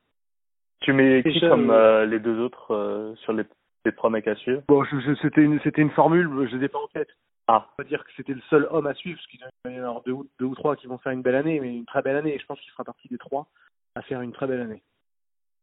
Tu 0.82 0.93
mets 0.93 1.24
qui 1.24 1.39
comme 1.39 1.72
euh, 1.72 2.06
les 2.06 2.20
deux 2.20 2.39
autres 2.39 2.72
euh, 2.76 3.16
sur 3.16 3.34
les, 3.34 3.43
les 3.86 3.91
trois 3.93 4.10
mecs 4.10 4.28
à 4.28 4.36
suivre? 4.36 4.62
Bon, 4.68 4.84
c'était 5.22 5.41
une 5.41 5.60
c'était 5.62 5.82
une 5.82 5.89
formule, 5.91 6.48
je 6.50 6.58
les 6.58 6.66
ai 6.66 6.68
pas 6.68 6.78
en 6.80 6.88
tête. 6.88 7.10
Ah, 7.48 7.68
On 7.80 7.84
va 7.84 7.88
dire 7.88 8.04
que 8.04 8.12
c'était 8.18 8.34
le 8.34 8.41
seul 8.50 8.68
homme 8.72 8.88
à 8.88 8.93
suivre, 8.93 9.18
parce 9.18 9.28
qu'il 9.28 9.39
y 9.76 9.80
en 9.82 9.98
a 9.98 10.02
deux, 10.06 10.12
ou- 10.12 10.28
deux 10.39 10.46
ou 10.46 10.56
trois 10.56 10.76
qui 10.76 10.88
vont 10.88 10.98
faire 10.98 11.12
une 11.12 11.22
belle 11.22 11.36
année, 11.36 11.60
mais 11.60 11.76
une 11.76 11.86
très 11.86 12.02
belle 12.02 12.18
année. 12.18 12.36
Et 12.36 12.39
je 12.39 12.46
pense 12.46 12.60
qu'il 12.60 12.72
fera 12.72 12.84
partie 12.84 13.08
des 13.08 13.18
trois 13.18 13.48
à 13.96 14.02
faire 14.02 14.22
une 14.22 14.32
très 14.34 14.48
belle 14.48 14.62
année. 14.62 14.82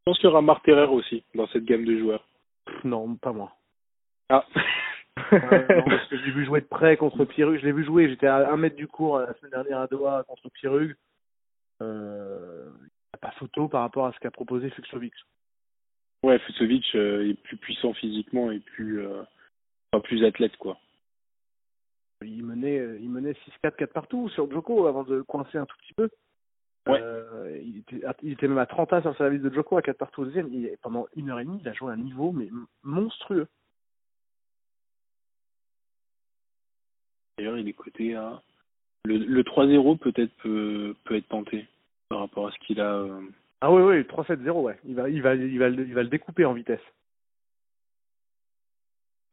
Je 0.01 0.11
pense 0.11 0.19
qu'il 0.19 0.29
y 0.29 0.33
aura 0.33 0.43
Marc 0.43 0.65
Terrer 0.65 0.87
aussi 0.87 1.25
dans 1.35 1.47
cette 1.49 1.65
gamme 1.65 1.85
de 1.85 1.99
joueurs. 1.99 2.25
Pff, 2.67 2.85
Non, 2.85 3.15
pas 3.17 3.33
moi. 3.33 3.53
Ah. 4.33 4.47
Euh, 5.35 5.77
non, 5.77 5.85
parce 5.85 6.09
que 6.09 6.17
je 6.17 6.25
l'ai 6.25 6.31
vu 6.31 6.47
jouer 6.47 6.63
de 6.63 6.67
près 6.67 6.97
contre 6.97 7.25
Pierrug. 7.27 7.59
Je 7.61 7.67
l'ai 7.67 7.73
vu 7.73 7.85
jouer. 7.85 8.09
J'étais 8.09 8.27
à 8.27 8.51
un 8.51 8.57
mètre 8.57 8.77
du 8.77 8.89
cours 8.89 9.17
euh, 9.17 9.27
la 9.27 9.35
semaine 9.35 9.51
dernière 9.51 9.81
à 9.81 9.87
Doha 9.87 10.25
contre 10.27 10.49
Pierrug. 10.49 10.97
Euh, 11.83 12.65
il 12.79 12.83
n'y 12.83 13.15
a 13.15 13.19
pas 13.19 13.31
photo 13.33 13.69
par 13.69 13.83
rapport 13.83 14.07
à 14.07 14.13
ce 14.13 14.19
qu'a 14.21 14.31
proposé 14.31 14.71
Fuxovic. 14.71 15.13
Ouais, 16.23 16.39
Fusovic 16.39 16.95
euh, 16.95 17.29
est 17.29 17.35
plus 17.35 17.57
puissant 17.57 17.93
physiquement 17.93 18.51
et 18.53 18.61
plus, 18.61 19.01
euh, 19.01 19.23
enfin, 19.93 20.01
plus 20.01 20.25
athlète, 20.25 20.57
quoi. 20.57 20.79
Il 22.25 22.45
menait, 22.45 22.79
il 23.01 23.11
menait 23.11 23.35
6-4, 23.65 23.77
4 23.77 23.93
partout 23.93 24.29
sur 24.31 24.49
Djoko 24.51 24.87
avant 24.87 25.03
de 25.03 25.21
coincer 25.23 25.59
un 25.59 25.67
tout 25.67 25.77
petit 25.79 25.95
peu. 25.95 26.09
Ouais. 26.87 27.01
Euh, 27.03 27.61
il, 27.63 27.79
était, 27.79 28.05
à- 28.07 28.15
il 28.23 28.33
était 28.33 28.49
même 28.49 28.59
à 28.59 28.67
30 28.67 28.93
as 28.93 29.01
sur 29.03 29.11
le 29.11 29.17
service 29.17 29.43
de 29.43 29.53
Djoko 29.53 29.77
à 29.77 29.83
4 29.83 29.99
partout 29.99 30.23
au 30.23 30.25
deuxième. 30.25 30.49
Il, 30.53 30.71
pendant 30.81 31.07
une 31.17 31.31
heure 31.31 31.41
et 31.41 31.45
demie, 31.45 31.59
il 31.61 31.69
a 31.69 31.73
joué 31.73 31.91
à 31.91 31.95
un 31.95 31.99
niveau 31.99 32.33
mais 32.33 32.49
monstrueux. 32.83 33.49
D'ailleurs, 37.43 37.59
il 37.59 37.69
est 37.69 37.73
coté 37.73 38.15
à. 38.15 38.41
Le, 39.05 39.17
le 39.19 39.43
3-0 39.43 39.99
peut-être 39.99 40.31
peut, 40.37 40.95
peut 41.03 41.17
être 41.17 41.27
tenté 41.27 41.67
par 42.09 42.21
rapport 42.21 42.47
à 42.47 42.53
ce 42.53 42.59
qu'il 42.61 42.81
a. 42.81 42.95
euh, 42.99 43.21
Ah 43.61 43.73
oui, 43.73 43.83
oui, 43.83 44.01
3-7-0, 44.03 44.51
ouais. 44.63 44.79
Il 44.85 44.95
va, 44.95 45.11
il, 45.11 45.21
va, 45.21 45.35
il, 45.35 45.59
va, 45.59 45.69
le- 45.69 45.85
il 45.85 45.93
va 45.93 46.05
le 46.05 46.09
découper 46.09 46.45
en 46.45 46.53
vitesse. 46.53 46.81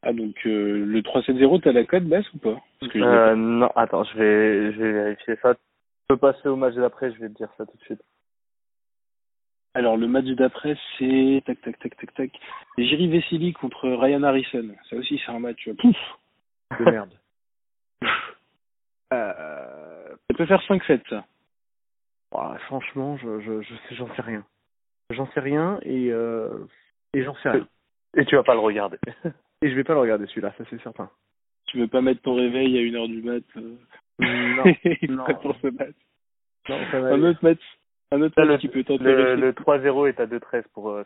Ah, 0.02 0.12
donc 0.12 0.34
euh, 0.46 0.84
le 0.84 1.02
3-7-0, 1.02 1.60
t'as 1.60 1.70
la 1.70 1.84
cote 1.84 2.02
basse 2.02 2.26
ou 2.34 2.38
pas? 2.38 2.60
Parce 2.80 2.90
que 2.92 2.98
euh, 2.98 3.36
non, 3.36 3.70
attends, 3.76 4.02
je 4.02 4.18
vais, 4.18 4.72
je 4.72 4.78
vais 4.82 4.92
vérifier 4.92 5.36
ça. 5.40 5.54
Tu 5.54 5.60
peux 6.08 6.16
passer 6.16 6.48
au 6.48 6.56
match 6.56 6.74
d'après, 6.74 7.12
je 7.12 7.20
vais 7.20 7.28
te 7.28 7.34
dire 7.36 7.50
ça 7.56 7.64
tout 7.64 7.76
de 7.76 7.82
suite. 7.84 8.02
Alors, 9.74 9.96
le 9.96 10.08
match 10.08 10.24
d'après, 10.24 10.76
c'est. 10.98 11.44
Tac, 11.46 11.60
tac, 11.60 11.78
tac, 11.78 11.96
tac, 11.96 12.14
tac. 12.14 12.30
Jiri 12.76 13.06
Vesely 13.06 13.52
contre 13.52 13.88
Ryan 13.88 14.24
Harrison. 14.24 14.66
Ça 14.88 14.96
aussi, 14.96 15.20
c'est 15.24 15.30
un 15.30 15.38
match. 15.38 15.68
Pouf 15.78 15.96
De 16.80 16.84
merde. 16.90 17.12
Euh, 19.12 20.08
Ça 20.28 20.36
peut 20.36 20.46
faire 20.46 20.62
5-7, 20.62 21.00
ça. 21.08 21.24
franchement, 22.66 23.16
je, 23.18 23.40
je, 23.40 23.62
je 23.62 23.74
sais, 23.88 23.94
j'en 23.94 24.12
sais 24.14 24.22
rien. 24.22 24.44
J'en 25.10 25.26
sais 25.32 25.40
rien 25.40 25.78
et, 25.82 26.10
euh, 26.12 26.50
et 27.14 27.22
j'en 27.24 27.34
sais 27.36 27.50
rien. 27.50 27.66
Et 28.16 28.24
tu 28.24 28.36
vas 28.36 28.42
pas 28.44 28.54
le 28.54 28.60
regarder. 28.60 28.98
Et 29.62 29.68
je 29.70 29.74
vais 29.74 29.84
pas 29.84 29.92
le 29.92 30.00
regarder 30.00 30.26
celui-là, 30.26 30.54
ça 30.56 30.64
c'est 30.70 30.80
certain. 30.82 31.10
Tu 31.66 31.78
veux 31.78 31.86
pas 31.86 32.00
mettre 32.00 32.22
ton 32.22 32.34
réveil 32.34 32.78
à 32.78 32.80
1h 32.80 33.06
du 33.08 33.22
mat 33.22 33.42
euh, 33.58 33.76
Non, 34.20 34.64
non. 35.16 35.24
prêt 35.24 35.38
pour 35.40 35.54
ce 35.60 35.66
match 35.66 35.94
non, 36.68 36.78
ça 36.90 37.00
va 37.00 37.08
Un 37.08 37.22
autre 37.24 37.40
match, 37.42 37.60
un 38.12 38.22
autre 38.22 38.34
Ça, 38.36 38.44
match 38.46 38.52
le- 38.52 38.58
qui 38.58 38.68
peut 38.68 38.78
Le, 38.78 38.84
t'intéresser. 38.84 39.36
le 39.40 39.52
3-0 39.52 40.08
est 40.08 40.20
à 40.20 40.26
2-13 40.26 40.64
pour 40.72 40.90
euh. 40.90 41.04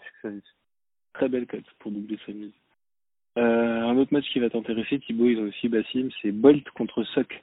Très 1.14 1.28
belle 1.28 1.46
cote 1.46 1.64
pour 1.80 1.90
doubler 1.90 2.18
sa 2.26 2.32
mise. 2.32 2.52
Euh, 3.38 3.80
un 3.82 3.96
autre 3.96 4.12
match 4.12 4.28
qui 4.32 4.38
va 4.40 4.50
t'intéresser, 4.50 5.00
Thibaut, 5.00 5.26
ils 5.26 5.38
ont 5.40 5.48
aussi 5.48 5.68
Bassim, 5.68 6.08
c'est 6.22 6.30
Bolt 6.32 6.68
contre 6.70 7.02
Sock. 7.04 7.42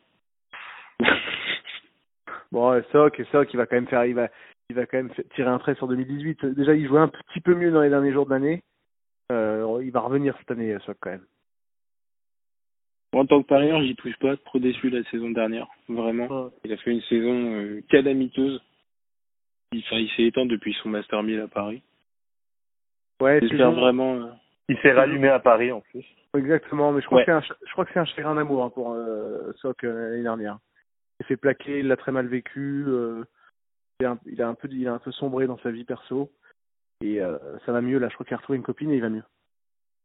Bon, 2.52 2.82
Sock, 2.92 3.20
et 3.20 3.24
Sock, 3.32 3.54
il 3.54 3.58
va 3.58 3.66
quand 3.66 3.76
même 3.78 3.88
faire, 3.88 4.06
il 4.06 4.14
va, 4.14 4.28
il 4.70 4.76
va 4.76 4.86
quand 4.86 4.98
même 4.98 5.12
tirer 5.36 5.48
un 5.50 5.58
trait 5.60 5.76
sur 5.76 5.88
2018. 5.88 6.46
Déjà, 6.48 6.76
il 6.76 6.86
jouait 6.88 7.00
un 7.00 7.08
petit 7.08 7.40
peu 7.40 7.56
mieux 7.56 7.72
dans 7.72 7.82
les 7.82 7.90
derniers 7.90 8.12
jours 8.12 8.26
de 8.26 8.32
l'année. 8.32 8.62
Euh, 9.32 9.80
il 9.84 9.92
va 9.92 10.02
revenir 10.02 10.36
cette 10.40 10.52
année, 10.52 10.76
Sock, 10.86 10.98
quand 11.00 11.12
même. 11.12 11.26
en 13.14 13.26
tant 13.26 13.42
que 13.42 13.48
parieur, 13.48 13.82
j'y 13.82 13.96
touche 13.96 14.18
pas, 14.20 14.36
trop 14.38 14.60
déçu 14.60 14.90
la 14.90 15.04
saison 15.06 15.30
dernière, 15.30 15.68
vraiment. 15.88 16.50
Il 16.66 16.74
a 16.74 16.78
fait 16.78 16.92
une 16.92 17.02
saison 17.04 17.54
euh, 17.56 17.82
calamiteuse. 17.90 18.62
Il, 19.72 19.80
enfin, 19.80 19.98
il 19.98 20.10
s'est 20.12 20.24
éteint 20.24 20.46
depuis 20.46 20.74
son 20.84 20.90
Master 20.90 21.24
1000 21.24 21.40
à 21.40 21.48
Paris. 21.48 21.82
Ouais, 23.22 23.40
J'espère 23.42 23.72
vraiment. 23.72 24.16
euh, 24.16 24.28
Il 24.68 24.78
s'est 24.80 24.92
rallumé 24.92 25.30
à 25.30 25.40
Paris 25.40 25.72
en 25.72 25.80
plus. 25.80 26.04
Exactement, 26.38 26.92
mais 26.92 27.00
je 27.02 27.06
crois 27.06 27.20
Ouais. 27.20 27.26
que 27.26 27.32
c'est 27.32 27.36
un, 27.38 27.42
ch- 27.42 27.58
je 27.66 27.72
crois 27.72 27.86
que 27.86 27.92
c'est 27.94 28.00
un 28.00 28.06
chagrin 28.06 28.36
d'amour 28.36 28.64
hein, 28.66 28.70
pour 28.70 28.92
euh, 28.94 29.54
Sock 29.62 29.84
euh, 29.86 30.10
l'année 30.12 30.24
dernière. 30.24 30.58
S'est 31.22 31.28
fait 31.28 31.38
plaquer, 31.38 31.80
il 31.80 31.88
l'a 31.88 31.98
très 31.98 32.12
mal 32.12 32.26
vécu. 32.26 32.84
euh, 32.88 33.24
il, 34.00 34.08
a 34.08 34.12
un, 34.12 34.20
il 34.26 34.42
a 34.42 34.48
un 34.48 34.56
peu, 34.56 34.68
il 34.72 34.88
a 34.88 34.94
un 34.94 34.98
peu 34.98 35.12
sombré 35.12 35.46
dans 35.46 35.60
sa 35.60 35.70
vie 35.70 35.84
perso. 35.84 36.32
Et 37.04 37.22
euh, 37.22 37.38
ça 37.66 37.72
va 37.72 37.82
mieux, 37.82 38.00
là, 38.00 38.10
je 38.10 38.16
crois 38.16 38.26
qu'il 38.26 38.34
a 38.34 38.38
retrouvé 38.38 38.58
une 38.58 38.64
copine 38.64 38.90
et 38.92 38.96
il 38.96 39.02
va 39.02 39.10
mieux. 39.10 39.24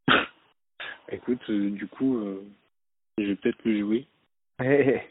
Écoute, 1.10 1.40
euh, 1.48 1.70
du 1.70 1.86
coup, 1.86 2.20
je 3.18 3.24
vais 3.24 3.36
peut-être 3.36 3.64
le 3.64 3.78
jouer. 3.80 4.06
Eh, 4.62 5.00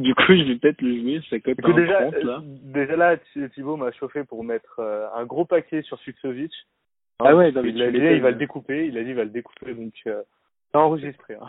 du 0.00 0.14
coup, 0.14 0.34
je 0.34 0.44
vais 0.52 0.56
peut-être 0.58 0.82
le 0.82 1.00
jouer, 1.00 1.20
ça 1.30 1.38
cote 1.40 1.56
déjà, 1.76 2.10
30, 2.10 2.14
là. 2.24 2.42
déjà 2.44 2.96
là, 2.96 3.16
Thi- 3.16 3.48
Thibaut 3.54 3.76
m'a 3.76 3.92
chauffé 3.92 4.24
pour 4.24 4.44
mettre 4.44 4.80
un 5.14 5.24
gros 5.24 5.44
paquet 5.46 5.80
sur 5.82 5.98
Suksovic. 6.00 6.52
Ah 7.20 7.34
ouais, 7.34 7.52
non, 7.52 7.62
il, 7.64 7.80
a 7.82 7.88
il 7.88 8.20
va 8.20 8.30
le 8.30 8.36
découper, 8.36 8.86
il 8.86 8.98
a 8.98 9.02
dit 9.02 9.10
il 9.10 9.16
va 9.16 9.24
le 9.24 9.30
découper, 9.30 9.72
donc 9.74 9.92
enregistré. 10.74 11.34
Hein. 11.34 11.46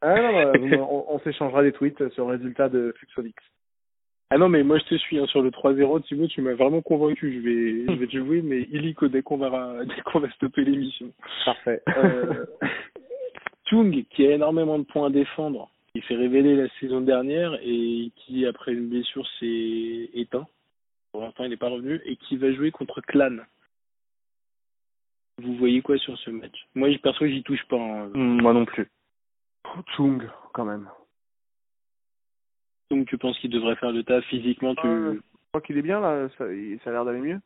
Ah 0.00 0.20
non, 0.20 0.38
euh, 0.38 0.76
on, 0.78 1.04
on 1.08 1.18
s'échangera 1.20 1.62
des 1.62 1.72
tweets 1.72 2.08
sur 2.10 2.26
le 2.26 2.36
résultat 2.36 2.68
de 2.68 2.94
Fluxolix. 2.98 3.42
Ah 4.32 4.38
non, 4.38 4.48
mais 4.48 4.62
moi 4.62 4.78
je 4.78 4.84
te 4.84 4.94
suis 4.94 5.18
hein, 5.18 5.26
sur 5.26 5.42
le 5.42 5.50
3-0, 5.50 6.02
Thibaut, 6.04 6.28
tu 6.28 6.40
m'as 6.40 6.54
vraiment 6.54 6.82
convaincu. 6.82 7.32
Je 7.34 7.40
vais, 7.40 7.94
je 7.94 7.98
vais 7.98 8.06
te 8.06 8.16
jouer, 8.16 8.42
mais 8.42 8.62
illico 8.70 9.08
dès 9.08 9.22
qu'on 9.22 9.38
va, 9.38 9.84
dès 9.84 10.00
qu'on 10.02 10.20
va 10.20 10.30
stopper 10.30 10.64
l'émission. 10.64 11.10
Parfait. 11.44 11.82
Euh, 11.96 12.46
Chung, 13.66 14.04
qui 14.10 14.26
a 14.26 14.32
énormément 14.32 14.78
de 14.78 14.84
points 14.84 15.08
à 15.08 15.10
défendre, 15.10 15.68
qui 15.92 16.02
s'est 16.02 16.14
révélé 16.14 16.54
la 16.54 16.68
saison 16.78 17.00
dernière 17.00 17.58
et 17.62 18.12
qui, 18.16 18.46
après 18.46 18.72
une 18.72 18.88
blessure, 18.88 19.26
s'est 19.40 20.10
éteint. 20.14 20.46
Pour 21.10 21.22
l'instant, 21.22 21.42
il 21.42 21.50
n'est 21.50 21.56
pas 21.56 21.68
revenu 21.68 22.00
et 22.04 22.14
qui 22.14 22.36
va 22.36 22.52
jouer 22.52 22.70
contre 22.70 23.00
Clan. 23.00 23.36
Vous 25.40 25.56
voyez 25.56 25.80
quoi 25.82 25.96
sur 25.98 26.16
ce 26.18 26.30
match? 26.30 26.66
Moi, 26.74 26.90
je- 26.90 26.98
perso, 26.98 27.26
j'y 27.26 27.42
touche 27.42 27.64
pas. 27.68 27.76
hein. 27.76 28.08
Hmm, 28.14 28.40
Moi 28.42 28.52
non 28.52 28.64
plus. 28.64 28.90
Chung, 29.96 30.28
quand 30.52 30.64
même. 30.64 30.88
Donc, 32.90 33.06
tu 33.06 33.18
penses 33.18 33.38
qu'il 33.38 33.50
devrait 33.50 33.76
faire 33.76 33.92
le 33.92 34.02
taf 34.02 34.24
physiquement 34.24 34.74
tu... 34.74 34.86
Euh, 34.86 35.14
Je 35.14 35.48
crois 35.52 35.60
qu'il 35.60 35.78
est 35.78 35.82
bien, 35.82 36.00
là. 36.00 36.28
Ça, 36.36 36.44
a 36.44 36.90
l'air 36.92 37.04
d'aller 37.04 37.20
mieux. 37.20 37.40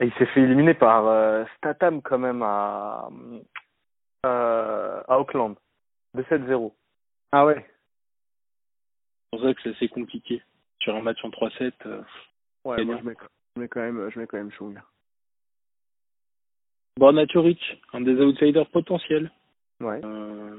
Et 0.00 0.06
il 0.06 0.12
s'est 0.14 0.26
fait 0.26 0.40
éliminer 0.42 0.74
par 0.74 1.06
euh, 1.06 1.44
Statham 1.58 2.02
quand 2.02 2.18
même 2.18 2.42
à, 2.42 3.08
euh, 4.26 5.02
à 5.08 5.18
Auckland. 5.20 5.54
De 6.14 6.22
7-0. 6.24 6.72
Ah 7.30 7.46
ouais 7.46 7.64
C'est 9.32 9.38
pour 9.38 9.42
ça 9.42 9.54
que 9.54 9.60
c'est 9.62 9.70
assez 9.76 9.88
compliqué. 9.88 10.42
Sur 10.80 10.96
un 10.96 11.02
match 11.02 11.24
en 11.24 11.30
3-7, 11.30 11.72
euh, 11.86 12.02
Ouais, 12.64 12.84
moi, 12.84 12.94
bien. 12.94 12.98
je 12.98 13.08
mets, 13.08 13.16
je 13.56 13.60
mets 13.60 13.68
quand 13.68 13.80
même, 13.80 14.10
je 14.10 14.18
mets 14.18 14.26
quand 14.26 14.36
même 14.38 14.50
Chung. 14.52 14.80
Bornaturic, 16.98 17.58
un 17.92 18.00
des 18.00 18.14
outsiders 18.20 18.66
potentiels 18.68 19.30
Ouais. 19.80 20.00
euh, 20.04 20.56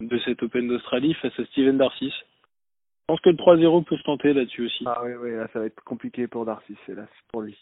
de 0.00 0.18
cet 0.20 0.42
Open 0.42 0.68
d'Australie 0.68 1.14
face 1.14 1.38
à 1.38 1.44
Steven 1.46 1.78
Darcis. 1.78 2.10
Je 2.12 3.04
pense 3.06 3.20
que 3.20 3.30
le 3.30 3.36
3-0 3.36 3.84
peut 3.84 3.96
se 3.96 4.02
tenter 4.02 4.32
là-dessus 4.32 4.66
aussi. 4.66 4.84
Ah 4.86 5.00
oui, 5.04 5.12
oui, 5.14 5.30
là, 5.36 5.48
ça 5.52 5.60
va 5.60 5.66
être 5.66 5.82
compliqué 5.84 6.26
pour 6.26 6.44
Darcy, 6.44 6.76
c'est 6.86 6.94
là, 6.94 7.06
c'est 7.08 7.26
pour 7.32 7.42
lui. 7.42 7.56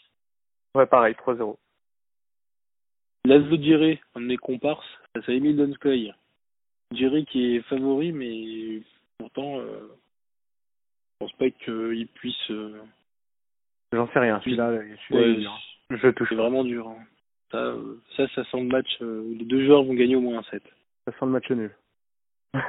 Ouais, 0.75 0.87
pareil, 0.87 1.15
3-0. 1.15 1.57
Laszlo 3.27 3.57
Djere, 3.63 3.99
un 4.15 4.21
de 4.21 4.27
mes 4.27 4.37
comparses, 4.37 4.87
face 5.15 5.29
à 5.29 5.33
Emile 5.33 5.57
Donskoy. 5.57 6.13
Djere 6.93 7.25
qui 7.27 7.57
est 7.57 7.61
favori, 7.63 8.13
mais 8.13 8.83
pourtant, 9.19 9.59
euh, 9.61 9.89
je 11.21 11.27
pense 11.27 11.33
pas 11.35 11.51
qu'il 11.51 12.09
puisse... 12.15 12.51
euh, 12.51 12.81
J'en 13.93 14.09
sais 14.13 14.19
rien, 14.21 14.41
celui-là, 14.41 14.71
ouais. 14.71 14.97
Je 15.91 16.09
touche 16.11 16.29
c'est 16.31 16.37
pas. 16.37 16.43
vraiment 16.43 16.65
dur. 16.65 16.89
hein. 16.89 16.97
Ça, 17.51 17.59
euh, 17.59 17.97
ça, 18.17 18.29
ça 18.35 18.45
sent 18.45 18.61
le 18.61 18.69
match 18.69 18.99
euh, 19.03 19.23
où 19.23 19.35
les 19.35 19.45
deux 19.45 19.65
joueurs 19.67 19.83
vont 19.85 19.95
gagner 19.95 20.17
au 20.17 20.21
moins 20.21 20.39
un 20.39 20.43
set. 20.45 20.63
Ça 21.05 21.13
sent 21.13 21.19
le 21.23 21.27
match 21.29 21.51
nul. 21.51 21.75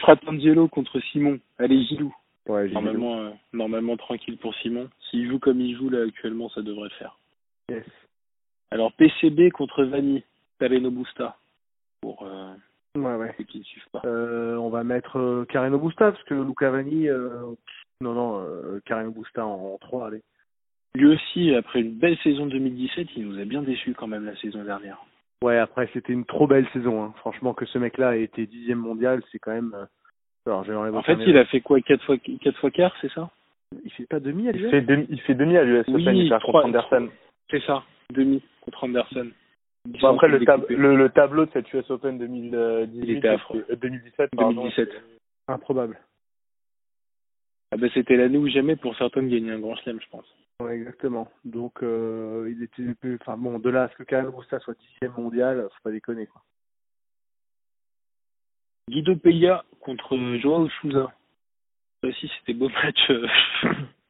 Fratangelo 0.00 0.68
contre 0.68 1.00
Simon. 1.00 1.38
Allez, 1.58 1.82
Gilou. 1.84 2.14
Ouais, 2.48 2.68
Normalement, 2.70 3.18
euh, 3.18 3.30
normalement 3.52 3.96
tranquille 3.96 4.38
pour 4.38 4.54
Simon. 4.56 4.88
S'il 5.10 5.28
joue 5.28 5.38
comme 5.38 5.60
il 5.60 5.76
joue 5.76 5.90
là 5.90 6.02
actuellement, 6.06 6.48
ça 6.48 6.62
devrait 6.62 6.88
le 6.88 6.94
faire. 6.98 7.18
Yes. 7.68 7.84
Alors 8.70 8.92
PCB 8.92 9.50
contre 9.50 9.84
Vanni, 9.84 10.22
Terreno 10.58 10.90
Busta. 10.90 11.36
Pour 12.00 12.22
euh, 12.22 12.54
Ouais, 12.96 13.14
ouais. 13.16 13.34
ceux 13.36 13.44
qui 13.44 13.58
ne 13.58 13.64
suivent 13.64 13.88
pas. 13.92 14.00
Euh, 14.06 14.56
on 14.56 14.70
va 14.70 14.82
mettre 14.82 15.44
Carreno 15.50 15.78
Busta, 15.78 16.10
parce 16.12 16.24
que 16.24 16.34
Luca 16.34 16.70
Vanni, 16.70 17.06
non, 18.00 18.14
non, 18.14 18.80
Carreno 18.86 19.10
Busta 19.10 19.44
en, 19.46 19.74
en 19.74 19.78
3, 19.78 20.08
allez. 20.08 20.22
Lui 20.94 21.06
aussi, 21.06 21.54
après 21.54 21.80
une 21.80 21.92
belle 21.98 22.16
saison 22.18 22.46
2017, 22.46 23.08
il 23.16 23.28
nous 23.28 23.38
a 23.38 23.44
bien 23.44 23.62
déçus 23.62 23.94
quand 23.94 24.06
même 24.06 24.24
la 24.24 24.36
saison 24.36 24.64
dernière. 24.64 24.98
Ouais, 25.44 25.58
après, 25.58 25.88
c'était 25.92 26.12
une 26.12 26.24
trop 26.24 26.46
belle 26.46 26.66
saison. 26.72 27.04
Hein. 27.04 27.14
Franchement, 27.18 27.54
que 27.54 27.66
ce 27.66 27.78
mec-là 27.78 28.16
ait 28.16 28.24
été 28.24 28.46
dixième 28.46 28.78
mondial, 28.78 29.22
c'est 29.30 29.38
quand 29.38 29.52
même... 29.52 29.72
euh, 29.74 29.84
Alors, 30.46 30.94
En 30.96 31.02
fait, 31.02 31.16
il 31.26 31.36
a 31.36 31.44
fait 31.44 31.60
quoi 31.60 31.80
4 31.80 32.04
fois, 32.04 32.16
quatre 32.18 32.58
fois 32.58 32.70
quart, 32.70 32.94
c'est 33.00 33.12
ça? 33.12 33.30
Il 33.84 33.92
fait 33.92 34.06
pas 34.06 34.18
demi 34.18 34.48
à 34.48 34.52
Il 34.52 34.62
l'US 34.62 34.70
fait 34.70 34.80
demi, 34.80 35.06
il 35.10 35.20
fait 35.20 35.34
demi 35.34 35.56
à 35.56 35.62
l'US 35.62 35.84
Oui, 35.88 36.02
Open, 36.02 36.16
il 36.16 36.28
perd 36.28 36.42
contre 36.42 36.64
Anderson. 36.64 37.08
C'est 37.50 37.62
ça, 37.64 37.84
demi 38.10 38.42
contre 38.62 38.84
Anderson. 38.84 39.28
Bon, 39.86 40.08
après, 40.08 40.28
le, 40.28 40.44
tab- 40.44 40.66
le, 40.68 40.96
le 40.96 41.08
tableau 41.10 41.44
de 41.46 41.50
cette 41.52 41.72
US 41.72 41.88
Open 41.90 42.18
2018, 42.18 43.04
Il 43.04 43.10
était 43.16 43.28
affreux. 43.28 43.64
euh, 43.70 43.76
2017, 43.76 44.30
pardon, 44.36 44.62
2017. 44.62 44.90
c'est- 44.90 45.52
Improbable. 45.52 45.98
Ah 47.70 47.76
bah, 47.76 47.86
c'était 47.94 48.16
l'année 48.16 48.38
ou 48.38 48.48
jamais 48.48 48.76
pour 48.76 48.96
certains 48.96 49.22
de 49.22 49.28
gagner 49.28 49.52
un 49.52 49.58
grand 49.60 49.76
chelem, 49.76 50.00
je 50.00 50.08
pense. 50.10 50.26
Ouais, 50.60 50.74
exactement. 50.76 51.30
Donc, 51.44 51.82
euh, 51.82 52.48
il 52.50 52.62
était... 52.62 52.94
plus- 52.94 53.18
Enfin, 53.20 53.36
bon, 53.36 53.58
de 53.58 53.70
là 53.70 53.84
à 53.84 53.88
ce 53.90 53.94
que 53.96 54.02
Carreno 54.02 54.32
Busta 54.32 54.58
soit 54.60 54.74
dixième 54.74 55.12
mondial, 55.16 55.68
faut 55.70 55.82
pas 55.84 55.90
déconner, 55.92 56.26
quoi. 56.26 56.42
Guido 58.90 59.16
Peya 59.16 59.64
contre 59.80 60.16
Joao 60.38 60.68
Souza. 60.80 61.12
Ça 62.02 62.08
aussi, 62.08 62.30
c'était 62.38 62.54
beau 62.54 62.68
match. 62.70 63.10
euh. 63.10 63.26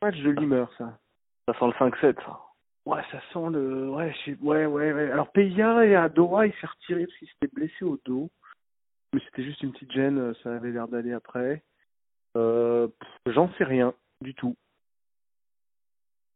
Match 0.02 0.16
de 0.18 0.30
Limeur, 0.30 0.70
ça. 0.78 0.98
ça 1.46 1.58
sent 1.58 1.66
le 1.66 1.72
5-7, 1.72 2.14
ça. 2.24 2.40
Ouais, 2.86 3.02
ça 3.10 3.20
sent 3.32 3.50
le. 3.50 3.90
Ouais, 3.90 4.14
ouais, 4.40 4.66
ouais, 4.66 4.92
ouais. 4.92 5.10
Alors 5.10 5.30
Peya 5.32 5.84
et 5.84 5.94
à 5.96 6.08
Doha, 6.08 6.46
il 6.46 6.52
s'est 6.54 6.66
retiré 6.66 7.04
parce 7.06 7.18
qu'il 7.18 7.28
s'était 7.28 7.52
blessé 7.54 7.84
au 7.84 7.98
dos. 8.06 8.30
Mais 9.12 9.20
c'était 9.26 9.42
juste 9.44 9.62
une 9.62 9.72
petite 9.72 9.92
gêne, 9.92 10.32
ça 10.42 10.54
avait 10.54 10.70
l'air 10.70 10.86
d'aller 10.88 11.12
après. 11.12 11.62
Euh, 12.36 12.88
J'en 13.26 13.52
sais 13.54 13.64
rien 13.64 13.92
du 14.22 14.34
tout. 14.34 14.54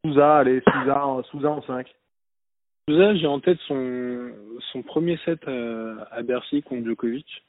Souza, 0.05 0.39
allez, 0.39 0.61
Souza, 0.73 1.07
en- 1.07 1.23
Souza 1.25 1.51
en 1.51 1.63
5. 1.63 1.87
Souza, 2.89 3.15
j'ai 3.15 3.27
en 3.27 3.41
tête 3.41 3.59
son, 3.69 4.31
son 4.73 4.83
premier 4.83 5.17
set 5.25 5.47
à, 5.47 6.23
Bercy 6.23 6.63
contre 6.63 6.85
Djokovic. 6.87 7.45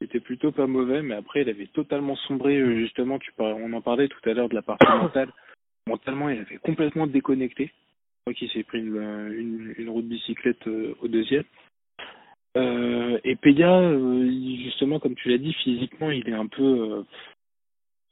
C'était 0.00 0.20
plutôt 0.20 0.52
pas 0.52 0.66
mauvais, 0.66 1.02
mais 1.02 1.14
après, 1.14 1.42
il 1.42 1.48
avait 1.48 1.66
totalement 1.66 2.16
sombré, 2.16 2.56
euh, 2.56 2.76
justement, 2.76 3.18
tu 3.18 3.32
par- 3.32 3.56
on 3.56 3.72
en 3.72 3.80
parlait 3.80 4.08
tout 4.08 4.28
à 4.28 4.34
l'heure 4.34 4.48
de 4.48 4.54
la 4.54 4.62
partie 4.62 4.86
mentale. 4.86 5.32
Mentalement, 5.86 6.28
il 6.28 6.40
avait 6.40 6.56
complètement 6.58 7.06
déconnecté. 7.06 7.66
Je 7.66 8.20
crois 8.32 8.34
qu'il 8.34 8.50
s'est 8.50 8.62
pris 8.64 8.78
une, 8.80 9.32
une, 9.32 9.74
une 9.76 9.88
route 9.88 10.06
bicyclette 10.06 10.66
euh, 10.66 10.94
au 11.00 11.08
deuxième. 11.08 11.44
Euh, 12.56 13.18
et 13.24 13.36
il- 13.44 14.62
justement, 14.64 14.98
comme 15.00 15.14
tu 15.14 15.28
l'as 15.28 15.38
dit, 15.38 15.52
physiquement, 15.54 16.10
il 16.10 16.28
est 16.28 16.34
un 16.34 16.46
peu, 16.46 17.04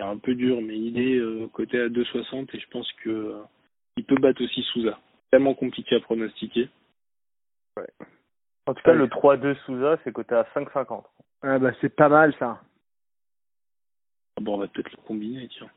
euh, 0.03 0.05
il 0.05 0.09
est 0.09 0.13
un 0.15 0.19
peu 0.19 0.35
dur, 0.35 0.61
mais 0.61 0.77
il 0.79 0.99
est 0.99 1.17
euh, 1.19 1.47
côté 1.53 1.81
à 1.81 1.89
2,60 1.89 2.49
et 2.55 2.59
je 2.61 2.69
pense 2.69 2.91
que 3.05 3.11
euh, 3.11 3.43
il 3.97 4.05
peut 4.05 4.17
battre 4.17 4.43
aussi 4.43 4.63
Souza. 4.73 4.99
Tellement 5.31 5.55
compliqué 5.55 5.97
à 5.97 6.01
pronostiquer. 6.01 6.69
En 8.67 8.75
tout 8.75 8.83
cas, 8.83 8.93
Ouais. 8.93 8.99
le 8.99 9.07
3-2 9.07 9.55
Souza, 9.65 9.99
c'est 10.05 10.13
coté 10.13 10.35
à 10.35 10.47
5,50. 10.55 11.05
Ah 11.43 11.59
bah 11.59 11.73
c'est 11.81 11.95
pas 11.95 12.09
mal 12.09 12.35
ça. 12.39 12.61
Ah 14.37 14.41
Bon, 14.41 14.55
on 14.55 14.59
va 14.59 14.69
peut-être 14.69 14.91
le 14.93 14.99
combiner, 15.07 15.49
tiens. 15.49 15.71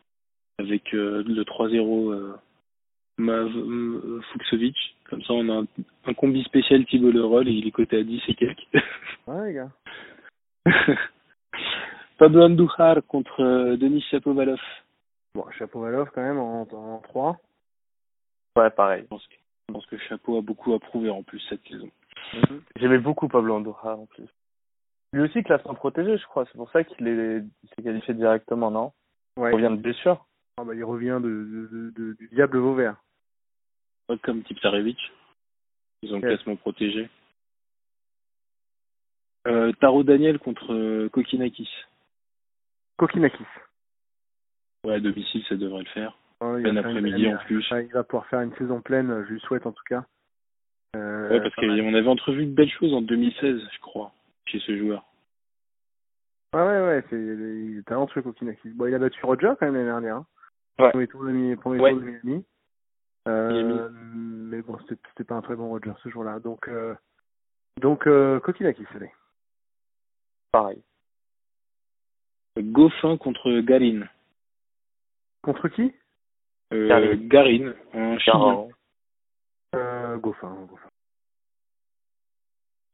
Avec 0.59 0.93
euh, 0.93 1.23
le 1.26 1.43
3-0 1.43 2.11
euh, 2.13 2.36
Mav 3.17 3.47
euh, 3.55 4.21
Fuxovic. 4.32 4.76
Comme 5.09 5.21
ça, 5.23 5.34
on 5.34 5.49
a 5.49 5.61
un, 5.61 5.67
un 6.05 6.13
combi 6.13 6.43
spécial 6.43 6.86
Thibaut 6.86 7.11
Leroll 7.11 7.47
et 7.47 7.51
il 7.51 7.67
est 7.67 7.71
coté 7.71 7.97
à 7.99 8.03
10 8.03 8.21
et 8.28 8.36
quelques. 8.36 8.67
Ouais, 9.28 9.47
les 9.47 9.53
gars. 9.53 9.71
Pablo 12.18 12.43
Andujar 12.43 12.97
contre 13.07 13.41
euh, 13.43 13.78
Denis 13.78 14.01
Shapovalov. 14.09 14.59
Bon, 15.36 15.49
Chapeau-Valov 15.51 16.09
quand 16.13 16.22
même 16.22 16.38
en, 16.39 16.61
en 16.61 16.99
3. 16.99 17.38
Ouais, 18.57 18.70
pareil. 18.70 19.01
Je 19.03 19.07
pense, 19.07 19.28
que, 19.28 19.36
je 19.68 19.74
pense 19.74 19.86
que 19.88 19.97
Chapeau 19.97 20.38
a 20.38 20.41
beaucoup 20.41 20.74
approuvé 20.74 21.09
en 21.09 21.24
plus 21.24 21.41
cette 21.49 21.61
saison. 21.68 21.89
J'aimais 22.78 22.99
beaucoup 22.99 23.28
Pablo 23.28 23.55
Andorra 23.55 23.97
en 23.97 24.05
plus. 24.05 24.28
Lui 25.11 25.22
aussi, 25.24 25.43
classement 25.43 25.74
protégé, 25.76 26.18
je 26.18 26.26
crois. 26.26 26.45
C'est 26.45 26.57
pour 26.57 26.72
ça 26.72 26.84
qu'il 26.86 27.07
est... 27.07 27.38
il 27.63 27.70
s'est 27.76 27.84
qualifié 27.84 28.13
directement, 28.13 28.72
non? 28.72 28.93
Ouais. 29.38 29.51
Il 29.51 29.55
revient 29.55 29.76
de 29.76 29.82
blessure. 29.82 30.26
Ah 30.57 30.63
bah, 30.63 30.74
il 30.74 30.84
revient 30.86 31.20
de, 31.22 31.30
de, 31.30 31.68
de- 31.72 31.89
de- 31.91 32.13
du 32.13 32.30
diable 32.30 32.57
Vauvert. 32.57 32.95
Pas 34.07 34.18
comme 34.18 34.41
Tipsarevic. 34.43 34.97
Ils 36.01 36.13
ont 36.13 36.20
le 36.20 36.28
Ouais. 36.28 36.36
classement 36.36 36.55
protégé. 36.55 37.09
Euh, 39.47 39.72
Taro 39.82 40.03
Daniel 40.03 40.39
contre 40.39 40.74
euh, 40.74 41.09
Kokinakis. 41.09 41.70
Kokinakis. 42.97 43.45
Ouais, 44.85 44.95
à 44.95 44.99
domicile, 44.99 45.43
ça 45.49 45.55
devrait 45.55 45.83
le 45.83 45.89
faire. 45.89 46.17
Ouais, 46.41 46.61
il 46.61 46.67
une- 46.67 46.77
après-midi 46.77 47.27
en 47.33 47.37
plus. 47.37 47.65
Il 47.71 47.91
va 47.93 48.03
pouvoir 48.03 48.27
faire 48.27 48.41
une 48.41 48.53
saison 48.55 48.81
pleine, 48.81 49.23
je 49.27 49.33
lui 49.33 49.39
souhaite 49.41 49.65
en 49.65 49.71
tout 49.71 49.83
cas. 49.89 50.05
Euh, 50.95 51.29
Ouais, 51.29 51.41
parce 51.41 51.53
qu'on 51.55 51.69
avait 51.69 52.07
entrevu 52.07 52.45
de 52.45 52.53
belles 52.53 52.69
choses 52.71 52.93
en 52.93 53.01
2016, 53.01 53.59
je 53.73 53.79
crois, 53.79 54.11
chez 54.45 54.59
ce 54.59 54.77
joueur. 54.77 55.03
Ouais, 56.53 56.61
ouais, 56.61 56.81
ouais, 56.87 57.03
c'est, 57.09 57.17
il 57.17 57.79
est 57.79 57.83
talentueux 57.83 58.21
Kokinakis. 58.21 58.69
Bon, 58.69 58.85
il 58.85 58.93
a 58.95 58.99
battu 58.99 59.19
Roger 59.25 59.53
quand 59.59 59.65
même 59.65 59.73
l'année 59.73 59.85
dernière. 59.87 60.17
Hein. 60.17 60.25
Ouais. 60.79 60.91
Premier 60.91 61.07
tour 61.07 61.23
de, 61.25 61.31
Ouais. 61.79 61.93
de 61.93 61.99
Miami. 61.99 62.45
Euh, 63.27 63.89
mais 63.91 64.61
bon, 64.61 64.77
c'était 64.79 65.01
c'était 65.09 65.23
pas 65.23 65.35
un 65.35 65.41
très 65.41 65.55
bon 65.55 65.67
Roger 65.69 65.93
ce 66.03 66.09
jour-là. 66.09 66.39
Donc, 66.39 66.67
euh, 66.67 66.93
donc 67.81 68.07
euh, 68.07 68.39
Kokinakis, 68.39 68.85
allez. 68.95 69.11
Pareil. 70.51 70.81
Goffin 72.58 73.18
contre 73.18 73.60
Garin. 73.62 74.08
Contre 75.43 75.68
qui? 75.70 75.93
Euh, 76.74 76.88
Garin. 76.88 77.16
Garin, 77.28 77.74
un 77.93 78.18
Chilien. 78.20 78.39
Garin. 78.39 78.68
euh, 79.76 80.18
Goffin. 80.18 80.56
Goffin. 80.70 80.89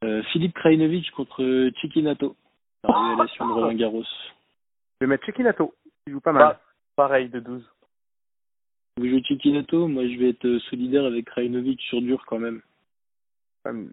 Euh, 0.04 0.22
Philippe 0.32 0.54
Krajinovic 0.54 1.10
contre 1.12 1.70
Chiquinato. 1.80 2.36
La 2.84 3.00
révélation 3.10 3.46
de 3.46 3.52
Roland 3.52 3.74
Garros. 3.74 4.02
Je 5.00 5.06
vais 5.06 5.06
mettre 5.06 5.24
Chekinato. 5.24 5.74
Il 6.06 6.12
joue 6.14 6.20
pas 6.20 6.32
mal. 6.32 6.42
Pa- 6.54 6.60
pareil 6.96 7.28
de 7.28 7.38
12. 7.38 7.64
Vous 8.98 9.06
jouez 9.08 9.22
Chiquinato, 9.22 9.86
moi 9.86 10.06
je 10.08 10.18
vais 10.18 10.30
être 10.30 10.44
euh, 10.46 10.58
solidaire 10.70 11.04
avec 11.04 11.26
Krajinovic 11.26 11.80
sur 11.82 12.02
dur 12.02 12.24
quand 12.26 12.38
même. 12.40 12.60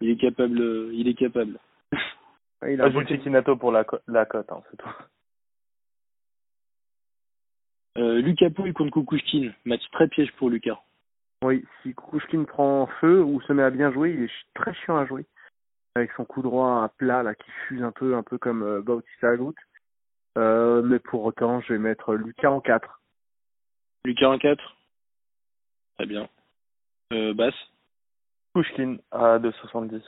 Il 0.02 0.10
est 0.10 0.18
capable, 0.18 0.60
euh, 0.60 0.90
il 0.94 1.08
est 1.08 1.14
capable. 1.14 1.60
il 2.68 2.82
a 2.82 2.88
je 2.90 2.94
joue 2.94 3.06
Chiquinato 3.08 3.56
pour 3.56 3.72
la, 3.72 3.84
co- 3.84 4.00
la 4.08 4.26
cote, 4.26 4.52
hein, 4.52 4.62
c'est 4.72 4.78
tout. 4.78 4.90
Euh, 7.98 8.22
Lucas 8.22 8.50
Pouille 8.50 8.74
contre 8.74 8.92
Kukushkin. 8.92 9.52
Match 9.66 9.82
très 9.92 10.08
piège 10.08 10.32
pour 10.34 10.50
Lucas. 10.50 10.80
Oui, 11.44 11.66
si 11.82 11.94
Kukushkin 11.96 12.44
prend 12.44 12.88
feu 13.00 13.24
ou 13.24 13.42
se 13.42 13.54
met 13.54 13.64
à 13.64 13.70
bien 13.70 13.92
jouer, 13.92 14.12
il 14.12 14.24
est 14.24 14.32
très 14.54 14.74
chiant 14.74 14.98
à 14.98 15.06
jouer. 15.06 15.26
Avec 15.96 16.12
son 16.14 16.26
coup 16.26 16.42
droit 16.42 16.84
à 16.84 16.90
plat 16.90 17.24
là 17.24 17.34
qui 17.34 17.50
fuse 17.68 17.82
un 17.84 17.92
peu, 17.92 18.16
un 18.16 18.24
peu 18.24 18.38
comme 18.38 18.64
euh, 18.64 18.82
Bautista 18.82 19.30
Agut. 19.30 19.56
Euh, 20.38 20.82
mais 20.84 21.00
pour 21.00 21.24
autant, 21.26 21.62
je 21.62 21.74
vais 21.74 21.80
mettre 21.80 22.14
Lucas 22.14 22.52
en 22.52 22.62
4. 22.62 23.02
Lucas 24.06 24.30
en 24.30 24.38
4. 24.38 24.78
Très 25.98 26.06
bien. 26.06 26.30
Euh, 27.14 27.34
Basse. 27.34 27.56
Pushkin 28.54 28.98
à 29.12 29.40
2,70. 29.40 30.02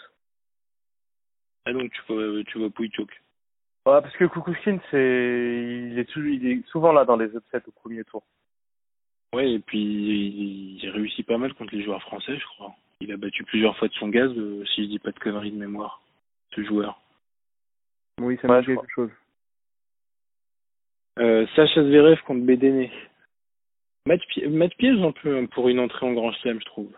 Ah 1.66 1.74
donc 1.74 1.92
tu 1.92 2.02
vois, 2.08 2.44
tu 2.44 2.58
vois 2.58 2.70
Pouille 2.70 2.92
choke. 2.92 3.21
Ouais, 3.86 4.00
parce 4.02 4.16
que 4.16 4.26
Kukushkin, 4.26 4.78
c'est, 4.92 5.88
il 5.92 5.98
est, 5.98 6.06
toujours, 6.06 6.30
il 6.30 6.46
est 6.48 6.66
souvent 6.68 6.92
là 6.92 7.04
dans 7.04 7.16
les 7.16 7.36
upsets 7.36 7.64
au 7.68 7.72
premier 7.72 8.04
tour. 8.04 8.24
Ouais, 9.34 9.54
et 9.54 9.60
puis 9.60 9.80
il, 9.82 10.84
il 10.84 10.90
réussit 10.90 11.26
pas 11.26 11.38
mal 11.38 11.54
contre 11.56 11.74
les 11.76 11.84
joueurs 11.84 12.02
français, 12.04 12.38
je 12.38 12.46
crois. 12.46 12.76
Il 13.00 13.12
a 13.12 13.18
battu 13.18 13.44
plusieurs 13.44 13.76
fois 13.78 13.88
de 13.88 13.94
son 13.94 14.10
gaz, 14.10 14.30
euh, 14.38 14.64
si 14.68 14.84
je 14.84 14.90
dis 14.90 15.00
pas 15.00 15.12
de 15.12 15.18
conneries 15.20 15.52
de 15.52 15.58
mémoire, 15.58 16.02
ce 16.56 16.64
joueur. 16.64 17.02
Oui, 18.20 18.38
ça 18.42 18.48
Ouais, 18.50 18.60
dit 18.62 18.68
crois. 18.74 18.82
quelque 18.84 18.94
chose. 18.94 19.10
Euh, 21.20 21.48
Sacha 21.56 21.84
Zverev 21.84 22.22
contre 22.24 22.46
Bédéné. 22.46 22.92
Match, 24.06 24.22
pi- 24.28 24.48
match 24.48 24.76
piège 24.78 25.02
un 25.02 25.12
peu 25.12 25.38
hein, 25.38 25.46
pour 25.48 25.70
une 25.70 25.80
entrée 25.80 26.06
en 26.06 26.14
Grand 26.14 26.32
Chelem, 26.34 26.60
je 26.60 26.66
trouve. 26.66 26.92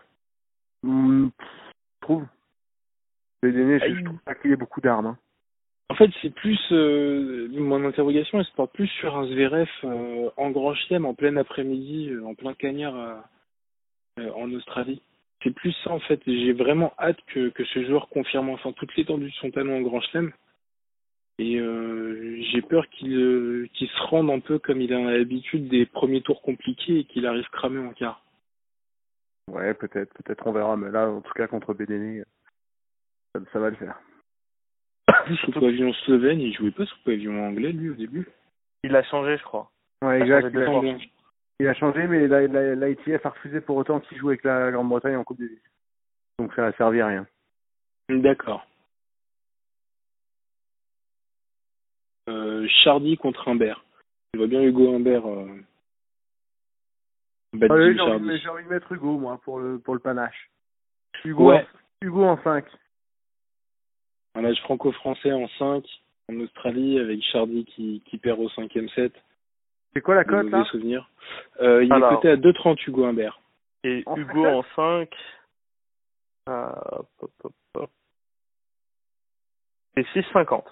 Hum, 0.82 1.30
pff, 1.38 1.48
je 1.48 2.00
trouve. 2.06 2.26
Bédéné, 3.42 3.78
je 3.78 4.04
trouve 4.04 4.18
pas 4.20 4.34
qu'il 4.34 4.52
ait 4.52 4.56
beaucoup 4.56 4.80
d'armes. 4.82 5.06
hein. 5.06 5.18
En 5.90 5.96
fait, 5.96 6.10
c'est 6.22 6.34
plus 6.34 6.58
euh, 6.72 7.48
mon 7.52 7.84
interrogation, 7.84 8.38
elle 8.40 8.46
se 8.46 8.52
porte 8.52 8.72
plus 8.72 8.86
sur 8.86 9.16
un 9.16 9.26
Zverev 9.26 9.68
euh, 9.84 10.30
en 10.36 10.50
Grand 10.50 10.74
Chelem, 10.74 11.04
en 11.04 11.14
plein 11.14 11.36
après-midi, 11.36 12.08
euh, 12.10 12.24
en 12.24 12.34
plein 12.34 12.54
cagnard 12.54 13.22
en 14.18 14.52
Australie. 14.52 15.02
C'est 15.42 15.50
plus 15.50 15.72
ça 15.84 15.90
en 15.90 16.00
fait. 16.00 16.20
J'ai 16.26 16.52
vraiment 16.52 16.94
hâte 16.98 17.18
que, 17.26 17.52
ce 17.58 17.84
joueur 17.84 18.08
confirme 18.08 18.48
enfin 18.50 18.72
toute 18.72 18.96
l'étendue 18.96 19.30
de 19.30 19.34
son 19.34 19.50
talent 19.50 19.74
en 19.74 19.82
Grand 19.82 20.00
Chelem. 20.00 20.32
Et 21.38 21.58
j'ai 22.52 22.62
peur 22.62 22.88
qu'il 22.90 23.68
se 23.76 24.02
rende 24.08 24.30
un 24.30 24.38
peu 24.38 24.58
comme 24.58 24.80
il 24.80 24.94
a 24.94 25.00
l'habitude 25.18 25.68
des 25.68 25.84
premiers 25.84 26.22
tours 26.22 26.42
compliqués 26.42 27.00
et 27.00 27.04
qu'il 27.04 27.26
arrive 27.26 27.48
cramé 27.50 27.84
en 27.84 27.92
quart. 27.92 28.24
Ouais, 29.50 29.74
peut-être, 29.74 30.14
peut-être 30.14 30.46
on 30.46 30.52
verra, 30.52 30.76
mais 30.76 30.90
là, 30.90 31.10
en 31.10 31.20
tout 31.20 31.34
cas, 31.34 31.48
contre 31.48 31.74
Bédéné, 31.74 32.22
ça 33.52 33.58
va 33.58 33.68
le 33.68 33.76
faire. 33.76 33.98
Sous 35.40 35.52
pavillon 35.52 35.92
slovène, 36.04 36.40
il 36.40 36.54
jouait 36.54 36.70
pas 36.70 36.84
sous 36.86 36.98
pavillon 37.04 37.46
anglais 37.46 37.72
lui 37.72 37.90
au 37.90 37.94
début. 37.94 38.28
Il 38.82 38.94
a 38.94 39.02
changé, 39.04 39.36
je 39.38 39.42
crois. 39.42 39.70
Ouais, 40.02 40.20
Il 40.20 40.32
a 40.32 40.38
exact. 40.40 40.64
changé 40.66 40.96
Il 41.60 41.66
a, 41.68 41.72
il 41.72 41.76
changé, 41.78 42.06
mais 42.06 42.26
la- 42.28 42.46
la- 42.46 42.74
l'ITF 42.88 43.24
a 43.24 43.30
refusé 43.30 43.60
pour 43.60 43.76
autant 43.76 44.00
qu'il 44.00 44.18
joue 44.18 44.28
avec 44.28 44.44
la 44.44 44.70
Grande-Bretagne 44.70 45.16
en 45.16 45.24
Coupe 45.24 45.38
Davis. 45.40 45.58
Donc 46.38 46.52
ça 46.54 46.66
a 46.66 46.72
servi 46.72 47.00
à 47.00 47.06
rien. 47.06 47.26
D'accord. 48.10 48.66
Euh, 52.28 52.66
Chardy 52.82 53.16
contre 53.16 53.48
Humbert. 53.48 53.84
Je 54.34 54.38
vois 54.38 54.48
bien 54.48 54.62
Hugo 54.62 54.94
Humbert 54.94 55.26
euh, 55.26 55.46
Jim 57.54 57.60
j'ai 57.60 57.70
envie, 57.70 57.92
de, 57.92 57.96
Chardy. 57.98 58.24
mettre- 58.24 58.42
j'ai 58.42 58.48
envie 58.48 58.64
de 58.64 58.68
mettre 58.68 58.92
Hugo, 58.92 59.18
moi, 59.18 59.40
pour 59.44 59.60
le, 59.60 59.78
pour 59.78 59.94
le 59.94 60.00
panache. 60.00 60.50
Hugo, 61.24 61.50
Ouais. 61.50 61.64
en, 62.02 62.06
Hugo 62.06 62.24
en 62.24 62.42
5. 62.42 62.64
Un 64.34 64.42
match 64.42 64.60
franco-français 64.62 65.32
en 65.32 65.48
5 65.58 65.84
en 66.28 66.40
Australie 66.40 66.98
avec 66.98 67.22
Chardy 67.22 67.64
qui, 67.66 68.02
qui 68.06 68.18
perd 68.18 68.40
au 68.40 68.48
cinquième 68.50 68.88
set. 68.90 69.12
C'est 69.94 70.00
quoi 70.00 70.14
la 70.16 70.24
De 70.24 70.28
cote, 70.30 70.50
là 70.50 70.64
souvenirs? 70.64 71.08
Euh, 71.60 71.84
il 71.84 71.92
Alors. 71.92 72.12
est 72.12 72.16
coté 72.16 72.30
à 72.30 72.36
2,30 72.36 72.88
Hugo 72.88 73.04
Humbert. 73.04 73.40
Et 73.84 74.02
En 74.06 74.16
Hugo 74.16 74.44
en 74.46 74.64
5. 74.74 75.14
Euh, 76.48 76.72
hop, 76.92 77.08
hop, 77.44 77.52
hop. 77.74 77.90
Et 79.96 80.02
6,50. 80.02 80.64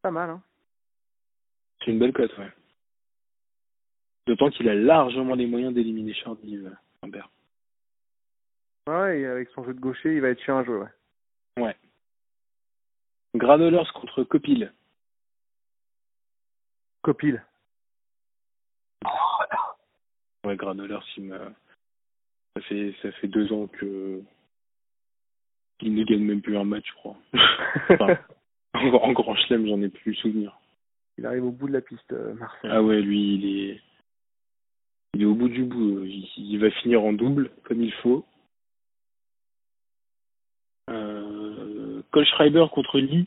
Pas 0.00 0.10
mal, 0.10 0.30
hein. 0.30 0.42
C'est 1.84 1.90
une 1.90 1.98
belle 1.98 2.12
cote, 2.12 2.36
ouais. 2.38 2.50
D'autant 4.26 4.50
qu'il 4.50 4.68
a 4.68 4.74
largement 4.74 5.34
les 5.34 5.46
moyens 5.46 5.74
d'éliminer 5.74 6.14
Chardy, 6.14 6.56
euh, 6.56 6.70
Humbert. 7.02 7.28
Ouais, 8.88 9.20
et 9.20 9.26
avec 9.26 9.48
son 9.50 9.64
jeu 9.64 9.74
de 9.74 9.80
gaucher, 9.80 10.14
il 10.14 10.20
va 10.20 10.28
être 10.28 10.40
chiant 10.42 10.58
à 10.58 10.64
jouer, 10.64 10.78
ouais. 10.78 10.88
Ouais. 11.58 11.76
Granolers 13.34 13.92
contre 13.94 14.24
Copil. 14.24 14.72
Copil. 17.02 17.42
Ouais, 20.44 20.56
Granolers, 20.56 21.04
il 21.16 21.24
me... 21.24 21.38
ça 22.56 22.62
fait 22.62 22.94
ça 23.02 23.12
fait 23.12 23.28
deux 23.28 23.52
ans 23.52 23.66
que 23.68 24.22
il 25.80 25.94
ne 25.94 26.04
gagne 26.04 26.22
même 26.22 26.42
plus 26.42 26.56
un 26.56 26.64
match, 26.64 26.86
je 26.88 26.94
crois. 26.94 27.16
Enfin, 27.90 28.18
en, 28.74 29.12
grand 29.12 29.34
chelem, 29.34 29.66
j'en 29.66 29.82
ai 29.82 29.88
plus 29.88 30.14
souvenir. 30.14 30.58
Il 31.18 31.26
arrive 31.26 31.44
au 31.44 31.50
bout 31.50 31.68
de 31.68 31.72
la 31.72 31.80
piste, 31.80 32.12
euh, 32.12 32.34
Marcel. 32.34 32.70
Ah 32.70 32.82
ouais, 32.82 33.00
lui, 33.00 33.34
il 33.34 33.44
est 33.46 33.80
il 35.14 35.22
est 35.22 35.26
au 35.26 35.34
bout 35.34 35.48
du 35.48 35.64
bout. 35.64 36.04
Il, 36.04 36.28
il 36.36 36.58
va 36.58 36.70
finir 36.70 37.02
en 37.02 37.12
double 37.12 37.50
comme 37.64 37.82
il 37.82 37.92
faut. 37.94 38.24
Euh, 42.16 42.24
Schreiber 42.24 42.66
contre 42.72 42.98
Lee. 42.98 43.26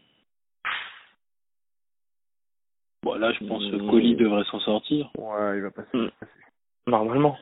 Bon, 3.04 3.16
là, 3.16 3.32
je 3.34 3.46
pense 3.46 3.64
que 3.70 3.76
Mmh. 3.76 3.90
Colli 3.90 4.16
devrait 4.16 4.44
s'en 4.46 4.60
sortir. 4.60 5.12
Ouais, 5.18 5.58
il 5.58 5.62
va 5.62 5.72
passer. 5.72 5.90
Va 5.98 6.10
passer. 6.20 6.32
Normalement. 6.88 7.38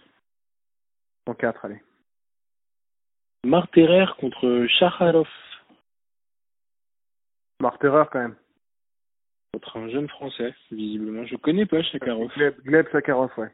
En 1.27 1.33
4, 1.33 1.65
allez. 1.65 1.81
Marterer 3.45 4.05
contre 4.19 4.65
Shacharov. 4.67 5.27
Marterer, 7.61 8.03
quand 8.11 8.19
même. 8.19 8.35
Contre 9.53 9.77
un 9.77 9.89
jeune 9.89 10.09
français, 10.09 10.53
visiblement. 10.71 11.25
Je 11.25 11.35
connais 11.37 11.65
pas 11.65 11.81
Shacharov. 11.83 12.29
Gleb, 12.35 12.55
Gleb 12.63 12.87
Sakharov, 12.91 13.31
ouais. 13.37 13.51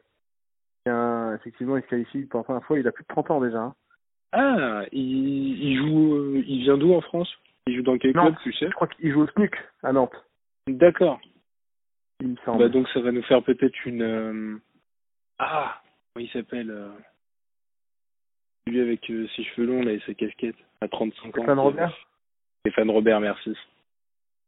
Effectivement, 1.36 1.78
il 1.78 1.84
se 1.84 1.88
qualifie 1.88 2.24
pour 2.26 2.40
la 2.40 2.44
première 2.44 2.64
fois. 2.66 2.80
Il 2.80 2.88
a 2.88 2.91
plus 2.91 3.03
de 3.03 3.07
30 3.10 3.30
ans 3.30 3.41
déjà. 3.41 3.60
hein. 3.60 3.76
Ah, 4.32 4.84
il, 4.91 5.64
il 5.64 5.78
joue, 5.78 6.16
euh, 6.16 6.44
il 6.48 6.61
vient 6.61 6.78
d'où 6.78 6.94
en 6.94 7.02
France? 7.02 7.30
Il 7.68 7.76
joue 7.76 7.84
dans 7.84 7.98
quel 7.98 8.14
club, 8.14 8.36
tu 8.44 8.53
sais 8.53 8.68
Je 8.68 8.73
crois 8.73 8.88
qu'il 8.88 9.11
joue 9.11 9.22
au 9.22 9.27
SNUC 9.27 9.56
à 9.84 9.91
Nantes, 9.94 10.15
D'accord. 10.68 11.19
il 12.22 12.30
me 12.30 12.36
semble. 12.45 12.60
Bah 12.60 12.69
donc 12.69 12.88
ça 12.90 12.99
va 13.02 13.11
nous 13.11 13.23
faire 13.23 13.44
peut-être 13.44 13.86
une. 13.86 14.02
euh, 14.02 14.57
Ah, 15.38 15.81
comment 16.14 16.26
il 16.26 16.31
s'appelle 16.31 16.72
euh, 16.72 16.90
Lui 18.68 18.80
avec 18.81 19.10
euh, 19.10 19.27
ses 19.36 19.44
cheveux 19.44 19.68
longs 19.68 19.84
là 19.84 19.91
et 19.91 20.02
sa 20.06 20.14
casquette 20.14 20.56
à 20.81 20.88
35 20.88 21.27
ans. 21.27 21.31
Stéphane 21.31 21.60
Robert 21.60 21.98
Stéphane 22.61 22.90
Robert, 22.91 23.19
merci. 23.19 23.56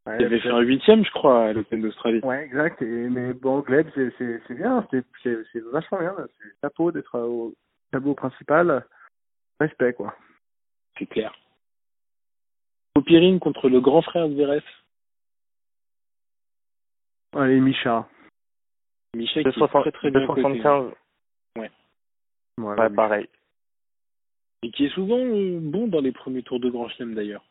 Ouais, 0.07 0.17
Il 0.19 0.25
avait 0.25 0.39
fait 0.39 0.49
un 0.49 0.59
huitième, 0.61 1.05
je 1.05 1.11
crois, 1.11 1.45
à 1.45 1.53
l'Open 1.53 1.81
d'Australie. 1.81 2.21
Ouais, 2.23 2.43
exact. 2.43 2.81
Et, 2.81 2.85
mais 3.09 3.33
bon, 3.33 3.59
Gleb, 3.59 3.87
c'est, 3.95 4.55
bien. 4.55 4.87
C'est, 4.91 5.59
vachement 5.71 5.99
bien. 5.99 6.15
C'est 6.17 6.49
chapeau 6.61 6.91
d'être 6.91 7.17
au 7.19 7.53
tableau 7.91 8.15
principal. 8.15 8.83
Respect, 9.59 9.93
quoi. 9.93 10.15
C'est 10.97 11.05
clair. 11.05 11.33
Popirine 13.01 13.39
contre 13.39 13.67
le 13.67 13.81
grand 13.81 14.01
frère 14.01 14.29
de 14.29 14.35
Zverev. 14.35 14.63
Allez, 17.35 17.59
Micha. 17.59 18.07
Michel 19.15 19.43
qui 19.43 19.49
est 19.49 19.61
2,60 19.63 19.81
très 19.81 19.91
très 19.91 20.11
bien 20.11 20.27
coté. 20.27 20.41
2,75. 20.41 20.93
Voilà, 22.57 22.83
Ouais, 22.83 22.89
Micha. 22.89 22.95
pareil. 22.95 23.29
Et 24.63 24.71
qui 24.71 24.85
est 24.85 24.93
souvent 24.93 25.17
euh, 25.17 25.59
bon 25.59 25.87
dans 25.87 26.01
les 26.01 26.11
premiers 26.11 26.43
tours 26.43 26.59
de 26.59 26.69
Grand 26.69 26.87
Chelem 26.89 27.15
d'ailleurs. 27.15 27.43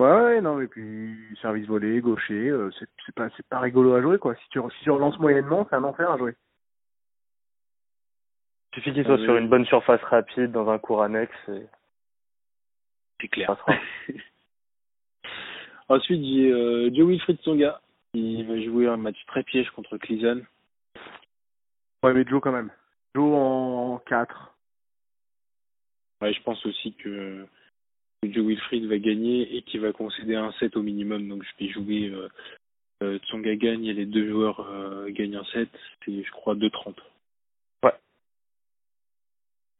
Ouais, 0.00 0.08
ouais, 0.10 0.40
non, 0.40 0.54
mais 0.56 0.66
puis 0.68 1.18
service 1.42 1.66
volé, 1.66 2.00
gaucher, 2.00 2.48
euh, 2.48 2.70
c'est, 2.78 2.88
c'est 3.04 3.14
pas, 3.14 3.28
c'est 3.36 3.46
pas 3.46 3.58
rigolo 3.58 3.94
à 3.94 4.00
jouer, 4.00 4.18
quoi. 4.18 4.34
Si 4.36 4.48
tu, 4.50 4.60
si 4.78 4.84
tu 4.84 4.90
relances 4.90 5.18
moyennement, 5.18 5.66
c'est 5.68 5.76
un 5.76 5.84
enfer 5.84 6.10
à 6.10 6.16
jouer. 6.16 6.34
Il 8.72 8.76
suffit 8.76 8.92
qu'il 8.94 9.04
soit 9.04 9.18
Euh, 9.18 9.24
sur 9.24 9.36
une 9.36 9.48
bonne 9.48 9.66
surface 9.66 10.00
rapide, 10.04 10.52
dans 10.52 10.70
un 10.70 10.78
cours 10.78 11.02
annexe. 11.02 11.34
Et... 11.48 11.66
C'est 13.20 13.28
clair. 13.28 13.56
Ensuite, 15.88 16.22
j'ai 16.24 16.52
euh, 16.52 16.90
Joe 16.94 17.08
Wilfried 17.08 17.40
Songa 17.42 17.80
qui 18.12 18.42
va 18.42 18.60
jouer 18.60 18.86
un 18.88 18.96
match 18.96 19.18
très 19.26 19.42
piège 19.42 19.70
contre 19.70 19.96
Clizan. 19.96 20.40
Ouais, 22.02 22.12
mais 22.14 22.24
Joe 22.26 22.40
quand 22.40 22.52
même. 22.52 22.70
Joe 23.14 23.34
en 23.34 23.98
4. 24.06 24.54
Ouais, 26.20 26.32
je 26.32 26.42
pense 26.42 26.64
aussi 26.66 26.92
que 26.94 27.46
que 28.22 28.32
Joe 28.32 28.46
Wilfried 28.46 28.86
va 28.86 28.98
gagner 28.98 29.56
et 29.56 29.62
qu'il 29.62 29.80
va 29.80 29.92
concéder 29.92 30.34
un 30.34 30.52
set 30.52 30.76
au 30.76 30.82
minimum. 30.82 31.28
Donc 31.28 31.44
je 31.44 31.64
vais 31.64 31.70
jouer 31.70 32.08
euh, 32.08 32.28
euh, 33.02 33.18
Tsonga 33.20 33.54
gagne 33.56 33.84
et 33.84 33.94
les 33.94 34.06
deux 34.06 34.28
joueurs 34.28 34.60
euh, 34.60 35.08
gagnent 35.10 35.36
un 35.36 35.44
set. 35.44 35.68
C'est 36.04 36.22
je 36.22 36.30
crois 36.32 36.54
2-30. 36.54 36.94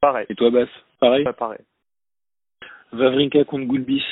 Pareil. 0.00 0.26
Et 0.28 0.36
toi 0.36 0.50
Bass 0.50 0.68
Pareil? 1.00 1.24
Pas 1.24 1.32
pareil. 1.32 1.60
Vavrinka 2.92 3.44
contre 3.44 3.66
Gulbis. 3.66 4.04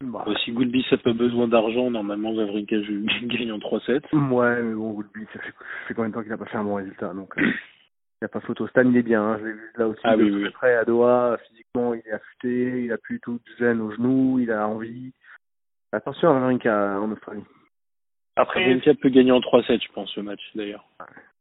Bah. 0.00 0.24
Euh, 0.26 0.34
si 0.44 0.52
Gulbis 0.52 0.84
n'a 0.90 0.98
pas 0.98 1.12
besoin 1.12 1.48
d'argent, 1.48 1.90
normalement 1.90 2.34
Vavrinka 2.34 2.76
gagne 3.22 3.52
en 3.52 3.58
3-7. 3.58 4.02
Ouais, 4.30 4.62
mais 4.62 4.74
bon, 4.74 4.90
Woodby, 4.92 5.24
ça 5.32 5.38
fait, 5.40 5.50
ça 5.52 5.88
fait 5.88 5.94
combien 5.94 6.10
de 6.10 6.14
temps 6.14 6.22
qu'il 6.22 6.32
a 6.32 6.36
pas 6.38 6.46
fait 6.46 6.56
un 6.58 6.64
bon 6.64 6.74
résultat, 6.74 7.14
donc 7.14 7.32
il 7.36 7.44
n'y 7.44 8.26
a 8.26 8.28
pas 8.28 8.40
photo. 8.40 8.66
Stan, 8.68 8.82
il 8.82 8.96
est 8.96 9.02
bien, 9.02 9.22
hein, 9.22 9.38
je 9.40 9.46
l'ai 9.46 9.52
vu 9.52 9.70
là 9.76 9.88
aussi, 9.88 10.00
Ah 10.04 10.16
de 10.16 10.24
oui, 10.24 10.30
très 10.30 10.42
oui. 10.42 10.50
près 10.50 10.74
à 10.74 10.84
Doha, 10.84 11.38
physiquement, 11.48 11.94
il 11.94 12.02
est 12.06 12.12
affûté, 12.12 12.84
il 12.84 12.92
a 12.92 12.98
plus 12.98 13.20
tout 13.20 13.34
de 13.44 13.56
gêne 13.58 13.80
au 13.80 13.92
genou, 13.92 14.38
il 14.40 14.50
a 14.50 14.66
envie. 14.68 15.12
Attention 15.92 16.30
à 16.30 16.32
Vavrinka 16.34 17.00
en 17.00 17.10
Australie, 17.12 17.44
Après, 18.36 18.60
Vavrinka 18.64 18.94
peut 18.94 19.10
gagner 19.10 19.32
en 19.32 19.40
3-7 19.40 19.80
je 19.82 19.92
pense 19.92 20.14
le 20.16 20.24
match 20.24 20.42
d'ailleurs. 20.54 20.84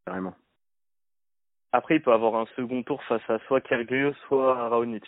carrément. 0.06 0.36
après, 1.72 1.96
il 1.96 2.02
peut 2.02 2.14
avoir 2.14 2.36
un 2.36 2.46
second 2.56 2.84
tour 2.84 3.04
face 3.06 3.28
à 3.30 3.40
soit 3.48 3.62
Kyrgios, 3.62 4.14
soit 4.28 4.70
Raonic. 4.70 5.04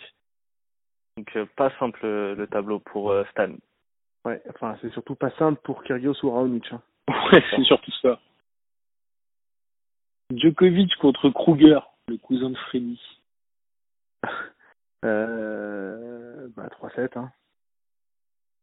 Donc, 1.16 1.34
euh, 1.36 1.46
pas 1.56 1.70
simple 1.78 2.00
euh, 2.04 2.34
le 2.34 2.46
tableau 2.46 2.78
pour 2.78 3.10
euh, 3.10 3.24
Stan. 3.30 3.50
Ouais, 4.24 4.42
enfin, 4.50 4.76
c'est 4.82 4.90
surtout 4.92 5.14
pas 5.14 5.30
simple 5.32 5.60
pour 5.62 5.82
Kyrgios 5.84 6.14
ou 6.24 6.30
Raonic. 6.30 6.72
Hein. 6.72 6.82
Ouais, 7.32 7.42
c'est 7.50 7.62
surtout 7.64 7.92
ça. 8.02 8.18
Djokovic 10.34 10.94
contre 10.96 11.30
Kruger, 11.30 11.78
le 12.08 12.16
cousin 12.18 12.50
de 12.50 12.56
Freddy. 12.56 13.00
Euh, 15.04 16.48
bah, 16.56 16.68
3-7, 16.82 17.16
hein. 17.18 17.30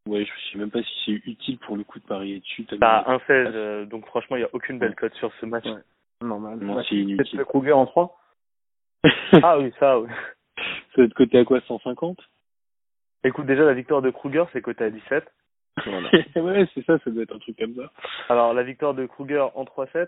Ouais, 0.09 0.25
je 0.25 0.31
sais 0.51 0.57
même 0.57 0.71
pas 0.71 0.81
si 0.83 0.91
c'est 1.05 1.11
utile 1.29 1.57
pour 1.59 1.77
le 1.77 1.83
coup 1.85 1.99
de 1.99 2.05
parier 2.05 2.39
dessus. 2.39 2.65
tellement- 2.65 2.81
T'as 2.81 3.09
un 3.13 3.19
16, 3.19 3.27
euh, 3.53 3.85
donc 3.85 4.05
franchement, 4.07 4.35
il 4.35 4.39
n'y 4.39 4.45
a 4.45 4.49
aucune 4.51 4.77
belle 4.79 4.95
cote 4.95 5.13
sur 5.13 5.31
ce 5.39 5.45
match. 5.45 5.65
Ouais. 5.65 5.81
Normal. 6.21 6.57
Non, 6.59 6.75
Ouais, 6.75 6.83
c'est 6.89 6.95
inutile. 6.95 7.37
Peut-être 7.37 7.47
Kruger 7.49 7.71
en 7.71 7.85
3 7.85 8.19
Ah 9.43 9.57
oui, 9.59 9.71
ça, 9.79 9.99
oui. 9.99 10.09
Ça 10.57 10.63
va 10.97 11.03
être 11.03 11.13
coté 11.13 11.37
à 11.37 11.45
quoi 11.45 11.61
150 11.61 12.17
Écoute, 13.23 13.45
déjà, 13.45 13.63
la 13.63 13.73
victoire 13.73 14.01
de 14.01 14.09
Kruger, 14.09 14.43
c'est 14.51 14.61
coté 14.61 14.83
à 14.85 14.89
17. 14.89 15.23
Voilà. 15.85 16.09
Ouais, 16.35 16.67
c'est 16.73 16.85
ça, 16.85 16.97
ça 16.99 17.09
doit 17.09 17.23
être 17.23 17.35
un 17.35 17.39
truc 17.39 17.57
comme 17.57 17.75
ça. 17.75 17.91
Alors, 18.29 18.53
la 18.53 18.63
victoire 18.63 18.93
de 18.93 19.05
Kruger 19.05 19.45
en 19.55 19.63
3-7. 19.63 20.07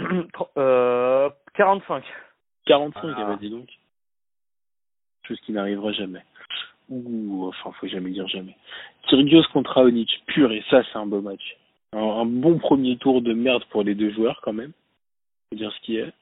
euh, 0.58 1.30
45. 1.54 2.04
45, 2.66 3.00
Ah. 3.04 3.14
elle 3.20 3.26
m'a 3.26 3.36
dit 3.36 3.50
donc. 3.50 3.68
Chose 5.26 5.40
qui 5.40 5.52
n'arrivera 5.52 5.92
jamais. 5.92 6.22
Ouh, 6.90 7.46
enfin, 7.48 7.72
faut 7.72 7.86
jamais 7.86 8.10
dire 8.10 8.28
jamais. 8.28 8.56
Kyrgios 9.08 9.44
contre 9.52 9.72
Raonic, 9.72 10.22
pur, 10.26 10.52
et 10.52 10.62
ça, 10.68 10.82
c'est 10.92 10.98
un 10.98 11.06
beau 11.06 11.20
match. 11.22 11.56
Un, 11.92 11.98
un 11.98 12.26
bon 12.26 12.58
premier 12.58 12.96
tour 12.98 13.22
de 13.22 13.32
merde 13.32 13.64
pour 13.70 13.82
les 13.84 13.94
deux 13.94 14.10
joueurs, 14.12 14.40
quand 14.42 14.52
même. 14.52 14.72
Faut 15.50 15.56
dire 15.56 15.72
ce 15.72 15.80
qui 15.80 15.96
est. 15.96 16.12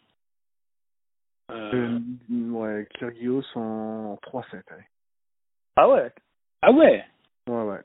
Euh, 1.53 1.99
Euh, 2.31 2.51
ouais, 2.51 2.89
Kyrgios 2.95 3.45
en 3.55 4.19
3-7, 4.23 4.63
allez. 4.71 4.85
Ah 5.77 5.89
ouais? 5.89 6.11
Ah 6.63 6.73
ouais? 6.73 7.05
Ouais, 7.49 7.63
ouais. 7.63 7.81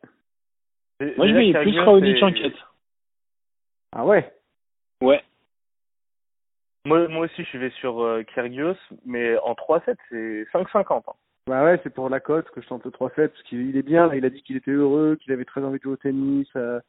Moi, 1.18 1.27
je 1.27 1.61
plus 1.61 1.80
Raonic 1.80 2.23
en 2.23 2.31
4. 2.31 2.76
Ah 3.94 4.06
ouais? 4.06 4.34
Ouais. 5.02 5.23
Moi, 6.85 7.07
moi 7.10 7.26
aussi, 7.26 7.44
je 7.44 7.57
vais 7.57 7.69
sur 7.72 8.02
euh, 8.02 8.23
Kyrgios, 8.23 8.76
mais 9.06 9.38
en 9.39 9.53
3-7, 9.53 9.95
c'est 10.10 10.45
5,50. 10.53 11.03
Hein. 11.07 11.14
Bah 11.48 11.64
ouais, 11.64 11.80
c'est 11.84 11.94
pour 11.94 12.10
la 12.10 12.19
cote 12.19 12.49
que 12.49 12.61
je 12.61 12.68
tente 12.68 12.85
le 12.85 12.91
3-7, 12.91 13.30
parce 13.30 13.44
qu'il 13.44 13.69
il 13.69 13.77
est 13.77 13.81
bien, 13.84 14.07
là, 14.07 14.15
il 14.15 14.26
a 14.26 14.30
dit 14.30 14.41
qu'il 14.44 14.57
était 14.57 14.72
heureux, 14.72 15.18
qu'il 15.22 15.31
avait 15.34 15.45
très 15.45 15.64
envie 15.64 15.77
de 15.77 15.84
jouer 15.84 15.94
au 15.94 15.98
tennis, 15.98 16.48
euh, 16.56 16.80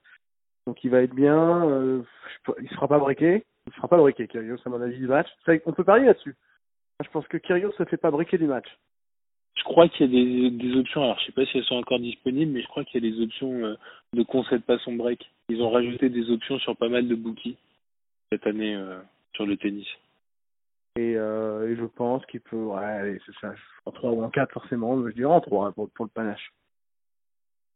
donc 0.66 0.82
il 0.82 0.90
va 0.90 1.02
être 1.02 1.14
bien, 1.14 1.64
euh, 1.68 2.02
je 2.46 2.52
il 2.62 2.68
se 2.68 2.74
fera 2.74 2.88
pas 2.88 2.98
briquer, 2.98 3.44
il 3.66 3.72
se 3.72 3.76
fera 3.76 3.88
pas 3.88 3.96
briquer, 3.96 4.26
Kyrgios, 4.26 4.58
à 4.64 4.68
mon 4.68 4.80
avis, 4.80 4.98
du 4.98 5.06
match. 5.06 5.28
C'est- 5.44 5.62
On 5.66 5.72
peut 5.72 5.84
parier 5.84 6.06
là-dessus. 6.06 6.34
Je 7.04 7.10
pense 7.10 7.26
que 7.28 7.36
Kyrgios 7.36 7.72
se 7.72 7.84
fait 7.84 7.96
pas 7.96 8.10
briquer 8.10 8.38
du 8.38 8.46
match. 8.46 8.66
Je 9.56 9.64
crois 9.64 9.88
qu'il 9.88 10.06
y 10.06 10.08
a 10.08 10.50
des, 10.50 10.50
des 10.50 10.76
options, 10.76 11.02
alors 11.02 11.18
je 11.18 11.26
sais 11.26 11.32
pas 11.32 11.44
si 11.46 11.58
elles 11.58 11.64
sont 11.64 11.76
encore 11.76 11.98
disponibles, 11.98 12.52
mais 12.52 12.62
je 12.62 12.68
crois 12.68 12.84
qu'il 12.84 13.04
y 13.04 13.08
a 13.08 13.10
des 13.10 13.22
options 13.22 13.52
euh, 13.64 13.76
de 14.12 14.22
concède 14.22 14.62
pas 14.62 14.78
son 14.78 14.94
break. 14.94 15.28
Ils 15.48 15.62
ont 15.62 15.70
rajouté 15.70 16.08
des 16.10 16.30
options 16.30 16.58
sur 16.60 16.76
pas 16.76 16.88
mal 16.88 17.08
de 17.08 17.14
bookies 17.14 17.56
cette 18.30 18.46
année 18.46 18.74
euh, 18.74 19.00
sur 19.34 19.46
le 19.46 19.56
tennis. 19.56 19.86
Et, 20.96 21.16
euh, 21.16 21.68
et 21.68 21.76
je 21.76 21.84
pense 21.84 22.24
qu'il 22.26 22.40
peut, 22.40 22.56
ouais, 22.56 22.84
allez, 22.84 23.20
c'est 23.26 23.34
ça, 23.40 23.54
en 23.84 23.92
3 23.92 24.10
ou 24.10 24.22
en 24.22 24.30
4 24.30 24.52
forcément, 24.52 24.96
mais 24.96 25.10
je 25.10 25.16
dirais 25.16 25.32
en 25.32 25.40
3 25.40 25.72
pour, 25.72 25.88
pour 25.90 26.04
le 26.04 26.10
panache. 26.10 26.52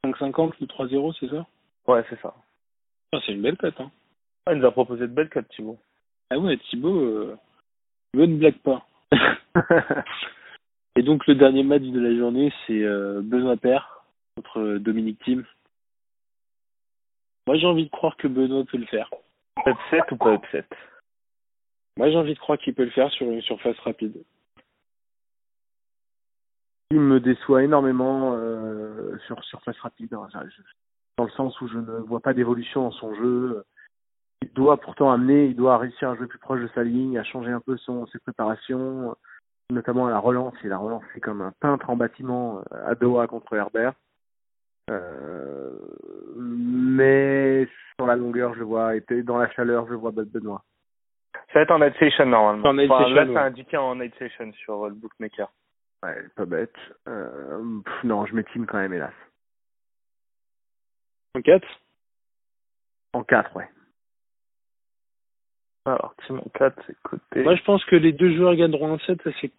5,50 0.05 0.55
le 0.61 0.67
3-0, 0.67 1.17
c'est 1.19 1.29
ça? 1.29 1.47
Ouais, 1.87 2.05
c'est 2.11 2.21
ça. 2.21 2.35
Ah, 3.13 3.19
C'est 3.25 3.33
une 3.33 3.43
belle 3.43 3.57
cote, 3.57 3.81
hein. 3.81 3.91
Ah, 4.47 4.55
il 4.55 4.59
nous 4.59 4.67
a 4.67 4.73
proposé 4.73 5.03
de 5.03 5.13
belles 5.13 5.29
cotes, 5.29 5.49
Thibaut. 5.51 5.79
Ah 6.31 6.39
ouais, 6.39 6.57
Thibaut, 6.69 6.99
euh, 7.01 7.37
Thibaut 8.13 8.27
ne 8.27 8.37
blague 8.39 8.59
pas. 8.59 8.87
Et 10.97 11.03
donc 11.03 11.27
le 11.27 11.35
dernier 11.35 11.63
match 11.63 11.83
de 11.83 12.01
la 12.01 12.17
journée, 12.17 12.53
c'est 12.67 12.83
euh, 12.83 13.21
Benoît 13.23 13.57
Père 13.57 14.05
contre 14.37 14.61
euh, 14.61 14.79
Dominique 14.79 15.23
Thiem. 15.25 15.45
Moi 17.47 17.57
j'ai 17.57 17.67
envie 17.67 17.85
de 17.85 17.91
croire 17.91 18.17
que 18.17 18.29
Benoît 18.29 18.65
peut 18.65 18.79
le 18.79 18.87
faire. 18.87 19.11
Upset 19.67 20.03
ou 20.13 20.17
pas 20.17 20.35
upset? 20.35 20.67
Moi 21.97 22.11
j'ai 22.11 22.17
envie 22.17 22.35
de 22.35 22.39
croire 22.39 22.59
qu'il 22.59 22.75
peut 22.75 22.85
le 22.85 22.91
faire 22.91 23.11
sur 23.11 23.31
une 23.31 23.43
surface 23.43 23.79
rapide. 23.81 24.23
il 26.93 27.01
me 27.01 27.21
déçoit 27.21 27.63
énormément 27.63 28.35
euh, 28.37 29.17
sur 29.27 29.43
surface 29.45 29.79
rapide, 29.81 30.13
hein, 30.13 30.29
dans 31.17 31.25
le 31.25 31.31
sens 31.31 31.59
où 31.63 31.69
je 31.69 31.79
ne 31.79 31.99
vois 32.01 32.21
pas 32.21 32.35
d'évolution 32.35 32.83
dans 32.83 32.93
son 32.93 33.15
jeu. 33.15 33.65
Il 34.43 34.53
doit 34.53 34.77
pourtant 34.79 35.13
amener, 35.13 35.47
il 35.47 35.57
doit 35.57 35.79
réussir 35.79 36.11
à 36.11 36.17
jouer 36.17 36.27
plus 36.27 36.39
proche 36.39 36.61
de 36.61 36.69
sa 36.75 36.83
ligne, 36.83 37.17
à 37.19 37.25
changer 37.25 37.51
un 37.53 37.61
peu 37.61 37.77
son 37.77 38.07
ses 38.07 38.19
préparations, 38.19 39.15
notamment 39.71 40.07
à 40.09 40.11
la 40.11 40.19
relance. 40.19 40.55
Il 40.65 40.73
a 40.73 40.79
relancé 40.79 41.21
comme 41.21 41.43
un 41.43 41.53
peintre 41.61 41.89
en 41.91 41.97
bâtiment 41.97 42.59
euh, 42.73 42.91
à 42.91 42.95
Doha 42.95 43.27
contre 43.29 43.55
Herbert. 43.55 43.95
Euh, 44.91 45.71
mais 46.37 47.69
sur 47.97 48.07
la 48.07 48.17
longueur, 48.17 48.55
je 48.55 48.61
le 48.61 48.65
vois, 48.65 48.97
et 48.97 49.03
dans 49.23 49.39
la 49.39 49.49
chaleur, 49.51 49.87
je 49.89 49.95
vois 49.95 50.11
Benoît. 50.11 50.65
Ça 51.53 51.59
va 51.59 51.61
être 51.61 51.71
en 51.71 51.79
night 51.79 51.95
session, 51.99 52.27
normalement. 52.27 52.69
En 52.69 52.75
night 52.75 52.91
Enfin, 52.91 53.05
session, 53.05 53.15
là, 53.15 53.25
ouais. 53.25 53.33
c'est 53.33 53.39
indiqué 53.39 53.77
en 53.77 53.95
night 53.95 54.15
session 54.19 54.53
sur 54.55 54.85
euh, 54.85 54.89
le 54.89 54.95
bookmaker. 54.95 55.53
Ouais, 56.03 56.17
pas 56.35 56.47
bête. 56.47 56.75
Euh, 57.07 57.81
pff, 57.85 58.05
non, 58.05 58.27
je 58.27 58.35
mets 58.35 58.43
Team 58.45 58.67
quand 58.67 58.79
même, 58.79 58.93
hélas. 58.93 59.13
En 61.35 61.43
4 61.43 61.67
En 63.13 63.23
4, 63.23 63.55
ouais. 63.57 63.69
Alors, 65.85 66.15
Timon 66.27 66.45
4, 66.55 66.81
c'est 66.87 66.97
côté. 67.03 67.43
Moi 67.43 67.55
je 67.57 67.63
pense 67.65 67.85
que 67.85 67.97
les 67.97 68.13
deux 68.13 68.35
joueurs 68.37 68.55
gagneront 68.55 68.95
un 68.95 68.99
set, 69.01 69.21
ça 69.23 69.31
c'est 69.41 69.51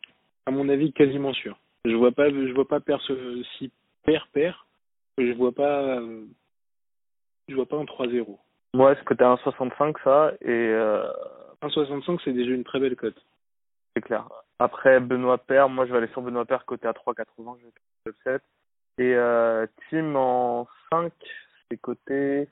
à 0.46 0.52
mon 0.52 0.70
avis 0.70 0.94
quasiment 0.94 1.34
sûr. 1.34 1.58
Je 1.86 1.96
vois 1.96 2.12
pas 2.12 2.30
je 2.30 2.54
vois 2.54 2.68
pas 2.68 2.80
ce- 3.02 3.44
si 3.58 3.72
perd 4.04 4.26
perd, 4.32 4.56
je 5.18 5.32
vois 5.34 5.52
pas 5.52 5.82
euh, 5.84 6.24
je 7.50 7.56
vois 7.56 7.66
pas 7.66 7.78
un 7.78 7.84
3-0. 7.86 8.38
Moi, 8.76 8.96
c'est 8.96 9.04
côté 9.06 9.24
1,65, 9.24 9.96
ça, 10.04 10.32
et 10.42 10.48
euh, 10.50 11.06
1,65 11.62 12.20
c'est 12.24 12.34
déjà 12.34 12.52
une 12.52 12.64
très 12.64 12.80
belle 12.80 12.96
cote. 12.96 13.22
c'est 13.96 14.02
clair. 14.02 14.28
Après, 14.60 15.00
Benoît 15.00 15.38
Père, 15.38 15.68
moi, 15.70 15.86
je 15.86 15.92
vais 15.92 15.98
aller 15.98 16.08
sur 16.08 16.22
Benoît 16.22 16.46
Père 16.46 16.66
côté 16.66 16.88
à 16.88 16.94
3,80, 16.94 17.58
je 17.60 17.66
vais 17.66 17.72
faire 17.72 17.84
le 18.06 18.12
upset. 18.12 18.46
Et 18.98 19.14
euh, 19.16 19.68
Tim 19.90 20.16
en 20.16 20.68
5, 20.92 21.12
c'est 21.70 21.78
côté... 21.78 22.48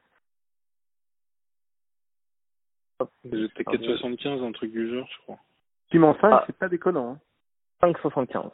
C'était 3.23 3.64
4,75 3.64 4.44
un 4.44 4.52
truc 4.52 4.72
du 4.72 4.90
genre 4.94 5.07
je 5.11 5.18
crois. 5.23 5.40
Team 5.90 6.03
en 6.03 6.14
5, 6.15 6.30
Ah. 6.32 6.44
c'est 6.48 6.56
pas 6.57 6.69
déconnant. 6.69 7.14
Hein. 7.14 7.19
5,75. 7.94 8.52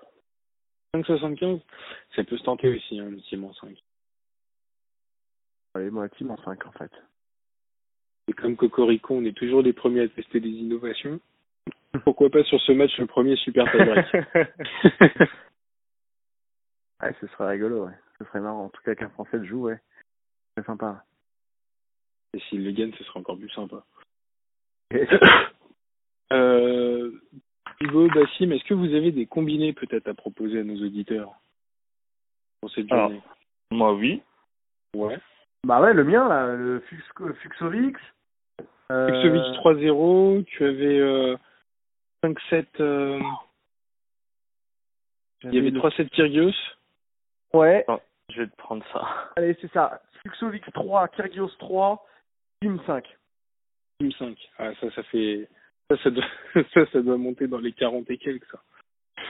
5,75 0.95 1.61
ça 2.15 2.23
peut 2.23 2.37
se 2.37 2.43
tenter 2.43 2.69
aussi 2.75 2.99
hein, 2.99 3.11
team 3.29 3.43
en 3.43 3.53
5. 3.53 3.77
Allez, 5.75 5.91
moi, 5.91 6.09
Team 6.09 6.31
en 6.31 6.37
5, 6.37 6.65
en 6.65 6.71
fait. 6.71 6.91
Et 8.27 8.33
comme 8.33 8.55
Cocorico, 8.55 9.13
on 9.15 9.23
est 9.25 9.37
toujours 9.37 9.61
les 9.61 9.73
premiers 9.73 10.01
à 10.01 10.07
tester 10.07 10.39
des 10.39 10.49
innovations. 10.49 11.19
Pourquoi 12.03 12.29
pas 12.31 12.43
sur 12.45 12.59
ce 12.61 12.71
match 12.71 12.97
le 12.97 13.05
premier 13.05 13.35
super 13.35 13.65
tie-break 13.71 14.07
Ouais, 17.01 17.15
ce 17.21 17.27
serait 17.27 17.49
rigolo, 17.49 17.85
ouais. 17.85 17.93
Ce 18.17 18.25
serait 18.25 18.39
marrant. 18.39 18.65
En 18.65 18.69
tout 18.69 18.81
cas, 18.83 18.95
qu'un 18.95 19.09
Français 19.09 19.37
le 19.37 19.45
joue, 19.45 19.65
ouais. 19.67 19.79
C'est 20.57 20.65
sympa. 20.65 21.03
Et 22.33 22.39
s'il 22.49 22.63
le 22.65 22.71
gagne, 22.71 22.93
ce 22.97 23.03
sera 23.03 23.19
encore 23.19 23.37
plus 23.37 23.49
sympa. 23.49 23.85
Euh, 26.33 27.21
Thibaut, 27.79 28.09
Bassim, 28.09 28.51
est-ce 28.51 28.65
que 28.65 28.73
vous 28.73 28.93
avez 28.93 29.13
des 29.13 29.25
combinés 29.27 29.71
peut-être 29.71 30.09
à 30.09 30.13
proposer 30.13 30.59
à 30.59 30.63
nos 30.65 30.75
auditeurs 30.85 31.31
pour 32.59 32.69
cette 32.71 32.91
Alors. 32.91 33.05
journée? 33.07 33.21
Moi, 33.71 33.93
oui. 33.93 34.21
Ouais. 34.93 35.17
Bah 35.65 35.79
ouais, 35.81 35.93
le 35.93 36.03
mien, 36.03 36.27
là, 36.27 36.53
le 36.53 36.81
Fux- 36.81 37.01
Fuxovix. 37.41 37.97
Euh, 38.91 39.07
Fuxovic 39.07 39.43
3-0, 39.55 40.43
tu 40.47 40.65
avais 40.65 40.99
euh, 40.99 41.37
5-7, 42.21 42.65
euh, 42.81 43.21
il 45.43 45.53
y 45.53 45.59
avait 45.59 45.69
le- 45.71 45.79
3-7 45.79 46.09
Kyrgios. 46.09 46.51
Ouais, 47.53 47.85
Je 48.29 48.41
vais 48.41 48.47
te 48.47 48.55
prendre 48.57 48.83
ça. 48.91 49.31
allez, 49.37 49.57
c'est 49.61 49.71
ça. 49.71 50.01
Fuxovix 50.23 50.69
3, 50.73 51.07
Kyrgios 51.07 51.55
3, 51.59 52.05
Team 52.61 52.81
5. 52.85 53.05
Team 53.99 54.11
5. 54.11 54.37
Ah, 54.59 54.71
ça, 54.79 54.91
ça 54.91 55.03
fait. 55.03 55.47
Ça, 55.89 55.97
ça 56.03 56.09
doit, 56.09 56.25
ça, 56.73 56.85
ça 56.91 57.01
doit 57.01 57.17
monter 57.17 57.47
dans 57.47 57.59
les 57.59 57.71
40 57.71 58.09
et 58.09 58.17
quelques, 58.17 58.45
ça. 58.51 58.61
Je 59.17 59.23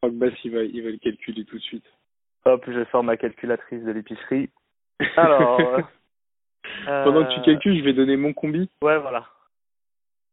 crois 0.00 0.10
que 0.10 0.16
Bass, 0.16 0.34
il 0.44 0.50
va, 0.52 0.62
il 0.62 0.82
va 0.82 0.90
le 0.90 0.98
calculer 0.98 1.44
tout 1.44 1.56
de 1.56 1.62
suite. 1.62 1.86
Hop, 2.44 2.64
je 2.66 2.84
sors 2.90 3.02
ma 3.02 3.16
calculatrice 3.16 3.82
de 3.82 3.90
l'épicerie. 3.90 4.48
Alors. 5.16 5.60
euh, 5.60 7.04
Pendant 7.04 7.24
que 7.24 7.34
tu 7.34 7.40
euh, 7.40 7.44
calcules, 7.44 7.78
je 7.78 7.84
vais 7.84 7.92
donner 7.92 8.16
mon 8.16 8.32
combi. 8.32 8.68
Ouais, 8.82 8.98
voilà. 8.98 9.26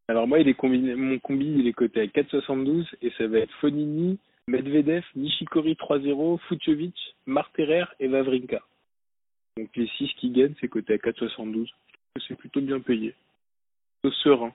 Alors, 0.08 0.28
moi, 0.28 0.40
il 0.40 0.48
est 0.48 0.54
combiné, 0.54 0.94
mon 0.96 1.18
combi, 1.20 1.56
il 1.58 1.68
est 1.68 1.74
coté 1.74 2.02
à 2.02 2.06
4,72 2.06 2.88
et 3.02 3.12
ça 3.18 3.26
va 3.28 3.40
être 3.40 3.54
Fonini, 3.56 4.20
Medvedev, 4.48 5.04
Nishikori 5.16 5.74
3-0, 5.74 6.40
Fuciovic, 6.48 7.16
Marterer 7.26 7.86
et 8.00 8.08
Vavrinka. 8.08 8.62
Donc, 9.58 9.70
les 9.76 9.88
6 9.88 10.14
qui 10.18 10.30
gagnent, 10.30 10.54
c'est 10.62 10.68
coté 10.68 10.94
à 10.94 10.98
4,72. 10.98 11.70
C'est 12.28 12.36
plutôt 12.36 12.62
bien 12.62 12.80
payé. 12.80 13.14
Plutôt 14.02 14.16
serein. 14.18 14.54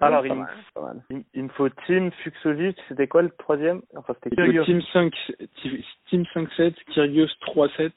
Alors, 0.00 0.22
Pas 0.22 0.26
il, 0.28 0.34
me- 0.34 0.38
mal, 0.40 0.56
pas 0.74 0.80
mal. 0.82 1.04
il, 1.10 1.24
il 1.34 1.42
me 1.44 1.48
faut 1.50 1.68
Tim 1.86 2.10
Fuxovic. 2.22 2.76
C'était 2.88 3.06
quoi 3.06 3.22
le 3.22 3.30
troisième 3.30 3.82
Enfin, 3.94 4.14
Kyrgios. 4.34 4.64
Team 4.64 4.82
5, 4.92 5.14
Team 6.10 6.22
5-7, 6.34 6.74
Kyrgios 6.92 7.28
3-7 7.42 7.92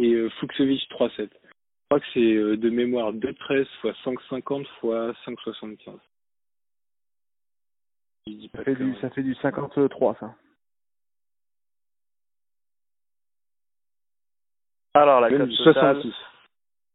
et 0.00 0.12
euh, 0.14 0.30
Fuxovic 0.40 0.80
3-7. 0.90 1.16
Je 1.18 1.28
crois 1.90 2.00
que 2.00 2.06
c'est 2.14 2.34
euh, 2.34 2.56
de 2.56 2.70
mémoire 2.70 3.12
2-13 3.12 3.66
fois 3.80 3.92
5,50 4.04 4.66
fois 4.80 5.12
5,75. 5.26 5.98
Je 8.26 8.32
dis 8.32 8.48
pas 8.48 8.58
Ça 8.58 8.64
fait, 8.64 8.74
du, 8.76 8.94
ça 9.00 9.10
fait 9.10 9.22
du 9.22 9.34
53, 9.36 10.16
ça. 10.18 10.34
Alors, 14.94 15.20
la 15.20 15.30
cote 15.30 15.48
du 15.48 15.56
totale. 15.56 16.02
66. 16.02 16.14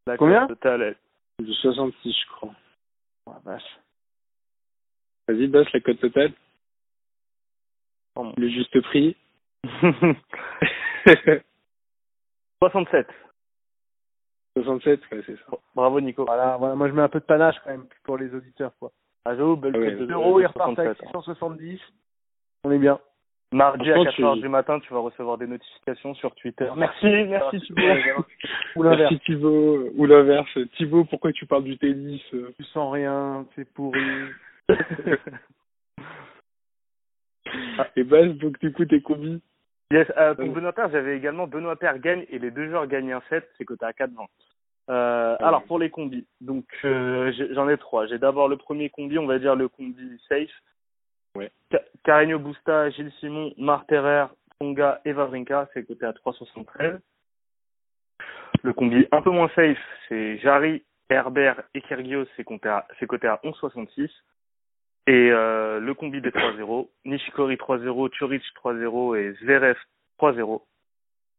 La 0.07 0.17
Combien 0.17 0.47
totale 0.47 0.81
est 0.83 0.95
Du 1.43 1.53
66, 1.53 2.13
je 2.13 2.27
crois. 2.31 2.53
Oh, 3.25 3.33
la 3.33 3.39
vache. 3.51 3.79
Vas-y, 5.27 5.47
Bass, 5.47 5.67
la 5.73 5.81
cote 5.81 5.99
totale. 5.99 6.31
Le 8.37 8.47
juste 8.47 8.79
prix. 8.81 9.17
67. 12.63 13.07
67, 14.57 15.01
ouais, 15.11 15.23
c'est 15.25 15.35
ça. 15.35 15.57
Bravo, 15.75 15.99
Nico. 15.99 16.23
Voilà, 16.25 16.55
voilà, 16.57 16.75
moi 16.75 16.87
je 16.87 16.93
mets 16.93 17.01
un 17.01 17.09
peu 17.09 17.19
de 17.19 17.25
panache 17.25 17.57
quand 17.63 17.69
même 17.71 17.85
pour 18.03 18.17
les 18.17 18.33
auditeurs, 18.33 18.71
quoi. 18.79 18.91
Ah, 19.25 19.35
j'avoue, 19.35 19.57
belle 19.57 19.73
Ah 19.75 19.79
ouais, 19.79 19.89
cote 19.89 19.99
de 19.99 20.05
deux 20.05 20.13
L'euro, 20.13 20.39
il 20.39 20.45
repart 20.45 20.73
67, 20.73 20.85
avec 20.87 21.03
hein. 21.03 21.07
670. 21.07 21.81
On 22.63 22.71
est 22.71 22.79
bien. 22.79 22.99
Mardi 23.53 23.89
à 23.89 23.93
Franchement, 23.95 24.31
4h 24.31 24.35
tu- 24.35 24.41
du 24.41 24.49
matin, 24.49 24.79
tu 24.81 24.93
vas 24.93 24.99
recevoir 24.99 25.37
des 25.37 25.47
notifications 25.47 26.13
sur 26.15 26.35
Twitter. 26.35 26.67
Merci, 26.75 27.05
merci 27.05 27.61
Thibaut. 27.61 27.81
Ou 28.75 28.83
l'inverse. 28.83 28.99
Merci 29.11 29.19
Thibaut, 29.25 29.89
ou 29.95 30.05
l'inverse. 30.05 30.57
Thibaut, 30.75 31.05
pourquoi 31.05 31.31
tu 31.31 31.45
parles 31.45 31.63
du 31.63 31.77
tennis 31.77 32.21
euh 32.33 32.51
Tu 32.57 32.65
sens 32.65 32.91
rien, 32.93 33.45
c'est 33.55 33.71
pourri. 33.73 34.01
Et 37.95 38.03
Bass, 38.03 38.27
donc 38.35 38.59
du 38.59 38.71
coup, 38.73 38.85
t'es 38.85 39.01
combi. 39.01 39.41
yes, 39.91 40.11
euh, 40.17 40.33
pour 40.35 40.45
Euh. 40.45 40.49
Benoît 40.51 40.73
Père, 40.73 40.89
j'avais 40.91 41.15
également 41.15 41.47
Benoît 41.47 41.75
Père 41.77 41.97
gagne 41.99 42.25
et 42.29 42.39
les 42.39 42.51
deux 42.51 42.67
joueurs 42.69 42.87
gagnent 42.87 43.13
un 43.13 43.21
set, 43.29 43.47
c'est 43.57 43.63
coté 43.65 43.85
à 43.85 43.93
4-20. 43.93 44.27
Euh, 44.89 45.35
Ah 45.39 45.47
alors 45.47 45.63
pour 45.63 45.79
les 45.79 45.89
combis, 45.89 46.25
donc 46.41 46.65
euh, 46.85 47.31
j'en 47.53 47.67
ai 47.69 47.77
trois. 47.77 48.05
J'ai 48.07 48.19
d'abord 48.19 48.47
le 48.47 48.55
premier 48.57 48.89
combi, 48.89 49.17
on 49.17 49.25
va 49.25 49.37
dire 49.39 49.55
le 49.55 49.67
combi 49.67 50.21
safe. 50.29 50.49
Ouais. 51.37 51.51
Carreño 52.03 52.39
Busta, 52.39 52.89
Gilles 52.89 53.11
Simon, 53.19 53.53
Marterer, 53.57 54.25
Tonga 54.59 55.01
et 55.05 55.11
Vavrinka, 55.11 55.69
c'est 55.71 55.85
coté 55.85 56.05
à 56.05 56.11
3,73. 56.13 56.99
Le 58.63 58.73
combi 58.73 59.05
un 59.11 59.21
peu 59.21 59.29
moins 59.29 59.49
safe, 59.49 59.77
c'est 60.09 60.39
Jarry, 60.39 60.83
Herbert 61.11 61.61
et 61.75 61.81
Kyrgios, 61.81 62.25
c'est 62.35 62.43
coté 62.43 62.69
à, 62.69 62.87
c'est 62.99 63.05
coté 63.05 63.27
à 63.27 63.39
11,66. 63.43 64.09
Et 65.05 65.29
euh, 65.31 65.79
le 65.79 65.93
combi 65.93 66.21
des 66.21 66.31
3-0, 66.31 66.89
Nishikori 67.05 67.55
3-0, 67.55 68.11
Churic 68.13 68.43
3-0 68.63 69.17
et 69.17 69.33
Zverev 69.43 69.77
3-0, 70.19 70.63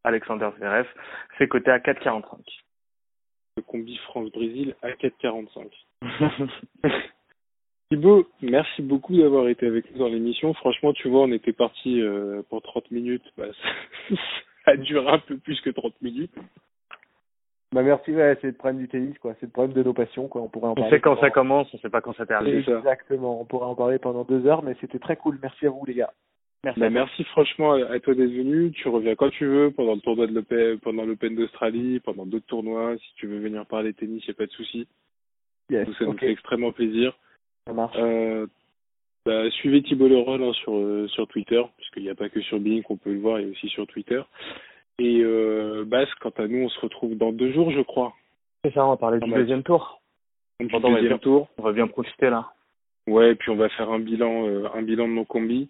Alexander 0.05 0.51
Zverev, 0.59 0.87
c'est 1.39 1.49
coté 1.49 1.73
à 1.73 1.81
4,45. 1.81 2.23
Le 3.57 3.63
combi 3.63 3.97
France-Brésil 3.99 4.77
à 4.83 4.91
4,45. 4.91 5.71
Thibaut, 7.91 8.27
merci 8.43 8.83
beaucoup 8.83 9.17
d'avoir 9.17 9.49
été 9.49 9.67
avec 9.67 9.91
nous 9.91 9.99
dans 9.99 10.09
l'émission. 10.09 10.53
Franchement, 10.55 10.93
tu 10.93 11.09
vois, 11.09 11.23
on 11.23 11.33
était 11.33 11.55
parti 11.55 12.03
euh, 12.03 12.43
pour 12.51 12.61
30 12.61 12.91
minutes. 12.91 13.25
Bah, 13.37 13.47
ça, 13.63 14.15
ça 14.65 14.71
a 14.73 14.77
duré 14.77 15.09
un 15.09 15.19
peu 15.19 15.39
plus 15.39 15.61
que 15.63 15.71
30 15.71 15.95
minutes. 16.03 16.35
Bah 17.73 17.83
merci, 17.83 18.13
ouais, 18.13 18.37
c'est 18.41 18.49
le 18.49 18.53
problème 18.55 18.81
du 18.81 18.89
tennis, 18.89 19.19
quoi. 19.19 19.35
C'est 19.41 19.47
le 19.47 19.53
problème 19.53 19.75
de 19.75 19.83
nos 19.83 19.93
passions, 19.93 20.27
quoi. 20.27 20.41
On 20.41 20.49
pourrait 20.49 20.69
en 20.69 20.73
on 20.73 20.75
parler. 20.75 20.91
sait 20.91 21.01
quand 21.01 21.21
ça 21.21 21.31
commence, 21.31 21.73
on 21.75 21.79
sait 21.79 21.91
pas 21.91 22.01
quand 22.01 22.15
ça 22.15 22.25
termine. 22.25 22.57
Exactement. 22.57 23.41
On 23.41 23.45
pourrait 23.45 23.67
en 23.67 23.75
parler 23.75 23.99
pendant 23.99 24.25
deux 24.25 24.47
heures, 24.47 24.63
mais 24.63 24.75
c'était 24.81 24.99
très 24.99 25.17
cool. 25.17 25.39
Merci 25.43 25.67
à 25.67 25.71
vous, 25.71 25.85
les 25.87 25.95
gars. 25.95 26.13
Merci. 26.65 26.81
Bah, 26.81 26.91
merci 26.91 27.25
franchement 27.25 27.73
à, 27.73 28.01
toi 28.01 28.15
d'être 28.15 28.33
venu. 28.33 28.73
Tu 28.73 28.89
reviens 28.89 29.15
quand 29.15 29.31
tu 29.31 29.45
veux, 29.47 29.71
pendant 29.71 29.95
le 29.95 30.01
tournoi 30.01 30.27
de 30.27 30.35
l'Open, 30.35 30.79
pendant 30.79 31.05
l'Open 31.05 31.37
d'Australie, 31.37 32.01
pendant 32.01 32.25
d'autres 32.27 32.47
tournois. 32.47 32.97
Si 32.97 33.15
tu 33.17 33.27
veux 33.27 33.39
venir 33.39 33.67
parler 33.67 33.93
tennis, 33.93 34.25
il 34.27 34.31
n'y 34.31 34.35
a 34.35 34.39
pas 34.39 34.47
de 34.47 34.53
souci. 34.53 34.89
Yes. 35.71 35.89
Ça 35.99 36.07
nous 36.07 36.17
fait 36.17 36.31
extrêmement 36.31 36.73
plaisir. 36.73 37.15
Ça 37.69 37.75
marche. 37.75 37.97
Euh, 37.99 38.47
bah, 39.27 39.51
suivez 39.51 39.83
Thibaut 39.83 40.09
Leroll 40.09 40.43
hein, 40.43 40.53
sur, 40.55 40.75
euh, 40.75 41.07
sur 41.09 41.29
Twitter, 41.29 41.63
puisqu'il 41.77 42.03
n'y 42.03 42.09
a 42.09 42.15
pas 42.15 42.31
que 42.31 42.41
sur 42.41 42.59
Bing 42.59 42.83
qu'on 42.83 42.97
peut 42.97 43.13
le 43.13 43.21
voir, 43.21 43.39
il 43.39 43.47
y 43.47 43.49
a 43.49 43.53
aussi 43.53 43.69
sur 43.69 43.87
Twitter. 43.87 44.23
Et 44.99 45.21
euh, 45.23 45.85
Bass, 45.87 46.09
quant 46.21 46.33
à 46.39 46.47
nous, 46.49 46.65
on 46.65 46.69
se 46.71 46.81
retrouve 46.81 47.17
dans 47.17 47.31
deux 47.31 47.53
jours, 47.53 47.71
je 47.71 47.83
crois. 47.83 48.15
C'est 48.65 48.73
ça, 48.73 48.87
on 48.87 48.91
va 48.91 48.97
parler 48.97 49.21
du 49.21 49.31
deuxième 49.31 49.63
tour. 49.63 50.01
Pardon, 50.71 50.93
deuxième 50.95 51.19
tour. 51.21 51.49
On 51.59 51.63
va 51.63 51.73
bien 51.73 51.87
profiter 51.87 52.31
là. 52.31 52.49
Ouais, 53.07 53.33
et 53.33 53.35
puis 53.35 53.51
on 53.51 53.57
va 53.57 53.69
faire 53.69 53.91
un 53.91 54.01
bilan, 54.01 54.49
euh, 54.49 54.67
un 54.75 54.83
bilan 54.83 55.07
de 55.07 55.13
nos 55.13 55.25
combis. 55.25 55.69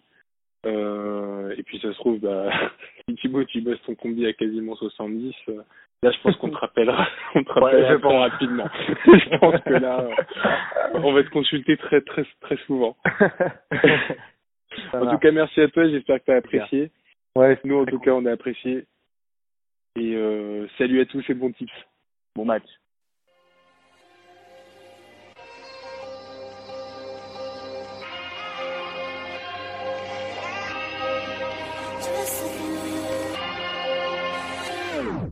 Euh, 0.67 1.55
et 1.57 1.63
puis 1.63 1.79
ça 1.81 1.93
se 1.93 1.99
trouve, 1.99 2.19
bah, 2.21 2.51
si 3.09 3.15
Thibaut, 3.17 3.45
tu 3.45 3.61
bosses 3.61 3.83
ton 3.83 3.95
combi 3.95 4.27
à 4.27 4.33
quasiment 4.33 4.77
70. 4.77 5.35
euh, 5.49 5.63
là, 6.03 6.11
je 6.11 6.21
pense 6.23 6.37
qu'on 6.37 6.51
te 6.51 6.57
rappellera, 6.61 7.07
on 7.35 7.45
te 7.45 7.53
rappellera 7.53 7.99
très 7.99 8.19
rapidement. 8.19 8.69
je 9.07 9.39
pense 9.39 9.61
que 9.63 9.73
là, 9.75 10.01
euh, 10.01 11.01
on 11.03 11.13
va 11.13 11.23
te 11.23 11.31
consulter 11.31 11.77
très, 11.77 12.01
très, 12.01 12.25
très 12.41 12.57
souvent. 12.67 12.97
En 14.93 15.11
tout 15.11 15.19
cas, 15.19 15.33
merci 15.33 15.61
à 15.61 15.69
toi. 15.69 15.89
J'espère 15.89 16.21
que 16.21 16.27
tu 16.27 16.33
as 16.33 16.37
apprécié. 16.37 16.91
ouais, 17.37 17.59
Nous, 17.65 17.77
en 17.77 17.85
tout 17.85 17.97
cool. 17.99 18.05
cas, 18.05 18.13
on 18.13 18.27
a 18.27 18.33
apprécié. 18.33 18.85
Et 19.97 20.15
euh, 20.15 20.69
salut 20.79 21.01
à 21.01 21.07
tous 21.07 21.25
et 21.29 21.35
bons 21.35 21.53
tips. 21.53 21.73
Bon 22.37 22.45
match. 22.45 22.67